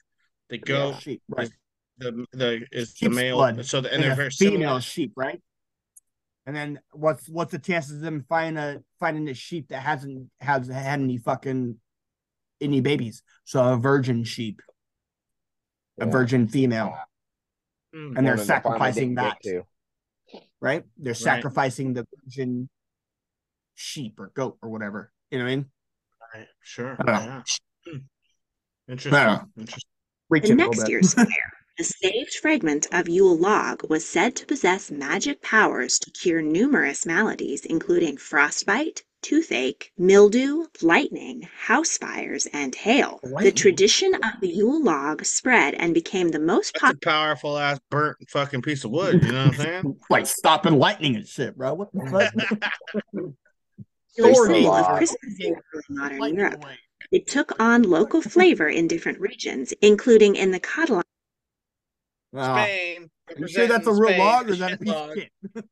The 0.48 0.58
goat 0.58 1.02
sheep, 1.02 1.22
right? 1.28 1.50
the 1.98 2.24
the 2.32 2.66
is 2.72 2.94
the 2.94 3.10
male 3.10 3.36
blood 3.36 3.64
so 3.66 3.80
the, 3.80 3.88
and 3.88 3.96
And, 3.96 4.04
they're 4.04 4.16
very 4.16 4.30
female 4.30 4.58
similar. 4.60 4.80
sheep, 4.80 5.12
right? 5.16 5.40
And 6.48 6.56
then 6.56 6.80
what's 6.92 7.28
what's 7.28 7.52
the 7.52 7.58
chances 7.58 7.96
of 7.96 8.00
them 8.00 8.24
finding 8.26 8.56
a 8.56 8.78
finding 8.98 9.28
a 9.28 9.34
sheep 9.34 9.68
that 9.68 9.82
hasn't 9.82 10.30
has 10.40 10.66
had 10.66 10.98
any 10.98 11.18
fucking 11.18 11.76
any 12.62 12.80
babies? 12.80 13.22
So 13.44 13.62
a 13.62 13.76
virgin 13.76 14.24
sheep, 14.24 14.62
a 16.00 16.06
virgin 16.06 16.48
female, 16.48 16.96
Hmm. 17.92 18.16
and 18.16 18.26
they're 18.26 18.36
One 18.36 18.40
of 18.40 18.46
the 18.46 18.60
farm 18.62 18.80
I 18.82 18.90
sacrificing 18.92 19.14
didn't 19.14 19.14
that, 19.16 19.36
to. 19.42 19.62
right? 20.58 20.84
They're 20.96 21.12
sacrificing 21.12 21.92
the 21.92 22.06
virgin 22.24 22.70
sheep 23.74 24.18
or 24.18 24.28
goat 24.34 24.56
or 24.62 24.70
whatever. 24.70 25.12
You 25.30 25.38
know 25.40 25.44
what 25.44 25.50
I 25.50 25.56
mean? 25.56 25.66
Right. 26.34 26.46
Sure. 26.62 26.96
I 26.98 27.02
don't 27.04 27.06
know. 27.06 27.20
Yeah. 27.86 27.92
Hmm. 27.92 27.98
I 28.88 28.92
Interesting. 28.92 29.12
don't 29.12 29.26
know. 29.26 29.48
Interesting. 29.58 29.90
The 29.90 30.34
Reaching 30.34 30.56
next 30.56 30.78
bit. 30.80 30.88
year's 30.88 31.12
fire, 31.12 31.26
the 31.78 31.84
saved 31.84 32.34
fragment 32.34 32.88
of 32.92 33.08
Yule 33.08 33.38
log 33.38 33.88
was 33.88 34.04
said 34.04 34.34
to 34.36 34.46
possess 34.46 34.90
magic 34.90 35.40
powers 35.40 36.00
to 36.00 36.10
cure 36.10 36.42
numerous 36.42 37.06
maladies, 37.06 37.64
including 37.64 38.16
frostbite, 38.16 39.04
toothache, 39.22 39.92
mildew, 39.96 40.66
lightning, 40.82 41.48
house 41.56 41.96
fires, 41.96 42.46
and 42.52 42.74
hail. 42.74 43.20
The 43.22 43.52
tradition 43.52 44.12
of 44.14 44.40
the 44.40 44.48
Yule 44.48 44.82
log 44.82 45.24
spread 45.24 45.74
and 45.74 45.94
became 45.94 46.30
the 46.30 46.40
most 46.40 46.74
That's 46.74 46.94
popular. 46.94 46.98
a 46.98 47.16
powerful 47.16 47.56
ass 47.56 47.78
burnt 47.90 48.16
fucking 48.28 48.62
piece 48.62 48.82
of 48.82 48.90
wood. 48.90 49.22
You 49.22 49.32
know 49.32 49.46
what 49.46 49.54
I'm 49.60 49.64
saying? 49.64 49.96
like 50.10 50.26
stopping 50.26 50.78
lightning 50.80 51.14
and 51.14 51.26
shit, 51.26 51.56
bro. 51.56 51.74
What 51.74 51.92
the 51.92 52.06
fuck? 52.10 52.32
symbol 54.10 54.56
of 54.56 54.62
log. 54.64 54.96
Christmas 54.96 55.36
in 55.38 55.54
early 55.74 55.84
modern 55.90 56.34
Europe. 56.34 56.64
It 57.12 57.28
took 57.28 57.58
on 57.60 57.84
local 57.84 58.20
flavor 58.20 58.68
in 58.68 58.88
different 58.88 59.20
regions, 59.20 59.72
including 59.80 60.34
in 60.34 60.50
the 60.50 60.60
Catalan. 60.60 61.04
Spain. 62.34 63.10
you 63.36 63.48
sure 63.48 63.66
that's 63.66 63.86
a 63.86 63.92
real 63.92 64.08
Spain, 64.10 64.18
log 64.20 64.48
or 64.48 64.52
is 64.52 64.58
that 64.60 64.72
a 64.72 64.78
piece 64.78 64.88
log. 64.92 65.10
of 65.10 65.16
shit? 65.16 65.64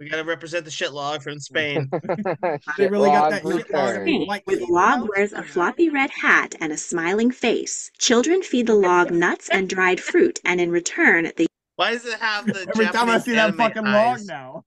We 0.00 0.08
gotta 0.08 0.24
represent 0.24 0.64
the 0.64 0.70
shit 0.70 0.92
log 0.92 1.22
from 1.22 1.38
Spain. 1.40 1.90
They 2.42 2.58
Shit 2.76 2.90
really 2.92 3.10
got 3.10 3.30
that 3.30 3.42
shit 3.42 3.70
log 3.72 3.90
return. 3.96 4.08
in 4.08 4.26
white 4.26 4.42
where 4.44 4.56
the 4.56 4.66
log 4.66 5.08
wears 5.08 5.32
a 5.32 5.42
floppy 5.42 5.88
red 5.90 6.10
hat 6.10 6.54
and 6.60 6.72
a 6.72 6.76
smiling 6.76 7.32
face. 7.32 7.90
Children 7.98 8.42
feed 8.42 8.68
the 8.68 8.74
log 8.76 9.10
nuts 9.10 9.48
and 9.50 9.68
dried 9.68 10.00
fruit, 10.00 10.38
and 10.44 10.60
in 10.60 10.70
return, 10.70 11.32
they 11.36 11.46
Why 11.76 11.90
does 11.90 12.04
it 12.06 12.18
have 12.20 12.46
the 12.46 12.60
Every 12.68 12.84
Japanese 12.86 12.92
time 12.92 13.08
I 13.10 13.18
see 13.18 13.32
that 13.32 13.48
anime 13.48 13.56
fucking 13.58 13.86
eyes? 13.86 14.20
log 14.20 14.26
now. 14.28 14.64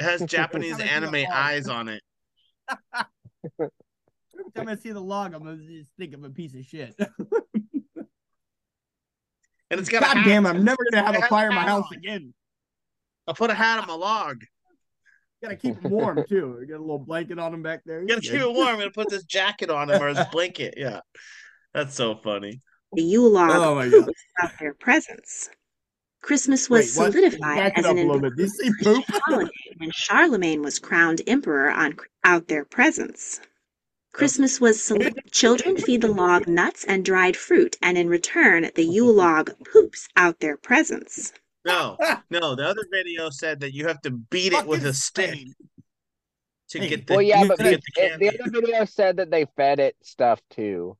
It 0.00 0.02
has 0.04 0.22
Japanese 0.24 0.72
Every 0.72 0.84
time 0.84 0.88
I 0.88 0.88
see 0.88 0.94
anime 0.96 1.12
that 1.12 1.22
log. 1.28 1.32
eyes 1.32 1.68
on 1.68 1.88
it. 1.88 2.02
Every 3.60 4.50
time 4.54 4.68
I 4.68 4.74
see 4.74 4.90
the 4.92 5.00
log, 5.00 5.32
I'm 5.32 5.44
gonna 5.44 5.56
just 5.58 5.92
think 5.96 6.12
of 6.12 6.24
a 6.24 6.30
piece 6.30 6.54
of 6.56 6.64
shit. 6.64 6.94
And 9.70 9.80
it's 9.80 9.88
got 9.88 10.02
a 10.02 10.06
God 10.06 10.16
hat. 10.18 10.24
damn, 10.26 10.46
I'm 10.46 10.64
never 10.64 10.78
gonna 10.90 11.04
have 11.04 11.14
It 11.14 11.18
a 11.18 11.20
has 11.22 11.28
fire 11.30 11.48
in 11.50 11.54
my 11.54 11.62
house 11.62 11.86
on. 11.90 11.98
again. 11.98 12.34
I'll 13.26 13.34
put 13.34 13.50
a 13.50 13.54
hat 13.54 13.80
on 13.80 13.86
my 13.88 13.94
log. 13.94 14.42
Gotta 15.42 15.56
keep 15.56 15.80
him 15.80 15.90
warm 15.90 16.24
too. 16.28 16.58
You 16.60 16.66
got 16.68 16.78
a 16.78 16.80
little 16.80 16.98
blanket 16.98 17.38
on 17.38 17.52
him 17.52 17.62
back 17.62 17.80
there. 17.84 18.00
You 18.00 18.06
gotta 18.08 18.20
keep 18.20 18.32
it 18.34 18.52
warm. 18.52 18.68
I'm 18.68 18.78
gonna 18.78 18.90
put 18.90 19.10
this 19.10 19.24
jacket 19.24 19.68
on 19.70 19.90
him 19.90 20.00
or 20.02 20.08
his 20.08 20.24
blanket. 20.32 20.74
Yeah. 20.76 21.00
That's 21.74 21.94
so 21.94 22.16
funny. 22.16 22.60
the 22.92 23.02
Yule 23.02 23.30
log 23.30 23.50
Oh 23.50 23.74
my 23.74 23.88
god. 23.88 24.06
poops 24.06 24.22
out 24.40 24.52
their 24.60 24.74
presents. 24.74 25.50
Christmas 26.22 26.70
was 26.70 26.96
Wait, 26.96 27.12
solidified 27.12 27.72
as 27.76 27.84
an 27.84 27.98
a 27.98 28.02
little 28.02 28.20
bit. 28.20 28.32
important 28.32 28.36
Did 28.36 28.42
you 28.44 28.48
see 28.48 28.84
poop? 28.84 29.04
holiday 29.08 29.50
when 29.76 29.90
Charlemagne 29.92 30.62
was 30.62 30.78
crowned 30.78 31.20
emperor 31.26 31.70
on 31.70 31.96
out 32.24 32.48
their 32.48 32.64
presents. 32.64 33.40
Christmas 34.16 34.62
was 34.62 34.82
soli- 34.82 35.12
children 35.30 35.76
feed 35.76 36.00
the 36.00 36.08
log 36.08 36.48
nuts 36.48 36.84
and 36.84 37.04
dried 37.04 37.36
fruit, 37.36 37.76
and 37.82 37.98
in 37.98 38.08
return, 38.08 38.70
the 38.74 38.82
Yule 38.82 39.12
log 39.12 39.52
poops 39.70 40.08
out 40.16 40.40
their 40.40 40.56
presents. 40.56 41.34
No, 41.66 41.98
no. 42.30 42.54
The 42.54 42.66
other 42.66 42.86
video 42.90 43.28
said 43.28 43.60
that 43.60 43.74
you 43.74 43.86
have 43.86 44.00
to 44.02 44.10
beat 44.10 44.54
it 44.54 44.66
with 44.66 44.86
a 44.86 44.94
stick 44.94 45.38
to 46.70 46.78
get 46.78 47.06
the 47.06 47.12
Well, 47.12 47.22
yeah, 47.22 47.42
to 47.42 47.48
but 47.48 47.58
get 47.58 47.82
the 47.94 48.02
it, 48.02 48.18
the 48.18 48.28
other 48.40 48.50
video 48.50 48.86
said 48.86 49.18
that 49.18 49.30
they 49.30 49.44
fed 49.54 49.80
it 49.80 49.96
stuff 50.02 50.40
too. 50.48 50.96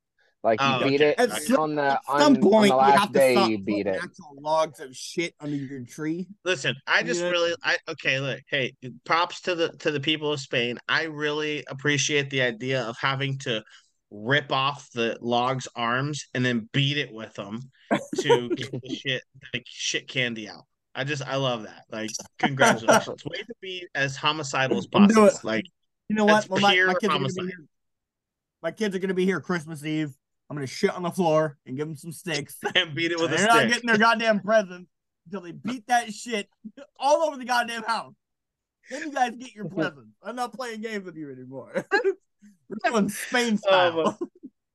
Like 0.46 0.60
you 0.60 0.66
Oh, 0.68 0.88
beat 0.88 1.02
okay. 1.02 1.08
it 1.10 1.18
At 1.18 1.42
some, 1.42 1.58
on 1.58 1.74
the 1.74 1.82
at 1.82 1.98
some 2.06 2.36
on 2.36 2.40
point, 2.40 2.70
the 2.72 2.76
you 2.76 2.92
have 2.92 3.12
to 3.12 3.18
day 3.18 3.32
stop 3.32 3.50
you 3.50 3.58
beat 3.58 3.88
it. 3.88 4.00
actual 4.00 4.36
logs 4.40 4.78
of 4.78 4.94
shit 4.94 5.34
under 5.40 5.56
your 5.56 5.84
tree. 5.84 6.28
Listen, 6.44 6.76
I 6.86 7.02
just 7.02 7.20
Yeah. 7.20 7.30
really 7.30 7.54
I 7.64 7.76
okay, 7.88 8.20
look, 8.20 8.38
hey, 8.48 8.72
props 9.04 9.40
to 9.40 9.56
the 9.56 9.70
to 9.78 9.90
the 9.90 9.98
people 9.98 10.30
of 10.32 10.38
Spain. 10.38 10.78
I 10.88 11.06
really 11.06 11.64
appreciate 11.68 12.30
the 12.30 12.42
idea 12.42 12.80
of 12.82 12.96
having 12.96 13.38
to 13.40 13.64
rip 14.12 14.52
off 14.52 14.88
the 14.92 15.18
log's 15.20 15.66
arms 15.74 16.26
and 16.32 16.44
then 16.46 16.68
beat 16.72 16.96
it 16.96 17.12
with 17.12 17.34
them 17.34 17.58
to 18.20 18.48
get 18.50 18.70
the 18.70 18.88
shit 18.88 19.22
the 19.52 19.60
shit 19.66 20.06
candy 20.06 20.48
out. 20.48 20.62
I 20.94 21.02
just 21.02 21.26
I 21.26 21.34
love 21.34 21.64
that. 21.64 21.86
Like 21.90 22.10
congratulations. 22.38 23.24
Way 23.24 23.38
to 23.38 23.54
be 23.60 23.84
as 23.96 24.14
homicidal 24.14 24.78
as 24.78 24.86
I'm 24.94 25.08
doing 25.08 25.26
possible. 25.26 25.40
Like 25.42 25.64
You 26.08 26.14
know 26.14 26.24
what? 26.24 26.48
Well, 26.48 26.60
my, 26.60 26.68
my 26.68 26.74
kids 26.74 26.86
are 26.86 27.00
gonna 27.00 27.12
homicide. 27.14 27.34
be 27.46 27.46
here. 27.48 27.66
My 28.62 28.70
kids 28.70 28.94
are 28.94 29.00
gonna 29.00 29.12
be 29.12 29.24
here 29.24 29.40
Christmas 29.40 29.84
Eve. 29.84 30.16
I'm 30.48 30.56
gonna 30.56 30.66
shit 30.66 30.90
on 30.90 31.02
the 31.02 31.10
floor 31.10 31.58
and 31.66 31.76
give 31.76 31.86
them 31.86 31.96
some 31.96 32.12
sticks. 32.12 32.56
and 32.74 32.94
beat 32.94 33.12
it 33.12 33.20
with 33.20 33.32
a 33.32 33.38
stick. 33.38 33.48
They're 33.48 33.62
not 33.62 33.68
getting 33.68 33.86
their 33.86 33.98
goddamn 33.98 34.40
presents 34.40 34.90
until 35.26 35.40
they 35.42 35.52
beat 35.52 35.86
that 35.88 36.12
shit 36.12 36.48
all 36.98 37.24
over 37.24 37.36
the 37.36 37.44
goddamn 37.44 37.82
house. 37.82 38.14
Then 38.90 39.02
you 39.02 39.12
guys 39.12 39.32
get 39.36 39.54
your 39.54 39.64
presents. 39.68 40.14
I'm 40.22 40.36
not 40.36 40.52
playing 40.52 40.82
games 40.82 41.04
with 41.04 41.16
you 41.16 41.32
anymore. 41.32 41.86
We're 42.68 42.90
doing 42.90 43.08
Spain 43.08 43.58
oh, 43.68 43.90
style. 43.90 44.18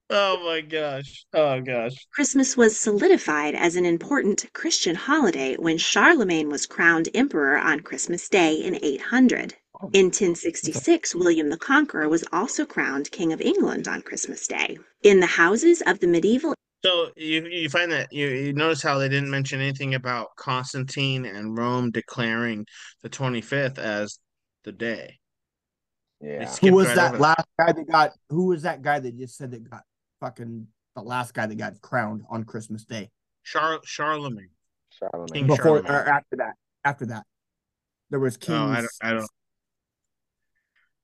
Oh 0.09 0.43
my 0.45 0.59
gosh. 0.59 1.25
Oh 1.33 1.61
gosh. 1.61 1.93
Christmas 2.11 2.57
was 2.57 2.77
solidified 2.77 3.55
as 3.55 3.77
an 3.77 3.85
important 3.85 4.45
Christian 4.53 4.93
holiday 4.93 5.55
when 5.55 5.77
Charlemagne 5.77 6.49
was 6.49 6.65
crowned 6.65 7.07
emperor 7.13 7.57
on 7.57 7.79
Christmas 7.79 8.27
Day 8.27 8.55
in 8.55 8.77
800. 8.81 9.55
In 9.93 10.05
1066, 10.05 11.15
William 11.15 11.49
the 11.49 11.57
Conqueror 11.57 12.07
was 12.07 12.23
also 12.31 12.65
crowned 12.65 13.11
King 13.11 13.33
of 13.33 13.41
England 13.41 13.87
on 13.87 14.01
Christmas 14.01 14.47
Day. 14.47 14.77
In 15.03 15.19
the 15.19 15.25
houses 15.25 15.81
of 15.85 15.99
the 15.99 16.07
medieval 16.07 16.53
So 16.83 17.09
you 17.15 17.45
you 17.47 17.69
find 17.69 17.91
that 17.91 18.11
you, 18.11 18.27
you 18.27 18.53
notice 18.53 18.81
how 18.81 18.97
they 18.97 19.09
didn't 19.09 19.31
mention 19.31 19.59
anything 19.59 19.95
about 19.95 20.35
Constantine 20.35 21.25
and 21.25 21.57
Rome 21.57 21.91
declaring 21.91 22.65
the 23.01 23.09
25th 23.09 23.79
as 23.79 24.19
the 24.63 24.71
day. 24.71 25.19
Yeah. 26.19 26.53
Who 26.61 26.73
was 26.73 26.87
right 26.87 26.95
that 26.95 27.07
over 27.09 27.17
that. 27.17 27.21
last 27.21 27.47
guy 27.57 27.71
that 27.71 27.91
got? 27.91 28.11
Who 28.29 28.47
was 28.47 28.61
that 28.63 28.81
guy 28.81 28.99
that 28.99 29.17
just 29.17 29.35
said 29.37 29.51
that 29.51 29.69
got 29.69 29.81
fucking 30.19 30.67
the 30.95 31.01
last 31.01 31.33
guy 31.33 31.47
that 31.47 31.55
got 31.57 31.81
crowned 31.81 32.23
on 32.29 32.43
Christmas 32.43 32.85
Day? 32.85 33.09
Char- 33.43 33.81
Charlemagne. 33.83 34.49
Charlemagne. 34.91 35.33
King 35.33 35.47
Before 35.47 35.63
Charlemagne. 35.65 35.91
or 35.91 36.07
after 36.09 36.35
that? 36.37 36.53
After 36.83 37.05
that, 37.07 37.23
there 38.11 38.19
was 38.19 38.37
kings. 38.37 38.59
Oh, 38.59 38.69
I 38.69 38.75
don't. 38.81 38.91
I 39.01 39.13
don't. 39.13 39.29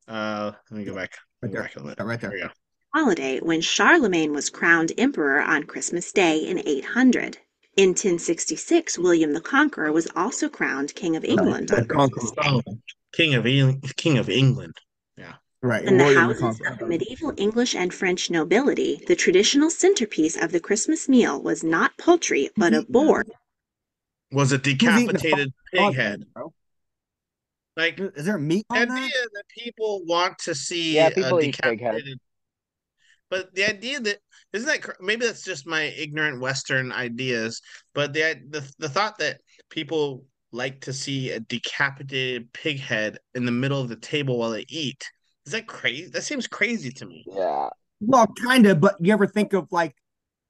Uh, 0.07 0.51
let 0.71 0.77
me 0.77 0.85
go 0.85 0.95
back. 0.95 1.13
Right 1.41 1.51
there. 1.51 1.61
back 1.63 1.75
a 1.75 1.79
little 1.79 1.89
bit. 1.89 1.97
Yeah, 1.99 2.05
right 2.05 2.19
There 2.21 2.29
there. 2.29 2.39
we 2.39 2.43
go. 2.43 2.49
holiday 2.93 3.39
when 3.39 3.61
Charlemagne 3.61 4.33
was 4.33 4.49
crowned 4.49 4.91
emperor 4.97 5.41
on 5.41 5.63
Christmas 5.63 6.11
Day 6.11 6.37
in 6.39 6.59
800. 6.65 7.37
In 7.75 7.89
1066, 7.89 8.97
William 8.97 9.33
the 9.33 9.41
Conqueror 9.41 9.91
was 9.91 10.07
also 10.15 10.49
crowned 10.49 10.95
King 10.95 11.15
of 11.15 11.23
England 11.23 11.71
on 11.71 11.85
Christmas 11.87 12.31
Day. 12.31 12.41
Oh, 12.43 12.61
King 13.13 13.35
of 13.35 13.45
Eng- 13.45 13.81
King 13.97 14.17
of 14.17 14.29
England. 14.29 14.73
Yeah. 15.15 15.33
Right. 15.61 15.83
In 15.85 15.97
the 15.97 16.03
William 16.05 16.27
the 16.29 16.33
houses 16.41 16.61
of 16.67 16.79
the 16.79 16.87
medieval 16.87 17.33
English 17.37 17.75
and 17.75 17.93
French 17.93 18.31
nobility, 18.31 19.01
the 19.07 19.15
traditional 19.15 19.69
centerpiece 19.69 20.35
of 20.41 20.51
the 20.51 20.59
Christmas 20.59 21.07
meal 21.07 21.39
was 21.41 21.63
not 21.63 21.97
poultry, 21.99 22.49
but 22.57 22.73
a 22.73 22.81
boar. 22.89 23.25
Was 24.31 24.51
a 24.51 24.57
decapitated 24.57 25.53
pig 25.71 25.79
head. 25.81 25.95
head, 25.95 26.23
bro. 26.33 26.53
Like 27.77 27.99
Is 27.99 28.25
there 28.25 28.37
meat 28.39 28.65
the 28.73 28.79
on 28.79 28.87
idea 28.89 28.95
that? 28.95 29.29
that 29.33 29.47
people 29.49 30.03
want 30.05 30.37
to 30.39 30.55
see 30.55 30.97
Yeah, 30.97 31.09
a 31.09 31.11
people 31.11 31.41
eat 31.41 31.61
pig 31.61 31.81
head. 31.81 31.93
decapitated 31.93 32.19
but 33.29 33.53
the 33.55 33.65
idea 33.65 33.99
that 33.99 34.19
isn't 34.53 34.67
that 34.67 34.95
maybe 35.01 35.25
that's 35.25 35.43
just 35.43 35.67
my 35.67 35.83
ignorant 35.83 36.39
western 36.41 36.91
ideas 36.91 37.61
but 37.93 38.13
the 38.13 38.35
the, 38.49 38.69
the 38.79 38.89
thought 38.89 39.17
that 39.19 39.39
people 39.69 40.25
like 40.51 40.79
to 40.81 40.93
see 40.93 41.31
a 41.31 41.39
decapitated 41.39 42.51
pig 42.53 42.79
head 42.79 43.17
in 43.35 43.45
the 43.45 43.51
middle 43.51 43.81
of 43.81 43.89
the 43.89 43.95
table 43.97 44.37
while 44.39 44.51
they 44.51 44.65
eat 44.69 45.03
is 45.45 45.51
that 45.51 45.67
crazy 45.67 46.07
that 46.09 46.23
seems 46.23 46.47
crazy 46.47 46.89
to 46.91 47.05
me 47.05 47.25
Yeah. 47.25 47.69
Well, 47.99 48.27
kind 48.43 48.65
of, 48.67 48.79
but 48.79 48.95
you 48.99 49.11
ever 49.11 49.27
think 49.27 49.53
of 49.53 49.71
like, 49.71 49.95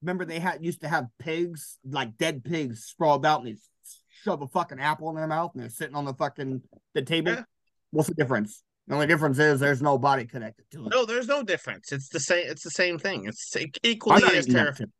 remember 0.02 0.24
they 0.24 0.38
had 0.38 0.62
used 0.64 0.82
to 0.82 0.88
have 0.88 1.06
pigs, 1.18 1.78
like 1.84 2.16
dead 2.18 2.44
pigs, 2.44 2.84
sprawled 2.84 3.24
out, 3.24 3.40
and 3.44 3.48
they 3.54 3.58
shove 4.22 4.42
a 4.42 4.48
fucking 4.48 4.80
apple 4.80 5.08
in 5.10 5.16
their 5.16 5.26
mouth, 5.26 5.52
and 5.54 5.62
they're 5.62 5.70
sitting 5.70 5.94
on 5.94 6.04
the 6.04 6.14
fucking 6.14 6.62
the 6.94 7.02
table. 7.02 7.32
Yeah. 7.32 7.42
What's 7.90 8.08
the 8.08 8.14
difference? 8.14 8.62
The 8.86 8.94
only 8.94 9.06
difference 9.06 9.38
is 9.38 9.60
there's 9.60 9.82
no 9.82 9.98
body 9.98 10.24
connected 10.24 10.64
to 10.70 10.86
it. 10.86 10.90
no 10.90 11.04
there's 11.04 11.28
no 11.28 11.42
difference 11.42 11.92
it's 11.92 12.08
the 12.08 12.18
same 12.18 12.46
it's 12.48 12.62
the 12.62 12.70
same 12.70 12.98
thing 12.98 13.26
it's 13.26 13.54
equally 13.82 14.22
as 14.34 14.46
terrifying 14.46 14.90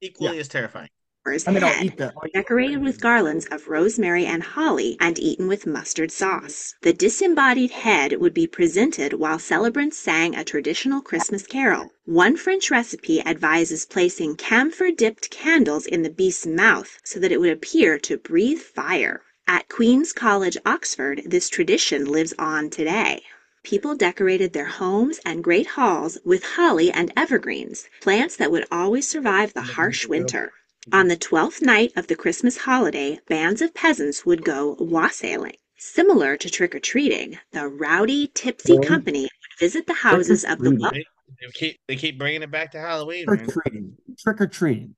equally 0.00 0.38
as 0.38 0.46
terrifying 0.46 0.84
I 0.84 0.86
mean, 0.86 0.88
I'll 0.88 0.99
head 1.26 2.14
decorated 2.32 2.82
with 2.82 3.00
garlands 3.00 3.44
of 3.50 3.68
rosemary 3.68 4.24
and 4.24 4.42
holly 4.42 4.96
and 5.00 5.18
eaten 5.18 5.48
with 5.48 5.66
mustard 5.66 6.10
sauce. 6.10 6.74
The 6.80 6.94
disembodied 6.94 7.72
head 7.72 8.18
would 8.20 8.32
be 8.32 8.46
presented 8.46 9.12
while 9.12 9.38
celebrants 9.38 9.98
sang 9.98 10.34
a 10.34 10.44
traditional 10.44 11.02
Christmas 11.02 11.46
carol. 11.46 11.90
One 12.06 12.38
French 12.38 12.70
recipe 12.70 13.20
advises 13.20 13.84
placing 13.84 14.36
camphor 14.36 14.90
dipped 14.90 15.30
candles 15.30 15.84
in 15.84 16.00
the 16.00 16.08
beast's 16.08 16.46
mouth 16.46 16.98
so 17.04 17.20
that 17.20 17.32
it 17.32 17.38
would 17.38 17.52
appear 17.52 17.98
to 17.98 18.16
breathe 18.16 18.60
fire. 18.60 19.20
At 19.46 19.68
Queen's 19.68 20.14
College, 20.14 20.56
Oxford, 20.64 21.22
this 21.26 21.50
tradition 21.50 22.06
lives 22.06 22.32
on 22.38 22.70
today. 22.70 23.22
People 23.62 23.94
decorated 23.94 24.54
their 24.54 24.64
homes 24.64 25.20
and 25.26 25.44
great 25.44 25.66
halls 25.66 26.16
with 26.24 26.42
holly 26.42 26.90
and 26.90 27.12
evergreens, 27.14 27.86
plants 28.00 28.36
that 28.36 28.50
would 28.50 28.64
always 28.72 29.06
survive 29.06 29.52
the 29.52 29.60
harsh 29.60 30.06
winter. 30.06 30.52
On 30.92 31.08
the 31.08 31.16
twelfth 31.16 31.60
night 31.60 31.92
of 31.94 32.06
the 32.06 32.16
Christmas 32.16 32.56
holiday, 32.56 33.20
bands 33.28 33.60
of 33.60 33.74
peasants 33.74 34.24
would 34.24 34.44
go 34.44 34.76
wassailing. 34.78 35.56
Similar 35.76 36.36
to 36.38 36.50
trick 36.50 36.74
or 36.74 36.80
treating, 36.80 37.38
the 37.52 37.68
rowdy, 37.68 38.30
tipsy 38.34 38.78
company 38.78 39.22
would 39.22 39.58
visit 39.58 39.86
the 39.86 39.94
houses 39.94 40.44
of 40.44 40.58
the 40.58 40.74
wealthy 40.74 41.04
They 41.40 41.50
keep 41.52 41.80
they 41.86 41.96
keep 41.96 42.18
bringing 42.18 42.42
it 42.42 42.50
back 42.50 42.72
to 42.72 42.80
Halloween. 42.80 43.26
Trick 43.26 43.42
or 43.42 43.62
treating. 43.62 43.96
Trick 44.18 44.40
or 44.40 44.46
treating. 44.46 44.96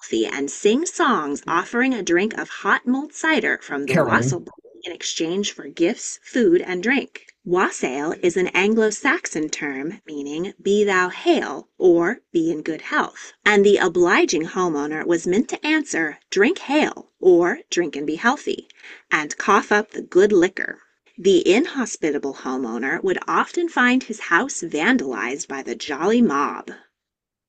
healthy 0.00 0.26
and 0.26 0.50
sing 0.50 0.86
songs 0.86 1.42
offering 1.48 1.92
a 1.92 2.02
drink 2.02 2.38
of 2.38 2.48
hot 2.48 2.86
mulled 2.86 3.12
cider 3.12 3.58
from 3.58 3.86
the 3.86 3.92
Caroling. 3.92 4.14
wassail 4.14 4.40
bowl 4.40 4.54
in 4.84 4.92
exchange 4.92 5.52
for 5.52 5.68
gifts, 5.68 6.20
food, 6.22 6.62
and 6.62 6.82
drink. 6.82 7.29
Wassail 7.50 8.14
is 8.22 8.36
an 8.36 8.46
Anglo-Saxon 8.54 9.48
term 9.48 10.00
meaning 10.06 10.54
be 10.62 10.84
thou 10.84 11.08
hale," 11.08 11.68
or 11.78 12.20
be 12.30 12.48
in 12.48 12.62
good 12.62 12.80
health, 12.80 13.32
and 13.44 13.66
the 13.66 13.76
obliging 13.76 14.44
homeowner 14.44 15.04
was 15.04 15.26
meant 15.26 15.48
to 15.48 15.66
answer 15.66 16.20
drink 16.30 16.58
hale," 16.58 17.10
or 17.18 17.58
drink 17.68 17.96
and 17.96 18.06
be 18.06 18.14
healthy, 18.14 18.68
and 19.10 19.36
cough 19.36 19.72
up 19.72 19.90
the 19.90 20.00
good 20.00 20.30
liquor. 20.30 20.78
The 21.18 21.42
inhospitable 21.44 22.34
homeowner 22.34 23.02
would 23.02 23.18
often 23.26 23.68
find 23.68 24.04
his 24.04 24.20
house 24.20 24.62
vandalized 24.62 25.48
by 25.48 25.64
the 25.64 25.74
jolly 25.74 26.22
mob. 26.22 26.70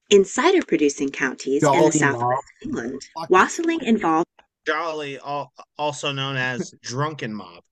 In 0.09 0.25
cider 0.25 0.65
producing 0.65 1.11
counties 1.11 1.61
in 1.61 1.71
Jolly 1.71 1.85
the 1.91 1.99
southwest 1.99 2.21
mob. 2.23 2.31
of 2.39 2.67
England, 2.67 3.01
Fuck. 3.13 3.29
wassailing 3.29 3.83
involved 3.83 4.27
Jolly, 4.65 5.19
al- 5.19 5.53
also 5.77 6.11
known 6.11 6.37
as 6.37 6.73
drunken 6.81 7.35
mob. 7.35 7.63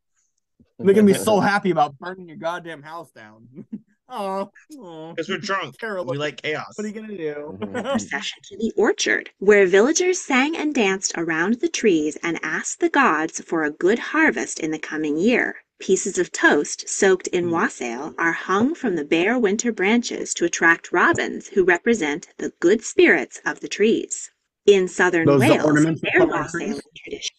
They're 0.79 0.93
gonna 0.93 1.07
be 1.07 1.13
so 1.13 1.39
happy 1.51 1.71
about 1.71 1.97
burning 1.99 2.27
your 2.27 2.37
goddamn 2.37 2.81
house 2.81 3.11
down. 3.11 3.47
oh. 4.09 4.49
Because 4.69 5.27
we're 5.27 5.37
drunk. 5.37 5.77
Terrible. 5.79 6.11
We 6.11 6.17
like 6.17 6.41
chaos. 6.41 6.73
What 6.75 6.85
are 6.85 6.87
you 6.87 6.93
gonna 6.93 7.17
do? 7.17 7.57
Mm-hmm. 7.59 7.81
procession 7.81 8.39
to 8.43 8.57
the 8.57 8.71
orchard, 8.77 9.29
where 9.39 9.67
villagers 9.67 10.21
sang 10.21 10.55
and 10.55 10.73
danced 10.73 11.13
around 11.17 11.55
the 11.55 11.67
trees 11.67 12.17
and 12.23 12.39
asked 12.43 12.79
the 12.79 12.89
gods 12.89 13.41
for 13.41 13.63
a 13.63 13.71
good 13.71 13.99
harvest 13.99 14.59
in 14.59 14.71
the 14.71 14.79
coming 14.79 15.17
year. 15.17 15.57
Pieces 15.79 16.17
of 16.17 16.31
toast 16.31 16.89
soaked 16.89 17.27
in 17.27 17.45
mm. 17.45 17.51
wassail 17.51 18.13
are 18.17 18.33
hung 18.33 18.75
from 18.75 18.95
the 18.95 19.05
bare 19.05 19.39
winter 19.39 19.71
branches 19.71 20.33
to 20.33 20.45
attract 20.45 20.91
robins 20.91 21.47
who 21.47 21.63
represent 21.63 22.27
the 22.37 22.51
good 22.59 22.83
spirits 22.83 23.41
of 23.45 23.59
the 23.59 23.67
trees. 23.67 24.29
In 24.65 24.87
southern 24.87 25.25
Those 25.25 25.41
Wales, 25.41 25.65
ornaments 25.65 26.01
we 26.01 26.09
their 26.11 26.27
put 26.27 26.29
wassailing 26.29 26.81
tradition 26.95 27.35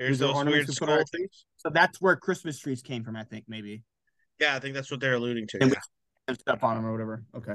Here's 0.00 0.18
These 0.18 0.32
those 0.32 0.44
weird 0.46 0.66
we 0.66 0.72
skull 0.74 0.96
trees? 0.96 1.10
things. 1.12 1.44
so 1.58 1.68
that's 1.68 2.00
where 2.00 2.16
Christmas 2.16 2.58
trees 2.58 2.80
came 2.80 3.04
from, 3.04 3.16
I 3.16 3.24
think, 3.24 3.44
maybe. 3.48 3.82
Yeah, 4.40 4.56
I 4.56 4.58
think 4.58 4.74
that's 4.74 4.90
what 4.90 4.98
they're 4.98 5.12
alluding 5.12 5.46
to. 5.48 5.58
And 5.62 5.70
yeah. 5.72 5.78
and 6.26 6.40
stuff 6.40 6.64
on 6.64 6.76
them 6.76 6.86
or 6.86 6.92
whatever. 6.92 7.22
Okay. 7.36 7.52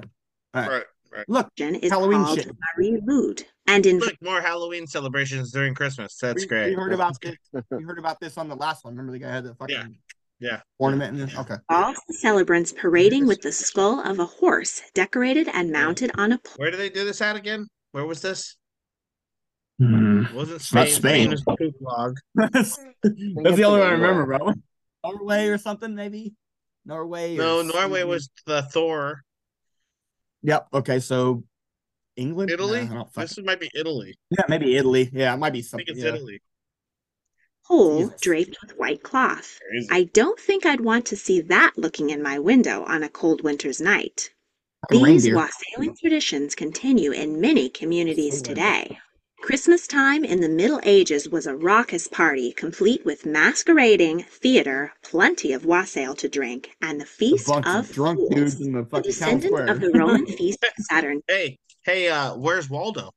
All 0.54 0.62
right. 0.62 0.70
Right, 0.70 0.84
right. 1.12 1.26
Look, 1.28 1.50
Jen 1.58 1.74
is 1.74 1.92
Halloween 1.92 2.24
shit. 2.36 2.48
Mari 2.78 3.02
Lwyd, 3.02 3.44
and 3.66 3.84
in 3.88 3.98
Look, 3.98 4.14
more 4.22 4.42
Halloween 4.42 4.86
celebrations 4.86 5.52
during 5.52 5.74
Christmas. 5.74 6.18
That's 6.22 6.44
we, 6.44 6.48
great. 6.48 6.70
we 6.70 6.76
heard 6.76 6.94
about 6.94 7.20
this. 7.20 7.36
We 7.72 7.84
heard 7.84 7.98
about 7.98 8.20
this 8.20 8.38
on 8.38 8.48
the 8.48 8.56
last 8.56 8.86
one. 8.86 8.94
Remember 8.94 9.12
the 9.12 9.20
guy 9.20 9.32
had 9.32 9.44
the 9.44 9.56
fucking 9.56 9.76
Yeah. 9.76 9.88
Yeah. 10.40 10.62
ornament 10.78 11.18
in 11.20 11.26
this? 11.26 11.36
Okay. 11.36 11.56
all 11.70 11.94
the 12.08 12.14
celebrants 12.14 12.74
parading 12.74 13.26
with 13.26 13.42
the 13.42 13.52
skull 13.52 14.02
of 14.02 14.20
a 14.20 14.26
horse 14.26 14.84
decorated 14.94 15.48
and 15.52 15.72
mounted 15.72 16.12
on 16.16 16.32
a 16.34 16.38
pole. 16.38 16.54
Where 16.58 16.70
did 16.70 16.80
they 16.80 16.90
do 16.92 17.06
this 17.06 17.22
at 17.22 17.36
again? 17.36 17.66
Where 17.94 18.06
was 18.06 18.22
this? 18.22 18.56
It 19.78 20.34
wasn't 20.34 20.74
Not 20.74 20.88
Spain. 20.88 20.88
Spain. 20.90 21.30
the 21.32 21.56
poop 21.58 21.76
log. 21.82 22.18
that's 22.36 22.78
that's 23.04 23.16
the 23.58 23.64
only 23.66 23.80
one 23.80 23.88
I 23.88 23.92
remember, 23.92 24.34
England. 24.34 24.64
bro. 25.04 25.12
Norway 25.12 25.48
or 25.48 25.58
something, 25.58 25.94
maybe. 25.94 26.34
Norway. 26.86 27.36
Or 27.36 27.38
No, 27.40 27.62
Norway 27.62 27.90
Sweden. 28.02 28.08
was 28.08 28.30
the 28.46 28.62
Thor. 28.64 29.22
Yep. 30.44 30.68
Okay, 30.76 31.00
so 31.00 31.44
England, 32.16 32.52
Italy. 32.52 32.86
Nah, 32.86 32.92
I 32.92 32.94
don't 32.96 33.14
this 33.14 33.30
fucking- 33.34 33.46
might 33.46 33.60
be 33.60 33.70
Italy. 33.76 34.18
yeah, 34.30 34.44
maybe 34.48 34.76
Italy. 34.78 35.10
Yeah, 35.12 35.34
it 35.34 35.38
might 35.38 35.52
be 35.54 35.60
I 35.60 35.62
think 35.64 35.70
something. 35.70 35.88
it's 35.90 36.00
Yeah. 36.00 36.14
Italy. 36.16 36.42
pole 37.68 38.00
Jesus. 38.06 38.22
draped 38.22 38.58
with 38.62 38.78
white 38.78 39.04
cloth. 39.04 39.60
Crazy. 39.70 39.88
I 39.92 40.04
don't 40.14 40.40
think 40.40 40.66
I'd 40.66 40.82
want 40.82 41.06
to 41.08 41.18
see 41.18 41.42
that 41.42 41.74
looking 41.78 42.12
in 42.12 42.22
my 42.24 42.40
window 42.40 42.84
on 42.86 43.04
a 43.04 43.10
cold 43.10 43.42
winter's 43.44 43.82
night. 43.82 44.30
These 44.90 45.02
reindeer. 45.04 45.36
wassailing 45.36 45.98
traditions 45.98 46.54
continue 46.54 47.12
in 47.12 47.42
many 47.42 47.70
communities 47.70 48.36
So 48.40 48.44
weird. 48.46 48.46
today. 48.46 49.00
Christmas 49.46 49.86
time 49.86 50.26
in 50.26 50.42
the 50.42 50.50
Middle 50.50 50.80
Ages 50.82 51.30
was 51.30 51.46
a 51.46 51.56
raucous 51.56 52.08
party, 52.08 52.52
complete 52.52 53.06
with 53.06 53.28
masquerading, 53.28 54.24
theater, 54.24 54.94
plenty 55.04 55.54
of 55.54 55.66
wassail 55.66 56.16
to 56.16 56.28
drink, 56.28 56.72
and 56.82 57.00
the 57.00 57.06
feast 57.06 57.46
bunch 57.46 57.68
of 57.68 57.88
of 57.88 57.92
drunk 57.92 58.18
fools. 58.18 58.32
dudes 58.34 58.60
in 58.60 58.74
the 58.74 58.80
A 58.80 58.86
fucking 58.86 59.14
town 59.14 59.40
descendant 59.40 59.46
square. 59.52 59.68
of 59.68 59.82
the 59.82 59.92
Roman 59.92 60.26
feast 60.38 60.64
of 60.64 60.72
Saturn, 60.86 61.22
Hey, 61.28 61.60
hey, 61.84 62.10
uh, 62.10 62.36
where's 62.36 62.72
Waldo? 62.72 63.12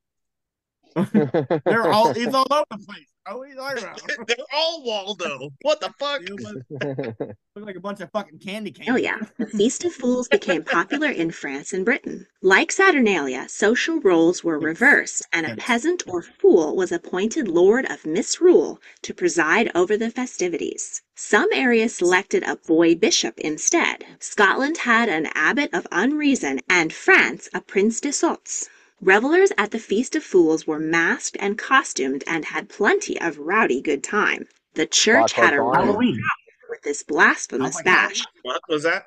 They're 1.12 1.90
all 1.90 2.12
he's 2.12 2.34
all 2.34 2.46
over 2.50 2.64
the 2.72 2.78
place. 2.86 3.06
Oh, 3.30 3.36
what 3.36 3.48
are 3.48 3.50
you 3.50 3.56
talking 3.56 3.84
about? 3.84 4.26
They're 4.26 4.36
all 4.54 4.82
Waldo. 4.82 5.50
What 5.60 5.80
the 5.80 5.92
fuck? 5.98 6.22
Look 6.22 6.56
look 7.56 7.66
like 7.66 7.76
a 7.76 7.80
bunch 7.80 8.00
of 8.00 8.10
fucking 8.10 8.38
candy 8.38 8.70
canes. 8.70 8.88
Oh 8.90 8.96
yeah, 8.96 9.18
the 9.36 9.46
Feast 9.46 9.84
of 9.84 9.92
Fools 9.92 10.28
became 10.28 10.64
popular 10.64 11.08
in 11.10 11.30
France 11.30 11.74
and 11.74 11.84
Britain. 11.84 12.26
Like 12.40 12.72
Saturnalia, 12.72 13.46
social 13.50 14.00
roles 14.00 14.42
were 14.42 14.58
reversed, 14.58 15.26
and 15.30 15.44
a 15.44 15.56
peasant 15.56 16.04
or 16.06 16.22
fool 16.22 16.74
was 16.74 16.90
appointed 16.90 17.48
lord 17.48 17.84
of 17.90 18.06
misrule 18.06 18.80
to 19.02 19.12
preside 19.12 19.70
over 19.74 19.98
the 19.98 20.10
festivities. 20.10 21.02
Some 21.14 21.48
areas 21.52 21.94
selected 21.94 22.44
a 22.44 22.56
boy 22.56 22.94
bishop 22.94 23.38
instead. 23.40 24.06
Scotland 24.20 24.78
had 24.78 25.10
an 25.10 25.26
abbot 25.34 25.74
of 25.74 25.86
unreason, 25.92 26.60
and 26.70 26.94
France 26.94 27.50
a 27.52 27.60
prince 27.60 28.00
de 28.00 28.10
sots. 28.10 28.70
Revelers 29.00 29.52
at 29.56 29.70
the 29.70 29.78
Feast 29.78 30.16
of 30.16 30.24
Fools 30.24 30.66
were 30.66 30.78
masked 30.80 31.36
and 31.40 31.56
costumed 31.56 32.24
and 32.26 32.44
had 32.44 32.68
plenty 32.68 33.20
of 33.20 33.38
rowdy 33.38 33.80
good 33.80 34.02
time. 34.02 34.46
The 34.74 34.86
church 34.86 35.32
had 35.32 35.54
a 35.54 35.58
Clockwork 35.58 35.76
Halloween. 35.76 36.20
with 36.68 36.82
this 36.82 37.02
blasphemous 37.04 37.74
oh 37.74 37.78
like 37.78 37.84
bash. 37.84 38.24
What 38.42 38.60
was 38.68 38.82
that? 38.82 39.06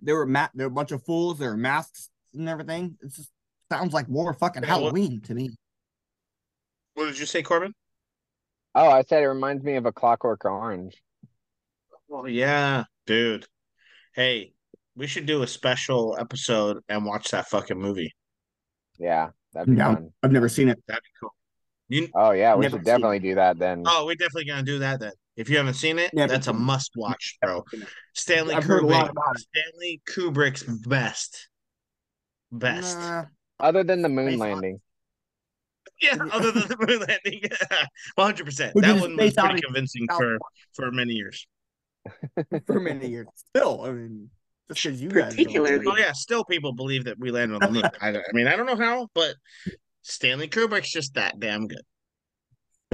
There 0.00 0.16
were 0.16 0.26
ma- 0.26 0.48
there 0.54 0.68
were 0.68 0.72
a 0.72 0.74
bunch 0.74 0.92
of 0.92 1.04
fools. 1.04 1.38
There 1.38 1.50
were 1.50 1.56
masks 1.56 2.10
and 2.34 2.48
everything. 2.48 2.98
It 3.00 3.12
just 3.14 3.30
sounds 3.70 3.94
like 3.94 4.08
more 4.08 4.34
fucking 4.34 4.62
Yeah, 4.62 4.74
what- 4.74 4.80
Halloween 4.80 5.20
to 5.22 5.34
me. 5.34 5.50
What 6.94 7.06
did 7.06 7.18
you 7.18 7.26
say, 7.26 7.42
Corbin? 7.42 7.74
oh, 8.76 8.88
I 8.88 9.02
said 9.02 9.22
it 9.22 9.28
reminds 9.28 9.62
me 9.64 9.76
of 9.76 9.86
a 9.86 9.92
Clockwork 9.92 10.44
Orange. 10.44 11.00
Oh 12.10 12.26
yeah, 12.26 12.84
dude. 13.06 13.46
Hey, 14.14 14.53
we 14.96 15.06
should 15.06 15.26
do 15.26 15.42
a 15.42 15.46
special 15.46 16.16
episode 16.18 16.78
and 16.88 17.04
watch 17.04 17.30
that 17.30 17.48
fucking 17.48 17.78
movie. 17.78 18.14
Yeah, 18.98 19.30
that'd 19.52 19.68
be 19.72 19.76
Yeah. 19.78 19.94
fun. 19.94 20.10
I've 20.22 20.32
never 20.32 20.48
seen 20.48 20.68
it. 20.68 20.82
That'd 20.86 21.02
be 21.02 21.10
cool. 21.20 21.34
You 21.88 22.08
Oh 22.14 22.30
yeah, 22.30 22.54
we 22.54 22.68
should 22.68 22.84
definitely 22.84 23.18
do 23.18 23.34
that 23.36 23.58
then. 23.58 23.82
oh, 23.86 24.06
we're 24.06 24.14
definitely 24.14 24.46
gonna 24.46 24.62
do 24.62 24.78
that 24.80 25.00
then. 25.00 25.12
If 25.36 25.50
you 25.50 25.56
haven't 25.56 25.74
seen 25.74 25.98
it, 25.98 26.14
Never 26.14 26.32
that's 26.32 26.46
a 26.46 26.52
must 26.52 26.92
watch, 26.96 27.36
bro. 27.42 27.64
Stanley 28.14 28.54
I've 28.54 28.64
heard 28.64 28.84
a 28.84 28.86
lot 28.86 29.06
Kubrick. 29.06 29.10
about 29.10 29.36
it. 29.36 29.46
Stanley 29.52 30.00
Kubrick's 30.08 30.62
best. 30.86 31.48
Best. 32.52 32.96
Nah, 32.98 33.24
Other 33.58 33.82
than 33.82 34.00
the 34.02 34.08
moon 34.08 34.28
Space 34.28 34.40
Odyssey. 34.40 34.52
landing. 34.54 34.80
Yeah, 36.02 36.16
other 36.32 36.50
than 36.52 36.68
the 36.68 36.76
moon 36.78 37.00
landing. 37.00 37.42
100%. 38.18 38.72
Who 38.74 38.80
That 38.80 39.00
one 39.00 39.16
was 39.16 39.32
Space 39.32 39.34
pretty 39.44 39.60
convincing 39.62 40.06
for 40.16 40.38
for 40.74 40.90
many 40.90 41.14
years. 41.14 41.46
for 42.66 42.80
many 42.80 43.08
years. 43.08 43.26
Still, 43.54 43.82
I 43.82 43.90
mean, 43.92 44.30
just 44.72 44.82
because 44.84 45.02
you 45.02 45.08
guys 45.08 45.22
don't. 45.22 45.30
Particularly- 45.30 45.86
Oh 45.88 45.96
yeah, 45.96 46.12
still 46.12 46.44
people 46.44 46.72
believe 46.72 47.04
that 47.04 47.18
we 47.18 47.30
landed 47.30 47.62
on 47.62 47.72
the 47.72 47.80
moon. 47.80 47.90
I, 48.00 48.10
I 48.10 48.22
mean, 48.32 48.46
I 48.46 48.56
don't 48.56 48.66
know 48.66 48.76
how, 48.76 49.08
but 49.14 49.34
Stanley 50.02 50.48
Kubrick's 50.48 50.92
just 50.92 51.14
that 51.14 51.38
damn 51.38 51.66
good. 51.66 51.82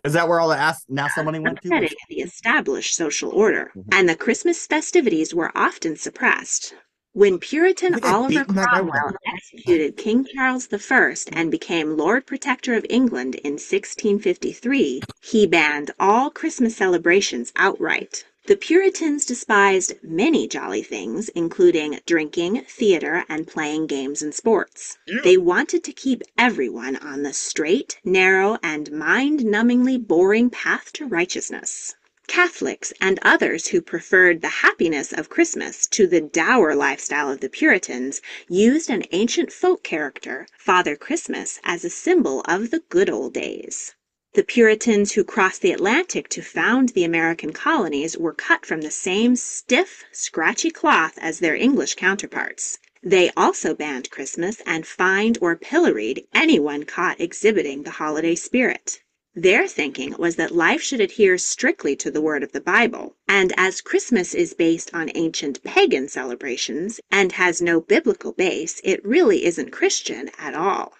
Is 0.05 0.15
that 0.15 0.29
where 0.29 0.41
all 0.41 0.49
the 0.49 0.57
ass- 0.57 0.87
NASA 0.91 1.25
money 1.25 1.41
went 1.41 1.61
to? 1.63 1.69
the 1.69 2.21
established 2.21 2.95
social 2.95 3.31
order, 3.33 3.71
mm-hmm. 3.77 3.89
and 3.93 4.09
the 4.09 4.17
Christmas 4.17 4.67
festivities 4.67 5.35
were 5.35 5.53
often 5.55 5.97
suppressed. 5.97 6.75
When 7.13 7.39
Puritan 7.39 8.03
Oliver 8.05 8.45
beat 8.45 8.55
that 8.55 8.71
guy 8.71 8.81
with 8.81 8.95
a- 8.95 8.99
Cromwell 8.99 9.17
executed 9.35 9.97
King 9.97 10.25
Charles 10.33 10.69
I 10.73 11.15
and 11.33 11.51
became 11.51 11.97
Lord 11.97 12.25
Protector 12.25 12.75
of 12.75 12.87
England 12.89 13.35
in 13.35 13.55
1653, 13.55 15.03
he 15.21 15.47
banned 15.47 15.91
all 15.99 16.31
Christmas 16.31 16.77
celebrations 16.77 17.53
outright. 17.57 18.25
The 18.47 18.57
Puritans 18.57 19.27
despised 19.27 19.97
many 20.03 20.49
jolly 20.49 20.83
things, 20.83 21.29
including 21.29 22.01
drinking, 22.07 22.63
theater, 22.63 23.25
and 23.29 23.47
playing 23.47 23.87
games 23.87 24.23
and 24.23 24.35
sports. 24.35 24.97
They 25.25 25.37
wanted 25.37 25.85
to 25.85 25.93
keep 25.93 26.23
everyone 26.39 26.97
on 26.97 27.23
the 27.23 27.35
straight, 27.35 27.99
narrow, 28.03 28.59
and 28.63 28.91
mind 28.91 29.41
numbingly 29.41 29.99
boring 29.99 30.49
path 30.49 30.91
to 30.95 31.07
righteousness. 31.07 31.95
Catholics 32.29 32.95
and 32.99 33.19
others 33.23 33.67
who 33.67 33.83
preferred 33.83 34.41
the 34.41 34.49
happiness 34.49 35.13
of 35.13 35.29
Christmas 35.29 35.87
to 35.89 36.07
the 36.07 36.23
dour 36.23 36.75
lifestyle 36.75 37.31
of 37.31 37.41
the 37.41 37.51
Puritans 37.51 38.23
used 38.49 38.89
an 38.89 39.05
ancient 39.13 39.53
folk 39.53 39.83
character, 39.83 40.47
Father 40.59 40.97
Christmas, 40.97 41.61
as 41.63 41.85
a 41.85 41.91
symbol 41.91 42.41
of 42.47 42.71
the 42.71 42.81
good 42.89 43.11
old 43.11 43.35
days. 43.35 43.95
The 44.35 44.45
Puritans 44.45 45.13
who 45.13 45.25
crossed 45.25 45.61
the 45.61 45.73
Atlantic 45.73 46.29
to 46.29 46.41
found 46.41 46.91
the 46.91 47.03
American 47.03 47.53
colonies 47.53 48.17
were 48.17 48.33
cut 48.33 48.65
from 48.65 48.83
the 48.83 48.91
same 48.93 49.35
stiff, 49.35 50.05
scratchy 50.13 50.71
cloth 50.71 51.19
as 51.19 51.41
their 51.41 51.57
English 51.57 51.97
counterparts. 51.97 52.79
They 53.03 53.33
also 53.37 53.75
banned 53.75 54.11
Christmas 54.11 54.63
and 54.65 54.87
fined 54.87 55.37
or 55.41 55.57
pilloried 55.57 56.29
anyone 56.33 56.85
caught 56.85 57.21
exhibiting 57.21 57.83
the 57.83 57.91
holiday 57.91 58.37
spirit. 58.37 59.01
Their 59.35 59.67
thinking 59.67 60.15
was 60.17 60.37
that 60.37 60.55
life 60.55 60.81
should 60.81 61.01
adhere 61.01 61.37
strictly 61.37 61.97
to 61.97 62.09
the 62.09 62.21
word 62.21 62.45
of 62.45 62.53
the 62.53 62.61
Bible, 62.61 63.17
and 63.27 63.53
as 63.57 63.81
Christmas 63.81 64.33
is 64.33 64.55
based 64.55 64.95
on 64.95 65.11
ancient 65.17 65.65
pagan 65.65 66.07
celebrations 66.07 67.01
and 67.11 67.33
has 67.33 67.61
no 67.61 67.81
biblical 67.81 68.31
base, 68.31 68.81
it 68.85 69.05
really 69.05 69.45
isn't 69.45 69.73
Christian 69.73 70.31
at 70.39 70.55
all. 70.55 70.93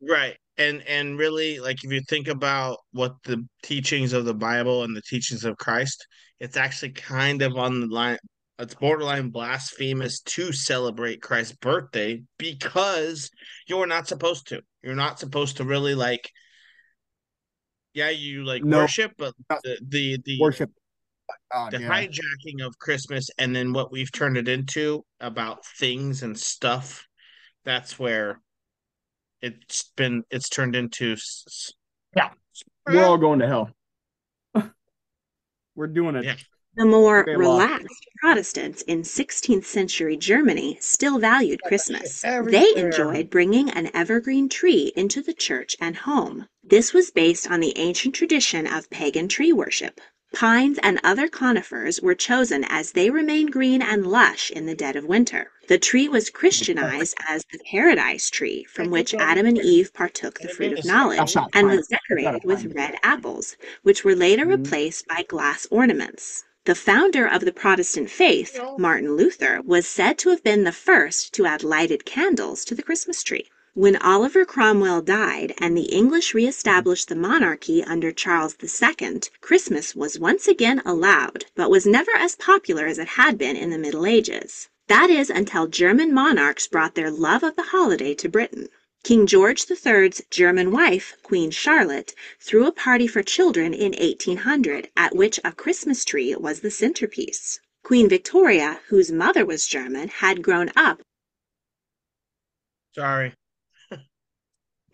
Right. 0.00 0.38
And 0.58 0.82
and 0.88 1.16
really 1.18 1.60
like 1.60 1.84
if 1.84 1.92
you 1.92 2.00
think 2.08 2.28
about 2.28 2.78
what 2.92 3.14
the 3.24 3.46
teachings 3.62 4.12
of 4.12 4.24
the 4.24 4.34
Bible 4.34 4.82
and 4.82 4.94
the 4.94 5.02
teachings 5.02 5.44
of 5.44 5.56
Christ, 5.56 6.06
it's 6.40 6.56
actually 6.56 6.90
kind 6.92 7.42
of 7.42 7.56
on 7.56 7.80
the 7.80 7.86
line 7.86 8.18
it's 8.58 8.74
borderline 8.74 9.30
blasphemous 9.30 10.20
to 10.20 10.52
celebrate 10.52 11.22
Christ's 11.22 11.56
birthday 11.56 12.22
because 12.38 13.30
you're 13.68 13.86
not 13.86 14.08
supposed 14.08 14.48
to. 14.48 14.60
You're 14.82 14.96
not 14.96 15.20
supposed 15.20 15.58
to 15.58 15.64
really 15.64 15.94
like 15.94 16.28
yeah, 17.94 18.10
you 18.10 18.44
like 18.44 18.64
No. 18.64 18.78
worship, 18.78 19.12
but 19.16 19.34
the 19.62 19.78
the, 19.88 20.18
the 20.24 20.38
Worship. 20.40 20.70
God, 21.52 21.72
the 21.72 21.80
yeah. 21.80 21.88
hijacking 21.88 22.64
of 22.64 22.78
Christmas 22.78 23.28
and 23.38 23.54
then 23.54 23.72
what 23.72 23.92
we've 23.92 24.10
turned 24.12 24.36
it 24.36 24.48
into 24.48 25.04
about 25.20 25.64
things 25.78 26.22
and 26.22 26.38
stuff, 26.38 27.06
that's 27.64 27.98
where 27.98 28.40
it's 29.42 29.90
been 29.96 30.24
it's 30.30 30.48
turned 30.48 30.74
into 30.76 31.12
s- 31.12 31.44
s- 31.46 31.72
Yeah. 32.16 32.30
We're 32.86 33.04
all 33.04 33.18
going 33.18 33.38
to 33.40 33.46
hell. 33.46 33.70
We're 35.74 35.86
doing 35.86 36.16
it. 36.16 36.24
Yeah. 36.24 36.36
The 36.76 36.84
more 36.86 37.20
Okay, 37.22 37.36
well- 37.36 37.58
relaxed 37.58 38.06
Protestants 38.20 38.82
in 38.82 39.02
16th 39.02 39.64
century 39.64 40.16
Germany 40.16 40.76
still 40.80 41.18
valued 41.18 41.60
Christmas. 41.62 42.22
They 42.22 42.72
enjoyed 42.76 43.30
bringing 43.30 43.70
an 43.70 43.90
evergreen 43.94 44.48
tree 44.48 44.92
into 44.96 45.22
the 45.22 45.34
church 45.34 45.76
and 45.80 45.96
home. 45.96 46.46
This 46.64 46.92
was 46.92 47.10
based 47.10 47.50
on 47.50 47.60
the 47.60 47.76
ancient 47.78 48.14
tradition 48.14 48.66
of 48.66 48.90
pagan 48.90 49.28
tree 49.28 49.52
worship. 49.52 50.00
Pines 50.34 50.78
and 50.82 51.00
other 51.02 51.26
conifers 51.26 52.02
were 52.02 52.14
chosen 52.14 52.62
as 52.68 52.92
they 52.92 53.08
remain 53.08 53.46
green 53.46 53.80
and 53.80 54.06
lush 54.06 54.50
in 54.50 54.66
the 54.66 54.74
dead 54.74 54.94
of 54.94 55.06
winter. 55.06 55.50
The 55.68 55.78
tree 55.78 56.06
was 56.06 56.28
Christianized 56.28 57.16
as 57.26 57.46
the 57.50 57.58
paradise 57.70 58.28
tree 58.28 58.64
from 58.64 58.90
which 58.90 59.14
Adam 59.14 59.46
and 59.46 59.56
Eve 59.56 59.92
partook 59.94 60.38
the 60.40 60.48
fruit 60.48 60.78
of 60.78 60.84
knowledge 60.84 61.34
and 61.54 61.68
was 61.68 61.88
decorated 61.88 62.44
with 62.44 62.74
red 62.74 62.96
apples, 63.02 63.56
which 63.82 64.04
were 64.04 64.14
later 64.14 64.44
Mhm. 64.44 64.50
replaced 64.64 65.08
by 65.08 65.22
glass 65.26 65.66
ornaments. 65.70 66.44
The 66.66 66.74
founder 66.74 67.26
of 67.26 67.46
the 67.46 67.52
Protestant 67.52 68.10
faith, 68.10 68.60
Martin 68.76 69.16
Luther, 69.16 69.62
was 69.64 69.86
said 69.88 70.18
to 70.18 70.28
have 70.28 70.44
been 70.44 70.64
the 70.64 70.72
first 70.72 71.32
to 71.34 71.46
add 71.46 71.64
lighted 71.64 72.04
candles 72.04 72.66
to 72.66 72.74
the 72.74 72.82
Christmas 72.82 73.22
tree. 73.22 73.48
When 73.78 73.94
Oliver 73.98 74.44
Cromwell 74.44 75.02
died 75.02 75.54
and 75.58 75.76
the 75.76 75.82
English 75.82 76.34
re-established 76.34 77.06
the 77.06 77.14
monarchy 77.14 77.80
under 77.80 78.10
Charles 78.10 78.56
II, 78.60 79.20
Christmas 79.40 79.94
was 79.94 80.18
once 80.18 80.48
again 80.48 80.82
allowed, 80.84 81.44
but 81.54 81.70
was 81.70 81.86
never 81.86 82.10
as 82.16 82.34
popular 82.34 82.86
as 82.86 82.98
it 82.98 83.10
had 83.10 83.38
been 83.38 83.54
in 83.54 83.70
the 83.70 83.78
Middle 83.78 84.04
Ages. 84.04 84.68
That 84.88 85.10
is 85.10 85.30
until 85.30 85.68
German 85.68 86.12
monarchs 86.12 86.66
brought 86.66 86.96
their 86.96 87.08
love 87.08 87.44
of 87.44 87.54
the 87.54 87.70
holiday 87.70 88.16
to 88.16 88.28
Britain. 88.28 88.68
King 89.04 89.28
George 89.28 89.64
III's 89.70 90.22
German 90.28 90.72
wife, 90.72 91.14
Queen 91.22 91.52
Charlotte, 91.52 92.16
threw 92.40 92.66
a 92.66 92.72
party 92.72 93.06
for 93.06 93.22
children 93.22 93.72
in 93.72 93.92
1800 93.92 94.90
at 94.96 95.14
which 95.14 95.38
a 95.44 95.52
Christmas 95.52 96.04
tree 96.04 96.34
was 96.34 96.62
the 96.62 96.72
centerpiece. 96.72 97.60
Queen 97.84 98.08
Victoria, 98.08 98.80
whose 98.88 99.12
mother 99.12 99.46
was 99.46 99.68
German, 99.68 100.08
had 100.08 100.42
grown 100.42 100.72
up 100.74 101.00
Sorry. 102.96 103.34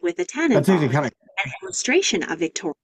With 0.04 0.14
a 0.14 0.16
That's 0.18 0.32
Tannenbaum, 0.34 0.58
actually 0.60 0.88
kind 0.90 1.06
of 1.06 1.12
an 1.44 1.52
illustration 1.62 2.22
of 2.22 2.38
Victoria, 2.38 2.74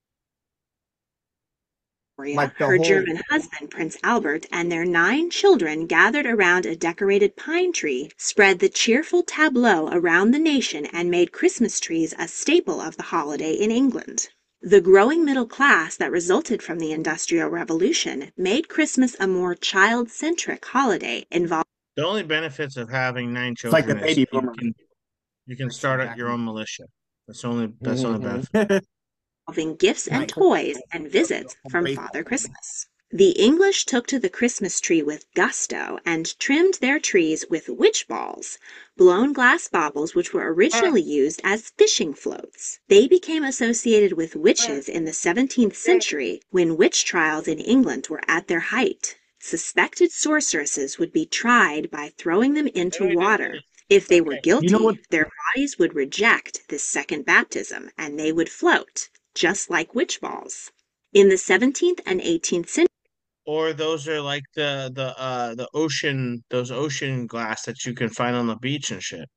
Like 2.19 2.59
the 2.59 2.67
her 2.67 2.77
whole- 2.77 2.85
German 2.85 3.21
husband, 3.31 3.71
Prince 3.71 3.97
Albert, 4.03 4.47
and 4.51 4.73
their 4.73 4.85
nine 4.85 5.31
children 5.31 5.87
gathered 5.87 6.27
around 6.27 6.67
a 6.67 6.75
decorated 6.75 7.37
pine 7.37 7.73
tree, 7.73 8.11
spread 8.17 8.59
the 8.59 8.69
cheerful 8.69 9.23
tableau 9.23 9.89
around 9.93 10.31
the 10.33 10.39
nation, 10.39 10.87
and 10.87 11.11
made 11.11 11.31
Christmas 11.33 11.79
trees 11.79 12.15
a 12.19 12.27
staple 12.27 12.81
of 12.81 12.97
the 12.97 13.05
holiday 13.05 13.53
in 13.53 13.71
England. 13.71 14.29
The 14.63 14.81
growing 14.83 15.25
middle 15.25 15.47
class 15.47 15.97
that 15.97 16.11
resulted 16.11 16.63
from 16.63 16.79
the 16.79 16.93
Industrial 16.93 17.49
Revolution 17.49 18.33
made 18.37 18.69
Christmas 18.69 19.17
a 19.21 19.27
more 19.27 19.55
child 19.55 20.11
centric 20.11 20.65
holiday 20.65 21.25
involving 21.31 21.65
The 21.97 22.05
only 22.07 22.23
benefits 22.23 22.77
of 22.77 22.91
having 22.91 23.33
nine 23.33 23.53
It's 23.53 23.65
like 23.65 23.85
children 23.87 23.99
the 23.99 24.09
is 24.11 24.17
baby 24.17 24.21
you 24.33 24.41
boomer. 24.41 24.55
can 24.55 24.75
you 25.47 25.57
can 25.57 25.71
start 25.71 26.01
up 26.01 26.17
your 26.19 26.29
own 26.29 26.45
militia. 26.45 26.85
That's 27.31 27.43
the 27.43 27.49
only 27.49 27.73
that's 27.81 28.03
the 28.03 28.09
only 28.09 28.27
benefit. 28.27 28.85
gifts 29.79 30.09
and 30.09 30.29
toys 30.29 30.79
and 30.91 31.09
visits 31.09 31.55
from 31.71 31.87
Father 31.95 32.25
Christmas. 32.25 32.89
The 33.13 33.31
English 33.31 33.85
took 33.85 34.09
to 34.09 34.19
the 34.19 34.29
Christmas 34.29 34.81
tree 34.81 35.01
with 35.01 35.33
gusto 35.35 36.01
and 36.05 36.37
trimmed 36.41 36.79
their 36.81 36.99
trees 36.99 37.45
with 37.49 37.69
witch 37.69 38.09
balls, 38.09 38.59
blown 38.97 39.33
glass 39.33 39.69
baubles 39.69 40.13
which 40.17 40.35
were 40.35 40.53
originally 40.53 41.03
used 41.03 41.41
as 41.45 41.71
fishing 41.79 42.15
floats. 42.15 42.81
They 42.89 43.07
became 43.07 43.45
associated 43.45 44.15
with 44.15 44.35
witches 44.35 44.89
in 44.89 45.05
the 45.05 45.13
17th 45.13 45.77
century 45.77 46.43
when 46.51 46.77
witch 46.77 47.05
trials 47.05 47.47
in 47.47 47.61
England 47.61 48.09
were 48.11 48.23
at 48.27 48.49
their 48.49 48.59
height. 48.75 49.17
Suspected 49.39 50.11
sorceresses 50.11 50.99
would 50.99 51.13
be 51.13 51.27
tried 51.27 51.93
by 51.93 52.13
throwing 52.19 52.55
them 52.55 52.67
into 52.67 53.15
water. 53.15 53.61
If 53.91 54.07
they 54.07 54.21
were 54.21 54.39
guilty, 54.43 54.69
You 54.69 54.79
know 54.79 54.85
what- 54.85 54.99
their 55.11 55.29
bodies 55.55 55.79
would 55.79 55.95
reject 55.95 56.63
this 56.69 56.85
second 56.85 57.27
baptism 57.27 57.91
and 57.99 58.19
they 58.19 58.33
would 58.33 58.49
float, 58.49 59.11
just 59.35 59.69
like 59.69 59.95
witch 59.95 60.21
balls. 60.21 60.71
In 61.13 61.29
the 61.29 61.37
17th 61.37 62.01
and 62.07 62.21
18th 62.21 62.69
centuries, 62.69 62.87
Or 63.47 63.73
those 63.73 64.07
are 64.07 64.21
like 64.21 64.45
the 64.55 64.93
the 64.95 65.19
uh 65.19 65.57
the 65.57 65.69
ocean 65.75 66.45
those 66.51 66.71
ocean 66.71 67.27
glass 67.27 67.65
that 67.65 67.85
you 67.85 67.95
can 67.95 68.09
find 68.09 68.37
on 68.37 68.47
the 68.47 68.55
beach 68.57 68.93
and 68.93 69.03
shit. 69.03 69.29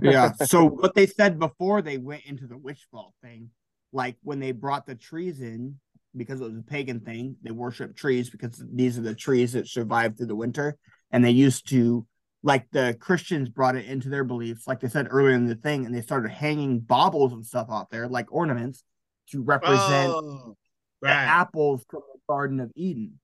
yeah. 0.00 0.32
So 0.46 0.64
what 0.64 0.94
they 0.94 1.06
said 1.06 1.38
before 1.38 1.82
they 1.82 1.98
went 1.98 2.24
into 2.24 2.46
the 2.46 2.56
witch 2.56 2.86
ball 2.90 3.12
thing, 3.22 3.50
like 3.92 4.16
when 4.22 4.40
they 4.40 4.52
brought 4.52 4.86
the 4.86 4.94
trees 4.94 5.42
in, 5.42 5.78
because 6.16 6.40
it 6.40 6.44
was 6.44 6.56
a 6.56 6.62
pagan 6.62 7.00
thing, 7.00 7.36
they 7.42 7.50
worship 7.50 7.94
trees 7.94 8.30
because 8.30 8.64
these 8.72 8.98
are 8.98 9.02
the 9.02 9.14
trees 9.14 9.52
that 9.52 9.68
survived 9.68 10.16
through 10.16 10.26
the 10.32 10.34
winter, 10.34 10.78
and 11.10 11.22
they 11.22 11.30
used 11.32 11.68
to 11.68 12.06
like 12.42 12.70
the 12.70 12.96
Christians 12.98 13.48
brought 13.48 13.76
it 13.76 13.86
into 13.86 14.08
their 14.08 14.24
beliefs, 14.24 14.66
like 14.66 14.80
they 14.80 14.88
said 14.88 15.08
earlier 15.10 15.34
in 15.34 15.46
the 15.46 15.54
thing, 15.54 15.84
and 15.84 15.94
they 15.94 16.00
started 16.00 16.30
hanging 16.30 16.80
baubles 16.80 17.32
and 17.32 17.44
stuff 17.44 17.68
out 17.70 17.90
there, 17.90 18.08
like 18.08 18.32
ornaments, 18.32 18.82
to 19.30 19.42
represent 19.42 20.12
Oh, 20.12 20.56
the 21.02 21.08
apples 21.08 21.84
from 21.90 22.02
the 22.12 22.20
Garden 22.28 22.60
of 22.60 22.70
Eden. 22.74 23.20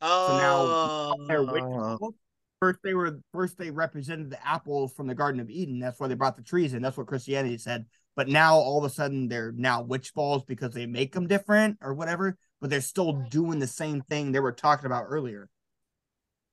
Oh, 0.00 0.28
So 0.28 1.18
now 1.18 1.26
they're 1.26 1.42
witch 1.42 1.62
Oh. 1.62 2.14
First 2.60 2.80
they 2.84 2.92
were 2.92 3.18
first 3.32 3.56
they 3.56 3.70
represented 3.70 4.28
the 4.30 4.46
apples 4.46 4.92
from 4.92 5.06
the 5.06 5.14
Garden 5.14 5.40
of 5.40 5.48
Eden. 5.48 5.78
That's 5.78 5.98
why 5.98 6.08
they 6.08 6.14
brought 6.14 6.36
the 6.36 6.42
trees 6.42 6.74
in. 6.74 6.82
That's 6.82 6.96
what 6.96 7.06
Christianity 7.06 7.56
said. 7.56 7.86
But 8.16 8.28
now 8.28 8.56
all 8.56 8.78
of 8.78 8.84
a 8.84 8.92
sudden 8.94 9.28
they're 9.28 9.52
now 9.52 9.82
witch 9.82 10.12
balls 10.12 10.44
because 10.44 10.74
they 10.74 10.84
make 10.84 11.12
them 11.12 11.26
different 11.26 11.78
or 11.80 11.94
whatever. 11.94 12.36
But 12.60 12.68
they're 12.68 12.82
still 12.82 13.12
doing 13.30 13.60
the 13.60 13.66
same 13.66 14.02
thing 14.02 14.32
they 14.32 14.40
were 14.40 14.52
talking 14.52 14.84
about 14.84 15.06
earlier. 15.08 15.48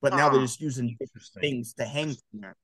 But 0.02 0.14
now 0.14 0.30
they're 0.30 0.40
ah. 0.40 0.44
just 0.44 0.62
using 0.62 0.96
different 1.00 1.28
things 1.42 1.74
to 1.74 1.86
hang 1.86 2.10
from 2.10 2.42
there. 2.42 2.56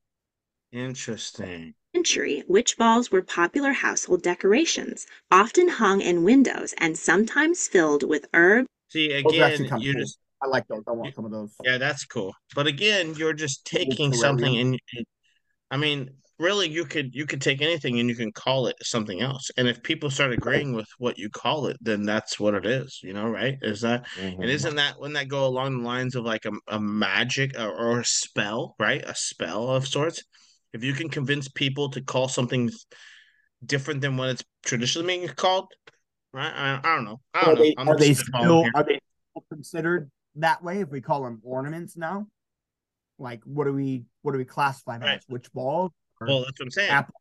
Interesting. 0.72 1.74
century, 1.94 2.42
witch 2.48 2.76
balls 2.76 3.10
were 3.12 3.22
popular 3.22 3.72
household 3.72 4.22
decorations, 4.22 5.06
often 5.30 5.68
hung 5.68 6.00
in 6.00 6.24
windows 6.24 6.74
and 6.78 6.98
sometimes 6.98 7.68
filled 7.68 8.02
with 8.02 8.26
herbs 8.34 8.68
See 8.94 9.08
Those 9.08 9.38
are 9.38 9.44
actually 9.44 9.66
again, 9.66 9.80
you 9.80 9.92
cool. 9.92 10.02
just 10.02 10.18
I 10.42 10.46
like 10.46 10.68
those. 10.68 10.82
I 10.86 10.92
want 10.92 11.14
some 11.14 11.24
of 11.24 11.30
those. 11.30 11.54
yeah, 11.64 11.78
that's 11.78 12.04
cool. 12.04 12.34
But 12.54 12.66
again, 12.66 13.14
you're 13.14 13.32
just 13.32 13.64
taking 13.64 14.12
something 14.12 14.56
and 14.56 14.78
and- 14.96 15.06
I 15.70 15.76
mean, 15.76 16.10
really 16.38 16.68
you 16.68 16.84
could 16.84 17.14
you 17.14 17.26
could 17.26 17.40
take 17.40 17.62
anything 17.62 18.00
and 18.00 18.08
you 18.08 18.16
can 18.16 18.32
call 18.32 18.66
it 18.66 18.76
something 18.82 19.20
else. 19.20 19.50
And 19.56 19.68
if 19.68 19.82
people 19.82 20.10
start 20.10 20.32
agreeing 20.32 20.72
with 20.72 20.88
what 20.98 21.18
you 21.18 21.30
call 21.30 21.66
it, 21.66 21.76
then 21.80 22.04
that's 22.04 22.40
what 22.40 22.54
it 22.54 22.66
is, 22.66 23.00
you 23.02 23.12
know, 23.12 23.28
right? 23.28 23.56
Is 23.62 23.80
that 23.82 24.06
Mhm. 24.18 24.40
and 24.40 24.50
isn't 24.50 24.76
that 24.76 24.98
wouldn't 24.98 25.14
that 25.14 25.28
go 25.28 25.46
along 25.46 25.78
the 25.78 25.84
lines 25.84 26.16
of 26.16 26.24
like 26.24 26.44
a, 26.44 26.52
a 26.68 26.80
magic 26.80 27.58
or, 27.58 27.70
or 27.70 28.00
a 28.00 28.04
spell, 28.04 28.74
right? 28.78 29.02
A 29.04 29.14
spell 29.14 29.70
of 29.70 29.86
sorts. 29.86 30.22
If 30.72 30.82
you 30.82 30.92
can 30.92 31.08
convince 31.08 31.48
people 31.48 31.90
to 31.90 32.02
call 32.02 32.28
something 32.28 32.70
different 33.64 34.00
than 34.00 34.16
what 34.16 34.30
it's 34.30 34.44
traditionally 34.64 35.06
being 35.06 35.28
called, 35.28 35.72
right? 36.32 36.52
I, 36.52 36.80
I 36.82 36.96
don't 36.96 37.04
know. 37.04 37.20
I 37.32 37.40
Are 37.42 37.44
don't 37.46 37.54
know. 37.54 37.62
they, 37.62 37.74
are 37.76 37.96
they 37.96 38.14
still 38.14 38.64
are 38.74 38.84
they 38.84 38.98
still 39.30 39.44
considered 39.48 40.10
that 40.36 40.62
way 40.64 40.80
if 40.80 40.90
we 40.90 41.00
call 41.00 41.22
them 41.22 41.40
ornaments 41.44 41.96
now? 41.96 42.26
Like 43.18 43.42
what 43.44 43.64
do 43.64 43.72
we 43.72 44.04
what 44.22 44.32
do 44.32 44.38
we 44.38 44.44
classify 44.44 44.98
them 44.98 45.08
Right. 45.08 45.18
as? 45.18 45.24
Witch 45.28 45.52
balls? 45.52 45.92
Or 46.24 46.26
Well, 46.26 46.44
that's 46.44 46.58
what 46.58 46.66
I'm 46.66 46.70
saying. 46.70 46.90
apple, 46.90 47.14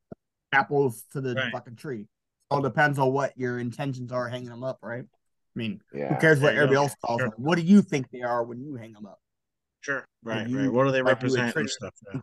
apples 0.51 1.03
to 1.11 1.21
the 1.21 1.35
Right. 1.35 1.51
fucking 1.51 1.75
tree. 1.75 2.07
All 2.49 2.61
depends 2.61 2.99
on 2.99 3.11
what 3.11 3.38
your 3.38 3.59
intentions 3.59 4.11
are 4.11 4.27
hanging 4.30 4.49
them 4.49 4.63
up, 4.63 4.80
right? 4.81 5.05
I 5.05 5.59
mean, 5.59 5.81
Yeah. 5.93 6.13
who 6.13 6.19
cares 6.19 6.39
what 6.39 6.55
everybody 6.55 6.77
else 6.77 6.95
calls 7.03 7.19
Sure. 7.21 7.30
them? 7.30 7.43
What 7.43 7.55
do 7.55 7.61
you 7.63 7.81
think 7.81 8.09
they 8.11 8.21
are 8.21 8.43
when 8.43 8.61
you 8.61 8.75
hang 8.75 8.93
them 8.93 9.05
up? 9.05 9.19
Sure. 9.81 10.05
Right, 10.23 10.47
you- 10.47 10.59
right. 10.59 10.71
What 10.71 10.85
do 10.85 10.91
they 10.91 11.01
like 11.01 11.15
represent 11.15 11.55
and 11.55 11.69
stuff? 11.69 11.93
Yeah. 12.13 12.21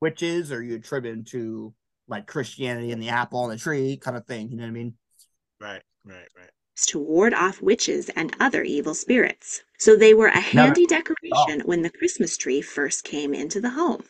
Witches, 0.00 0.50
or 0.50 0.62
you 0.62 0.76
attribute 0.76 1.14
them 1.14 1.24
to 1.26 1.74
like 2.08 2.26
Christianity 2.26 2.90
and 2.92 3.00
the 3.00 3.08
apple 3.08 3.40
on 3.40 3.50
the 3.50 3.56
tree 3.56 3.96
kind 3.96 4.16
of 4.16 4.26
thing. 4.26 4.50
You 4.50 4.56
know 4.56 4.64
what 4.64 4.68
I 4.68 4.72
mean? 4.72 4.96
Right, 5.60 5.82
right, 6.04 6.28
right. 6.36 6.50
to 6.74 6.98
ward 6.98 7.34
off 7.34 7.60
witches 7.62 8.08
and 8.10 8.34
other 8.40 8.62
evil 8.62 8.94
spirits. 8.94 9.62
So 9.78 9.94
they 9.94 10.14
were 10.14 10.28
a 10.28 10.40
handy 10.40 10.84
oh. 10.84 10.88
decoration 10.88 11.60
when 11.66 11.82
the 11.82 11.90
Christmas 11.90 12.36
tree 12.36 12.62
first 12.62 13.04
came 13.04 13.34
into 13.34 13.60
the 13.60 13.70
home. 13.70 14.02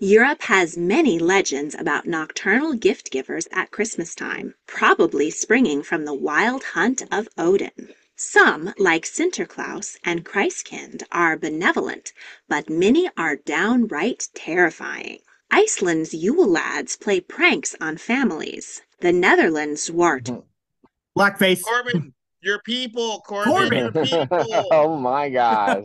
Europe 0.00 0.42
has 0.42 0.76
many 0.76 1.18
legends 1.18 1.74
about 1.74 2.06
nocturnal 2.06 2.74
gift 2.74 3.10
givers 3.10 3.46
at 3.52 3.70
Christmas 3.70 4.14
time, 4.14 4.54
probably 4.66 5.30
springing 5.30 5.82
from 5.82 6.04
the 6.04 6.14
wild 6.14 6.64
hunt 6.64 7.02
of 7.12 7.28
Odin. 7.38 7.94
Some, 8.16 8.74
like 8.78 9.04
Sinterklaas 9.04 9.96
and 10.04 10.24
Christkind, 10.24 11.02
are 11.12 11.36
benevolent, 11.36 12.12
but 12.48 12.68
many 12.68 13.08
are 13.16 13.36
downright 13.36 14.28
terrifying. 14.34 15.18
Iceland's 15.50 16.12
Yule 16.12 16.48
lads 16.48 16.96
play 16.96 17.20
pranks 17.20 17.76
on 17.80 17.96
families. 17.96 18.82
The 19.00 19.12
Netherlands' 19.12 19.90
Zwart 19.90 20.42
Blackface. 21.18 21.62
Corbin, 21.62 22.12
your 22.40 22.60
people, 22.60 23.22
Corbin, 23.26 23.52
Corbin. 23.52 23.92
your 23.94 24.26
people. 24.26 24.28
oh 24.72 24.96
my 24.96 25.30
gosh. 25.30 25.84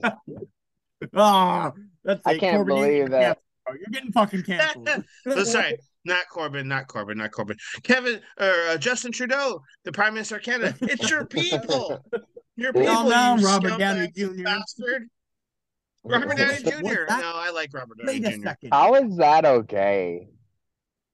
Oh, 1.14 1.74
that's 2.04 2.22
I 2.26 2.38
can't 2.38 2.58
Corbin, 2.58 2.76
believe 2.76 3.10
getting 3.10 3.12
that. 3.12 3.38
Canceled, 3.74 3.76
bro. 3.76 3.80
You're 3.80 3.92
getting 3.92 4.12
fucking 4.12 4.44
canceled. 4.44 5.48
Sorry, 5.48 5.78
not 6.06 6.28
Corbin, 6.30 6.68
not 6.68 6.88
Corbin, 6.88 7.18
not 7.18 7.32
Corbin. 7.32 7.58
Kevin 7.84 8.22
or 8.40 8.52
uh, 8.70 8.78
Justin 8.78 9.12
Trudeau, 9.12 9.62
the 9.84 9.92
Prime 9.92 10.14
Minister 10.14 10.38
of 10.38 10.44
Canada. 10.44 10.76
It's 10.82 11.10
your 11.10 11.26
people. 11.26 12.04
Your 12.56 12.74
people. 12.74 12.94
Calm 12.94 13.10
down, 13.10 13.40
you 13.40 13.46
Robert 13.46 13.72
scumbag 13.72 13.80
Downey 13.80 14.12
Jr. 14.16 14.44
Bastard. 14.44 15.08
Robert 16.04 16.38
Downey 16.38 16.58
Jr. 16.58 17.06
that? 17.08 17.20
No, 17.22 17.32
I 17.36 17.52
like 17.52 17.70
Robert 17.74 17.98
Downey 18.00 18.20
Wait 18.20 18.26
a 18.26 18.38
Jr. 18.38 18.44
second. 18.44 18.70
How 18.72 18.96
is 18.96 19.18
that 19.18 19.46
okay? 19.46 20.28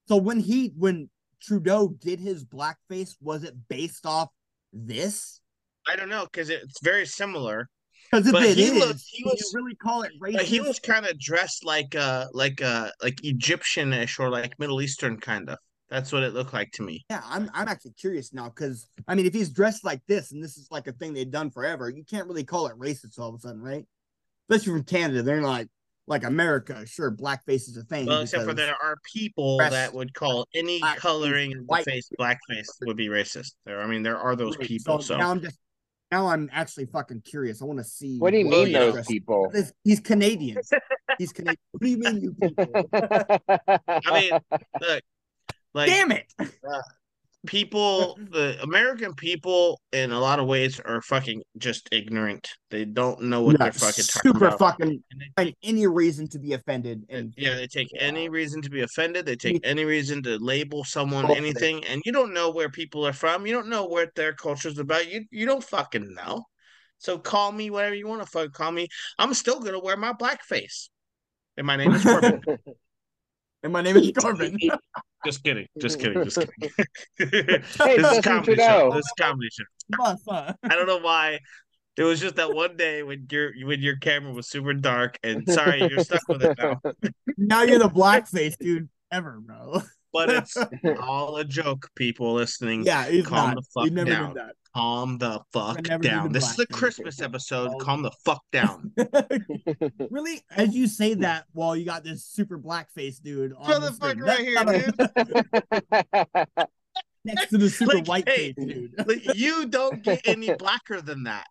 So 0.08 0.18
when 0.18 0.40
he 0.40 0.72
when 0.78 1.10
Trudeau 1.42 1.90
did 1.90 2.20
his 2.20 2.46
blackface, 2.46 3.16
was 3.22 3.44
it 3.44 3.56
based 3.68 4.06
off 4.06 4.30
this? 4.72 5.42
I 5.88 5.96
don't 5.96 6.10
know 6.10 6.26
because 6.26 6.50
it's 6.50 6.82
very 6.82 7.06
similar. 7.06 7.70
Because 8.16 8.28
if 8.28 8.34
But 8.34 8.44
it 8.44 8.58
he 8.58 8.64
is, 8.64 9.08
he 9.10 9.24
was- 9.24 9.52
you 9.54 9.60
really 9.60 9.76
call 9.76 10.04
it 10.04 10.12
racist? 10.22 10.34
But 10.34 10.46
he 10.46 10.62
was 10.62 10.80
kind 10.80 11.06
of 11.06 11.20
dressed 11.20 11.66
like 11.66 11.96
uh 11.96 12.28
like 12.34 12.62
uh 12.62 12.92
like 13.04 13.16
Egyptianish 13.18 14.20
or 14.20 14.30
like 14.30 14.58
Middle 14.60 14.82
Eastern 14.82 15.20
kind 15.20 15.50
of. 15.50 15.58
That's 15.90 16.12
what 16.12 16.24
it 16.24 16.34
looked 16.34 16.54
like 16.54 16.72
to 16.74 16.84
me. 16.84 17.06
Yeah, 17.10 17.22
I'm 17.26 17.50
I'm 17.54 17.68
actually 17.68 17.94
curious 18.00 18.34
now 18.34 18.46
because 18.50 18.90
I 19.08 19.16
mean, 19.16 19.26
if 19.26 19.34
he's 19.34 19.50
dressed 19.50 19.84
like 19.84 20.02
this 20.08 20.32
and 20.32 20.44
this 20.44 20.58
is 20.58 20.68
like 20.72 20.88
a 20.88 20.94
thing 20.94 21.14
they've 21.14 21.30
done 21.30 21.52
forever, 21.52 21.90
you 21.90 22.04
can't 22.04 22.28
really 22.28 22.44
call 22.44 22.68
it 22.68 22.78
racist 22.80 23.20
all 23.20 23.30
of 23.30 23.36
a 23.36 23.40
sudden, 23.40 23.62
right? 23.62 23.86
Especially 24.50 24.74
from 24.74 24.84
Canada, 24.84 25.22
they're 25.22 25.42
like 25.42 25.68
like 26.08 26.24
America. 26.24 26.86
Sure, 26.88 27.12
blackface 27.12 27.68
is 27.68 27.78
a 27.78 27.84
thing. 27.84 28.06
Well, 28.06 28.22
except 28.22 28.46
for 28.46 28.54
there 28.54 28.76
are 28.82 28.98
people 29.14 29.58
that 29.58 29.94
would 29.94 30.14
call 30.14 30.48
any 30.56 30.80
coloring 30.98 31.58
of 31.58 31.68
the 31.68 31.84
face 31.84 32.10
blackface 32.20 32.68
would 32.82 32.98
be 32.98 33.08
racist. 33.08 33.54
There, 33.66 33.82
I 33.82 33.88
mean, 33.88 34.04
there 34.04 34.18
are 34.18 34.36
those 34.36 34.58
people. 34.58 35.02
So, 35.02 35.18
now 35.18 35.32
I'm 35.32 35.42
just 35.42 35.60
now 36.12 36.28
I'm 36.28 36.50
actually 36.54 36.86
fucking 36.86 37.22
curious. 37.22 37.62
I 37.62 37.66
want 37.66 37.80
to 37.80 37.84
see. 37.84 38.20
What 38.20 38.32
do 38.32 38.38
you 38.38 38.46
what 38.48 38.66
mean 38.66 38.74
those 38.74 38.94
dressed- 38.94 39.10
people? 39.10 39.50
He's- 39.54 39.74
He's 39.84 40.00
Canadian. 40.00 40.58
He's 41.18 41.32
Canadian. 41.34 41.58
What 41.72 41.82
do 41.82 41.90
you 41.90 41.98
mean, 41.98 42.22
you 42.22 42.34
people? 42.34 42.90
I 42.94 44.20
mean, 44.22 44.40
look, 44.82 45.04
like 45.74 45.90
Damn 45.90 46.12
it! 46.12 46.26
Uh, 46.40 46.46
people, 47.46 48.18
the 48.32 48.58
American 48.64 49.14
people, 49.14 49.80
in 49.92 50.12
a 50.12 50.20
lot 50.20 50.40
of 50.40 50.48
ways, 50.48 50.80
are 50.80 51.02
fucking 51.02 51.42
just 51.58 51.88
ignorant. 51.92 52.50
They 52.72 52.86
don't 52.86 53.22
know 53.24 53.42
what 53.44 53.54
Yeah, 53.60 53.66
they're 53.66 53.72
fucking 53.74 54.04
talking 54.06 54.32
super 54.34 54.46
about. 54.48 54.60
fucking 54.60 54.88
And 55.12 55.22
they- 55.22 55.32
find 55.44 55.56
any 55.64 55.88
reason 55.88 56.28
to 56.30 56.40
be 56.40 56.54
offended 56.54 57.04
and 57.10 57.34
Yeah, 57.38 57.56
they 57.56 57.68
take 57.68 57.90
any 58.00 58.30
reason 58.30 58.62
to 58.64 58.70
be 58.70 58.82
offended. 58.82 59.26
They 59.26 59.36
take 59.36 59.60
any 59.64 59.86
reason 59.86 60.22
to 60.24 60.38
label 60.38 60.84
someone 60.84 61.26
Bullshit. 61.28 61.44
anything, 61.44 61.86
and 61.86 62.02
you 62.06 62.12
don't 62.12 62.34
know 62.34 62.50
where 62.52 62.70
people 62.70 63.06
are 63.08 63.14
from. 63.14 63.46
You 63.48 63.54
don't 63.54 63.70
know 63.70 63.86
what 63.86 64.14
their 64.16 64.34
culture's 64.34 64.78
about. 64.80 65.12
You 65.12 65.26
you 65.32 65.46
don't 65.46 65.64
fucking 65.64 66.14
know. 66.14 66.44
So 66.98 67.18
call 67.18 67.52
me 67.52 67.70
whatever 67.70 67.96
you 67.96 68.08
want 68.08 68.22
to 68.22 68.28
fucking 68.28 68.52
call 68.52 68.72
me. 68.72 68.88
I'm 69.20 69.34
still 69.34 69.60
gonna 69.60 69.80
wear 69.80 69.98
my 69.98 70.14
blackface. 70.14 70.90
And 71.58 71.66
my 71.68 71.76
name 71.78 71.94
is 71.94 72.04
Corbin. 72.04 72.42
and 73.66 73.74
my 73.74 73.82
name 73.82 73.98
is 73.98 74.12
Corbin. 74.18 74.58
just 75.26 75.44
kidding. 75.44 75.68
Just 75.82 76.00
kidding. 76.00 76.24
Just 76.24 76.38
kidding. 76.38 76.70
Hey, 77.18 77.98
this 77.98 78.18
is 78.18 78.24
comedy 78.24 78.56
show. 78.56 78.92
This 78.94 79.06
is 79.06 79.14
comedy 79.20 79.50
show. 79.52 80.54
I 80.64 80.70
don't 80.70 80.88
know 80.88 81.00
why. 81.00 81.40
It 81.98 82.04
was 82.04 82.20
just 82.20 82.36
that 82.36 82.54
one 82.54 82.78
day 82.78 83.04
when 83.04 83.26
your 83.32 83.52
when 83.64 83.82
your 83.82 83.98
camera 83.98 84.34
was 84.34 84.48
super 84.48 84.74
dark, 84.74 85.18
and 85.24 85.50
sorry, 85.50 85.80
you're 85.90 86.04
stuck 86.04 86.28
with 86.28 86.44
it 86.44 86.58
now. 86.60 86.80
Now 87.38 87.64
you're 87.64 87.80
the 87.80 87.90
blackface 87.90 88.58
dude 88.58 88.90
ever, 89.12 89.40
bro. 89.40 89.82
But 90.16 90.30
it's 90.30 90.58
all 91.02 91.36
a 91.36 91.44
joke, 91.44 91.90
people 91.96 92.34
listening. 92.34 92.86
Yeah, 92.86 93.04
Calm 93.24 93.50
not. 93.50 93.56
the 93.58 93.62
fuck 93.74 93.92
never 93.92 94.10
down. 94.10 94.34
did 94.34 94.44
oh. 94.44 94.52
Calm 94.74 95.18
the 95.18 95.42
fuck 95.52 95.84
down. 96.02 96.32
This 96.32 96.52
is 96.52 96.60
a. 96.60 96.68
Christmas 96.68 97.22
episode. 97.22 97.78
Calm 97.82 98.02
the 98.02 98.12
fuck 98.24 98.42
down. 98.54 98.94
really? 100.10 100.42
As 100.52 100.74
you 100.74 100.88
say 100.88 101.16
that 101.16 101.48
while 101.52 101.76
you 101.76 101.84
got 101.84 102.06
this 102.06 102.26
super 102.26 102.58
blackface 102.58 103.22
dude 103.22 103.52
on. 103.58 103.70
Motherfucker 103.70 104.22
right 104.22 104.40
here, 104.40 104.58
a- 106.56 106.68
next 107.26 107.50
to 107.50 107.58
the 107.58 107.70
super 107.70 107.96
Like, 107.96 108.08
white 108.08 108.30
hey, 108.30 108.54
face 108.54 108.66
dude. 108.66 108.94
Like 109.06 109.36
you 109.36 109.66
don't 109.66 110.02
get 110.02 110.22
any 110.24 110.54
blacker 110.54 111.02
than 111.02 111.24
that. 111.24 111.48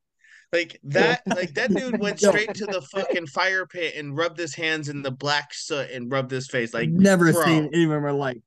Like 0.55 0.79
that, 0.85 1.23
like 1.27 1.53
that 1.55 1.75
dude 1.75 1.99
went 1.99 2.21
straight 2.21 2.55
to 2.55 2.67
the 2.67 2.81
fucking 2.81 3.27
fire 3.27 3.67
pit 3.67 3.95
and 3.97 4.17
rubbed 4.17 4.39
his 4.39 4.55
hands 4.55 4.89
in 4.89 5.03
the 5.03 5.11
black 5.11 5.53
soot 5.53 5.91
and 5.91 6.11
rubbed 6.11 6.31
his 6.31 6.47
face. 6.47 6.73
Like 6.73 6.89
never 6.91 7.33
bro. 7.33 7.45
seen 7.45 7.71
any 7.73 7.85
of 7.85 7.91
them 7.91 8.07
are 8.07 8.13
like 8.13 8.41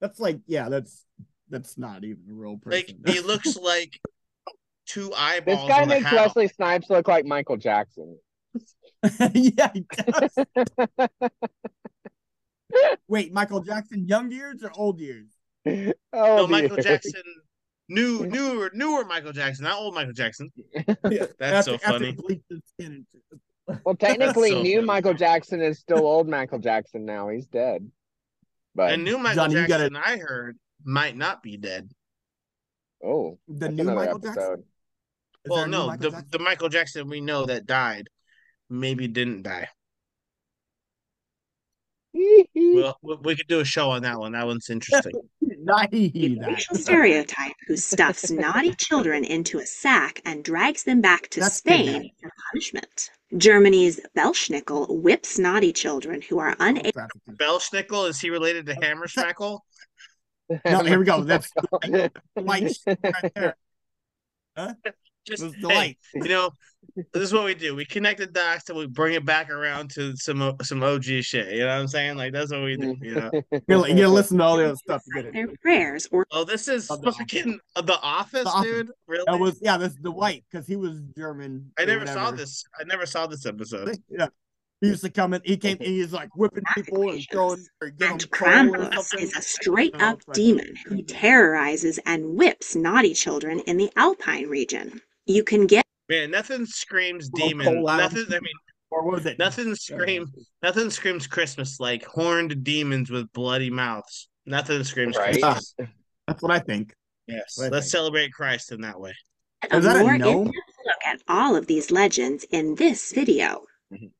that's 0.00 0.18
like 0.20 0.40
yeah, 0.46 0.68
that's 0.68 1.04
that's 1.48 1.76
not 1.76 2.04
even 2.04 2.22
a 2.30 2.32
real 2.32 2.58
like 2.64 2.86
person. 2.86 3.02
he 3.06 3.20
looks 3.26 3.56
like 3.56 4.00
two 4.86 5.12
eyeballs. 5.16 5.60
this 5.60 5.68
guy 5.68 5.84
makes 5.84 6.06
hat. 6.06 6.14
Wesley 6.14 6.48
Snipes 6.48 6.90
look 6.90 7.08
like 7.08 7.24
Michael 7.24 7.56
Jackson. 7.56 8.18
yeah, 9.34 9.70
he 9.72 9.86
does. 9.96 10.36
Wait, 13.08 13.32
Michael 13.32 13.62
Jackson, 13.62 14.06
young 14.06 14.30
years 14.30 14.62
or 14.62 14.70
old 14.76 15.00
years? 15.00 15.26
Oh, 15.66 15.72
no, 15.72 15.94
oh, 16.12 16.46
Michael. 16.46 16.76
Jackson, 16.76 17.22
new, 17.88 18.26
newer, 18.26 18.70
newer 18.72 19.04
Michael 19.04 19.32
Jackson, 19.32 19.64
not 19.64 19.78
old 19.78 19.94
Michael 19.94 20.12
Jackson. 20.12 20.52
That's 21.38 21.66
so 21.66 21.78
funny. 21.78 22.12
bleached 22.12 22.44
his 22.48 22.60
skin 22.66 23.04
and- 23.68 23.80
Well, 23.84 23.96
technically, 23.96 24.50
so 24.50 24.62
new 24.62 24.76
funny. 24.76 24.86
Michael 24.86 25.14
Jackson 25.14 25.60
is 25.60 25.78
still 25.78 26.06
old 26.06 26.28
Michael 26.28 26.58
Jackson 26.60 27.04
now. 27.04 27.28
He's 27.28 27.46
dead. 27.46 27.90
But 28.74 28.92
And 28.92 29.04
new 29.04 29.18
Michael 29.18 29.44
Johnny, 29.48 29.60
you 29.60 29.66
gotta- 29.68 29.90
Jackson, 29.90 29.96
I 29.96 30.18
heard, 30.18 30.58
might 30.84 31.16
not 31.16 31.42
be 31.42 31.56
dead. 31.56 31.90
oh, 33.04 33.38
The 33.48 33.68
new 33.68 33.82
another 33.82 33.96
Michael 33.96 34.18
Jackson. 34.18 34.64
Is 35.44 35.50
well, 35.50 35.66
no, 35.66 35.86
Michael 35.86 36.02
the 36.02 36.10
Jackson? 36.10 36.28
the 36.30 36.38
Michael 36.38 36.68
Jackson 36.68 37.08
we 37.08 37.20
know 37.20 37.46
that 37.46 37.66
died, 37.66 38.08
maybe 38.68 39.08
didn't 39.08 39.42
die. 39.42 39.68
Well, 42.14 42.98
we, 43.02 43.16
we 43.22 43.36
could 43.36 43.48
do 43.48 43.60
a 43.60 43.64
show 43.64 43.90
on 43.90 44.02
that 44.02 44.18
one. 44.18 44.32
That 44.32 44.46
one's 44.46 44.70
interesting. 44.70 45.12
Not 45.40 45.92
he, 45.92 46.38
A 46.42 46.46
racial 46.46 46.76
stereotype 46.76 47.52
who 47.66 47.76
stuffs 47.76 48.30
naughty 48.30 48.74
children 48.74 49.24
into 49.24 49.58
a 49.58 49.66
sack 49.66 50.20
and 50.24 50.42
drags 50.42 50.84
them 50.84 51.00
back 51.00 51.28
to 51.30 51.40
That's 51.40 51.56
Spain 51.56 52.10
for 52.20 52.30
punishment. 52.52 53.10
Germany's 53.36 54.00
Belsnickel 54.16 55.02
whips 55.02 55.38
naughty 55.38 55.72
children 55.72 56.22
who 56.22 56.38
are 56.38 56.52
oh, 56.52 56.56
unable 56.64 56.92
Trafficking. 56.92 57.36
Belsnickel 57.36 58.08
is 58.08 58.18
he 58.20 58.30
related 58.30 58.66
to 58.66 58.74
Hammersmackel? 58.74 59.60
No, 60.64 60.82
here 60.82 60.98
we 60.98 61.04
go. 61.04 61.22
That's 61.22 61.48
the 61.52 62.10
white 62.34 62.74
shit 62.74 62.98
right 63.04 63.32
there. 63.36 63.56
Just 65.24 65.42
That's 65.42 65.54
the 65.60 65.68
hey, 65.68 65.74
light. 65.74 65.98
you 66.12 66.28
know, 66.28 66.50
this 67.12 67.22
is 67.22 67.32
what 67.32 67.44
we 67.44 67.54
do. 67.54 67.74
We 67.76 67.84
connect 67.84 68.18
the 68.18 68.26
dots 68.26 68.68
and 68.68 68.76
we 68.78 68.86
bring 68.86 69.14
it 69.14 69.24
back 69.24 69.50
around 69.50 69.90
to 69.92 70.16
some 70.16 70.42
uh, 70.42 70.52
some 70.62 70.82
OG 70.82 71.04
shit. 71.04 71.52
You 71.52 71.60
know 71.60 71.66
what 71.68 71.72
I'm 71.80 71.88
saying? 71.88 72.16
Like 72.16 72.32
that's 72.32 72.50
what 72.50 72.62
we 72.62 72.76
do. 72.76 72.96
You 73.00 73.14
know. 73.14 73.30
You 73.52 73.60
gotta, 73.68 73.88
you 73.90 73.96
gotta 73.96 74.08
listen 74.08 74.38
to 74.38 74.44
all 74.44 74.56
the 74.56 74.66
other 74.66 74.76
stuff 74.76 75.02
to 75.04 75.10
get 75.14 75.26
it. 75.26 75.32
their 75.34 75.48
prayers 75.62 76.08
or 76.10 76.26
Oh, 76.32 76.44
this 76.44 76.68
is 76.68 76.90
Of 76.90 77.02
the 77.02 77.12
fucking 77.12 77.58
The 77.76 77.98
Office, 78.02 78.44
The 78.44 78.48
Office. 78.50 78.70
dude. 78.70 78.90
Really? 79.06 79.24
That 79.26 79.38
was 79.38 79.58
yeah, 79.62 79.76
that's 79.76 79.94
the 80.00 80.10
white 80.10 80.44
because 80.50 80.66
he 80.66 80.76
was 80.76 81.00
German. 81.16 81.70
I 81.78 81.82
or 81.82 81.86
never 81.86 82.06
saw 82.06 82.30
this. 82.30 82.64
I 82.78 82.84
never 82.84 83.06
saw 83.06 83.26
this 83.26 83.46
episode. 83.46 83.96
Yeah. 84.10 84.26
He 84.80 84.86
used 84.88 85.04
to 85.04 85.10
come 85.10 85.34
in. 85.34 85.42
He 85.44 85.58
came 85.58 85.76
and 85.78 85.86
he's 85.88 86.10
like 86.12 86.34
whipping 86.34 86.64
people 86.74 87.10
and 87.10 87.22
throwing 87.30 87.62
or 87.82 87.90
giving 87.90 88.12
and 88.12 88.20
them 88.22 88.28
Krampus 88.30 89.20
is 89.20 89.36
a 89.36 89.42
straight 89.42 89.94
Oh, 90.00 90.06
up 90.06 90.22
demon 90.32 90.74
who 90.86 91.02
terrorizes 91.02 91.98
and 92.06 92.34
whips 92.34 92.74
naughty 92.74 93.12
children 93.12 93.60
in 93.60 93.76
the 93.76 93.90
Alpine 93.96 94.48
region. 94.48 95.02
You 95.26 95.44
can 95.44 95.66
get 95.66 95.84
Man, 96.10 96.32
nothing 96.32 96.66
screams 96.66 97.28
demon. 97.30 97.84
Nothing. 97.84 98.24
I 98.28 98.40
mean, 98.40 98.52
Or 98.90 99.08
was 99.08 99.24
it? 99.26 99.38
nothing 99.38 99.76
screams. 99.76 100.28
Nothing 100.60 100.90
screams 100.90 101.28
Christmas 101.28 101.78
like 101.78 102.04
horned 102.04 102.64
demons 102.64 103.10
with 103.10 103.32
bloody 103.32 103.70
mouths. 103.70 104.28
Nothing 104.44 104.82
screams 104.82 105.16
Right. 105.16 105.40
Christmas. 105.40 105.76
That's 106.26 106.42
what 106.42 106.50
I 106.50 106.58
think. 106.58 106.92
Yes, 107.28 107.56
I 107.60 107.68
let's 107.68 107.86
think. 107.86 107.92
celebrate 107.92 108.32
Christ 108.32 108.72
in 108.72 108.80
that 108.80 108.98
way. 108.98 109.14
a 109.70 109.76
Is 109.76 109.84
that 109.84 109.96
a 109.96 110.00
more 110.00 110.18
gnome? 110.18 110.46
in-depth 110.48 110.76
look 110.84 110.96
at 111.06 111.22
all 111.28 111.54
of 111.54 111.68
these 111.68 111.92
legends 111.92 112.44
in 112.50 112.74
this 112.74 113.12
video. 113.12 113.66
Mhm. 113.92 114.10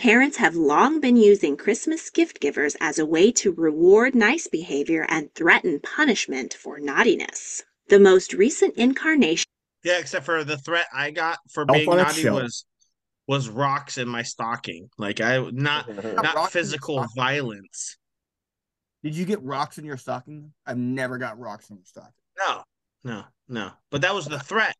Parents 0.00 0.38
have 0.38 0.56
long 0.56 0.98
been 1.00 1.16
using 1.16 1.56
Christmas 1.56 2.10
gift 2.10 2.40
givers 2.40 2.76
as 2.80 2.98
a 2.98 3.06
way 3.06 3.30
to 3.32 3.52
reward 3.52 4.16
nice 4.16 4.48
behavior 4.48 5.06
and 5.08 5.32
threaten 5.34 5.78
punishment 5.78 6.54
for 6.54 6.80
naughtiness. 6.80 7.62
The 7.88 8.00
most 8.00 8.32
recent 8.32 8.74
incarnation 8.76 9.46
Yeah, 9.86 9.98
except 9.98 10.24
for 10.24 10.42
the 10.42 10.58
threat 10.58 10.86
I 10.92 11.12
got 11.12 11.38
for 11.52 11.64
Elf 11.68 11.76
being 11.76 11.88
naughty 11.88 12.22
Shelf. 12.22 12.42
was 12.42 12.64
was 13.28 13.48
rocks 13.48 13.98
in 13.98 14.08
my 14.08 14.22
stocking. 14.22 14.88
Like 14.98 15.20
I 15.20 15.38
not 15.52 15.88
not 16.16 16.50
physical 16.50 17.06
violence. 17.14 17.96
Did 19.04 19.14
you 19.14 19.24
get 19.24 19.40
rocks 19.44 19.78
in 19.78 19.84
your 19.84 19.96
stocking? 19.96 20.52
I've 20.66 20.76
never 20.76 21.18
got 21.18 21.38
rocks 21.38 21.70
in 21.70 21.76
your 21.76 21.84
stocking. 21.84 22.10
No, 22.36 22.62
no, 23.04 23.24
no. 23.48 23.70
But 23.92 24.00
that 24.00 24.12
was 24.12 24.26
the 24.26 24.40
threat. 24.40 24.74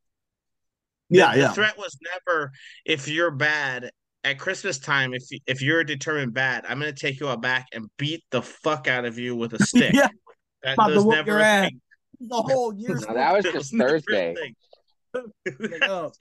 Yeah, 1.09 1.35
the, 1.35 1.39
yeah. 1.39 1.49
The 1.49 1.55
threat 1.55 1.79
was 1.79 1.97
never 2.03 2.51
if 2.85 3.07
you're 3.07 3.31
bad 3.31 3.93
at 4.25 4.41
Christmas 4.41 4.81
time. 4.81 5.15
If 5.15 5.23
if 5.47 5.63
you're 5.63 5.85
determined 5.85 6.35
bad, 6.35 6.67
I'm 6.69 6.81
gonna 6.81 6.93
take 6.93 7.21
you 7.21 7.29
out 7.29 7.41
back 7.41 7.67
and 7.73 7.89
beat 7.97 8.25
the 8.33 8.43
fuck 8.43 8.89
out 8.89 9.05
of 9.05 9.21
you 9.21 9.37
with 9.37 9.53
a 9.53 9.59
stick. 9.65 9.93
Yeah, 9.95 10.09
that 10.65 10.75
about 10.75 10.91
was 10.97 11.05
never 11.05 11.39
a 11.39 11.69
thing. 11.69 11.81
the 12.19 12.43
whole 12.43 12.75
year. 12.75 12.97
No, 13.07 13.15
that 13.15 13.35
was 13.35 13.45
just 13.45 13.79
Thursday. 13.79 14.35
Thing. 15.45 15.57
Like, 15.71 15.83
oh. 15.89 16.13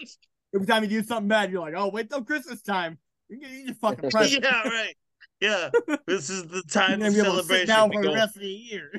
Every 0.54 0.68
time 0.68 0.84
you 0.84 0.90
do 0.90 1.04
something 1.04 1.28
bad, 1.28 1.52
you're 1.52 1.62
like, 1.62 1.74
"Oh, 1.76 1.90
wait 1.90 2.10
till 2.10 2.24
Christmas 2.24 2.62
time. 2.62 2.98
You 3.30 3.40
get 3.40 3.50
you 3.52 3.68
just 3.68 3.80
fucking 3.82 4.10
present. 4.12 4.44
yeah, 4.44 4.62
right. 4.68 4.96
Yeah, 5.42 5.70
this 6.08 6.30
is 6.30 6.48
the 6.48 6.62
time 6.72 7.02
You're 7.02 7.10
gonna 7.12 7.24
celebrate. 7.24 7.28
able 7.28 7.36
to 7.36 7.44
sit 7.44 7.68
celebration. 7.68 7.68
down 7.68 7.90
We 7.90 7.96
for 7.98 8.04
the 8.04 8.14
rest 8.14 8.36
of 8.38 8.42
the 8.42 8.48
year." 8.48 8.92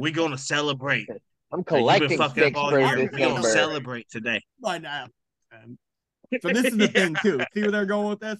we 0.00 0.10
gonna 0.10 0.38
celebrate. 0.38 1.08
I'm 1.52 1.58
Like, 1.60 1.66
collecting 1.66 2.18
fucking 2.18 2.22
up 2.22 2.30
sticks 2.32 2.58
all 2.58 2.70
for 2.70 2.80
year. 2.80 3.08
We're 3.12 3.18
gonna 3.18 3.42
celebrate 3.44 4.08
today. 4.10 4.42
By 4.60 4.78
now. 4.78 5.06
Um, 5.52 5.78
so 6.42 6.48
this 6.48 6.64
is 6.66 6.76
the 6.76 6.88
thing 6.88 7.14
too. 7.22 7.38
See 7.54 7.62
where 7.62 7.70
they're 7.70 7.86
going 7.86 8.08
with 8.08 8.20
this? 8.20 8.38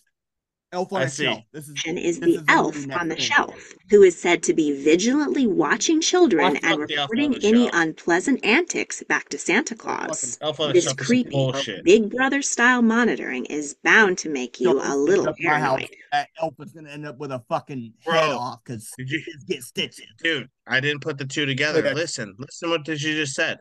Elf 0.77 0.93
on 0.93 1.01
I 1.01 1.05
a 1.05 1.09
see. 1.09 1.25
shelf. 1.25 1.43
This 1.53 1.69
is 1.69 1.75
is 1.87 2.21
this 2.21 2.35
the 2.35 2.35
is 2.41 2.45
elf 2.49 2.75
really 2.77 2.93
on 2.93 3.09
the 3.09 3.15
thing. 3.15 3.25
shelf, 3.25 3.73
who 3.91 4.03
is 4.03 4.21
said 4.21 4.43
to 4.43 4.53
be 4.53 4.85
vigilantly 4.85 5.47
watching 5.47 6.03
children 6.03 6.55
Fuck 6.55 6.65
and 6.65 6.89
the 6.89 6.97
elf 6.97 7.11
on 7.11 7.17
reporting 7.19 7.35
any 7.45 7.65
shelf. 7.65 7.71
unpleasant 7.73 8.45
antics 8.45 9.03
back 9.09 9.31
to 9.31 9.39
Santa 9.39 9.75
Claus. 9.75 10.37
Elf 10.43 10.61
on 10.61 10.73
This 10.75 10.85
shelf 10.85 10.97
creepy 10.99 11.31
bullshit. 11.31 11.83
Big 11.85 12.11
Brother 12.11 12.43
style 12.43 12.83
monitoring 12.83 13.47
is 13.47 13.75
bound 13.83 14.19
to 14.19 14.29
make 14.29 14.61
you 14.61 14.75
Don't 14.75 14.87
a 14.87 14.95
little 14.95 15.29
up 15.31 15.37
my 15.41 15.59
house. 15.59 15.79
paranoid. 15.79 15.91
That 16.13 16.29
elf 16.43 16.55
is 16.61 16.73
gonna 16.73 16.91
end 16.91 17.07
up 17.07 17.17
with 17.19 17.33
a 17.33 17.43
fucking 17.49 17.95
head 18.01 18.11
Bro. 18.11 18.39
off 18.39 18.61
because 18.65 18.91
Did 18.99 19.11
you, 19.11 19.23
kids 19.25 19.45
get 19.45 19.63
stitches. 19.63 20.05
dude? 20.23 20.51
I 20.67 20.81
didn't 20.81 21.01
put 21.01 21.17
the 21.17 21.25
two 21.25 21.47
together. 21.47 21.79
Okay. 21.81 21.95
Listen, 21.95 22.35
listen. 22.39 22.69
What 22.69 22.85
did 22.85 23.01
you 23.01 23.15
just 23.15 23.35
said? 23.35 23.59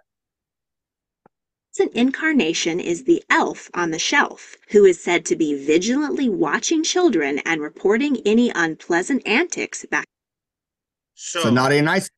An 1.78 1.90
incarnation 1.94 2.80
is 2.80 3.04
the 3.04 3.22
elf 3.30 3.70
on 3.74 3.92
the 3.92 4.00
shelf, 4.00 4.56
who 4.70 4.86
is 4.86 5.04
said 5.04 5.26
to 5.26 5.36
be 5.36 5.66
vigilantly 5.66 6.30
watching 6.30 6.84
children 6.84 7.40
and 7.40 7.62
reporting 7.62 8.22
any 8.26 8.50
unpleasant 8.56 9.28
antics 9.28 9.86
back 9.86 10.06
So, 11.16 11.42
So 11.42 11.50
naughty 11.50 11.78
and 11.78 11.86
nice. 11.86 12.10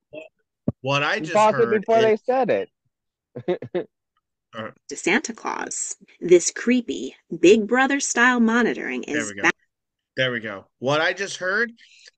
what 0.81 1.01
I 1.01 1.15
You 1.15 1.21
just 1.21 1.33
paused 1.33 1.59
it 1.59 1.69
before 1.71 1.97
is, 1.97 2.03
they 2.03 2.17
said 2.17 2.49
it. 2.49 2.69
to 4.89 4.95
Santa 4.95 5.33
Claus. 5.33 5.97
This 6.19 6.51
creepy 6.51 7.15
Big 7.39 7.67
Brother 7.67 7.99
style 7.99 8.39
monitoring 8.39 9.05
there 9.07 9.17
is 9.17 9.33
we 9.35 9.41
go. 9.41 9.49
There 10.17 10.31
we 10.31 10.39
go. 10.39 10.65
What 10.79 11.01
I 11.01 11.13
just 11.13 11.37
heard, 11.37 11.71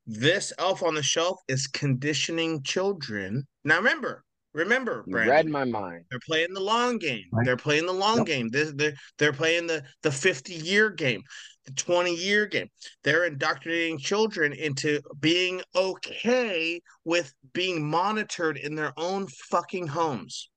this 0.06 0.54
elf 0.58 0.84
on 0.84 0.96
the 0.96 1.04
shelf 1.04 1.40
is 1.48 1.68
conditioning 1.68 2.64
children. 2.64 3.48
Now 3.64 3.78
remember, 3.78 4.24
remember, 4.54 5.04
You 5.06 5.12
Brandon. 5.14 5.36
read 5.36 5.48
my 5.50 5.66
mind. 5.66 6.06
They're 6.10 6.20
playing 6.26 6.54
the 6.54 6.60
long 6.60 6.98
game. 6.98 7.26
Right. 7.32 7.46
They're 7.46 7.58
playing 7.58 7.86
the 7.86 7.94
long 7.94 8.18
Yep. 8.20 8.26
game. 8.26 8.50
They're, 8.50 8.72
they're, 8.72 8.94
they're 9.18 9.34
playing 9.34 9.68
the, 9.68 9.84
the 10.04 10.12
50 10.12 10.54
year 10.54 10.90
game, 10.90 11.22
the 11.66 11.72
20 11.74 12.16
year 12.16 12.46
game. 12.46 12.68
They're 13.04 13.26
indoctrinating 13.26 14.00
children 14.00 14.54
into 14.54 15.02
being 15.20 15.62
okay 15.76 16.82
with 17.06 17.34
being 17.54 17.88
monitored 17.90 18.58
in 18.58 18.76
their 18.76 18.94
own 18.98 19.28
fucking 19.50 19.88
homes. 19.88 20.50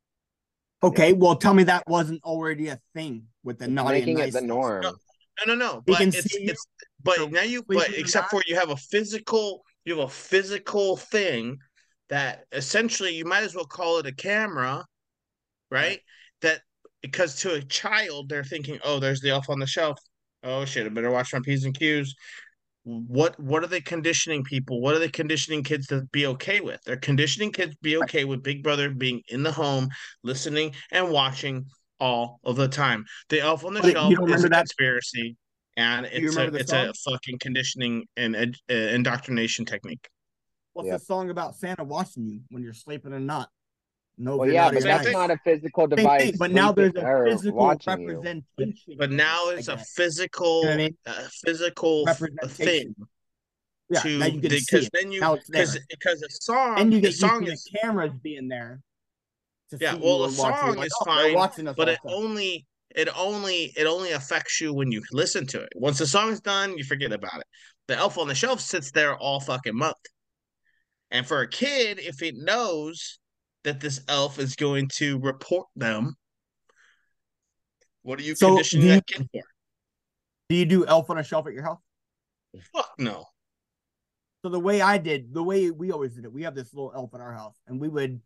Okay, 0.84 1.12
well, 1.12 1.36
tell 1.36 1.54
me 1.54 1.62
that 1.64 1.84
wasn't 1.86 2.22
already 2.24 2.68
a 2.68 2.78
thing 2.94 3.26
with 3.44 3.58
the 3.58 3.68
naughty 3.68 4.00
Making 4.00 4.14
and 4.14 4.18
it 4.18 4.22
nice. 4.24 4.32
the 4.34 4.40
norm. 4.46 4.82
No, 4.82 4.94
No, 5.46 5.54
no, 5.54 5.54
no. 5.54 5.82
But 5.86 5.98
can 5.98 6.08
it's, 6.08 6.22
see 6.32 6.44
it's 6.44 6.66
but 7.04 7.16
so 7.16 7.26
now 7.26 7.42
you 7.42 7.62
but 7.68 7.90
except 7.94 8.32
not- 8.32 8.42
for 8.42 8.42
you 8.48 8.56
have 8.56 8.70
a 8.70 8.76
physical 8.76 9.62
you 9.84 9.96
have 9.96 10.04
a 10.06 10.10
physical 10.10 10.96
thing 10.96 11.58
that 12.12 12.44
essentially 12.52 13.14
you 13.14 13.24
might 13.24 13.42
as 13.42 13.54
well 13.54 13.64
call 13.64 13.96
it 13.96 14.06
a 14.06 14.14
camera, 14.14 14.84
right? 15.70 15.98
That 16.42 16.60
because 17.00 17.36
to 17.36 17.54
a 17.54 17.62
child 17.62 18.28
they're 18.28 18.44
thinking, 18.44 18.78
oh, 18.84 18.98
there's 19.00 19.20
the 19.22 19.30
elf 19.30 19.48
on 19.48 19.58
the 19.58 19.66
shelf. 19.66 19.98
Oh 20.44 20.66
shit, 20.66 20.84
I 20.84 20.90
better 20.90 21.10
watch 21.10 21.32
my 21.32 21.40
P's 21.42 21.64
and 21.64 21.76
Q's. 21.76 22.14
What 22.84 23.40
what 23.40 23.64
are 23.64 23.66
they 23.66 23.80
conditioning 23.80 24.44
people? 24.44 24.82
What 24.82 24.94
are 24.94 24.98
they 24.98 25.08
conditioning 25.08 25.64
kids 25.64 25.86
to 25.86 26.02
be 26.12 26.26
okay 26.26 26.60
with? 26.60 26.80
They're 26.84 26.96
conditioning 26.98 27.50
kids 27.50 27.72
to 27.72 27.78
be 27.80 27.96
okay 27.96 28.24
with 28.26 28.42
Big 28.42 28.62
Brother 28.62 28.90
being 28.90 29.22
in 29.28 29.42
the 29.42 29.52
home, 29.52 29.88
listening 30.22 30.74
and 30.90 31.10
watching 31.10 31.64
all 31.98 32.40
of 32.44 32.56
the 32.56 32.68
time. 32.68 33.06
The 33.30 33.40
elf 33.40 33.64
on 33.64 33.72
the 33.72 33.80
But 33.80 33.92
shelf 33.92 34.12
is 34.28 34.44
a 34.44 34.48
that- 34.50 34.58
conspiracy, 34.58 35.36
and 35.78 36.04
it's 36.04 36.36
a 36.36 36.54
it's 36.54 36.72
a 36.72 36.92
fucking 37.08 37.38
conditioning 37.38 38.04
and 38.18 38.36
uh, 38.36 38.74
indoctrination 38.74 39.64
technique. 39.64 40.06
What's 40.74 40.88
Yep. 40.88 41.00
the 41.00 41.04
song 41.04 41.30
about 41.30 41.54
Santa 41.56 41.84
watching 41.84 42.26
you 42.26 42.40
when 42.50 42.62
you're 42.62 42.72
sleeping 42.72 43.12
or 43.12 43.20
not? 43.20 43.50
No, 44.18 44.36
Well, 44.38 44.48
yeah, 44.48 44.70
but 44.70 44.82
that's 44.82 45.08
not 45.10 45.30
a 45.30 45.38
physical 45.38 45.86
device. 45.86 46.20
thing, 46.30 46.38
but 46.38 46.50
now 46.50 46.72
there's 46.72 46.94
a 46.96 47.10
physical 47.24 47.56
watching 47.56 47.98
you. 48.00 48.22
representation. 48.22 48.96
But 48.98 49.10
now 49.10 49.48
it's 49.48 49.68
a 49.68 49.76
physical, 49.78 50.62
You 50.62 50.68
know 50.68 50.74
I 50.74 50.76
mean? 50.76 50.96
uh, 51.06 51.28
physical 51.44 52.06
thing 52.06 52.94
Yeah, 53.90 54.02
to 54.02 54.08
now 54.18 54.26
you 54.26 54.40
can 54.40 54.50
see 54.50 54.76
because 54.76 54.86
it. 54.86 54.92
then 54.92 55.12
you 55.12 55.20
Now 55.20 55.34
it's 55.34 55.48
there. 55.48 55.62
because 55.62 55.78
because 55.90 56.22
a 56.22 56.30
song 56.30 56.78
And 56.78 56.92
you 56.92 57.00
the 57.00 57.08
get 57.08 57.18
used 57.18 57.20
song 57.20 57.44
is 57.44 57.64
the 57.64 57.78
cameras 57.78 58.12
being 58.22 58.48
there. 58.48 58.80
to 59.70 59.78
Yeah, 59.78 59.92
see 59.92 59.96
you 59.96 60.02
well, 60.02 60.24
a 60.24 60.28
and 60.28 60.36
watch 60.36 60.62
you, 60.62 60.68
song 60.68 60.76
like, 60.76 60.86
is 60.86 60.94
oh, 61.00 61.04
fine, 61.04 61.34
watching 61.34 61.66
but 61.76 61.88
it 61.88 61.98
time. 62.04 62.14
only 62.14 62.66
it 62.94 63.08
only 63.16 63.72
it 63.76 63.86
only 63.86 64.12
affects 64.12 64.60
you 64.60 64.72
when 64.74 64.92
you 64.92 65.02
listen 65.12 65.46
to 65.48 65.60
it. 65.62 65.72
Once 65.74 65.98
the 65.98 66.06
song's 66.06 66.40
done, 66.40 66.76
you 66.76 66.84
forget 66.84 67.12
about 67.12 67.38
it. 67.40 67.46
The 67.88 67.96
elf 67.96 68.18
on 68.18 68.28
the 68.28 68.34
shelf 68.34 68.60
sits 68.60 68.90
there 68.92 69.16
all 69.16 69.40
fucking 69.40 69.76
month. 69.76 69.96
And 71.12 71.26
for 71.26 71.42
a 71.42 71.48
kid, 71.48 72.00
if 72.00 72.22
it 72.22 72.34
knows 72.36 73.18
that 73.64 73.80
this 73.80 74.00
elf 74.08 74.38
is 74.38 74.56
going 74.56 74.88
to 74.94 75.18
report 75.20 75.68
them, 75.76 76.16
what 78.02 78.18
are 78.18 78.22
you 78.22 78.34
So, 78.34 78.48
conditioning 78.48 78.86
do 78.86 78.94
that 78.94 79.06
kid 79.06 79.28
for? 79.30 79.42
Do 80.48 80.56
you 80.56 80.64
do 80.64 80.86
elf 80.86 81.08
on 81.10 81.18
a 81.18 81.22
shelf 81.22 81.46
at 81.46 81.52
your 81.52 81.62
house? 81.62 81.78
Fuck 82.74 82.90
no. 82.98 83.26
So 84.42 84.48
the 84.48 84.58
way 84.58 84.80
I 84.80 84.98
did, 84.98 85.32
the 85.32 85.42
way 85.42 85.70
we 85.70 85.92
always 85.92 86.14
did 86.14 86.24
it, 86.24 86.32
we 86.32 86.42
have 86.42 86.54
this 86.54 86.74
little 86.74 86.92
elf 86.94 87.14
in 87.14 87.20
our 87.20 87.32
house, 87.32 87.56
and 87.68 87.78
we 87.78 87.88
would. 87.88 88.20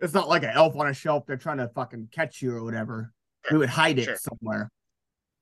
It's 0.00 0.14
not 0.14 0.28
like 0.28 0.44
an 0.44 0.50
elf 0.50 0.76
on 0.76 0.86
a 0.86 0.94
shelf. 0.94 1.26
They're 1.26 1.36
trying 1.36 1.58
to 1.58 1.68
fucking 1.68 2.08
catch 2.12 2.40
you 2.40 2.52
or 2.54 2.64
whatever. 2.64 3.12
We 3.50 3.58
would 3.58 3.68
hide 3.68 3.98
it 3.98 4.04
sure. 4.04 4.16
somewhere, 4.16 4.70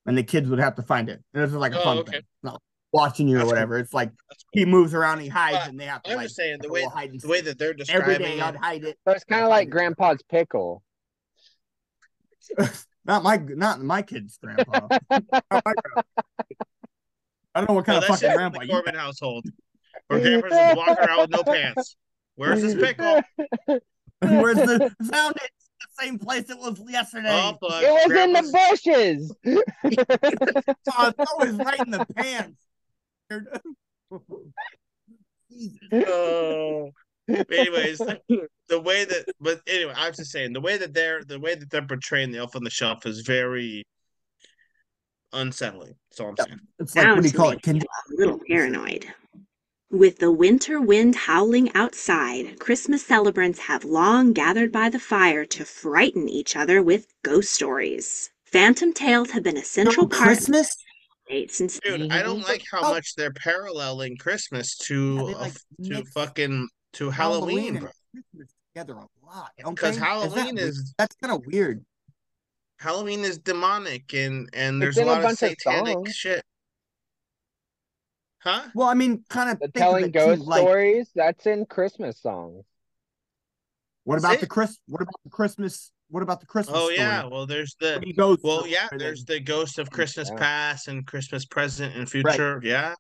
and 0.06 0.16
the 0.16 0.22
kids 0.22 0.48
would 0.48 0.58
have 0.58 0.74
to 0.76 0.82
find 0.82 1.08
it. 1.10 1.22
And 1.34 1.44
this 1.44 1.50
is 1.50 1.56
like 1.56 1.72
a 1.72 1.80
Oh, 1.80 1.84
fun 1.84 1.98
okay. 1.98 2.12
thing. 2.12 2.20
It's 2.20 2.42
not 2.42 2.60
watching 2.96 3.28
you 3.28 3.36
or 3.36 3.38
That's 3.38 3.44
cool. 3.44 3.52
whatever. 3.52 3.78
It's 3.78 3.94
like 3.94 4.10
That's 4.28 4.44
he 4.52 4.64
moves 4.64 4.94
around, 4.94 5.20
he 5.20 5.28
hides, 5.28 5.58
But 5.58 5.68
and 5.68 5.78
they 5.80 5.84
have 5.86 6.02
to 6.04 6.10
I'm 6.10 6.16
like 6.16 6.24
just 6.26 6.36
saying 6.36 6.58
the 6.60 6.68
way 6.68 6.80
little 6.80 6.90
hide 6.90 7.10
the 7.20 7.28
way 7.28 7.40
that 7.42 7.58
they're 7.58 7.74
describing 7.74 8.18
day 8.18 8.38
it. 8.38 8.42
I'd 8.42 8.56
hide 8.56 8.84
it. 8.84 8.98
So 9.06 9.12
it's 9.12 9.24
kind 9.24 9.42
of 9.44 9.48
like 9.50 9.70
Grandpa's 9.70 10.22
pickle. 10.28 10.82
Not 13.04 13.22
my 13.22 13.36
not 13.36 13.80
my 13.80 14.02
kid's 14.02 14.36
grandpa. 14.42 14.88
My 15.10 15.20
grandpa. 15.50 16.02
I 17.54 17.60
don't 17.60 17.68
know 17.68 17.74
what 17.76 17.86
kind 17.86 17.96
No, 17.96 17.98
of 18.00 18.04
fucking 18.06 18.20
just 18.20 18.36
grandpa 18.36 18.58
the 18.58 18.66
you 18.66 18.72
Corbin 18.72 18.94
household. 18.96 19.44
Where 20.08 20.18
grandpa's 20.20 20.50
just 20.50 20.76
walking 20.76 21.04
around 21.04 21.20
with 21.20 21.30
no 21.30 21.42
pants. 21.44 21.96
Where's 22.34 22.62
his 22.62 22.74
pickle? 22.74 23.22
Where's 24.20 24.56
the 24.56 24.90
found 25.10 25.36
it? 25.36 25.50
The 25.98 26.04
same 26.04 26.18
place 26.18 26.50
it 26.50 26.58
was 26.58 26.80
yesterday. 26.88 27.28
Oh. 27.30 27.50
It 27.80 27.90
was 27.92 28.06
Grandpa's- 28.08 28.46
in 28.46 28.52
the 28.52 28.58
bushes. 28.70 29.34
Oh, 30.98 31.12
it's 31.18 31.30
always 31.32 31.52
right 31.54 31.78
in 31.80 31.90
the 31.92 32.06
pants. 32.16 32.58
Jesus. 35.50 35.80
Oh. 35.92 36.90
Anyways, 37.28 37.98
the 38.68 38.80
way 38.80 39.04
that, 39.04 39.24
but 39.40 39.60
anyway, 39.66 39.92
I 39.96 40.08
was 40.08 40.16
just 40.16 40.30
saying 40.30 40.52
the 40.52 40.60
way 40.60 40.78
that 40.78 40.94
they're 40.94 41.24
the 41.24 41.40
way 41.40 41.56
that 41.56 41.70
they're 41.70 41.86
portraying 41.86 42.30
the 42.30 42.38
elf 42.38 42.54
on 42.54 42.62
the 42.62 42.70
shelf 42.70 43.04
is 43.04 43.22
very 43.22 43.84
unsettling. 45.32 45.94
So 46.12 46.28
I'm 46.28 46.36
saying. 46.36 46.60
It's 46.78 46.94
like 46.94 47.06
what 47.08 47.22
do 47.22 47.28
you 47.28 47.34
call 47.34 47.50
it? 47.50 47.62
Con- 47.62 47.78
a 47.78 48.14
little 48.16 48.40
paranoid. 48.48 49.06
With 49.90 50.18
the 50.18 50.32
winter 50.32 50.80
wind 50.80 51.14
howling 51.14 51.72
outside, 51.74 52.58
Christmas 52.58 53.04
celebrants 53.04 53.60
have 53.60 53.84
long 53.84 54.32
gathered 54.32 54.72
by 54.72 54.88
the 54.88 54.98
fire 54.98 55.44
to 55.46 55.64
frighten 55.64 56.28
each 56.28 56.56
other 56.56 56.82
with 56.82 57.06
ghost 57.22 57.52
stories. 57.52 58.30
Phantom 58.44 58.92
tales 58.92 59.30
have 59.30 59.42
been 59.42 59.56
a 59.56 59.64
central 59.64 60.08
part 60.08 60.22
of 60.22 60.36
Christmas? 60.38 60.76
The 61.28 61.34
date 61.34 61.50
since 61.50 61.78
Dude, 61.80 62.12
I 62.12 62.22
don't 62.22 62.42
like 62.42 62.64
how 62.70 62.80
Oh. 62.82 62.90
much 62.90 63.14
they're 63.16 63.32
paralleling 63.32 64.16
Christmas 64.16 64.76
Yeah, 64.80 64.86
to 64.86 65.26
they, 65.26 65.34
uh, 65.34 65.38
like, 65.38 65.52
to 65.84 66.04
fucking 66.12 66.68
to 66.94 67.10
Halloween 67.10 67.74
Halloween, 67.74 67.80
bro. 67.80 67.90
Christmas 68.12 68.54
together 68.74 68.94
a 68.94 69.26
lot. 69.26 69.52
Because 69.56 69.96
they? 69.96 70.02
Halloween 70.02 70.54
that, 70.56 70.64
is 70.64 70.94
that's 70.98 71.16
kind 71.16 71.34
of 71.34 71.46
weird. 71.46 71.84
Halloween 72.78 73.20
is 73.20 73.38
demonic 73.38 74.12
and 74.14 74.48
and 74.52 74.80
there's 74.80 74.98
a 74.98 75.02
in 75.02 75.08
a 75.08 75.10
lot 75.10 75.18
of 75.18 75.24
bunch 75.24 75.42
of 75.42 75.48
satanic 75.50 75.94
songs. 75.94 76.14
shit. 76.14 76.42
Huh? 78.38 78.62
Well, 78.74 78.86
I 78.86 78.94
mean, 78.94 79.24
kind 79.28 79.50
of 79.50 79.58
The 79.58 79.66
of 79.66 79.72
telling 79.72 80.04
it 80.04 80.12
too, 80.12 80.18
ghost 80.18 80.42
like, 80.42 80.62
stories, 80.62 81.10
that's 81.14 81.46
in 81.46 81.66
Christmas 81.66 82.20
songs. 82.20 82.64
What 84.04 84.16
That's 84.16 84.24
about 84.24 84.34
it. 84.34 84.40
the 84.42 84.46
Chris? 84.46 84.78
What 84.86 85.02
about 85.02 85.20
the 85.24 85.30
Christmas 85.30 85.90
What 86.08 86.22
about 86.22 86.40
the 86.40 86.46
Christmas? 86.46 86.76
Oh 86.76 86.84
story? 86.84 86.96
yeah, 86.96 87.24
well 87.24 87.46
there's 87.46 87.74
the 87.80 87.94
When 87.94 88.02
he 88.04 88.12
goes 88.12 88.38
well 88.42 88.62
to- 88.62 88.68
yeah, 88.70 88.88
there's 88.96 89.24
the 89.24 89.40
ghost 89.40 89.78
of 89.78 89.90
Christmas 89.90 90.28
Yeah. 90.30 90.38
past 90.38 90.88
and 90.88 91.06
Christmas 91.06 91.44
present 91.44 91.96
and 91.96 92.08
future. 92.10 92.60
Yeah. 92.62 92.94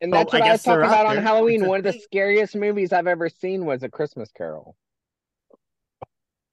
And 0.00 0.12
that's 0.12 0.32
I 0.32 0.38
what 0.38 0.42
I, 0.42 0.52
was 0.52 0.52
guess 0.58 0.62
they're 0.64 0.80
talking 0.82 0.84
out 0.94 1.00
about 1.00 1.06
on 1.06 1.14
there. 1.16 1.22
Halloween. 1.24 1.66
One 1.68 1.78
of 1.78 1.84
the 1.84 1.98
scariest 2.00 2.54
movies 2.56 2.92
I've 2.92 3.06
ever 3.06 3.28
seen 3.28 3.64
was 3.64 3.82
A 3.82 3.88
Christmas 3.88 4.30
Carol. 4.36 4.76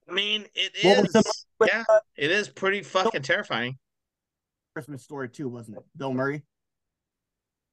I 0.08 0.12
mean 0.12 0.46
it 0.54 0.72
is 0.76 0.84
What 0.84 0.96
was 1.02 1.14
is 1.16 1.44
the 1.58 1.66
yeah, 1.66 1.84
uh, 1.88 1.98
it 2.16 2.30
is 2.30 2.48
pretty 2.48 2.82
fucking 2.82 3.22
terrifying. 3.22 3.76
Christmas 4.74 5.02
story 5.02 5.28
too, 5.28 5.48
wasn't 5.48 5.78
it? 5.78 5.84
Bill 5.96 6.12
Murray. 6.12 6.42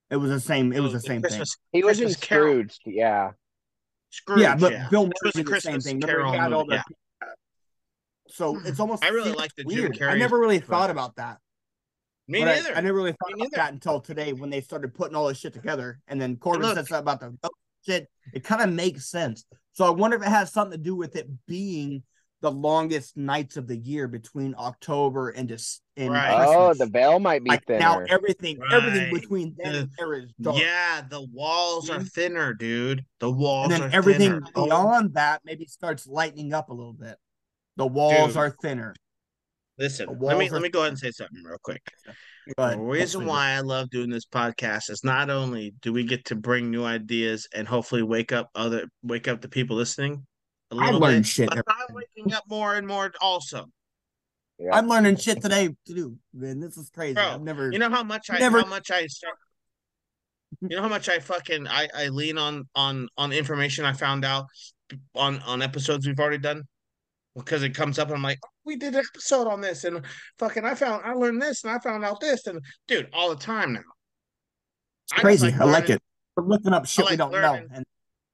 It 0.09 0.15
was 0.17 0.31
the 0.31 0.39
same. 0.39 0.73
It 0.73 0.79
was 0.79 0.93
the 0.93 0.99
same 0.99 1.21
thing. 1.21 1.43
He 1.71 1.83
was 1.83 1.99
in 1.99 2.05
Christmas 2.07 2.15
Carol. 2.27 2.53
Scrooge. 2.53 2.79
Yeah. 2.85 3.31
Scrooge, 4.09 4.41
yeah, 4.41 4.55
but 4.55 4.71
yeah. 4.71 4.87
Bill 4.89 5.03
It 5.03 5.05
Murray 5.05 5.13
was 5.23 5.35
a 5.35 5.37
did 5.37 5.45
the 5.45 5.49
same 5.61 5.73
Christmas 5.73 5.83
thing. 5.85 5.99
Remember, 5.99 6.13
Carol 6.21 6.31
he 6.33 6.37
had 6.37 6.53
all 6.53 6.65
movie, 6.65 6.69
the- 6.69 6.75
yeah. 6.75 6.95
So 8.33 8.55
hmm. 8.55 8.65
it's 8.65 8.79
almost 8.79 9.05
I 9.05 9.09
really 9.09 9.31
like 9.31 9.55
the 9.55 9.63
Jim 9.63 9.91
weird. 9.91 10.01
I 10.01 10.17
never 10.17 10.39
really 10.39 10.59
thought 10.59 10.89
about 10.89 11.15
that. 11.17 11.37
Me 12.27 12.39
but 12.39 12.47
I- 12.47 12.55
neither. 12.55 12.75
I, 12.75 12.81
never 12.81 12.97
really 12.97 13.11
thought 13.11 13.27
Me 13.27 13.33
about 13.33 13.43
neither. 13.43 13.57
that 13.57 13.73
until 13.73 13.99
today 13.99 14.33
when 14.33 14.49
they 14.49 14.61
started 14.61 14.95
putting 14.95 15.15
all 15.15 15.27
this 15.27 15.37
shit 15.37 15.53
together. 15.53 15.99
And 16.07 16.19
then 16.19 16.37
Corbin 16.37 16.63
look- 16.63 16.75
said 16.75 16.87
something 16.87 17.03
about 17.03 17.19
the 17.19 17.29
ghost 17.29 17.53
shit. 17.85 18.09
It 18.33 18.43
kind 18.43 18.61
of 18.61 18.71
makes 18.71 19.09
sense. 19.09 19.45
So 19.73 19.85
I 19.85 19.91
wonder 19.91 20.17
if 20.17 20.23
it 20.23 20.29
has 20.29 20.51
something 20.51 20.77
to 20.77 20.83
do 20.83 20.95
with 20.95 21.15
it 21.15 21.27
being 21.47 22.03
the 22.41 22.51
longest 22.51 23.15
nights 23.15 23.55
of 23.55 23.67
the 23.67 23.77
year 23.77 24.07
between 24.07 24.55
October 24.57 25.29
and 25.29 25.47
just 25.47 25.81
and 25.95 26.11
Right. 26.11 26.45
Oh, 26.45 26.73
the 26.73 26.87
veil 26.87 27.19
might 27.19 27.43
be 27.43 27.51
like 27.51 27.65
thinner. 27.65 27.79
now 27.79 28.03
everything 28.09 28.59
everything 28.71 29.13
between 29.13 29.55
then 29.57 29.73
The- 29.73 29.79
and 29.79 29.89
there 29.97 30.13
is 30.15 30.33
dark. 30.41 30.57
Yeah, 30.57 31.01
the 31.07 31.21
walls 31.31 31.91
are 31.91 32.01
thinner, 32.01 32.53
dude. 32.53 33.05
The 33.19 33.31
walls 33.31 33.71
and 33.71 33.83
are 33.83 33.87
then 33.87 33.95
everything 33.95 34.31
thinner. 34.31 34.47
Oh, 34.55 34.65
beyond 34.65 35.13
that 35.13 35.41
maybe 35.45 35.65
starts 35.65 36.07
lightening 36.07 36.51
up 36.51 36.69
a 36.69 36.73
little 36.73 36.93
bit. 36.93 37.17
The 37.77 37.87
walls 37.87 38.29
Dude. 38.29 38.37
are 38.37 38.55
thinner. 38.61 38.95
Listen, 39.79 40.07
let 40.19 40.37
me 40.37 40.45
walls 40.45 40.51
let 40.51 40.61
me 40.61 40.69
go 40.69 40.79
ahead 40.81 40.89
and 40.89 40.99
say 40.99 41.11
something 41.11 41.43
real 41.43 41.57
quick. 41.63 41.81
But 42.57 42.75
The 42.75 42.81
reason 42.81 43.25
why 43.25 43.51
I 43.51 43.61
love 43.61 43.89
doing 43.89 44.09
this 44.09 44.25
podcast 44.25 44.89
is 44.89 45.03
not 45.03 45.29
only 45.29 45.73
do 45.81 45.91
we 45.93 46.03
get 46.03 46.25
to 46.25 46.35
bring 46.35 46.69
new 46.69 46.83
ideas 46.83 47.47
and 47.55 47.67
hopefully 47.67 48.03
wake 48.03 48.31
up 48.31 48.49
other 48.53 48.85
wake 49.01 49.27
up 49.27 49.41
the 49.41 49.47
people 49.49 49.75
listening 49.77 50.25
a 50.71 50.75
I 50.75 50.85
little 50.85 50.99
learn 50.99 51.19
bit, 51.19 51.25
shit 51.25 51.49
but 51.49 51.63
I'm 51.67 51.95
waking 51.95 52.33
up 52.33 52.43
more 52.47 52.75
and 52.75 52.87
more 52.87 53.11
also. 53.21 53.65
Yeah. 54.59 54.75
I'm 54.75 54.87
learning 54.87 55.15
shit 55.15 55.41
today 55.41 55.69
to 55.87 55.93
do. 55.93 56.17
Man, 56.33 56.59
this 56.59 56.77
is 56.77 56.89
crazy. 56.91 57.15
Bro, 57.15 57.23
I've 57.23 57.41
never 57.41 57.71
You 57.71 57.79
know 57.79 57.89
how 57.89 58.03
much 58.03 58.29
I 58.29 58.37
Never- 58.39 58.61
how 58.61 58.67
much 58.67 58.91
I 58.91 59.07
start 59.07 59.35
you 60.61 60.69
know 60.75 60.83
how 60.83 60.87
much 60.87 61.09
I 61.09 61.17
fucking 61.17 61.67
I, 61.67 61.87
I 61.97 62.07
lean 62.09 62.37
on 62.37 62.65
on 62.75 63.07
on 63.17 63.31
information 63.31 63.85
I 63.85 63.93
found 63.93 64.23
out 64.23 64.45
on 65.15 65.39
on 65.39 65.63
episodes 65.63 66.05
we've 66.05 66.19
already 66.19 66.37
done 66.37 66.61
because 67.35 67.63
it 67.63 67.73
comes 67.75 67.97
up 67.99 68.07
and 68.09 68.17
I'm 68.17 68.23
like, 68.23 68.39
oh, 68.45 68.49
we 68.65 68.75
did 68.75 68.93
an 68.95 69.03
episode 69.13 69.47
on 69.47 69.61
this 69.61 69.83
and 69.83 70.01
fucking 70.39 70.65
I 70.65 70.75
found 70.75 71.03
I 71.05 71.13
learned 71.13 71.41
this 71.41 71.63
and 71.63 71.73
I 71.73 71.79
found 71.79 72.05
out 72.05 72.19
this 72.19 72.47
and 72.47 72.59
dude, 72.87 73.09
all 73.13 73.29
the 73.29 73.35
time 73.35 73.73
now. 73.73 73.79
it's 75.05 75.13
I 75.13 75.21
crazy. 75.21 75.51
like 75.51 75.61
I 75.61 75.65
like 75.65 75.89
it. 75.89 76.01
We're 76.35 76.45
looking 76.45 76.73
up 76.73 76.85
shit 76.85 77.09
we 77.09 77.15
don't 77.15 77.31
learning. 77.31 77.67
know 77.69 77.75
and 77.75 77.85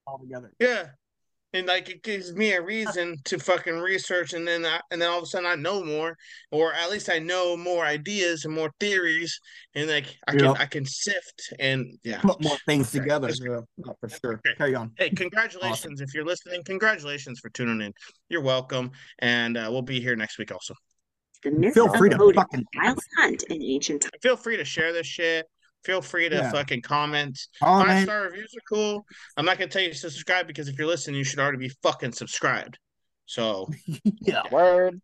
all 0.07 0.19
together. 0.19 0.51
Yeah. 0.59 0.87
And 1.51 1.65
like 1.65 1.89
it 1.89 2.03
gives 2.03 2.33
me 2.33 2.53
a 2.53 2.61
reason 2.61 3.17
to 3.25 3.39
fucking 3.39 3.79
research 3.79 4.33
and 4.33 4.47
then 4.47 4.65
I, 4.65 4.81
and 4.91 5.01
then 5.01 5.09
all 5.09 5.17
of 5.17 5.23
a 5.23 5.25
sudden 5.25 5.47
I 5.47 5.55
know 5.55 5.83
more 5.83 6.15
or 6.51 6.73
at 6.73 6.91
least 6.91 7.09
I 7.09 7.17
know 7.17 7.57
more 7.57 7.83
ideas 7.83 8.45
and 8.45 8.53
more 8.53 8.71
theories 8.79 9.39
and 9.73 9.89
like 9.89 10.15
I 10.27 10.33
can 10.33 10.43
Yeah. 10.45 10.51
I 10.59 10.65
can 10.67 10.85
sift 10.85 11.53
and 11.59 11.97
yeah. 12.03 12.21
Put 12.21 12.43
more 12.43 12.57
things 12.67 12.89
Okay, 12.95 12.99
together. 13.03 13.29
Yeah, 13.29 13.61
for 13.99 14.09
sure. 14.09 14.33
Okay. 14.45 14.55
Carry 14.57 14.75
on. 14.75 14.91
Hey, 14.97 15.09
congratulations 15.15 16.01
if 16.01 16.13
you're 16.13 16.25
listening. 16.25 16.63
Congratulations 16.65 17.39
for 17.39 17.49
tuning 17.49 17.81
in. 17.81 17.93
You're 18.29 18.41
welcome 18.41 18.91
and 19.17 19.57
uh, 19.57 19.69
we'll 19.71 19.81
be 19.81 19.99
here 19.99 20.15
next 20.15 20.37
week 20.37 20.51
also. 20.51 20.75
The 21.43 21.51
myth 21.51 21.73
Feel 21.73 21.91
free 21.93 22.09
to 22.09 22.17
fucking 22.17 22.65
Giles 22.75 23.03
Hunt 23.17 23.43
in 23.43 23.63
ancient 23.63 24.01
times. 24.03 24.13
Feel 24.21 24.35
free 24.35 24.57
to 24.57 24.65
share 24.65 24.93
this 24.93 25.07
shit. 25.07 25.47
Feel 25.83 26.01
free 26.01 26.29
to 26.29 26.35
Yeah. 26.35 26.51
fucking 26.51 26.81
comment. 26.81 27.39
Five 27.59 28.03
star 28.03 28.23
reviews 28.23 28.53
are 28.55 28.61
cool. 28.67 29.05
I'm 29.37 29.45
not 29.45 29.57
gonna 29.57 29.69
tell 29.71 29.81
you 29.81 29.89
to 29.89 29.95
subscribe 29.95 30.45
because 30.47 30.67
if 30.67 30.77
you're 30.77 30.87
listening, 30.87 31.15
you 31.17 31.23
should 31.23 31.39
already 31.39 31.57
be 31.57 31.69
fucking 31.81 32.11
subscribed. 32.11 32.77
So 33.25 33.69
Yeah. 34.21 34.43
Word. 34.51 34.99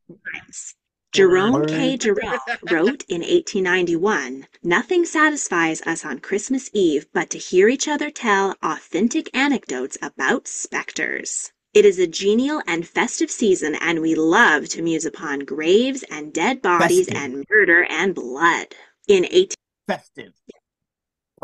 Jerome 1.13 1.53
Word. 1.53 1.69
K. 1.69 1.95
Jerome 1.95 2.39
wrote 2.69 3.03
in 3.07 3.21
1891 3.21 4.47
Nothing 4.63 5.05
satisfies 5.05 5.81
us 5.83 6.03
on 6.03 6.19
Christmas 6.19 6.69
Eve 6.73 7.05
but 7.13 7.29
to 7.29 7.37
hear 7.37 7.69
each 7.69 7.87
other 7.87 8.11
tell 8.11 8.55
authentic 8.61 9.29
anecdotes 9.33 9.97
about 10.01 10.47
specters. 10.47 11.53
It 11.73 11.85
is 11.85 11.99
a 11.99 12.07
genial 12.07 12.61
and 12.67 12.87
festive 12.87 13.29
season, 13.31 13.75
and 13.75 13.99
we 14.01 14.15
love 14.15 14.67
to 14.69 14.81
muse 14.81 15.05
upon 15.05 15.39
graves 15.39 16.03
and 16.09 16.33
dead 16.33 16.61
bodies 16.61 17.07
Festive. 17.07 17.15
and 17.17 17.45
murder 17.49 17.83
and 17.89 18.13
blood. 18.15 18.67
In 19.07 19.25
18 19.25 19.47
Festive. 19.87 20.33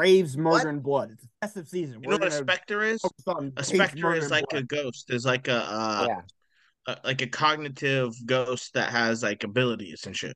Braves, 0.01 0.35
murder, 0.35 0.49
What? 0.49 0.65
and 0.65 0.81
blood. 0.83 1.11
It's 1.11 1.23
a 1.23 1.27
festive 1.41 1.67
season. 1.69 2.01
you 2.01 2.09
know 2.09 2.15
what 2.17 2.23
a 2.25 2.29
gonna 2.29 2.41
specter 2.41 2.81
is? 2.81 3.01
focus 3.01 3.23
on 3.27 3.45
A 3.45 3.49
Braves, 3.51 3.67
specter 3.67 3.97
murder, 4.01 4.17
is 4.17 4.23
and 4.23 4.31
like 4.31 4.45
blood. 4.49 4.61
a 4.63 4.65
ghost. 4.65 5.09
Is 5.11 5.25
like 5.25 5.47
a, 5.47 5.53
uh, 5.53 6.05
yeah. 6.09 6.21
a 6.87 6.97
like 7.05 7.21
a 7.21 7.27
cognitive 7.27 8.13
ghost 8.25 8.73
that 8.73 8.89
has 8.89 9.21
like 9.21 9.43
abilities 9.43 10.03
and 10.07 10.17
shit. 10.17 10.35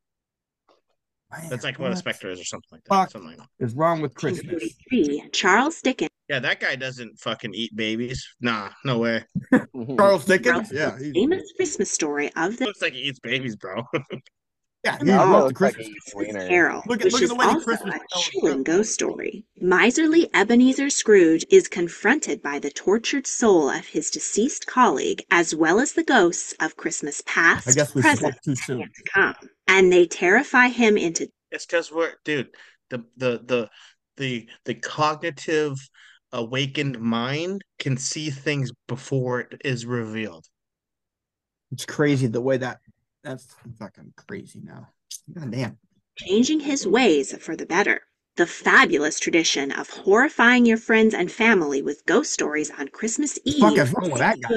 Man, 1.32 1.50
That's 1.50 1.64
like 1.64 1.80
what 1.80 1.88
a 1.88 1.90
what 1.90 1.98
specter 1.98 2.30
is 2.30 2.40
or 2.40 2.44
something 2.44 2.68
like 2.72 2.84
that. 2.84 2.94
Fuck. 2.96 3.10
Something 3.10 3.30
like 3.32 3.38
that. 3.40 3.48
is 3.60 3.74
wrong 3.74 4.02
with 4.02 4.14
Christmas? 4.14 4.46
1833, 4.92 5.30
Charles 5.32 5.82
Dickens 5.82 6.12
Yeah, 6.30 6.38
that 6.40 6.60
guy 6.60 6.76
doesn't 6.76 7.20
fucking 7.20 7.56
eat 7.56 7.76
babies. 7.76 8.24
Nah, 8.42 8.70
no 8.86 9.00
way. 9.00 9.24
Charles 9.98 10.26
Dickens? 10.26 10.72
wrote 10.72 10.78
Yeah. 10.80 10.92
the 10.92 11.06
He's, 11.06 11.14
famous 11.14 11.52
Christmas 11.56 11.90
story 11.92 12.32
of 12.36 12.56
the 12.58 12.66
Looks 12.66 12.84
like 12.84 12.94
he 12.94 13.00
eats 13.00 13.18
babies, 13.20 13.56
bro. 13.56 13.82
yeah, 14.86 14.98
he 15.04 15.12
wrote 15.12 15.28
the 15.28 15.38
looks 15.46 15.62
like 15.62 15.74
Christmas. 15.76 16.14
a 16.14 16.18
wiener. 16.18 16.48
Carol, 16.48 16.84
Look 16.88 17.02
at- 17.02 17.06
which 17.06 17.14
look 17.14 17.22
at 17.22 17.24
is 17.24 17.30
the 17.30 17.36
way 17.36 17.46
the 17.46 17.52
also 17.54 17.66
Christmas 17.66 17.96
a 17.96 18.20
chilling 18.32 18.64
ghost 18.64 18.94
story. 18.94 19.46
Miserly 19.58 20.30
Ebenezer 20.34 20.90
Scrooge 20.90 21.46
is 21.50 21.68
confronted 21.68 22.42
by 22.42 22.60
the 22.60 22.70
tortured 22.72 23.28
soul 23.28 23.70
of 23.70 23.86
his 23.88 24.10
deceased 24.12 24.68
colleague, 24.68 25.24
as 25.32 25.54
well 25.56 25.80
as 25.80 25.94
the 25.94 26.04
ghosts 26.04 26.54
of 26.62 26.78
Christmas 26.78 27.22
past, 27.26 27.68
I 27.68 27.72
guess 27.74 27.94
we 27.96 28.02
present, 28.02 28.36
too 28.44 28.56
soon. 28.56 28.82
and 28.84 28.94
to 28.94 29.04
come, 29.12 29.36
and 29.68 29.92
they 29.92 30.06
terrify 30.06 30.68
him 30.68 30.98
into 30.98 31.28
It's 31.52 31.66
because 31.66 31.92
we're 31.92 32.14
dude, 32.24 32.50
the 32.90 33.04
the 33.18 33.42
the 33.44 33.70
the 34.18 34.48
the 34.66 34.76
cognitive 34.76 35.78
awakened 36.32 37.00
mind 37.00 37.62
can 37.80 37.98
see 37.98 38.30
things 38.30 38.72
before 38.88 39.42
it 39.42 39.62
is 39.66 39.86
revealed. 39.86 40.46
It's 41.72 41.86
crazy 41.86 42.28
the 42.28 42.42
way 42.42 42.58
that 42.58 42.80
that's 43.26 43.56
fucking 43.80 44.14
crazy 44.16 44.62
now. 44.64 44.88
God 45.34 45.52
damn. 45.52 45.78
changing 46.18 46.60
his 46.62 46.86
ways 46.88 47.36
for 47.44 47.56
the 47.56 47.66
better. 47.66 48.02
The 48.38 48.46
fabulous 48.46 49.20
tradition 49.20 49.72
of 49.72 49.90
horrifying 49.90 50.66
your 50.66 50.78
friends 50.78 51.14
and 51.14 51.32
family 51.32 51.82
with 51.82 52.06
ghost 52.06 52.32
stories 52.34 52.70
on 52.70 52.90
Christmas 52.90 53.40
Eve. 53.46 53.60
Fuck 53.60 53.78
is 53.78 53.94
wrong 53.94 54.12
with 54.12 54.20
that 54.20 54.40
guy? 54.42 54.50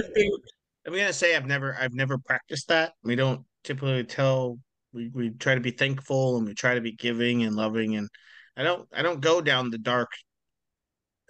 I'm 0.87 0.93
gonna 0.93 1.13
say 1.13 1.37
I've 1.37 1.47
never 1.47 1.77
I've 1.81 1.95
never 1.95 2.19
practiced 2.19 2.69
that. 2.69 2.93
We 3.05 3.15
don't 3.15 3.45
typically 3.65 4.05
tell 4.05 4.59
we, 4.93 5.11
we 5.15 5.31
try 5.31 5.55
to 5.55 5.61
be 5.61 5.71
thankful 5.71 6.39
and 6.39 6.47
we 6.47 6.55
try 6.55 6.75
to 6.75 6.81
be 6.81 6.93
giving 6.93 7.43
and 7.45 7.55
loving 7.55 7.97
and 7.97 8.09
I 8.57 8.63
don't 8.65 8.89
I 8.93 9.03
don't 9.03 9.21
go 9.21 9.41
down 9.41 9.71
the 9.71 9.79
dark 9.79 10.09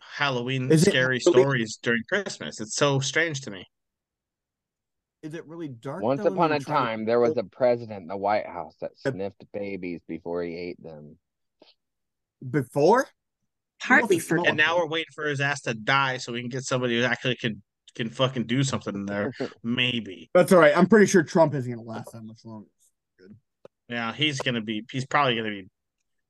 Halloween 0.00 0.70
Is 0.72 0.82
scary 0.82 1.20
really- 1.26 1.42
stories 1.42 1.78
during 1.82 2.02
Christmas. 2.08 2.60
It's 2.60 2.74
so 2.76 2.98
strange 3.00 3.42
to 3.42 3.50
me. 3.50 3.64
Is 5.22 5.34
it 5.34 5.46
really 5.46 5.68
dark? 5.68 6.02
Once 6.02 6.22
though, 6.22 6.32
upon 6.32 6.52
a 6.52 6.56
you 6.58 6.60
try 6.60 6.74
to- 6.74 6.80
time, 6.80 7.04
there 7.04 7.20
was 7.20 7.36
a 7.36 7.42
president 7.44 8.02
in 8.02 8.08
the 8.08 8.16
White 8.16 8.46
House 8.46 8.76
that 8.80 8.96
sniffed 8.98 9.44
babies 9.52 10.00
before 10.06 10.42
he 10.42 10.56
ate 10.56 10.82
them. 10.82 11.18
before. 12.50 13.08
partly 13.80 14.18
for 14.18 14.38
And 14.46 14.56
now 14.56 14.76
we're 14.76 14.86
waiting 14.86 15.12
for 15.14 15.26
his 15.26 15.40
ass 15.40 15.62
to 15.62 15.74
die 15.74 16.18
so 16.18 16.32
we 16.32 16.40
can 16.40 16.48
get 16.48 16.64
somebody 16.64 16.98
who 16.98 17.04
actually 17.04 17.36
can 17.36 17.62
can 17.94 18.10
fucking 18.10 18.46
do 18.46 18.62
something 18.62 18.94
in 18.94 19.06
there. 19.06 19.32
Maybe. 19.64 20.30
That's 20.34 20.52
all 20.52 20.60
right. 20.60 20.76
I'm 20.76 20.86
pretty 20.86 21.06
sure 21.06 21.22
Trump 21.22 21.54
isn't 21.54 21.70
gonna 21.70 21.82
last 21.82 22.12
that 22.12 22.22
much 22.22 22.44
longer. 22.44 22.68
Yeah, 23.88 24.12
he's 24.12 24.40
gonna 24.40 24.60
be. 24.60 24.84
He's 24.90 25.06
probably 25.06 25.34
gonna 25.36 25.50
be. 25.50 25.66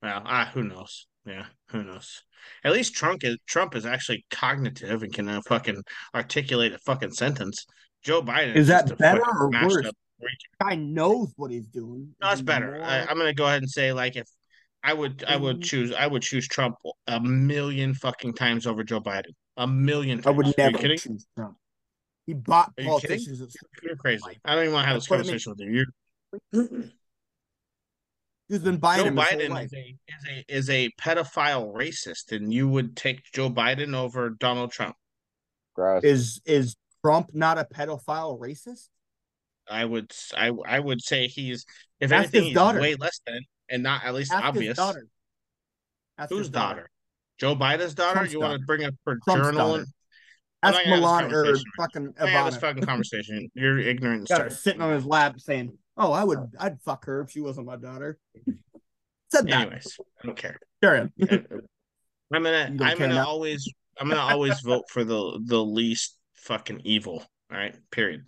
Well, 0.02 0.23
ah, 0.24 0.51
who 0.55 0.62
knows? 0.62 1.06
Yeah, 1.27 1.47
who 1.70 1.82
knows? 1.85 2.23
At 2.65 2.73
least 2.73 2.94
Trump 2.94 3.24
is 3.24 3.36
Trump 3.47 3.74
is 3.74 3.85
actually 3.85 4.24
cognitive 4.31 5.02
and 5.02 5.12
can 5.12 5.28
uh, 5.28 5.43
fucking 5.47 5.82
articulate 6.15 6.73
a 6.73 6.78
fucking 6.78 7.12
sentence. 7.12 7.66
Joe 8.02 8.22
Biden 8.22 8.54
Is 8.54 8.68
that 8.68 8.96
better 8.98 9.20
fucking 9.20 9.36
or 9.38 9.50
worse? 9.68 9.90
Guy 10.60 10.74
knows 10.74 11.32
what 11.36 11.50
he's 11.50 11.66
doing. 11.68 12.14
No, 12.20 12.30
it's 12.30 12.40
better. 12.42 12.82
I, 12.82 13.00
I'm 13.04 13.16
gonna 13.18 13.34
go 13.34 13.46
ahead 13.46 13.62
and 13.62 13.70
say 13.70 13.92
like 13.92 14.16
if 14.16 14.26
I 14.82 14.92
would, 14.94 15.24
I 15.26 15.36
would 15.36 15.58
Mhm. 15.60 15.64
choose, 15.64 15.92
I 15.92 16.06
would 16.06 16.22
choose 16.22 16.46
Trump 16.48 16.76
a 17.06 17.20
million 17.20 17.94
fucking 17.94 18.34
times 18.34 18.66
over 18.66 18.82
Joe 18.84 19.00
Biden. 19.00 19.32
A 19.56 19.66
million. 19.66 20.20
I 20.20 20.22
Times. 20.22 20.36
would 20.36 20.46
Are 20.46 20.48
you 20.50 20.54
never 20.58 20.78
kidding? 20.78 20.98
choose 20.98 21.26
Trump. 21.36 21.56
He 22.26 22.34
bought 22.34 22.72
Are 22.78 22.82
you 22.82 22.88
politicians. 22.88 23.40
at- 23.42 23.50
You're 23.82 23.96
crazy. 23.96 24.22
I 24.44 24.54
don't 24.54 24.64
even 24.64 24.74
want 24.74 24.84
to 24.84 24.88
have 24.88 24.96
this 24.96 25.04
That's 25.08 25.10
what 25.10 25.16
I 25.20 25.22
mean. 25.22 25.40
conversation 25.40 25.52
with 25.52 25.60
you. 25.60 25.84
You're 26.52 26.90
He's 28.48 28.60
been 28.60 28.78
buying 28.78 29.02
Joe 29.02 29.08
him 29.08 29.16
his 29.16 29.28
whole 29.28 29.38
Biden 29.40 29.64
is 29.64 29.72
a 29.74 29.96
is 30.08 30.24
a 30.28 30.44
is 30.48 30.70
a 30.70 30.90
pedophile 31.00 31.74
racist, 31.74 32.32
and 32.34 32.52
you 32.52 32.66
would 32.68 32.96
take 32.96 33.22
Joe 33.34 33.50
Biden 33.50 33.94
over 33.94 34.30
Donald 34.30 34.72
Trump. 34.72 34.96
Gross. 35.74 36.02
Is 36.02 36.40
is 36.46 36.74
Trump 37.04 37.30
not 37.34 37.58
a 37.58 37.64
pedophile 37.64 38.38
racist? 38.38 38.88
I 39.70 39.84
would 39.84 40.12
I 40.36 40.50
I 40.66 40.80
would 40.80 41.02
say 41.02 41.26
he's 41.26 41.66
if 42.00 42.10
Ask 42.12 42.20
anything 42.20 42.40
his 42.40 42.46
he's 42.48 42.54
daughter. 42.54 42.80
way 42.80 42.94
less 42.94 43.20
than 43.26 43.40
and 43.68 43.82
not 43.82 44.04
at 44.04 44.14
least 44.14 44.32
obvious. 44.32 44.76
daughter. 44.76 45.06
Whose 46.28 46.38
his 46.38 46.48
daughter? 46.50 46.90
Joe 47.38 47.54
Biden's 47.54 47.94
daughter? 47.94 48.14
Trump's 48.14 48.32
you 48.32 48.40
want 48.40 48.60
to 48.60 48.66
bring 48.66 48.84
up 48.84 48.94
her 49.06 49.18
Trump's 49.24 49.46
journal 49.46 49.68
daughter. 49.72 49.86
and 50.62 50.74
not 50.74 50.86
Milan 50.86 51.32
or 51.32 51.54
fucking 51.76 52.14
have 52.18 52.52
this 52.52 52.60
fucking 52.60 52.82
conversation. 52.84 53.48
You're 53.54 53.78
ignorant. 53.78 54.28
Got 54.28 54.40
her 54.40 54.50
sitting 54.50 54.80
on 54.82 54.92
his 54.92 55.04
lap 55.06 55.38
saying, 55.38 55.76
"Oh, 55.96 56.10
I 56.12 56.24
would, 56.24 56.40
I'd 56.58 56.80
fuck 56.82 57.04
her 57.06 57.20
if 57.20 57.30
she 57.30 57.40
wasn't 57.40 57.66
my 57.66 57.76
daughter." 57.76 58.18
Said 59.30 59.46
that. 59.46 59.60
Anyways, 59.60 59.96
I 60.22 60.26
don't 60.26 60.36
care. 60.36 60.58
Sure. 60.82 61.10
I'm 62.32 62.42
gonna 62.42 62.64
I'm 62.68 62.76
gonna 62.76 63.08
now? 63.08 63.26
always 63.28 63.70
I'm 64.00 64.08
gonna 64.08 64.20
always 64.20 64.60
vote 64.60 64.84
for 64.90 65.04
the 65.04 65.40
the 65.44 65.62
least 65.64 66.17
fucking 66.48 66.80
evil. 66.84 67.22
All 67.52 67.58
right. 67.58 67.74
Period. 67.92 68.26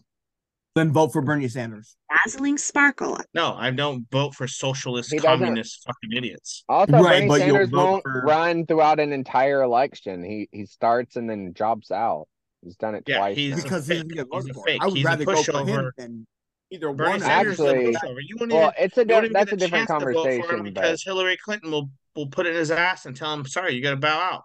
then 0.76 0.92
vote 0.92 1.12
for 1.12 1.20
Bernie 1.20 1.48
Sanders. 1.48 1.96
dazzling 2.24 2.56
sparkle 2.56 3.18
No, 3.34 3.54
I 3.54 3.70
don't 3.72 4.06
vote 4.12 4.34
for 4.36 4.46
socialist 4.46 5.10
He 5.10 5.16
doesn't- 5.18 5.40
communist 5.40 5.82
fucking 5.84 6.12
idiots. 6.16 6.62
Also, 6.68 6.92
Right, 6.92 7.02
Bernie 7.02 7.28
but 7.28 7.40
you'll 7.40 7.56
Sanders 7.56 7.70
vote 7.70 7.76
won't 7.90 8.02
for- 8.04 8.22
run 8.22 8.66
throughout 8.66 9.00
an 9.00 9.12
entire 9.12 9.62
election. 9.62 10.22
He 10.22 10.48
he 10.52 10.66
starts 10.66 11.16
and 11.16 11.28
then 11.28 11.52
drops 11.52 11.90
out. 11.90 12.28
He's 12.62 12.76
done 12.76 12.94
it 12.94 13.02
Yeah, 13.08 13.16
twice. 13.18 13.36
he's- 13.36 13.56
now. 13.56 13.62
because 13.64 13.86
he 13.88 13.94
fake. 13.94 14.02
doesn't 14.02 14.08
get 14.16 14.26
He's 14.30 14.30
voted 14.44 14.50
a 14.50 14.54
for. 14.54 14.64
fake. 14.66 14.80
I 14.80 14.86
would 14.86 14.96
He's 14.96 15.04
a 15.04 15.08
rather 15.08 15.24
go 15.24 15.42
for 15.42 15.64
him 15.66 15.90
than 15.96 16.26
either 16.70 16.92
Bernie 16.92 17.10
one. 17.10 17.20
Sanders 17.20 17.54
is 17.54 17.60
a 17.60 17.68
Actually- 17.68 17.94
pushover. 17.94 18.18
You 18.22 18.36
wouldn't 18.38 18.52
well, 18.52 18.72
even 18.76 18.84
it's 18.84 18.96
a 18.96 19.00
you 19.00 19.04
di- 19.06 19.14
wouldn't 19.14 19.24
even 19.24 19.32
that's 19.32 19.50
get 19.50 19.54
a 19.54 19.56
different 19.56 19.88
chance 19.88 20.04
to 20.04 20.12
vote 20.12 20.22
for 20.24 20.28
him 20.30 20.40
conversation. 20.42 20.64
But 20.64 20.74
because 20.74 21.02
Hillary 21.04 21.36
Clinton 21.44 21.70
will 21.72 21.90
will 22.16 22.28
put 22.28 22.46
it 22.46 22.50
in 22.50 22.56
his 22.56 22.70
ass 22.70 23.06
and 23.06 23.16
tell 23.16 23.32
him, 23.34 23.44
"Sorry, 23.46 23.74
you 23.74 23.82
got 23.82 23.90
to 23.90 23.96
bow 23.96 24.18
out." 24.20 24.42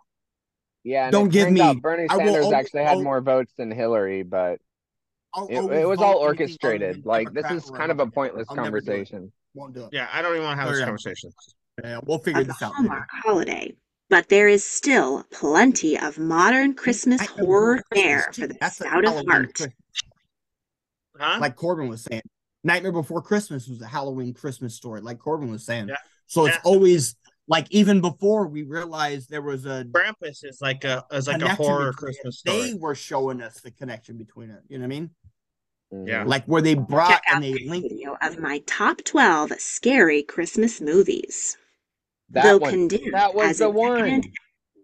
Yeah, 0.85 1.09
Don't 1.09 1.29
give 1.29 1.51
me- 1.51 1.73
Bernie 1.81 2.07
Sanders 2.07 2.35
always 2.45 2.53
actually 2.53 2.83
had 2.83 2.97
vote- 2.97 3.03
more 3.03 3.19
votes 3.19 3.51
than 3.57 3.71
Hillary, 3.71 4.21
but 4.21 4.59
I'll 5.33 5.47
it, 5.47 5.57
always 5.57 5.79
it 5.79 5.87
was 5.87 5.99
all 5.99 6.17
orchestrated. 6.17 7.05
Like 7.05 7.33
this 7.33 7.49
is 7.49 7.69
kind 7.71 7.91
of 7.91 7.99
a 7.99 8.05
pointless 8.07 8.45
I'll 8.49 8.55
never 8.55 8.79
do 8.79 8.85
conversation. 8.85 9.31
Won't 9.55 9.73
do 9.73 9.85
it. 9.85 9.89
Yeah, 9.91 10.07
I 10.13 10.21
don't 10.21 10.33
even 10.33 10.45
want 10.45 10.59
to 10.59 10.63
have 10.63 10.71
this 10.71 10.83
conversation. 10.83 11.31
Yeah, 11.83 11.99
we'll 12.05 12.19
figure 12.19 12.41
of 12.41 12.47
the 12.47 12.53
this 12.53 12.61
out. 12.61 12.73
Hallmark 12.75 13.07
holiday. 13.11 13.75
But 14.09 14.29
there 14.29 14.47
is 14.47 14.63
still 14.63 15.23
plenty 15.31 15.97
of 15.97 16.19
modern 16.19 16.75
Christmas 16.75 17.19
Nightmare 17.21 17.45
horror 17.45 17.83
Christmas, 17.91 18.05
fare 18.05 18.33
for 18.33 18.47
the 18.47 18.57
That's 18.61 18.79
a 18.79 18.83
stout 18.83 19.05
of 19.05 19.25
heart. 19.25 19.61
Huh? 21.17 21.37
like 21.41 21.55
Corbin 21.55 21.87
was 21.87 22.03
saying. 22.03 22.21
Nightmare 22.63 22.91
Before 22.91 23.21
Christmas 23.21 23.67
was 23.67 23.81
a 23.81 23.87
Halloween 23.87 24.33
Christmas 24.33 24.75
story, 24.75 25.01
like 25.01 25.17
Corbin 25.17 25.49
was 25.49 25.65
saying. 25.65 25.87
Yeah. 25.87 25.95
So 26.27 26.45
it's 26.45 26.57
always 26.63 27.15
like 27.47 27.67
even 27.69 28.01
before 28.01 28.47
we 28.47 28.63
realized 28.63 29.29
there 29.29 29.41
was 29.41 29.65
a 29.65 29.85
Krampus 29.91 30.43
is 30.43 30.59
like 30.61 30.83
a 30.83 31.03
is 31.11 31.27
like 31.27 31.41
a 31.41 31.53
horror 31.55 31.91
between 31.91 32.09
it, 32.11 32.15
Christmas 32.23 32.41
They 32.43 32.73
were 32.73 32.95
showing 32.95 33.41
us 33.41 33.61
the 33.61 33.71
connection 33.71 34.17
between 34.17 34.49
it. 34.49 34.61
You 34.67 34.77
know 34.77 34.83
what 34.83 34.95
I 34.95 34.99
mean? 34.99 35.09
Yeah. 35.91 36.23
Mhm. 36.23 36.27
Like 36.27 36.45
where 36.45 36.61
they 36.61 36.73
brought 36.73 37.09
Check 37.11 37.23
out 37.27 37.35
and 37.35 37.43
they 37.43 37.53
linked. 37.67 37.89
video 37.89 38.17
of 38.21 38.39
my 38.39 38.59
top 38.65 39.03
12 39.05 39.51
scary 39.59 40.23
Christmas 40.23 40.81
movies. 40.81 41.57
That 42.29 42.43
Though 42.43 42.57
one. 42.57 42.71
condemned 42.71 43.13
That 43.13 43.35
was 43.35 43.59
the 43.59 43.69
one. 43.69 43.99
decadent 43.99 44.25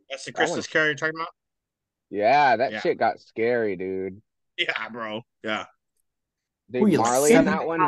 That's 0.09 0.25
the 0.25 0.31
That 0.31 0.37
one- 0.37 0.45
Christmas 0.47 0.67
carol 0.67 0.87
you're 0.89 0.95
talking 0.95 1.15
about. 1.15 1.29
Yeah, 2.11 2.57
that 2.57 2.71
Yeah. 2.73 2.79
shit 2.81 2.97
got 2.99 3.19
scary, 3.19 3.75
dude. 3.75 4.21
Yeah, 4.57 4.89
bro. 4.89 5.21
Yeah. 5.43 5.65
Dude, 6.71 6.93
Marley 6.93 7.35
on 7.35 7.43
that 7.45 7.67
one 7.67 7.79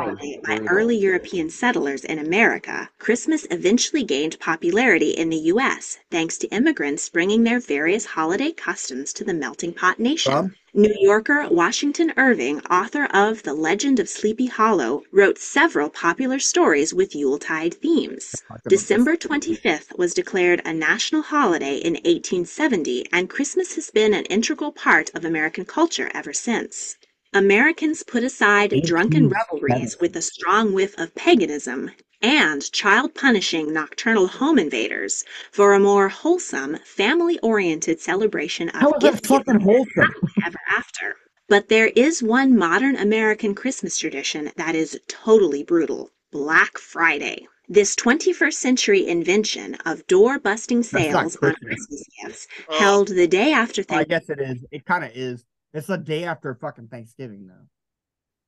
by 0.44 0.58
early 0.68 0.98
uh, 0.98 1.00
European 1.00 1.48
settlers 1.48 2.04
in 2.04 2.18
America, 2.18 2.90
Christmas 2.98 3.46
eventually 3.50 4.02
gained 4.02 4.38
popularity 4.40 5.10
in 5.10 5.30
the 5.30 5.38
U.S. 5.54 5.96
thanks 6.10 6.36
to 6.38 6.48
immigrants 6.48 7.08
bringing 7.08 7.44
their 7.44 7.60
various 7.60 8.04
holiday 8.04 8.52
customs 8.52 9.14
to 9.14 9.24
the 9.24 9.32
melting 9.32 9.72
pot 9.72 9.98
nation. 9.98 10.32
Rob? 10.32 10.50
New 10.74 10.94
Yorker 11.00 11.48
Washington 11.48 12.12
Irving, 12.16 12.60
author 12.62 13.04
of 13.06 13.44
The 13.44 13.54
Legend 13.54 14.00
of 14.00 14.08
Sleepy 14.08 14.46
Hollow, 14.46 15.04
wrote 15.12 15.38
several 15.38 15.88
popular 15.88 16.38
stories 16.38 16.92
with 16.92 17.14
Yuletide 17.14 17.74
themes. 17.74 18.34
December 18.68 19.16
25th 19.16 19.96
was 19.96 20.12
declared 20.12 20.60
a 20.64 20.74
national 20.74 21.22
holiday 21.22 21.76
in 21.76 21.94
1870, 21.94 23.06
and 23.12 23.30
Christmas 23.30 23.76
has 23.76 23.90
been 23.90 24.12
an 24.12 24.24
integral 24.24 24.72
part 24.72 25.10
of 25.14 25.24
American 25.24 25.64
culture 25.64 26.10
ever 26.12 26.32
since. 26.32 26.96
Americans 27.34 28.04
put 28.04 28.22
aside 28.22 28.72
drunken 28.84 29.28
revelries 29.28 29.98
with 30.00 30.14
a 30.14 30.22
strong 30.22 30.72
whiff 30.72 30.96
of 30.98 31.14
paganism 31.16 31.90
and 32.22 32.70
child 32.70 33.12
punishing 33.14 33.72
nocturnal 33.72 34.28
home 34.28 34.56
invaders 34.58 35.24
for 35.50 35.74
a 35.74 35.80
more 35.80 36.08
wholesome, 36.08 36.76
family 36.84 37.38
oriented 37.40 38.00
celebration 38.00 38.68
of 38.70 38.82
is 38.84 38.90
that 38.92 39.00
gift 39.00 39.26
fucking 39.26 39.58
giving 39.58 39.60
wholesome? 39.60 40.14
ever 40.46 40.58
after. 40.70 41.16
But 41.48 41.68
there 41.68 41.88
is 41.88 42.22
one 42.22 42.56
modern 42.56 42.94
American 42.96 43.54
Christmas 43.54 43.98
tradition 43.98 44.52
that 44.56 44.76
is 44.76 44.98
totally 45.08 45.64
brutal 45.64 46.10
Black 46.30 46.78
Friday. 46.78 47.48
This 47.68 47.96
21st 47.96 48.54
century 48.54 49.06
invention 49.08 49.74
of 49.84 50.06
door 50.06 50.38
busting 50.38 50.78
not 50.78 50.84
sales 50.84 51.14
on 51.14 51.30
Christmas. 51.30 51.86
Christmas 51.88 52.04
gifts 52.22 52.46
Oh, 52.68 52.78
held 52.78 53.08
the 53.08 53.26
day 53.26 53.52
after 53.52 53.82
Thanksgiving. 53.82 53.96
I 53.98 54.04
Thanksgiving. 54.04 54.06
guess 54.06 54.28
it 54.30 54.40
is. 54.40 54.64
It 54.70 54.84
kind 54.86 55.04
of 55.04 55.10
is. 55.14 55.44
It's 55.74 55.88
the 55.88 55.98
day 55.98 56.24
after 56.24 56.54
fucking 56.54 56.88
Thanksgiving, 56.88 57.46
though. 57.48 57.66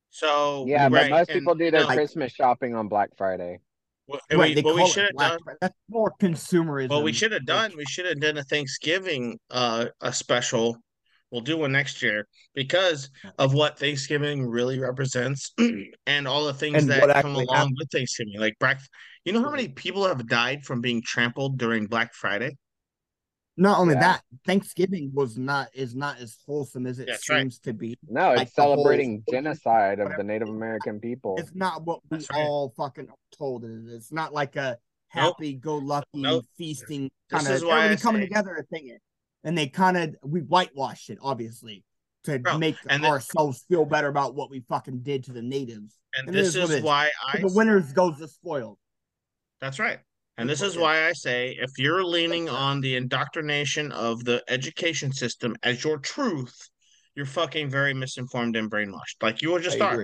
so 0.09 0.65
Yeah, 0.67 0.89
but 0.89 1.09
most 1.09 1.29
and, 1.29 1.39
people 1.39 1.55
do 1.55 1.69
their 1.69 1.81
know, 1.81 1.87
Christmas 1.87 2.31
shopping 2.31 2.73
on 2.73 2.87
Black 2.87 3.09
Friday. 3.17 3.59
what, 4.05 4.21
and 4.29 4.39
Right, 4.39 4.49
we, 4.49 4.55
they 4.55 4.61
what 4.61 4.75
we 4.75 4.87
should 4.87 5.03
have 5.03 5.17
done 5.17 5.39
Friday. 5.43 5.57
that's 5.61 5.75
more 5.89 6.13
consumerism. 6.21 6.89
What 6.89 7.03
we 7.03 7.11
should 7.13 7.33
have 7.33 7.45
done, 7.45 7.73
we 7.77 7.85
should 7.85 8.05
have 8.05 8.19
done 8.21 8.37
a 8.37 8.43
Thanksgiving 8.43 9.37
uh 9.51 9.87
a 10.01 10.13
special. 10.13 10.77
We'll 11.29 11.41
do 11.41 11.57
one 11.57 11.73
next 11.73 12.01
year 12.01 12.25
because 12.55 13.09
of 13.37 13.53
what 13.53 13.77
Thanksgiving 13.77 14.47
really 14.47 14.79
represents 14.79 15.53
and 16.07 16.25
all 16.25 16.45
the 16.45 16.53
things 16.53 16.83
And 16.83 16.89
that 16.89 17.01
come 17.01 17.09
actually 17.09 17.43
along 17.43 17.55
happened. 17.57 17.75
with 17.77 17.89
Thanksgiving. 17.91 18.39
Like 18.39 18.53
Black, 18.61 18.79
you 19.25 19.33
know 19.33 19.43
how 19.43 19.51
many 19.51 19.67
people 19.67 20.07
have 20.07 20.25
died 20.25 20.63
from 20.63 20.79
being 20.79 21.01
trampled 21.05 21.57
during 21.57 21.87
Black 21.87 22.13
Friday? 22.13 22.55
Not 23.59 23.79
only 23.79 23.95
Yeah. 23.95 24.01
that, 24.01 24.23
Thanksgiving 24.45 25.11
was 25.13 25.37
not 25.37 25.69
is 25.73 25.95
not 25.95 26.19
as 26.19 26.37
wholesome 26.45 26.85
as 26.85 26.99
it 26.99 27.07
That's 27.07 27.27
right. 27.29 27.41
seems 27.41 27.59
to 27.59 27.73
be. 27.73 27.97
No, 28.07 28.29
Like 28.33 28.47
it's 28.47 28.55
whole- 28.55 28.75
celebrating 28.75 29.23
genocide 29.29 29.99
of 29.99 30.11
the 30.15 30.23
Native 30.23 30.47
American 30.49 30.99
people. 30.99 31.35
It's 31.39 31.55
not 31.55 31.83
what 31.83 31.99
we 32.11 32.17
right. 32.17 32.27
all 32.45 32.69
fucking 32.77 33.09
told 33.35 33.65
it 33.65 33.71
is. 33.71 33.87
It's 33.93 34.11
not 34.11 34.31
like 34.33 34.55
a 34.55 34.77
Nope. 35.15 35.35
happy 35.35 35.53
go 35.53 35.77
lucky 35.77 36.05
Nope. 36.13 36.45
feasting 36.57 37.03
This 37.29 37.41
kind 37.43 37.47
of 37.47 37.53
is 37.53 37.63
why 37.63 37.71
I 37.71 37.83
everybody 37.85 38.01
coming 38.01 38.21
say- 38.21 38.27
together 38.27 38.55
a 38.55 38.63
thing. 38.63 38.97
And 39.43 39.57
they 39.57 39.67
kind 39.67 39.97
of 39.97 40.15
we 40.23 40.41
whitewashed 40.41 41.09
it, 41.09 41.17
obviously, 41.21 41.83
to 42.25 42.37
Bro, 42.39 42.59
make 42.59 42.75
and 42.89 43.03
the- 43.03 43.07
ourselves 43.07 43.63
feel 43.67 43.85
better 43.85 44.07
about 44.09 44.35
what 44.35 44.49
we 44.51 44.59
fucking 44.59 44.99
did 44.99 45.23
to 45.25 45.33
the 45.33 45.41
natives. 45.41 45.97
And 46.15 46.27
And 46.27 46.35
it 46.35 46.39
this 46.39 46.49
is 46.49 46.57
what 46.57 46.63
is 46.65 46.69
it 46.71 46.77
is. 46.79 46.83
why 46.83 47.09
I 47.25 47.39
the 47.39 47.47
winners 47.53 47.91
goes 47.93 48.19
the 48.19 48.27
spoiled. 48.27 48.77
That's 49.61 49.79
right. 49.79 49.99
And 50.37 50.47
this 50.47 50.61
is 50.61 50.77
why 50.77 51.07
I 51.07 51.13
say 51.13 51.57
if 51.59 51.71
you're 51.77 52.03
leaning 52.03 52.47
on 52.47 52.79
the 52.79 52.95
indoctrination 52.95 53.91
of 53.91 54.23
the 54.23 54.43
education 54.47 55.11
system 55.11 55.55
as 55.63 55.83
your 55.83 55.97
truth, 55.97 56.55
you're 57.15 57.25
fucking 57.25 57.69
very 57.69 57.93
misinformed 57.93 58.55
and 58.55 58.69
brainwashed. 58.69 59.21
Like 59.21 59.41
you 59.41 59.51
were 59.51 59.59
just 59.59 59.81
I. 59.81 59.97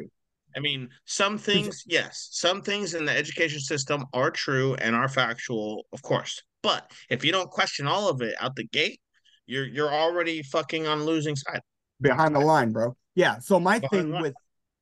I 0.56 0.60
mean, 0.60 0.90
some 1.06 1.38
things, 1.38 1.84
yes, 1.88 2.30
some 2.32 2.62
things 2.62 2.94
in 2.94 3.06
the 3.06 3.12
education 3.12 3.60
system 3.60 4.06
are 4.14 4.30
true 4.32 4.76
and 4.76 4.96
are 4.96 5.08
factual, 5.08 5.86
of 5.94 6.02
course. 6.02 6.42
But 6.62 6.92
if 7.10 7.26
you 7.26 7.32
don't 7.32 7.50
question 7.50 7.88
all 7.88 8.08
of 8.08 8.22
it 8.22 8.36
out 8.40 8.56
the 8.56 8.66
gate, 8.66 9.00
you're 9.46 9.66
you're 9.66 9.92
already 9.92 10.42
fucking 10.44 10.88
on 10.88 11.06
losing 11.06 11.36
side. 11.36 11.62
behind 12.02 12.36
the 12.36 12.40
line, 12.40 12.72
bro. 12.72 12.96
Yeah. 13.16 13.40
So 13.40 13.60
my 13.60 13.80
Behind 13.80 14.12
thing 14.12 14.22
with 14.22 14.34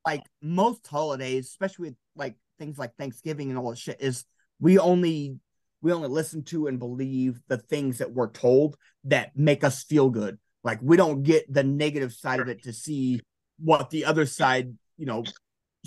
like 0.06 0.24
most 0.42 0.86
holidays, 0.88 1.48
especially 1.48 1.90
with 1.90 1.98
like 2.16 2.36
things 2.60 2.78
like 2.78 2.96
Thanksgiving 2.98 3.50
and 3.50 3.58
all 3.58 3.70
that 3.72 3.78
shit, 3.78 3.98
is 4.02 4.26
we 4.62 4.80
only 4.80 5.38
we 5.82 5.92
only 5.92 6.08
listen 6.08 6.44
to 6.44 6.68
and 6.68 6.78
believe 6.80 7.42
the 7.48 7.58
things 7.58 7.98
that 7.98 8.14
we're 8.14 8.30
told 8.30 8.78
that 9.06 9.32
make 9.36 9.64
us 9.64 9.84
feel 9.84 10.10
good. 10.10 10.38
Like 10.64 10.80
we 10.82 10.96
don't 10.96 11.24
get 11.24 11.52
the 11.52 11.64
negative 11.64 12.14
side 12.14 12.40
of 12.40 12.48
it 12.48 12.64
to 12.64 12.72
see 12.72 13.20
what 13.58 13.90
the 13.90 14.06
other 14.06 14.28
side, 14.28 14.76
you 14.98 15.08
know, 15.08 15.24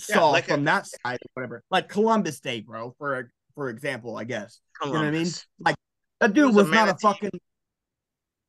Yeah, 0.09 0.17
saw 0.17 0.31
like 0.31 0.49
a- 0.49 0.55
from 0.55 0.65
that 0.65 0.87
side 0.87 1.19
or 1.23 1.29
whatever. 1.35 1.63
Like 1.71 1.89
Columbus 1.89 2.41
Day, 2.41 2.61
bro, 2.61 2.95
for 2.99 3.31
for 3.55 3.71
example, 3.71 4.17
I 4.19 4.25
guess. 4.25 4.59
You 4.83 4.93
know 4.93 4.99
what 4.99 5.07
I 5.07 5.11
mean? 5.13 5.29
like 5.61 5.77
That 6.21 6.35
dude 6.35 6.53
was 6.55 6.69
a 6.69 6.71
not 6.73 6.89
a 6.89 6.97
fucking. 6.97 7.31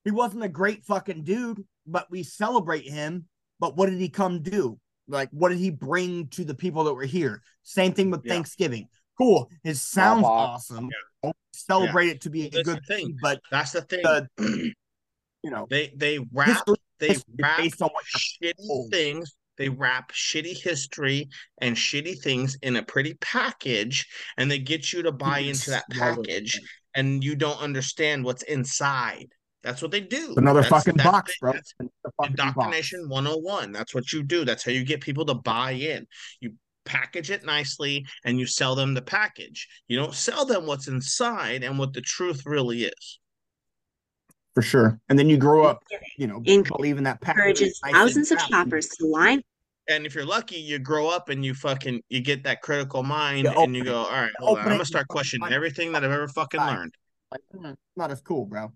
He 0.04 0.12
wasn't 0.12 0.44
a 0.44 0.50
great 0.50 0.84
fucking 0.86 1.24
dude, 1.24 1.64
but 1.86 2.10
we 2.10 2.24
celebrate 2.24 2.90
him. 2.90 3.26
But 3.60 3.78
what 3.78 3.90
did 3.90 4.00
he 4.00 4.10
come 4.10 4.42
do? 4.42 4.80
Like, 5.08 5.30
what 5.32 5.50
did 5.50 5.60
he 5.60 5.70
bring 5.70 6.28
to 6.30 6.44
the 6.44 6.56
people 6.56 6.84
that 6.86 6.94
were 6.94 7.06
here? 7.06 7.42
Same 7.64 7.94
thing 7.94 8.10
with 8.12 8.22
Yeah. 8.26 8.34
Thanksgiving. 8.34 8.88
Cool. 9.18 9.50
It 9.64 9.76
sounds 9.78 10.20
Smallpox. 10.22 10.72
awesome. 10.72 10.90
Don't 11.24 11.36
Celebrate 11.54 12.10
it 12.10 12.22
to 12.22 12.30
be 12.30 12.48
a 12.48 12.50
That's 12.50 12.68
good 12.68 12.82
thing. 12.88 13.06
thing, 13.08 13.18
but 13.22 13.40
That's 13.52 13.72
the 13.72 13.82
thing. 13.82 14.02
the- 14.04 14.28
you 15.44 15.52
know, 15.52 15.68
they 15.70 15.94
they 15.96 16.20
wrap 16.34 16.48
history 16.50 16.76
they 17.00 17.10
is 17.10 17.24
wrap 17.40 17.58
based 17.58 17.82
on 17.82 17.90
what 17.94 18.04
shitty 18.06 18.54
told. 18.68 18.92
things. 18.92 19.36
They 19.58 19.70
wrap 19.70 20.12
shitty 20.12 20.62
history 20.62 21.30
and 21.60 21.76
shitty 21.78 22.20
things 22.22 22.58
in 22.62 22.76
a 22.76 22.84
pretty 22.84 23.14
package, 23.22 24.06
and 24.38 24.52
they 24.52 24.60
get 24.60 24.92
you 24.92 25.02
to 25.04 25.12
buy 25.14 25.40
into 25.40 25.70
that 25.72 25.86
swallow 25.94 26.22
it. 26.24 26.28
package, 26.28 26.60
and 26.94 27.24
you 27.24 27.36
don't 27.38 27.60
understand 27.62 28.26
what's 28.26 28.44
inside. 28.44 29.28
That's 29.64 29.82
what 29.82 29.92
they 29.92 30.02
do. 30.02 30.34
Another 30.38 30.62
That's- 30.62 30.84
fucking 30.84 30.98
that's 30.98 31.10
box, 31.10 31.32
the- 31.32 31.38
bro. 31.40 31.54
that's 31.54 31.74
Another 31.80 31.92
fucking 32.22 32.36
box. 32.54 32.94
101 33.08 33.72
that's 33.72 33.96
what 33.96 34.12
you 34.12 34.24
do 34.24 34.44
that's 34.46 34.64
how 34.64 34.72
you 34.72 34.84
get 34.84 35.00
people 35.02 35.26
to 35.26 35.34
buy 35.36 35.72
in 35.72 36.06
you 36.42 36.54
package 36.86 37.32
it 37.32 37.44
nicely 37.46 38.06
and 38.24 38.40
you 38.40 38.46
sell 38.46 38.76
them 38.76 38.94
the 38.94 39.02
package. 39.02 39.68
You 39.88 39.98
don't 39.98 40.14
sell 40.14 40.46
them 40.46 40.66
what's 40.66 40.88
inside 40.88 41.64
and 41.64 41.78
what 41.78 41.94
the 41.94 42.02
truth 42.02 42.44
really 42.46 42.84
is. 42.86 43.20
For 44.54 44.62
sure. 44.62 45.00
And 45.10 45.20
then 45.20 45.30
you 45.30 45.38
grow 45.38 45.66
up, 45.66 45.84
you 46.18 46.28
know, 46.28 46.38
Encourages 46.46 46.72
believing 46.78 47.04
that 47.04 47.20
package 47.22 47.40
Encourages 47.62 47.68
is 47.70 47.82
nice 47.84 47.94
and 47.94 48.02
thousands 48.02 48.32
of 48.32 48.38
fast. 48.40 48.50
shoppers 48.50 48.88
to 49.00 49.06
line 49.08 49.42
and 49.88 50.06
if 50.06 50.16
you're 50.16 50.26
lucky 50.26 50.56
you 50.56 50.80
grow 50.80 51.08
up 51.10 51.30
and 51.30 51.46
you 51.46 51.54
fucking 51.54 52.02
you 52.10 52.20
get 52.20 52.44
that 52.44 52.62
critical 52.62 53.04
mind 53.04 53.44
You 53.44 53.52
and 53.62 53.76
you 53.76 53.84
go 53.84 53.98
all 53.98 54.10
right 54.10 54.32
hold 54.40 54.58
on 54.58 54.64
i'm 54.66 54.72
gonna 54.72 54.86
start 54.86 55.08
questioning 55.08 55.52
everything 55.54 55.92
that 55.92 56.04
i've 56.04 56.10
ever 56.12 56.28
fucking 56.28 56.60
learned. 56.60 56.96
Like, 57.32 57.76
not 57.96 58.12
as 58.12 58.22
cool, 58.22 58.46
bro. 58.46 58.66
As 58.66 58.72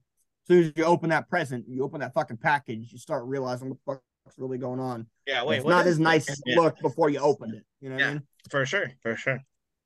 soon 0.48 0.64
as 0.66 0.72
you 0.76 0.84
open 0.84 1.10
that 1.12 1.30
present, 1.30 1.66
you 1.68 1.84
open 1.84 2.02
that 2.02 2.14
fucking 2.14 2.38
package, 2.38 2.92
you 2.92 2.98
start 2.98 3.24
realizing 3.26 3.70
what 3.70 3.78
the 3.86 4.00
fuck's 4.30 4.40
really 4.40 4.58
going 4.58 4.80
on. 4.80 5.08
yeah 5.28 5.44
wait 5.44 5.58
it's 5.58 5.66
not 5.66 5.86
is 5.86 5.94
as 5.94 6.00
nice 6.00 6.26
this? 6.28 6.34
as 6.34 6.40
it 6.40 6.44
Yeah, 6.56 6.62
looked 6.62 6.82
before 6.82 7.10
you 7.10 7.20
opened 7.20 7.56
it. 7.56 7.64
You 7.82 7.90
know 7.90 7.96
what 7.96 8.04
I 8.04 8.08
Yeah. 8.08 8.14
mean? 8.16 8.24
for 8.50 8.66
sure 8.66 8.92
for 9.02 9.16
sure 9.16 9.40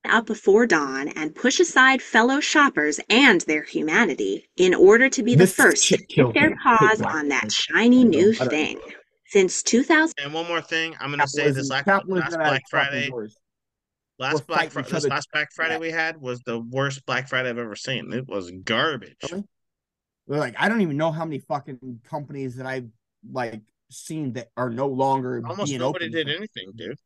up 0.06 0.26
before 0.26 0.68
dawn 0.68 1.08
and 1.10 1.34
push 1.34 1.60
aside 1.62 2.02
fellow 2.02 2.40
shoppers 2.42 3.00
and 3.10 3.40
their 3.42 3.64
humanity 3.64 4.50
in 4.58 4.74
order 4.74 5.10
to 5.10 5.24
be 5.24 5.34
the 5.36 5.48
first 5.48 5.88
to 5.88 5.98
shit 5.98 6.10
put 6.16 6.34
their 6.34 6.56
paws 6.62 7.02
on 7.02 7.30
that 7.30 7.50
shiny 7.52 8.04
new 8.04 8.34
thing. 8.34 8.78
Since 9.28 9.64
2000, 9.64 10.14
and 10.24 10.34
one 10.34 10.48
more 10.48 10.62
thing 10.62 10.96
i'm 11.00 11.10
gonna 11.10 11.28
say 11.28 11.50
this 11.52 11.70
Capitalism, 11.70 12.10
last, 12.10 12.32
last 12.34 12.38
black 12.38 12.64
friday. 12.70 13.10
Last 14.20 14.34
We're 14.36 14.40
Black 14.46 14.58
fighting 14.72 14.84
Friday, 14.84 14.90
this 14.92 15.08
last 15.08 15.28
Black 15.34 15.48
Friday 15.56 15.74
Yeah. 15.74 15.80
we 15.80 15.90
had 15.92 16.22
was 16.22 16.40
the 16.46 16.60
worst 16.60 17.04
Black 17.08 17.28
Friday 17.28 17.50
I've 17.50 17.58
ever 17.58 17.76
seen. 17.76 18.14
It 18.14 18.28
was 18.28 18.52
garbage. 18.64 19.18
Really? 19.24 19.44
They're 20.28 20.40
like, 20.40 20.54
I 20.60 20.70
don't 20.70 20.82
even 20.82 20.98
know 20.98 21.12
how 21.12 21.26
many 21.26 21.40
fucking 21.40 22.02
companies 22.04 22.56
that 22.58 22.68
I've 22.68 22.88
like 23.32 23.60
seen 23.94 24.34
that 24.34 24.50
are 24.58 24.70
no 24.70 24.88
longer 24.88 25.42
Almost 25.46 25.70
being 25.70 25.80
nobody 25.80 26.06
open. 26.06 26.12
did 26.16 26.28
for- 26.28 26.34
anything, 26.38 26.72
dude. 26.76 26.98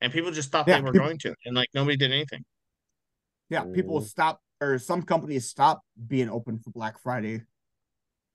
And 0.00 0.12
people 0.12 0.30
just 0.32 0.50
thought 0.50 0.66
Yeah, 0.68 0.76
they 0.78 0.82
were 0.82 0.92
people- 0.92 1.06
going 1.06 1.18
to, 1.18 1.34
and 1.44 1.54
like 1.56 1.68
nobody 1.74 1.96
did 1.96 2.12
anything. 2.12 2.44
Yeah, 3.50 3.64
people 3.64 4.00
Mm. 4.00 4.04
stop 4.06 4.40
or 4.60 4.78
some 4.78 5.02
companies 5.02 5.48
stop 5.48 5.82
being 6.06 6.28
open 6.28 6.58
for 6.58 6.70
Black 6.70 6.98
Friday 7.00 7.38
because 7.38 7.46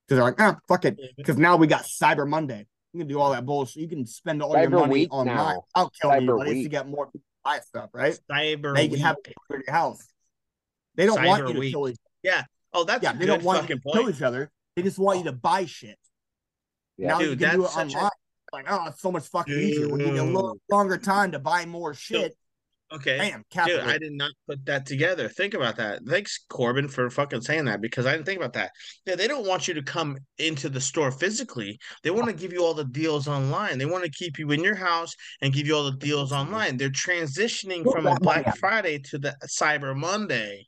they're 0.07 0.23
like, 0.23 0.39
ah, 0.39 0.59
fuck 0.67 0.85
it. 0.85 0.99
Because 1.17 1.37
now 1.37 1.55
we 1.57 1.67
got 1.67 1.83
Cyber 1.83 2.27
Monday. 2.27 2.67
You 2.93 2.99
can 2.99 3.07
do 3.07 3.19
all 3.19 3.31
that 3.31 3.45
bullshit. 3.45 3.81
You 3.81 3.87
can 3.87 4.05
spend 4.05 4.41
all 4.41 4.57
your 4.59 4.69
money 4.69 4.91
Week 4.93 5.13
online. 5.13 5.35
now. 5.35 5.65
I'll 5.75 5.89
kill 5.91 6.09
Cyber 6.11 6.17
anybody 6.17 6.63
to 6.63 6.69
get 6.69 6.87
more 6.87 7.09
buy 7.43 7.59
stuff, 7.59 7.89
right? 7.93 8.17
Cyber 8.29 8.73
Now 8.73 8.81
you 8.81 8.89
can 8.89 8.99
have 8.99 9.15
Week. 9.17 9.27
it 9.49 9.53
in 9.55 9.63
your 9.67 9.73
house. 9.73 10.07
They 10.95 11.05
don't 11.05 11.23
want 11.23 11.47
you 11.47 11.53
to 11.53 11.59
Week. 11.59 11.71
kill 11.73 11.87
each 11.89 11.95
other. 11.95 12.11
Yeah. 12.23 12.43
Oh, 12.73 12.83
that's 12.83 13.03
Yeah, 13.03 13.11
a 13.11 13.13
they 13.13 13.19
good 13.19 13.25
don't 13.27 13.43
want 13.43 13.57
you 13.57 13.75
fucking 13.75 13.81
to 13.81 13.91
kill 13.97 14.09
each 14.09 14.21
other. 14.21 14.51
They 14.75 14.83
just 14.83 14.99
want 14.99 15.19
you 15.19 15.25
to 15.25 15.31
buy 15.31 15.65
shit. 15.65 15.97
Yeah. 16.99 17.07
Now 17.09 17.19
you 17.21 17.27
Dude, 17.35 17.39
can 17.39 17.55
do 17.55 17.59
it 17.61 17.61
that's 17.63 17.73
such 17.73 17.93
a- 17.93 17.97
online. 17.97 18.09
Like, 18.51 18.65
oh, 18.67 18.85
it's 18.87 19.01
so 19.01 19.11
much 19.11 19.27
fucking 19.27 19.53
easier. 19.53 19.87
We 19.89 19.99
give 20.03 20.15
you 20.15 20.21
a 20.21 20.23
little 20.23 20.57
longer 20.71 20.97
time 20.97 21.31
to 21.33 21.39
buy 21.39 21.65
more 21.67 21.93
shit. 21.93 22.35
Okay. 22.91 23.17
Bam, 23.19 23.31
Dude, 23.41 23.49
capitalism. 23.51 23.87
I 23.89 23.97
did 23.99 24.13
not 24.13 24.31
put 24.47 24.65
that 24.65 24.87
together. 24.87 25.29
Think 25.29 25.53
about 25.53 25.75
that. 25.77 26.01
Thanks, 26.07 26.43
Corbin, 26.49 26.87
for 26.87 27.07
fucking 27.11 27.41
saying 27.41 27.65
that 27.65 27.79
because 27.81 28.07
I 28.07 28.13
didn't 28.13 28.25
think 28.25 28.39
about 28.39 28.53
that. 28.53 28.71
Yeah, 29.05 29.13
they 29.13 29.27
don't 29.27 29.45
want 29.45 29.67
you 29.67 29.75
to 29.75 29.83
come 29.83 30.17
into 30.39 30.67
the 30.69 30.81
store 30.81 31.11
physically. 31.11 31.77
They 32.01 32.09
want 32.09 32.25
to 32.25 32.33
give 32.33 32.51
you 32.51 32.65
all 32.65 32.73
the 32.73 32.85
deals 32.85 33.27
online. 33.27 33.77
They 33.77 33.85
want 33.85 34.03
to 34.05 34.09
keep 34.09 34.39
you 34.39 34.49
in 34.49 34.63
your 34.63 34.73
house 34.73 35.13
and 35.43 35.53
give 35.53 35.67
you 35.67 35.75
all 35.75 35.83
the 35.91 35.97
deals 35.97 36.31
online. 36.31 36.77
They're 36.77 36.89
transitioning 36.89 37.83
Put 37.83 37.93
from 37.93 38.07
a 38.07 38.13
that 38.15 38.23
money 38.23 38.41
Black. 38.41 38.57
Friday 38.57 38.97
to 39.11 39.19
the 39.19 39.35
Cyber 39.47 39.95
Monday 39.95 40.65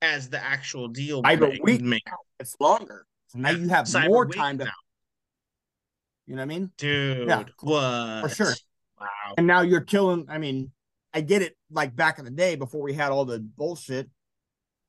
as 0.00 0.28
the 0.28 0.40
actual 0.40 0.86
deal 0.86 1.24
Cyber 1.24 1.50
make- 1.50 1.64
Week. 1.64 1.80
make- 1.80 2.04
It's 2.38 2.54
longer. 2.60 3.04
So 3.26 3.40
now 3.40 3.50
you 3.50 3.68
have 3.70 3.86
Cyber 3.86 4.06
more 4.06 4.26
Week 4.26 4.36
time 4.36 4.58
to 4.58 4.66
now. 4.66 4.70
You 6.26 6.34
know 6.34 6.42
what 6.42 6.54
I 6.54 6.58
mean? 6.58 6.70
Dude, 6.76 7.28
what? 7.60 8.22
for 8.22 8.28
sure. 8.28 8.54
Wow. 9.00 9.06
And 9.38 9.46
now 9.46 9.60
you're 9.60 9.82
killing. 9.82 10.26
I 10.28 10.38
mean, 10.38 10.72
I 11.14 11.20
get 11.20 11.42
it. 11.42 11.56
Like 11.70 11.94
back 11.94 12.18
in 12.18 12.24
the 12.24 12.30
day, 12.30 12.56
before 12.56 12.82
we 12.82 12.94
had 12.94 13.12
all 13.12 13.24
the 13.24 13.40
bullshit, 13.40 14.08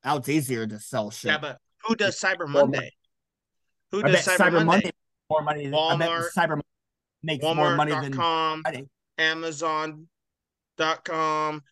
now 0.03 0.17
it's 0.17 0.29
easier 0.29 0.65
to 0.65 0.79
sell 0.79 1.11
shit. 1.11 1.31
Yeah, 1.31 1.37
but 1.37 1.59
who 1.83 1.95
does 1.95 2.19
Cyber 2.19 2.47
Monday? 2.47 2.91
Who 3.91 4.01
does 4.03 4.25
Cyber, 4.25 4.37
Cyber, 4.37 4.51
Monday? 4.53 4.65
Monday 4.65 4.91
more 5.29 5.41
money. 5.41 5.63
Than, 5.65 5.73
Walmart, 5.73 6.27
Cyber 6.35 6.49
Monday 6.49 6.63
makes 7.23 7.43
more 7.43 7.75
money 7.75 7.91
than 7.91 8.13
Walmart.com, 8.13 8.61
Friday. 8.63 8.87
Amazon.com, 9.17 10.07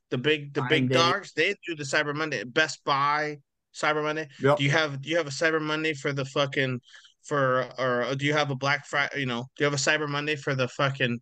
the 0.10 0.18
big 0.18 0.54
the 0.54 0.62
Prime 0.62 0.70
big 0.70 0.90
Day. 0.90 0.96
dogs, 0.96 1.34
they 1.34 1.56
do 1.66 1.76
the 1.76 1.84
Cyber 1.84 2.14
Monday. 2.16 2.44
Best 2.44 2.84
Buy, 2.84 3.40
Cyber 3.74 4.04
Monday. 4.04 4.28
Yep. 4.42 4.58
Do 4.58 4.64
you 4.64 4.72
have 4.72 5.02
do 5.02 5.10
you 5.10 5.18
have 5.18 5.28
a 5.28 5.32
Cyber 5.32 5.62
Monday 5.62 5.94
for 5.94 6.14
the 6.14 6.26
fucking 6.26 6.82
for 7.26 7.68
or 7.78 8.16
do 8.16 8.26
you 8.26 8.34
have 8.34 8.52
a 8.52 8.56
Black 8.56 8.86
Friday, 8.86 9.20
you 9.20 9.26
know, 9.26 9.42
do 9.58 9.64
you 9.64 9.66
have 9.66 9.74
a 9.74 9.78
Cyber 9.78 10.08
Monday 10.08 10.36
for 10.36 10.56
the 10.56 10.68
fucking 10.68 11.20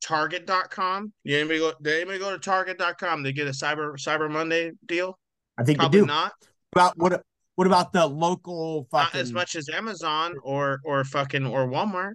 Target.com? 0.00 1.12
Did 1.24 1.34
anybody 1.40 1.58
go 1.58 1.72
did 1.82 1.94
anybody 1.96 2.18
go 2.18 2.30
to 2.30 2.38
Target.com 2.38 3.24
to 3.24 3.32
get 3.32 3.46
a 3.46 3.50
Cyber 3.50 3.94
Cyber 3.96 4.30
Monday 4.30 4.72
deal? 4.86 5.18
I 5.58 5.64
think 5.64 5.78
Probably 5.78 6.00
they 6.00 6.04
do. 6.04 6.06
not. 6.06 6.32
About 6.72 6.96
what? 6.98 7.22
What 7.56 7.66
about 7.66 7.92
the 7.92 8.06
local 8.06 8.86
Not 8.92 9.14
as 9.16 9.32
much 9.32 9.56
as 9.56 9.68
Amazon 9.68 10.36
or 10.44 10.78
or 10.84 11.02
fucking 11.04 11.44
or 11.44 11.66
Walmart. 11.66 12.12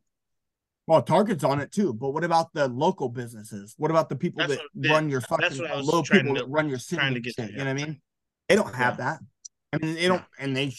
Well, 0.88 1.02
Target's 1.02 1.44
on 1.44 1.60
it 1.62 1.72
too, 1.72 1.94
but 1.94 2.12
what 2.12 2.24
about 2.24 2.54
the 2.54 2.68
local 2.70 3.10
businesses? 3.10 3.74
What 3.78 3.92
about 3.92 4.08
the 4.10 4.16
people 4.16 4.40
That's 4.40 4.56
that 4.56 4.62
what- 4.74 4.90
run 4.92 5.10
your 5.10 5.22
fucking 5.22 5.42
that's 5.42 5.60
what 5.60 5.72
I 5.72 5.76
was 5.78 5.86
little 5.86 6.04
people 6.04 6.36
to- 6.36 6.42
that 6.42 6.48
run 6.50 6.70
your 6.70 6.80
city? 6.80 7.00
trying 7.00 7.14
to 7.14 7.20
get 7.20 7.36
to, 7.38 7.46
You 7.46 7.52
know 7.58 7.66
what 7.66 7.68
I 7.70 7.74
mean? 7.74 8.02
They 8.50 8.56
don't 8.56 8.74
have 8.76 8.98
that. 8.98 9.20
I 9.74 9.78
mean, 9.78 9.96
they 9.96 10.08
don't, 10.08 10.20
Yeah. 10.20 10.44
and 10.46 10.56
they 10.56 10.74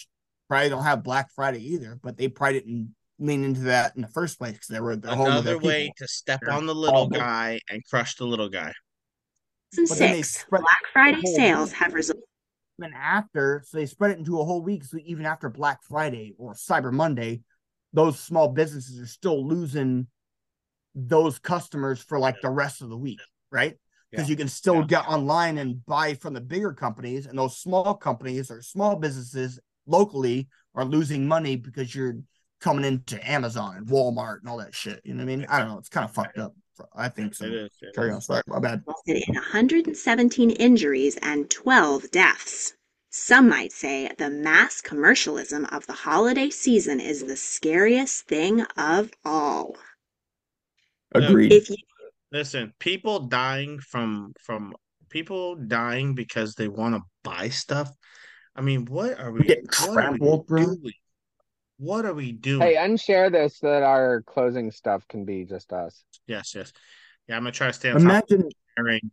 probably 0.55 0.68
don't 0.70 0.85
have 0.85 1.02
Black 1.02 1.31
Friday 1.35 1.60
either. 1.74 1.98
But 2.02 2.16
they 2.16 2.28
probably 2.28 2.60
didn't 2.60 2.94
lean 3.18 3.44
into 3.44 3.60
that 3.62 3.94
in 3.97 4.02
the 4.02 4.09
first 4.09 4.39
place 4.39 4.52
because 4.52 4.68
they 4.68 4.81
were 4.81 4.93
at 4.93 5.05
home 5.05 5.18
with 5.35 5.44
their 5.44 5.55
Another 5.55 5.59
way 5.59 5.82
people. 5.85 5.94
to 5.98 6.09
step 6.09 6.40
They're 6.43 6.52
on 6.55 6.66
the 6.66 6.74
little 6.74 6.97
all- 6.97 7.09
guy 7.09 7.60
and 7.70 7.82
crush 7.89 8.16
the 8.16 8.24
little 8.24 8.48
guy. 8.48 8.72
But 9.76 9.89
then 9.98 10.12
they 10.12 10.22
2006, 10.22 10.40
spread 10.40 10.60
Black 10.62 10.93
Friday 10.93 11.22
sales 11.35 11.70
week. 11.70 11.78
have 11.78 11.94
resulted 11.94 12.22
even 12.81 12.93
after, 12.94 13.62
so 13.66 13.76
they 13.76 13.86
spread 13.86 14.12
it 14.12 14.18
into 14.18 14.40
a 14.40 14.44
whole 14.44 14.62
week. 14.62 14.85
So 14.85 14.98
even 15.05 15.26
after 15.26 15.48
Black 15.48 15.82
Friday 15.82 16.35
or 16.39 16.55
Cyber 16.55 16.93
Monday, 16.93 17.43
those 17.93 18.18
small 18.18 18.48
businesses 18.48 19.01
are 19.01 19.06
still 19.06 19.47
losing 19.47 20.06
those 20.94 21.39
customers 21.40 22.01
for 22.01 22.18
like 22.18 22.36
the 22.40 22.51
rest 22.51 22.82
of 22.82 22.89
the 22.89 22.97
week, 22.97 23.20
right? 23.51 23.76
Because 24.10 24.28
Yeah. 24.28 24.31
you 24.32 24.36
can 24.36 24.48
still 24.48 24.76
Yeah. 24.81 24.86
get 24.86 25.09
online 25.09 25.59
and 25.59 25.85
buy 25.86 26.14
from 26.14 26.35
the 26.35 26.40
bigger 26.40 26.72
companies, 26.72 27.26
and 27.26 27.36
those 27.39 27.56
small 27.59 27.94
companies 27.94 28.51
or 28.51 28.62
small 28.62 28.94
businesses 28.97 29.59
locally 29.86 30.48
are 30.74 30.85
losing 30.85 31.27
money 31.27 31.56
because 31.56 31.94
you're 31.94 32.19
coming 32.61 32.85
into 32.85 33.31
Amazon 33.31 33.77
and 33.77 33.86
Walmart 33.86 34.40
and 34.40 34.48
all 34.48 34.59
that 34.59 34.74
shit. 34.74 35.01
You 35.05 35.15
know 35.15 35.24
what 35.24 35.32
I 35.32 35.36
mean? 35.36 35.47
I 35.48 35.59
don't 35.59 35.69
know. 35.69 35.78
It's 35.78 35.89
kind 35.89 36.05
of 36.09 36.15
fucked 36.15 36.39
up. 36.39 36.55
I 36.97 37.09
think 37.09 37.35
so. 37.35 37.44
It 37.44 37.52
is. 37.52 37.70
it 37.82 37.94
Carry 37.94 38.09
is. 38.09 38.15
on. 38.16 38.20
Sorry, 38.20 38.43
my 38.47 38.59
bad. 38.59 38.82
in 39.06 39.23
117 39.35 40.51
injuries 40.51 41.16
and 41.23 41.48
12 41.51 42.11
deaths. 42.11 42.74
Some 43.11 43.48
might 43.48 43.70
say 43.70 44.11
the 44.19 44.28
mass 44.28 44.81
commercialism 44.81 45.66
of 45.66 45.86
the 45.86 45.93
holiday 45.93 46.51
season 46.51 46.98
is 46.98 47.23
the 47.23 47.36
scariest 47.36 48.27
thing 48.27 48.62
of 48.77 49.12
all. 49.24 49.77
Agreed. 51.15 51.52
If 51.52 51.70
you 51.70 51.77
Listen, 52.32 52.73
people 52.81 53.20
dying 53.20 53.78
from 53.78 54.32
from 54.44 54.74
people 55.09 55.55
dying 55.55 56.16
because 56.16 56.56
they 56.56 56.66
want 56.66 56.97
to 56.97 57.02
buy 57.23 57.48
stuff. 57.48 57.93
I 58.56 58.60
mean, 58.60 58.85
what 58.86 59.18
are 59.18 59.32
we? 59.32 59.47
getting 59.47 59.66
what 59.66 59.98
are 59.98 60.12
we 60.12 60.18
trampled, 60.18 60.47
bro. 60.47 60.64
doing? 60.66 60.93
What 61.78 62.05
are 62.05 62.14
we 62.14 62.32
doing? 62.32 62.62
Hey, 62.62 62.76
unshare 62.76 63.31
this 63.32 63.59
so 63.59 63.68
that 63.68 63.82
our 63.82 64.22
closing 64.22 64.70
stuff 64.70 65.06
can 65.09 65.24
be 65.24 65.44
just 65.44 65.72
us. 65.72 66.05
yes, 66.26 66.55
yes. 66.55 66.72
Yeah, 67.28 67.36
I'm 67.36 67.43
gonna 67.43 67.52
try 67.52 67.68
to 67.68 67.72
stay 67.72 67.90
on 67.90 67.97
top 67.97 68.05
Imagine 68.05 68.43
of 68.47 68.52
sharing 68.76 69.10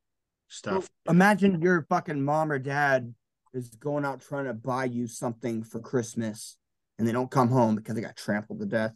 stuff. 0.47 0.89
Imagine 1.07 1.61
your 1.61 1.85
fucking 1.89 2.23
mom 2.23 2.51
or 2.51 2.59
dad 2.59 3.13
is 3.53 3.69
going 3.69 4.05
out 4.05 4.21
trying 4.21 4.45
to 4.45 4.53
buy 4.53 4.85
you 4.85 5.07
something 5.07 5.63
for 5.63 5.79
Christmas 5.79 6.57
and 6.97 7.07
they 7.07 7.11
don't 7.11 7.31
come 7.31 7.49
home 7.49 7.75
because 7.75 7.95
they 7.95 8.01
got 8.01 8.15
trampled 8.15 8.59
to 8.59 8.65
death. 8.65 8.95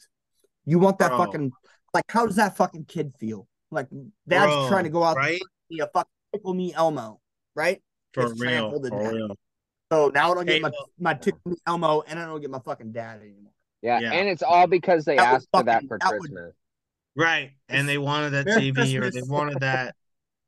You 0.65 0.80
want 0.80 0.99
that 0.99 1.09
Bro. 1.09 1.17
fucking 1.17 1.51
like 1.93 2.05
how 2.09 2.26
does 2.26 2.35
that 2.35 2.55
fucking 2.57 2.85
kid 2.85 3.13
feel? 3.19 3.47
Like 3.72 3.88
dad's 4.27 4.51
Bro, 4.51 4.67
trying 4.67 4.84
to 4.84 4.89
go 4.89 5.03
out 5.03 5.17
right? 5.17 5.41
be 5.69 5.80
a 5.80 5.88
fucking 5.88 6.11
tickle 6.34 6.53
me 6.53 6.73
Elmo, 6.73 7.19
right? 7.55 7.81
For 8.13 8.27
Gets 8.27 8.41
real, 8.41 8.72
to 8.72 8.89
for 8.89 8.99
death. 8.99 9.13
real. 9.13 9.35
So 9.91 10.11
now 10.13 10.31
I 10.31 10.35
don't 10.35 10.45
get 10.45 10.53
Hey, 10.55 10.59
my, 10.61 10.69
well- 10.69 10.89
my 10.99 11.13
tickle 11.13 11.53
Elmo 11.67 12.01
and 12.07 12.19
I 12.19 12.25
don't 12.25 12.41
get 12.41 12.49
my 12.49 12.59
fucking 12.59 12.91
dad 12.91 13.21
anymore. 13.21 13.51
Yeah, 13.81 13.99
Yeah. 13.99 14.13
and 14.13 14.27
it's 14.27 14.41
all 14.41 14.67
because 14.67 15.05
they 15.05 15.15
That 15.15 15.31
would 15.31 15.35
asked 15.37 15.47
for 15.51 15.63
that 15.63 15.83
for 15.87 15.97
that 15.99 16.11
would- 16.13 16.19
Christmas. 16.21 16.53
Right, 17.17 17.51
and 17.69 17.87
they 17.87 17.97
wanted 17.97 18.31
that 18.31 18.45
Merry 18.45 18.71
TV 18.71 18.97
or 19.01 19.09
they 19.09 19.21
wanted 19.21 19.61
that 19.61 19.95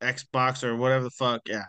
Xbox 0.02 0.62
or 0.64 0.76
whatever 0.76 1.04
the 1.04 1.10
fuck. 1.10 1.40
Yeah. 1.46 1.64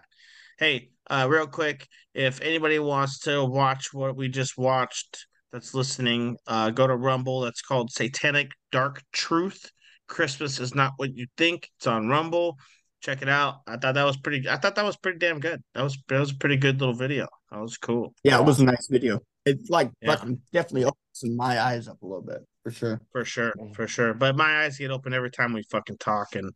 Hey, 0.58 0.90
uh, 1.10 1.26
real 1.30 1.48
quick, 1.48 1.88
if 2.14 2.42
anybody 2.42 2.80
wants 2.80 3.20
to 3.20 3.46
watch 3.46 3.94
what 3.94 4.18
we 4.18 4.28
just 4.28 4.58
watched, 4.58 5.26
that's 5.54 5.74
listening, 5.74 6.38
uh, 6.48 6.70
go 6.72 6.86
to 6.86 6.96
Rumble. 6.96 7.42
That's 7.42 7.62
called 7.62 7.92
Satanic 7.92 8.52
Dark 8.74 9.02
Truth. 9.14 9.72
Christmas 10.08 10.60
is 10.60 10.76
not 10.76 10.94
what 10.98 11.16
you 11.16 11.28
think. 11.38 11.70
It's 11.78 11.88
on 11.88 12.10
Rumble. 12.10 12.58
Check 13.02 13.22
it 13.22 13.30
out. 13.30 13.62
I 13.66 13.78
thought 13.78 13.94
that 13.96 14.04
was 14.04 14.18
pretty. 14.18 14.50
I 14.50 14.58
thought 14.58 14.76
that 14.76 14.84
was 14.86 14.98
pretty 14.98 15.20
damn 15.20 15.40
good. 15.40 15.62
That 15.74 15.84
was 15.84 15.98
that 16.10 16.20
was 16.20 16.32
a 16.32 16.36
pretty 16.36 16.58
good 16.58 16.80
little 16.80 16.96
video. 16.96 17.28
That 17.52 17.62
was 17.62 17.78
cool. 17.78 18.14
Yeah, 18.24 18.40
it 18.40 18.46
was 18.46 18.60
a 18.60 18.66
nice 18.66 18.88
video. 18.90 19.20
it's 19.46 19.70
like 19.70 19.92
Yeah. 20.02 20.16
fucking 20.16 20.42
definitely 20.52 20.84
opens 20.86 21.36
my 21.38 21.60
eyes 21.62 21.88
up 21.88 22.02
a 22.02 22.06
little 22.06 22.22
bit 22.24 22.46
for 22.64 22.72
sure. 22.72 23.02
For 23.12 23.24
sure, 23.26 23.54
for 23.74 23.88
sure. 23.88 24.14
But 24.14 24.36
my 24.36 24.64
eyes 24.64 24.78
get 24.78 24.92
open 24.92 25.14
every 25.14 25.32
time 25.32 25.54
we 25.54 25.64
fucking 25.72 25.98
talk, 26.00 26.36
and 26.36 26.56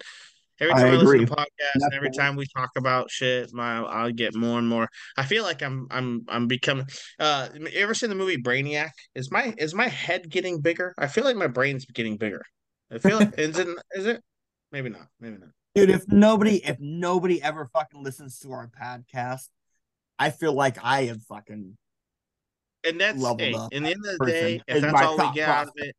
every 0.60 0.74
time 0.74 0.88
I, 0.88 0.92
listen 0.92 1.08
agree. 1.08 1.26
to 1.26 1.32
podcasts, 1.32 1.48
and 1.76 1.94
every 1.94 2.12
time 2.12 2.36
we 2.36 2.46
talk 2.56 2.72
about 2.76 3.10
shit, 3.10 3.54
my 3.54 3.82
I 3.82 4.12
get 4.12 4.36
more 4.36 4.60
and 4.60 4.68
more. 4.68 4.90
I 5.18 5.24
feel 5.24 5.44
like 5.44 5.62
I'm 5.64 5.88
I'm 5.92 6.26
I'm 6.28 6.48
becoming. 6.48 6.88
Uh, 7.20 7.48
you 7.56 7.68
ever 7.76 7.94
seen 7.94 8.10
the 8.10 8.16
movie 8.16 8.38
Brainiac? 8.38 8.90
Is 9.16 9.32
my 9.32 9.54
is 9.58 9.74
my 9.74 9.88
head 9.88 10.30
getting 10.30 10.60
bigger? 10.60 10.94
I 10.98 11.08
feel 11.08 11.24
like 11.24 11.38
my 11.38 11.48
brain's 11.48 11.86
getting 11.86 12.18
bigger. 12.18 12.42
I 12.92 12.98
feel 12.98 13.18
like 13.20 13.40
is 13.40 13.58
it 13.58 13.68
is 13.94 14.06
it? 14.08 14.22
Maybe 14.74 14.90
not. 14.90 15.08
Maybe 15.22 15.38
not. 15.38 15.50
Dude, 15.76 15.90
if 15.90 16.08
nobody 16.08 16.64
if 16.64 16.80
nobody 16.80 17.42
ever 17.42 17.66
fucking 17.74 18.04
listens 18.04 18.40
to 18.40 18.52
our 18.52 18.70
podcast, 18.80 19.50
I 20.20 20.30
feel 20.30 20.54
like 20.54 20.78
I 20.84 21.06
have 21.06 21.24
fucking 21.24 21.76
And 22.84 23.02
that's 23.02 23.18
Leveled 23.18 23.42
hey, 23.42 23.54
up 23.54 23.74
in 23.74 23.84
the 23.84 23.90
end 23.90 24.06
of 24.06 24.20
the 24.20 24.26
day, 24.26 24.62
if 24.68 24.82
that's 24.82 25.02
all 25.02 25.18
we 25.18 25.34
get 25.34 25.50
out 25.50 25.68
of 25.68 25.74
it, 25.78 25.96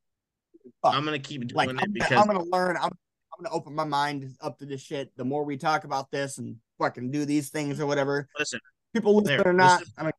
Fuck. 0.81 0.95
I'm 0.95 1.05
gonna 1.05 1.19
keep 1.19 1.41
doing 1.47 1.55
like 1.55 1.71
it 1.71 1.77
I'm, 1.81 1.93
because 1.93 2.13
I'm 2.13 2.27
gonna 2.27 2.45
learn. 2.45 2.77
I'm 2.77 2.85
I'm 2.85 3.43
gonna 3.43 3.55
open 3.55 3.75
my 3.75 3.85
mind 3.85 4.37
up 4.41 4.59
to 4.61 4.67
this 4.67 4.81
shit. 4.81 5.11
The 5.17 5.25
more 5.25 5.45
we 5.45 5.57
talk 5.57 5.83
about 5.85 6.11
this 6.13 6.39
and 6.39 6.57
fucking 6.79 7.11
do 7.11 7.25
these 7.25 7.51
things 7.51 7.81
or 7.81 7.87
whatever, 7.87 8.29
listen, 8.39 8.61
people 8.95 9.17
listen 9.17 9.37
There, 9.39 9.49
or 9.49 9.53
this 9.53 9.59
not. 9.59 9.83
is- 9.83 9.93
I 9.99 10.03
mean, 10.05 10.13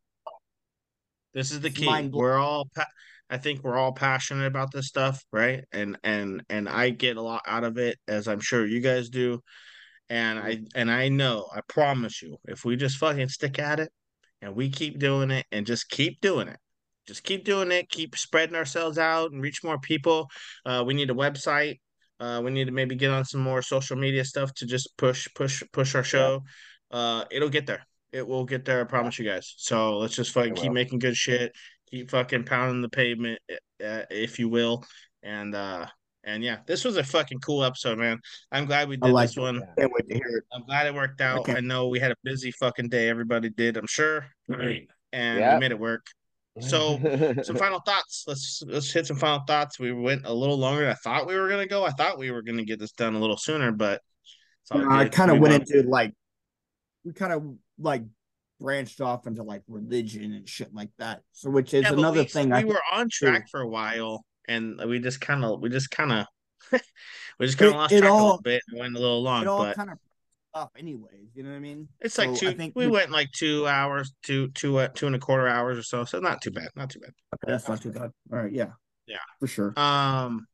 This 1.34 1.52
is 1.52 1.62
the 1.62 1.70
key. 1.70 2.10
We're 2.12 2.38
all 2.38 2.68
pa- 2.76 2.86
I 3.30 3.38
think 3.38 3.64
we're 3.64 3.78
all 3.78 3.92
passionate 3.94 4.46
about 4.46 4.72
this 4.72 4.88
stuff, 4.88 5.24
right? 5.32 5.64
And 5.72 5.98
and 6.04 6.44
and 6.50 6.70
I 6.70 6.92
get 6.92 7.18
a 7.18 7.22
lot 7.22 7.42
out 7.48 7.64
of 7.64 7.78
it 7.78 7.98
as 8.08 8.28
I'm 8.28 8.40
sure 8.40 8.66
you 8.66 8.82
guys 8.82 9.10
do. 9.10 9.42
And 10.10 10.38
I 10.38 10.60
and 10.76 10.92
I 10.92 11.10
know, 11.10 11.48
I 11.54 11.62
promise 11.68 12.22
you, 12.22 12.38
if 12.46 12.64
we 12.66 12.76
just 12.76 12.98
fucking 12.98 13.30
stick 13.30 13.58
at 13.58 13.80
it 13.80 13.92
and 14.42 14.56
we 14.56 14.70
keep 14.70 15.00
doing 15.00 15.32
it 15.32 15.46
and 15.52 15.66
just 15.66 15.90
keep 15.90 16.22
doing 16.22 16.48
it. 16.48 16.58
Just 17.08 17.24
keep 17.24 17.46
doing 17.46 17.72
it, 17.72 17.90
keep 17.90 18.16
spreading 18.18 18.56
ourselves 18.56 18.98
out 18.98 19.32
and 19.32 19.42
reach 19.42 19.64
more 19.64 19.80
people. 19.80 20.28
Uh 20.66 20.84
we 20.86 20.94
need 20.94 21.10
a 21.10 21.14
website. 21.16 21.80
Uh 22.20 22.42
we 22.44 22.52
need 22.52 22.66
to 22.66 22.72
maybe 22.72 22.96
get 22.96 23.12
on 23.12 23.26
some 23.26 23.42
more 23.42 23.62
social 23.64 23.98
media 23.98 24.24
stuff 24.24 24.54
to 24.56 24.66
just 24.68 24.96
push 24.98 25.28
push 25.36 25.64
push 25.74 25.96
our 25.96 26.04
show. 26.04 26.44
Uh 26.92 27.26
it'll 27.32 27.50
get 27.50 27.66
there. 27.66 27.84
It 28.12 28.28
will 28.28 28.46
get 28.46 28.64
there, 28.66 28.82
I 28.82 28.84
promise 28.86 29.20
you 29.20 29.26
guys. 29.26 29.56
So 29.58 29.98
let's 29.98 30.16
just 30.16 30.32
fucking 30.32 30.56
keep 30.56 30.72
making 30.72 31.00
good 31.00 31.18
shit. 31.18 31.52
Keep 31.96 32.12
fucking 32.12 32.44
pounding 32.44 32.82
the 32.82 32.90
pavement, 32.90 33.40
uh, 33.50 34.02
if 34.12 34.38
you 34.38 34.50
will. 34.50 34.84
And 35.24 35.56
uh 35.56 35.86
and 36.26 36.44
yeah, 36.44 36.58
this 36.68 36.84
was 36.84 36.98
a 36.98 37.04
fucking 37.06 37.40
cool 37.40 37.64
episode, 37.64 37.98
man. 37.98 38.20
I'm 38.52 38.66
glad 38.66 38.90
we 38.90 38.98
did 38.98 39.12
like 39.14 39.30
this 39.30 39.38
it. 39.38 39.40
one. 39.40 39.62
can't 39.78 39.90
wait 39.94 40.10
to 40.10 40.14
hear 40.16 40.38
it. 40.40 40.44
I'm 40.52 40.66
glad 40.66 40.88
it 40.88 40.94
worked 40.94 41.22
out. 41.22 41.46
can't- 41.46 41.58
I 41.60 41.62
know 41.62 41.88
we 41.88 42.00
had 42.02 42.12
a 42.12 42.16
busy 42.22 42.52
fucking 42.52 42.90
day. 42.90 43.08
Everybody 43.08 43.50
did, 43.50 43.78
I'm 43.78 43.88
sure. 43.88 44.26
And 44.50 44.60
we 45.14 45.60
made 45.62 45.72
it 45.72 45.80
work. 45.80 46.06
So 46.60 47.00
some 47.44 47.56
final 47.56 47.80
thoughts. 47.80 48.26
Let's 48.28 48.62
let's 48.68 48.92
hit 48.92 49.08
some 49.08 49.16
final 49.16 49.46
thoughts. 49.48 49.80
We 49.80 49.94
went 49.94 50.26
a 50.26 50.34
little 50.34 50.58
longer 50.58 50.82
than 50.82 50.92
I 50.92 50.96
thought 50.96 51.28
we 51.28 51.38
were 51.38 51.48
gonna 51.48 51.66
go. 51.66 51.86
I 51.86 51.92
thought 51.92 52.18
we 52.18 52.30
were 52.30 52.42
gonna 52.42 52.66
get 52.66 52.78
this 52.78 52.92
done 52.92 53.16
a 53.16 53.20
little 53.20 53.38
sooner, 53.38 53.72
but 53.72 54.02
it's 54.64 54.72
I 54.74 55.08
kind 55.08 55.32
of 55.32 55.38
We 55.38 55.42
went 55.44 55.52
went- 55.60 55.70
into 55.72 55.90
like 55.90 56.12
we 57.06 57.14
kind 57.14 57.32
of 57.32 57.56
like 57.80 58.04
branched 58.60 59.02
off 59.02 59.28
into 59.28 59.44
like 59.44 59.64
religion 59.68 60.34
and 60.34 60.48
shit 60.48 60.74
like 60.74 60.90
that. 60.98 61.22
So 61.34 61.50
which 61.50 61.74
is 61.74 61.84
Yeah, 61.84 61.94
another 61.94 62.22
we, 62.22 62.26
thing. 62.28 62.50
We 62.50 62.56
I 62.56 62.64
were 62.64 62.82
on 62.92 63.10
track 63.10 63.50
for 63.50 63.62
a 63.62 63.68
while, 63.68 64.26
and 64.48 64.80
we 64.88 65.00
just 65.00 65.22
kind 65.22 65.44
of, 65.44 65.62
we 65.62 65.70
just 65.70 65.92
kind 65.92 66.12
of, 66.12 66.26
we 67.40 67.46
just 67.46 67.58
kind 67.58 67.70
of 67.72 67.78
lost 67.78 67.94
it 67.94 68.00
track 68.00 68.12
a 68.12 68.16
little 68.16 68.42
bit 68.42 68.62
and 68.70 68.80
went 68.80 68.96
a 68.96 69.00
little 69.00 69.22
long. 69.22 69.42
it 69.44 69.48
all 69.48 69.64
But 69.64 69.76
kind 69.76 69.90
of 69.92 69.98
up 70.54 70.72
anyways. 70.78 71.30
You 71.36 71.44
know 71.44 71.50
what 71.50 71.58
I 71.58 71.60
mean? 71.60 71.88
it's 72.00 72.18
like 72.18 72.30
So 72.30 72.48
I 72.48 72.52
two. 72.52 72.58
think 72.58 72.74
we 72.76 72.88
went 72.88 73.12
like 73.12 73.30
two 73.32 73.68
hours, 73.68 74.14
two, 74.24 74.50
two, 74.52 74.78
uh, 74.78 74.88
two 74.88 75.08
and 75.08 75.16
a 75.16 75.20
quarter 75.20 75.48
hours 75.48 75.78
or 75.78 75.84
so. 75.84 76.06
So 76.06 76.20
not 76.20 76.42
too 76.42 76.52
bad. 76.52 76.70
Not 76.76 76.90
too 76.90 77.00
bad. 77.00 77.12
Okay, 77.34 77.52
that's 77.52 77.68
not 77.68 77.82
too 77.82 77.92
bad. 77.92 78.12
All 78.32 78.40
right, 78.40 78.52
yeah, 78.52 78.72
Yeah. 79.06 79.18
for 79.40 79.48
sure. 79.48 79.78
Um, 79.78 80.48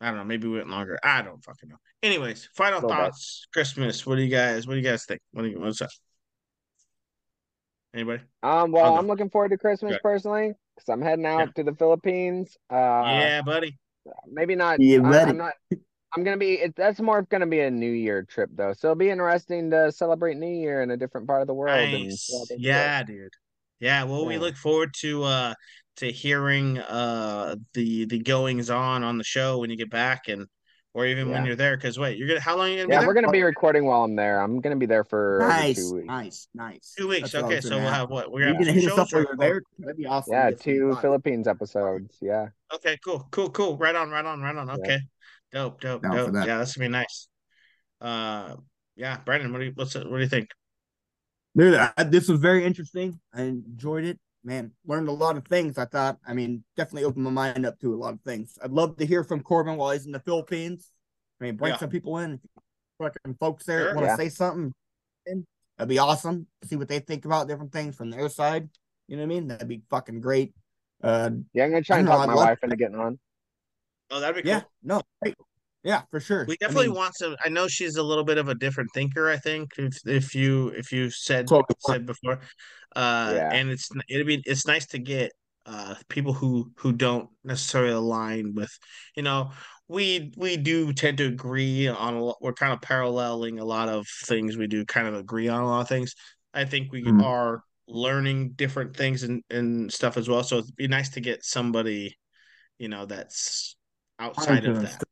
I 0.00 0.06
don't 0.08 0.16
know. 0.16 0.24
Maybe 0.24 0.48
we 0.48 0.56
went 0.56 0.68
longer. 0.68 0.98
I 1.04 1.22
don't 1.22 1.42
fucking 1.44 1.68
know. 1.68 1.76
Anyways, 2.02 2.48
final 2.56 2.80
bit. 2.80 2.90
thoughts. 2.90 3.46
Christmas. 3.52 4.04
What 4.04 4.16
do 4.16 4.22
you 4.22 4.28
guys? 4.28 4.66
What 4.66 4.74
do 4.74 4.80
you 4.80 4.84
guys 4.84 5.04
think? 5.04 5.20
What 5.30 5.42
do 5.42 5.48
you? 5.48 5.60
What's 5.60 5.80
up? 5.80 5.90
Anybody? 7.94 8.22
Um, 8.42 8.72
well, 8.72 8.84
I'll 8.86 8.92
go. 8.92 8.98
I'm 8.98 9.06
looking 9.06 9.30
forward 9.30 9.50
to 9.50 9.58
Christmas 9.58 9.92
Okay. 9.92 10.00
personally 10.02 10.54
because 10.74 10.88
I'm 10.88 11.02
heading 11.02 11.26
out 11.26 11.38
Yeah. 11.48 11.52
to 11.56 11.62
the 11.64 11.74
Philippines. 11.76 12.56
Uh, 12.70 13.02
yeah, 13.04 13.42
buddy. 13.42 13.78
maybe 14.26 14.54
not. 14.54 14.80
Yeah, 14.80 15.00
buddy. 15.00 15.30
I'm 15.30 15.36
not. 15.36 15.54
I'm 16.16 16.24
gonna 16.24 16.36
be. 16.36 16.54
It, 16.54 16.76
that's 16.76 17.00
more 17.00 17.22
gonna 17.22 17.46
be 17.46 17.60
a 17.60 17.70
New 17.70 17.90
Year 17.90 18.22
trip 18.22 18.50
though, 18.54 18.72
so 18.72 18.88
it'll 18.88 18.96
be 18.96 19.10
interesting 19.10 19.70
to 19.70 19.92
celebrate 19.92 20.36
New 20.36 20.46
Year 20.48 20.82
in 20.82 20.90
a 20.90 20.96
different 20.96 21.26
part 21.26 21.40
of 21.42 21.46
the 21.46 21.54
world. 21.54 21.76
Nice. 21.76 22.26
see 22.26 22.36
how 22.36 22.44
they 22.48 22.56
do 22.56 22.60
it. 22.60 22.66
Yeah, 22.66 23.02
dude. 23.02 23.32
Yeah. 23.80 24.04
Well, 24.04 24.26
we 24.26 24.38
look 24.38 24.56
forward 24.56 24.94
to 25.00 25.24
uh 25.24 25.54
to 25.96 26.10
hearing 26.10 26.78
uh 26.78 27.56
the 27.74 28.06
the 28.06 28.18
goings 28.18 28.70
on 28.70 29.04
on 29.04 29.18
the 29.18 29.24
show 29.24 29.58
when 29.58 29.70
you 29.70 29.76
get 29.76 29.90
back 29.90 30.28
and 30.28 30.46
or 30.94 31.06
even 31.06 31.30
when 31.30 31.44
you're 31.46 31.56
there. 31.56 31.76
Because 31.76 31.98
wait, 31.98 32.18
you're 32.18 32.28
gonna 32.28 32.40
how 32.40 32.56
long 32.56 32.66
are 32.66 32.70
you 32.70 32.76
gonna 32.76 32.88
be 32.88 32.94
Yeah, 32.94 33.06
we're 33.06 33.14
gonna 33.14 33.30
be 33.30 33.42
recording 33.42 33.84
while 33.84 34.04
I'm 34.04 34.16
there. 34.16 34.40
I'm 34.40 34.60
gonna 34.60 34.76
be 34.76 34.86
there 34.86 35.04
for 35.04 35.38
Nice, 35.40 35.76
two 35.76 35.94
weeks. 35.94 36.06
nice, 36.06 36.48
nice. 36.54 36.94
Two 36.96 37.08
weeks. 37.08 37.32
That's 37.32 37.44
Okay, 37.44 37.60
so 37.60 37.78
we'll 37.78 37.88
have 37.88 38.10
what? 38.10 38.30
We're 38.30 38.46
gonna 38.46 38.58
gonna 38.58 38.72
have 38.72 38.82
hit 38.82 38.92
us 38.92 38.98
up 38.98 39.08
shows 39.08 39.26
while 39.26 39.48
you're 39.48 39.54
there. 39.54 39.62
That'd 39.78 39.96
be 39.96 40.06
awesome. 40.06 40.32
Yeah, 40.32 40.50
two 40.50 40.90
thoughts. 40.90 41.02
Philippines 41.02 41.48
episodes. 41.48 42.16
Yeah. 42.20 42.48
Okay, 42.74 42.98
cool, 43.04 43.26
cool, 43.30 43.50
cool. 43.50 43.76
Right 43.76 43.94
on, 43.94 44.10
right 44.10 44.24
on, 44.24 44.40
right 44.40 44.56
on. 44.56 44.66
Yeah. 44.68 44.74
Okay, 44.74 44.98
dope, 45.52 45.80
dope, 45.80 46.02
Down 46.02 46.16
dope. 46.16 46.32
that. 46.32 46.46
Yeah, 46.46 46.58
that's 46.58 46.76
gonna 46.76 46.88
be 46.88 46.92
nice. 46.92 47.28
Uh, 48.00 48.56
yeah, 48.96 49.18
Brandon, 49.24 49.52
what 49.52 49.60
do 49.60 49.66
you 49.66 49.72
what's 49.74 49.96
it, 49.96 50.08
what 50.10 50.18
do 50.18 50.22
you 50.22 50.28
think? 50.28 50.50
Dude, 51.56 51.74
I, 51.74 52.02
this 52.04 52.28
was 52.28 52.40
very 52.40 52.64
interesting. 52.64 53.20
I 53.34 53.42
enjoyed 53.42 54.04
it. 54.04 54.18
Man, 54.44 54.72
learned 54.86 55.08
a 55.08 55.12
lot 55.12 55.36
of 55.36 55.44
things. 55.46 55.78
I 55.78 55.84
thought, 55.84 56.18
I 56.26 56.34
mean, 56.34 56.64
definitely 56.76 57.04
opened 57.04 57.24
my 57.24 57.30
mind 57.30 57.64
up 57.64 57.78
to 57.80 57.94
a 57.94 57.96
lot 57.96 58.12
of 58.14 58.20
things. 58.22 58.58
I'd 58.62 58.72
love 58.72 58.96
to 58.96 59.06
hear 59.06 59.22
from 59.22 59.40
Corbin 59.40 59.76
while 59.76 59.92
he's 59.92 60.04
in 60.06 60.10
the 60.12 60.18
Philippines. 60.20 60.90
I 61.40 61.44
mean, 61.44 61.56
bring 61.56 61.72
Yeah. 61.74 61.78
some 61.78 61.90
people 61.90 62.18
in. 62.18 62.40
Fucking 62.98 63.34
folks 63.38 63.64
there 63.64 63.86
Sure. 63.86 63.94
want 63.94 64.04
to 64.06 64.10
Yeah. 64.10 64.16
say 64.16 64.28
something. 64.28 64.72
That'd 65.78 65.88
be 65.88 65.98
awesome. 65.98 66.48
See 66.64 66.76
what 66.76 66.88
they 66.88 66.98
think 66.98 67.24
about 67.24 67.46
different 67.48 67.72
things 67.72 67.94
from 67.96 68.10
their 68.10 68.28
side. 68.28 68.68
You 69.08 69.16
know 69.16 69.22
what 69.22 69.26
I 69.26 69.28
mean? 69.28 69.48
That'd 69.48 69.68
be 69.68 69.82
fucking 69.90 70.20
great. 70.20 70.54
Uh, 71.02 71.30
Yeah, 71.52 71.64
I'm 71.64 71.70
gonna 71.70 71.82
try 71.82 71.98
and 71.98 72.06
don't 72.06 72.14
know, 72.14 72.18
talk 72.18 72.26
my 72.26 72.32
I'd 72.32 72.36
love- 72.36 72.46
wife 72.48 72.64
into 72.64 72.76
getting 72.76 72.96
on. 72.96 73.18
Oh, 74.10 74.20
that'd 74.20 74.36
be 74.36 74.42
cool. 74.42 74.50
yeah, 74.50 74.62
no, 74.82 75.02
great. 75.22 75.34
Yeah, 75.84 76.02
for 76.10 76.20
sure. 76.20 76.46
We 76.46 76.56
I 76.68 76.72
definitely 76.72 76.88
mean, 76.88 76.96
want 76.96 77.14
to. 77.18 77.36
I 77.44 77.48
know 77.48 77.68
she's 77.68 77.96
a 77.96 78.02
little 78.02 78.24
bit 78.24 78.38
of 78.38 78.48
a 78.48 78.54
different 78.54 78.90
thinker. 78.92 79.28
I 79.30 79.36
think 79.38 79.70
if 79.78 79.96
if 80.06 80.34
you 80.34 80.68
if 80.68 80.90
you 80.92 81.10
said 81.10 81.52
said 81.78 82.04
before, 82.06 82.40
uh, 82.96 83.40
Yeah. 83.40 83.50
and 83.50 83.70
it's 83.70 83.88
it'd 84.08 84.26
be 84.26 84.42
it's 84.46 84.66
nice 84.66 84.86
to 84.88 84.98
get 84.98 85.32
uh 85.66 85.94
people 86.08 86.32
who 86.32 86.72
who 86.78 86.92
don't 86.92 87.30
necessarily 87.44 87.92
align 87.92 88.54
with, 88.54 88.70
you 89.16 89.22
know, 89.22 89.52
we 89.88 90.32
we 90.36 90.56
do 90.56 90.92
tend 90.92 91.18
to 91.18 91.26
agree 91.26 91.86
on 91.88 92.14
a 92.14 92.22
lot. 92.24 92.38
We're 92.40 92.54
kind 92.54 92.72
of 92.72 92.80
paralleling 92.82 93.60
a 93.60 93.64
lot 93.64 93.88
of 93.88 94.06
things. 94.24 94.56
We 94.56 94.66
do 94.66 94.84
kind 94.84 95.06
of 95.06 95.14
agree 95.14 95.48
on 95.48 95.62
a 95.62 95.66
lot 95.68 95.82
of 95.82 95.88
things. 95.88 96.12
I 96.54 96.64
think 96.64 96.92
we 96.92 97.12
Mhm. 97.12 97.20
are 97.20 97.62
learning 97.86 98.52
different 98.54 98.96
things 98.96 99.22
and 99.22 99.42
and 99.50 99.92
stuff 99.92 100.16
as 100.16 100.28
well. 100.28 100.42
So 100.44 100.58
it'd 100.58 100.74
be 100.76 100.88
nice 100.88 101.10
to 101.10 101.20
get 101.20 101.44
somebody, 101.44 102.16
you 102.78 102.88
know, 102.88 103.06
that's 103.06 103.76
outside 104.20 104.66
of 104.66 104.80
that. 104.82 105.02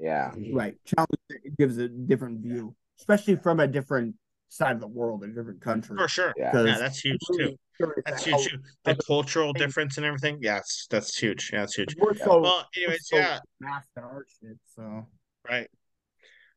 Yeah. 0.00 0.32
right 0.50 0.76
challenge 0.86 1.10
it 1.28 1.56
gives 1.58 1.76
a 1.78 1.88
different 1.88 2.40
view 2.40 2.74
especially 2.98 3.36
from 3.36 3.60
a 3.60 3.66
different 3.66 4.14
side 4.48 4.72
of 4.72 4.80
the 4.80 4.88
world 4.88 5.22
a 5.24 5.28
different 5.28 5.60
country 5.60 5.96
For 5.96 6.08
sure. 6.08 6.34
Yeah. 6.36 6.64
Yeah, 6.64 6.78
that's 6.78 6.98
huge 7.00 7.20
too. 7.36 7.56
really 7.78 8.02
That's 8.04 8.24
huge 8.24 8.48
too. 8.48 8.58
The 8.84 8.96
cultural 9.06 9.52
difference 9.52 9.96
and 9.96 10.04
everything. 10.04 10.38
Yes, 10.40 10.86
that's 10.90 11.16
huge. 11.16 11.50
Yeah, 11.52 11.60
that's 11.60 11.74
huge. 11.74 11.96
we're 11.98 12.14
so 12.14 12.40
Well, 12.40 12.68
anyways, 12.76 13.06
so 13.08 13.16
yeah, 13.16 13.38
masked 13.60 13.90
in 13.96 14.02
our 14.02 14.26
shit 14.40 14.58
so 14.74 15.06
right. 15.48 15.68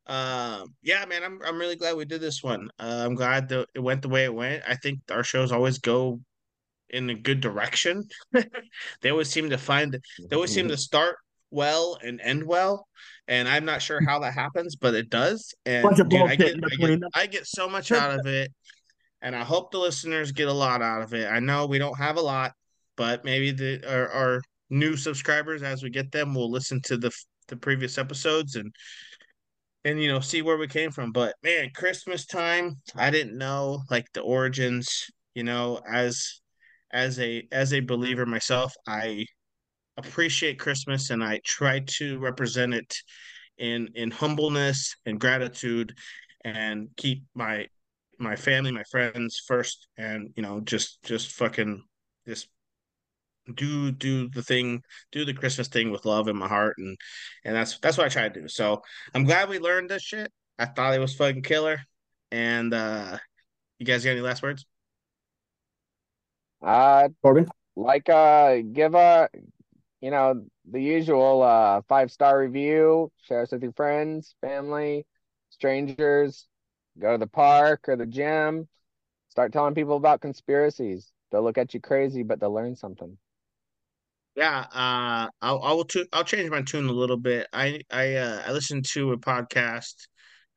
Um, 0.05 0.75
yeah, 0.81 1.05
man, 1.05 1.23
I'm 1.23 1.39
I'm 1.45 1.57
really 1.57 1.77
glad 1.77 1.95
we 1.95 2.05
did 2.05 2.19
this 2.19 2.43
one. 2.43 2.69
Uh, 2.77 3.03
I'm 3.05 3.15
glad 3.15 3.47
that 3.49 3.69
it 3.73 3.79
went 3.79 4.01
the 4.01 4.09
way 4.09 4.25
it 4.25 4.33
went. 4.33 4.63
I 4.67 4.75
think 4.75 4.99
our 5.11 5.23
shows 5.23 5.51
always 5.51 5.77
go 5.77 6.19
in 6.89 7.09
a 7.09 7.15
good 7.15 7.39
direction. 7.39 8.03
they 9.01 9.11
always 9.11 9.29
seem 9.29 9.49
to 9.49 9.57
find 9.57 9.97
they 10.29 10.35
always 10.35 10.53
seem 10.53 10.67
to 10.67 10.77
start 10.77 11.17
well 11.53 11.97
and 12.03 12.19
end 12.21 12.43
well. 12.43 12.87
And 13.27 13.47
I'm 13.47 13.65
not 13.65 13.81
sure 13.81 14.01
how 14.05 14.19
that 14.19 14.33
happens, 14.33 14.75
but 14.75 14.93
it 14.95 15.09
does. 15.09 15.53
And 15.65 15.87
dude, 15.95 16.13
I 16.13 16.35
get, 16.35 16.55
I 16.63 16.75
get. 16.75 16.99
I 17.15 17.27
get 17.27 17.45
so 17.45 17.69
much 17.69 17.91
out 17.91 18.19
of 18.19 18.25
it. 18.25 18.51
And 19.21 19.35
I 19.35 19.43
hope 19.43 19.71
the 19.71 19.77
listeners 19.77 20.33
get 20.33 20.49
a 20.49 20.53
lot 20.53 20.81
out 20.81 21.01
of 21.01 21.13
it. 21.13 21.29
I 21.31 21.39
know 21.39 21.65
we 21.65 21.77
don't 21.77 21.97
have 21.97 22.17
a 22.17 22.21
lot, 22.21 22.51
but 22.97 23.23
maybe 23.23 23.51
the 23.51 23.81
our, 23.89 24.09
our 24.09 24.41
new 24.69 24.97
subscribers 24.97 25.63
as 25.63 25.83
we 25.83 25.89
get 25.89 26.11
them 26.11 26.33
will 26.33 26.51
listen 26.51 26.81
to 26.85 26.97
the 26.97 27.11
the 27.47 27.55
previous 27.55 27.97
episodes 27.97 28.55
and 28.55 28.73
and 29.85 30.01
you 30.01 30.07
know 30.07 30.19
see 30.19 30.41
where 30.41 30.57
we 30.57 30.67
came 30.67 30.91
from 30.91 31.11
but 31.11 31.35
man 31.43 31.69
christmas 31.75 32.25
time 32.25 32.75
i 32.95 33.09
didn't 33.09 33.37
know 33.37 33.81
like 33.91 34.05
the 34.13 34.21
origins 34.21 35.05
you 35.35 35.43
know 35.43 35.79
as 35.91 36.39
as 36.91 37.19
a 37.19 37.45
as 37.51 37.73
a 37.73 37.81
believer 37.81 38.25
myself 38.25 38.73
i 38.87 39.25
appreciate 39.97 40.59
christmas 40.59 41.09
and 41.09 41.23
i 41.23 41.39
try 41.43 41.79
to 41.81 42.19
represent 42.19 42.73
it 42.73 42.95
in 43.57 43.89
in 43.95 44.09
humbleness 44.09 44.95
and 45.05 45.19
gratitude 45.19 45.95
and 46.43 46.89
keep 46.97 47.23
my 47.35 47.67
my 48.19 48.35
family 48.35 48.71
my 48.71 48.83
friends 48.91 49.41
first 49.47 49.87
and 49.97 50.31
you 50.35 50.43
know 50.43 50.59
just 50.61 51.01
just 51.03 51.31
fucking 51.31 51.83
just 52.27 52.47
do 53.53 53.91
do 53.91 54.29
the 54.29 54.41
thing, 54.41 54.81
do 55.11 55.25
the 55.25 55.33
Christmas 55.33 55.67
thing 55.67 55.91
with 55.91 56.05
love 56.05 56.27
in 56.27 56.37
my 56.37 56.47
heart, 56.47 56.77
and 56.77 56.97
and 57.43 57.55
that's 57.55 57.77
that's 57.79 57.97
what 57.97 58.05
I 58.05 58.09
try 58.09 58.29
to 58.29 58.41
do. 58.41 58.47
So 58.47 58.81
I'm 59.13 59.25
glad 59.25 59.49
we 59.49 59.59
learned 59.59 59.89
this 59.89 60.01
shit. 60.01 60.31
I 60.57 60.65
thought 60.65 60.93
it 60.93 60.99
was 60.99 61.15
fucking 61.15 61.41
killer. 61.41 61.79
And 62.31 62.73
uh 62.73 63.17
you 63.79 63.85
guys 63.85 64.03
got 64.03 64.11
any 64.11 64.21
last 64.21 64.41
words? 64.41 64.65
Uh, 66.61 67.09
Corbin? 67.21 67.49
like 67.75 68.07
uh, 68.09 68.57
give 68.71 68.95
a, 68.95 69.27
you 70.03 70.11
know, 70.11 70.43
the 70.69 70.81
usual 70.81 71.41
uh 71.43 71.81
five 71.87 72.11
star 72.11 72.37
review. 72.37 73.09
Share 73.23 73.43
us 73.43 73.53
with 73.53 73.63
your 73.63 73.71
friends, 73.71 74.35
family, 74.41 75.05
strangers. 75.49 76.47
Go 76.99 77.13
to 77.13 77.17
the 77.17 77.27
park 77.27 77.87
or 77.87 77.95
the 77.95 78.05
gym. 78.05 78.67
Start 79.29 79.53
telling 79.53 79.75
people 79.75 79.95
about 79.95 80.19
conspiracies. 80.19 81.09
They'll 81.31 81.43
look 81.43 81.57
at 81.57 81.73
you 81.73 81.79
crazy, 81.79 82.21
but 82.23 82.41
they'll 82.41 82.53
learn 82.53 82.75
something. 82.75 83.17
Yeah, 84.35 84.65
uh, 84.73 85.29
I'll 85.41 85.61
I 85.63 85.71
will 85.73 85.87
I'll 86.11 86.25
change 86.25 86.49
my 86.49 86.63
tune 86.63 86.87
a 86.89 86.91
little 86.91 87.17
bit. 87.17 87.47
I 87.53 87.81
I 87.89 88.15
uh, 88.15 88.43
I 88.45 88.51
listened 88.51 88.85
to 88.93 89.13
a 89.13 89.17
podcast 89.17 89.95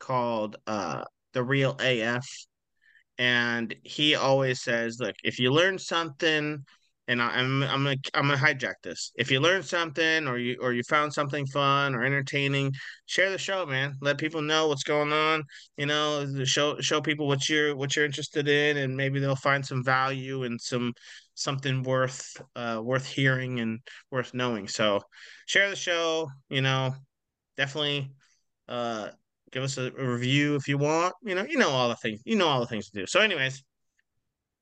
called 0.01 0.57
uh 0.67 1.05
The 1.35 1.45
Real 1.45 1.77
AF, 1.81 2.27
and 3.19 3.75
he 3.85 4.17
always 4.17 4.63
says, 4.63 4.99
"Look, 4.99 5.15
if 5.23 5.39
you 5.39 5.53
learn 5.53 5.79
something, 5.79 6.65
and 7.09 7.23
I, 7.23 7.29
I'm 7.29 7.63
I'm 7.63 7.85
gonna 7.85 7.97
I'm 8.15 8.29
gonna 8.29 8.37
hijack 8.37 8.75
this. 8.83 9.13
If 9.17 9.31
you 9.31 9.41
learn 9.41 9.63
something, 9.63 10.27
or 10.27 10.39
you 10.39 10.57
or 10.61 10.73
you 10.73 10.83
found 10.83 11.13
something 11.13 11.47
fun 11.47 11.95
or 11.95 12.03
entertaining, 12.05 12.73
share 13.07 13.31
the 13.31 13.39
show, 13.39 13.65
man. 13.67 13.95
Let 14.01 14.19
people 14.19 14.43
know 14.43 14.69
what's 14.69 14.83
going 14.83 15.13
on. 15.13 15.45
You 15.77 15.87
know, 15.87 16.27
show 16.45 16.81
show 16.81 17.01
people 17.01 17.27
what 17.29 17.49
you're 17.49 17.77
what 17.77 17.95
you're 17.95 18.05
interested 18.05 18.49
in, 18.49 18.77
and 18.79 18.97
maybe 18.97 19.21
they'll 19.21 19.37
find 19.37 19.65
some 19.65 19.85
value 19.85 20.45
and 20.45 20.61
some 20.61 20.93
something 21.35 21.83
worth 21.83 22.41
uh 22.57 22.81
worth 22.83 23.07
hearing 23.07 23.61
and 23.61 23.81
worth 24.11 24.35
knowing. 24.35 24.67
So, 24.69 25.01
share 25.47 25.71
the 25.71 25.77
show. 25.77 26.29
You 26.51 26.63
know, 26.63 26.95
definitely 27.57 28.11
uh 28.69 29.11
give 29.53 29.63
us 29.63 29.79
a, 29.79 29.93
a 29.97 30.09
review 30.09 30.57
if 30.57 30.67
you 30.67 30.79
want. 30.79 31.15
You 31.23 31.37
know, 31.37 31.45
you 31.45 31.59
know 31.59 31.71
all 31.71 31.89
the 31.89 31.97
things. 31.97 32.21
You 32.25 32.37
know 32.37 32.49
all 32.49 32.61
the 32.61 32.67
things 32.67 32.91
to 32.91 33.01
do. 33.01 33.07
So, 33.07 33.21
anyways, 33.21 33.63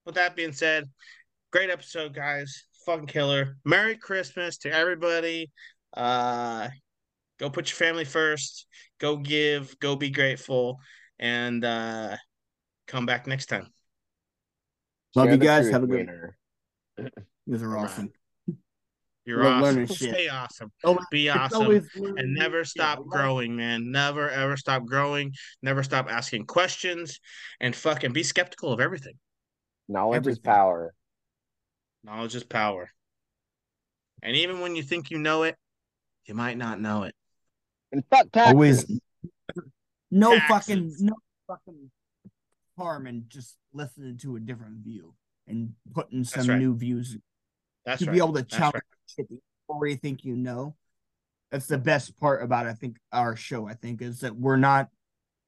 with 0.05 0.17
that 0.17 0.37
being 0.37 0.53
said, 0.53 0.85
great 1.55 1.71
episode, 1.71 2.13
guys. 2.13 2.65
Fucking 2.85 3.07
killer. 3.07 3.57
Merry 3.65 3.97
Christmas 3.97 4.59
to 4.59 4.73
everybody. 4.75 5.53
Uh 5.97 6.69
go 7.39 7.49
put 7.49 7.71
your 7.71 7.77
family 7.77 8.05
first. 8.05 8.67
Go 8.99 9.17
give, 9.19 9.79
go 9.79 9.95
be 9.95 10.11
grateful, 10.11 10.81
and 11.21 11.65
uh 11.65 12.17
come 12.89 13.07
back 13.07 13.29
next 13.29 13.47
time. 13.47 13.69
Love 15.15 15.27
Share 15.27 15.35
you 15.35 15.39
guys. 15.39 15.71
Have 15.71 15.85
a 15.85 15.87
good 15.87 16.09
Wiener. 16.09 16.37
You 16.99 17.09
guys 17.53 17.63
are 17.63 17.79
awesome. 17.79 18.11
You're 19.25 19.45
Love 19.45 19.63
awesome. 19.63 19.87
Stay 19.87 20.27
awesome. 20.29 20.73
Always- 20.83 21.07
Be 21.13 21.29
awesome. 21.31 21.71
and 22.19 22.35
never 22.35 22.65
stop 22.65 22.99
I 22.99 23.01
love- 23.01 23.11
growing, 23.11 23.55
man. 23.55 23.93
Never 23.93 24.29
ever 24.29 24.57
stop 24.57 24.85
growing. 24.87 25.33
Never 25.63 25.85
stop 25.85 26.11
asking 26.11 26.47
questions 26.47 27.21
and 27.61 27.77
fucking 27.77 28.13
be 28.13 28.25
skeptical 28.25 28.73
of 28.73 28.81
everything. 28.81 29.15
Knowledge 29.89 30.27
is 30.27 30.41
power. 30.41 30.93
Knowledge 32.05 32.35
is 32.35 32.45
power. 32.45 32.91
And 34.23 34.37
even 34.37 34.61
when 34.61 34.77
you 34.77 34.83
think 34.83 35.11
you 35.11 35.19
know 35.19 35.43
it, 35.43 35.57
you 36.27 36.35
might 36.35 36.57
not 36.59 36.81
know 36.81 37.05
it. 37.05 37.15
And 37.93 38.05
fuck 38.11 38.31
taxes. 38.33 38.53
Always 38.53 39.01
no 40.11 40.37
Taxes. 40.39 40.49
fucking 40.49 40.95
no 41.01 41.15
fucking 41.47 41.91
harm 42.77 43.07
in 43.07 43.25
just 43.29 43.57
listening 43.73 44.19
to 44.19 44.37
a 44.37 44.41
different 44.41 44.79
view 44.79 45.15
and 45.47 45.75
putting 45.93 46.25
some 46.25 46.47
right. 46.47 46.59
new 46.59 46.75
views 46.77 47.17
That's 47.85 48.01
to 48.01 48.07
right. 48.07 48.13
be 48.13 48.19
able 48.19 48.35
to 48.35 48.43
challenge 48.43 48.75
right. 48.75 48.83
shit 49.07 49.29
that 49.29 49.35
you 49.35 49.41
already 49.69 49.97
think 49.97 50.25
you 50.25 50.37
know. 50.37 50.75
That's 51.51 51.67
the 51.67 51.79
best 51.79 52.19
part 52.19 52.43
about 52.43 52.67
I 52.67 52.73
think 52.73 52.97
our 53.13 53.37
show. 53.37 53.69
I 53.69 53.75
think 53.75 54.03
is 54.03 54.21
that 54.21 54.35
we're 54.35 54.57
not 54.57 54.89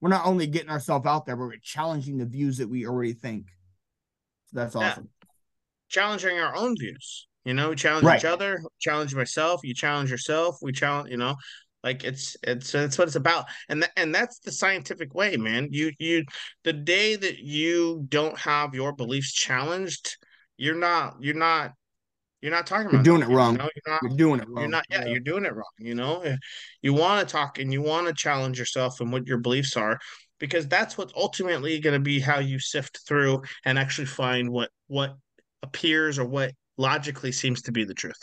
we're 0.00 0.10
not 0.10 0.26
only 0.26 0.46
getting 0.46 0.70
ourselves 0.70 1.06
out 1.06 1.26
there, 1.26 1.36
but 1.36 1.46
we're 1.46 1.56
challenging 1.62 2.18
the 2.18 2.26
views 2.26 2.58
that 2.58 2.68
we 2.68 2.86
already 2.86 3.14
think. 3.14 3.46
So 4.50 4.58
that's 4.58 4.74
Yeah. 4.74 4.90
awesome. 4.90 5.08
Challenging 5.88 6.38
our 6.38 6.54
own 6.56 6.76
views. 6.78 7.26
You 7.44 7.54
know, 7.54 7.70
we 7.70 7.76
challenge 7.76 8.06
Right. 8.06 8.18
each 8.18 8.24
other, 8.24 8.58
challenge 8.80 9.14
myself, 9.14 9.60
you 9.62 9.74
challenge 9.74 10.10
yourself, 10.10 10.58
we 10.62 10.72
challenge, 10.72 11.10
you 11.10 11.16
know, 11.16 11.36
like 11.84 12.02
it's 12.04 12.36
it's 12.42 12.74
it's 12.74 12.98
what 12.98 13.06
it's 13.06 13.16
about. 13.16 13.46
And 13.68 13.82
that 13.82 13.90
and 13.96 14.14
that's 14.14 14.40
the 14.40 14.50
scientific 14.52 15.14
way, 15.14 15.36
man. 15.36 15.68
You 15.70 15.92
you 15.98 16.24
the 16.64 16.72
day 16.72 17.14
that 17.16 17.38
you 17.38 18.04
don't 18.08 18.36
have 18.38 18.74
your 18.74 18.92
beliefs 18.92 19.32
challenged, 19.32 20.16
you're 20.56 20.74
not 20.74 21.16
you're 21.20 21.34
not 21.36 21.72
you're 22.42 22.52
not 22.52 22.66
talking 22.66 22.86
about 22.86 23.04
You're 23.06 23.18
doing 23.18 23.20
nothing, 23.20 23.34
it 23.34 23.36
wrong. 23.36 23.52
You 23.52 23.58
know? 23.58 23.70
You're 23.74 23.94
not 23.94 24.02
You're 24.02 24.16
doing 24.16 24.40
it 24.40 24.48
wrong. 24.48 24.60
you're 24.60 24.70
not 24.70 24.84
yeah, 24.90 25.06
you're 25.06 25.20
doing 25.20 25.44
it 25.44 25.54
wrong 25.54 25.64
you 25.78 25.94
know 25.94 26.20
Eh, 26.20 26.36
you 26.82 26.92
want 26.92 27.26
to 27.26 27.32
talk 27.32 27.58
and 27.58 27.72
you 27.72 27.82
want 27.82 28.06
to 28.06 28.12
challenge 28.14 28.58
yourself 28.58 29.00
and 29.00 29.12
what 29.12 29.26
your 29.26 29.38
beliefs 29.38 29.76
are 29.76 29.98
because 30.38 30.66
that's 30.68 30.98
what's 30.98 31.12
ultimately 31.16 31.78
going 31.80 31.94
to 31.94 32.00
be 32.04 32.20
how 32.20 32.38
you 32.38 32.58
sift 32.58 33.00
through 33.06 33.42
and 33.64 33.78
actually 33.78 34.06
find 34.06 34.50
what 34.50 34.70
what 34.88 35.16
appears 35.66 36.18
or 36.18 36.24
what 36.24 36.52
logically 36.78 37.32
seems 37.32 37.62
to 37.62 37.72
be 37.72 37.84
the 37.84 37.94
truth 37.94 38.18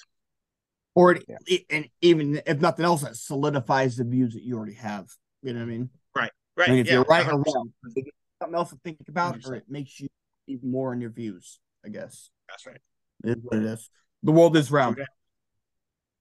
or 0.95 1.13
it, 1.13 1.25
Yeah. 1.27 1.37
it- 1.47 1.65
and 1.69 1.89
even 2.01 2.41
if 2.45 2.59
nothing 2.61 2.85
else, 2.85 3.03
it 3.03 3.15
solidifies 3.15 3.95
the 3.97 4.03
views 4.03 4.33
that 4.35 4.43
you 4.43 4.55
already 4.55 4.75
have. 4.75 5.07
You 5.41 5.53
know 5.53 5.59
what 5.59 5.65
I 5.65 5.77
mean? 5.77 5.89
right 6.15 6.31
I 6.57 6.69
mean, 6.69 6.79
if 6.79 6.87
yeah 6.87 6.93
you're 6.93 7.03
right 7.05 7.25
or 7.27 7.31
100%. 7.39 7.55
wrong, 7.55 7.73
it 7.85 7.95
gives 7.95 8.05
you 8.05 8.11
something 8.39 8.55
else 8.55 8.69
to 8.69 8.77
think 8.83 8.97
about, 9.07 9.37
or 9.37 9.39
100%. 9.39 9.57
it 9.57 9.63
makes 9.69 9.99
you 9.99 10.07
even 10.47 10.69
more 10.69 10.93
in 10.93 11.01
your 11.01 11.09
views. 11.09 11.59
I 11.83 11.89
guess 11.89 12.29
that's 12.47 12.65
right 12.67 12.77
is 13.23 13.37
what 13.41 13.57
it 13.57 13.65
is. 13.65 13.89
The 14.21 14.31
world 14.31 14.55
is 14.55 14.69
round. 14.71 14.97
True 14.97 15.05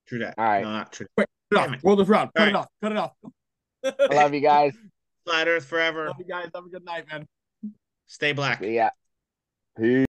true 0.07 0.19
that 0.21 0.35
All 0.39 0.45
right. 0.45 0.63
no 0.65 0.73
not 0.73 0.93
true 0.93 1.07
Cut 1.19 1.29
it 1.51 1.57
off. 1.59 1.83
World 1.85 2.01
is 2.01 2.09
round. 2.09 2.31
Cut 2.35 2.43
All 2.45 2.49
it 2.49 2.57
off. 2.57 2.69
Cut 2.83 2.93
it 2.93 2.99
off. 2.99 3.13
I 3.85 4.15
love 4.15 4.33
you 4.33 4.41
guys. 4.41 4.73
flat 5.27 5.47
earth 5.49 5.67
forever 5.67 6.07
Love 6.07 6.17
you 6.19 6.25
guys. 6.25 6.49
Have 6.55 6.65
a 6.65 6.69
good 6.71 6.85
night, 6.85 7.07
man. 7.11 7.27
stay 8.07 8.33
black 8.33 8.63
Yeah. 8.63 8.89
Peace. 9.79 10.07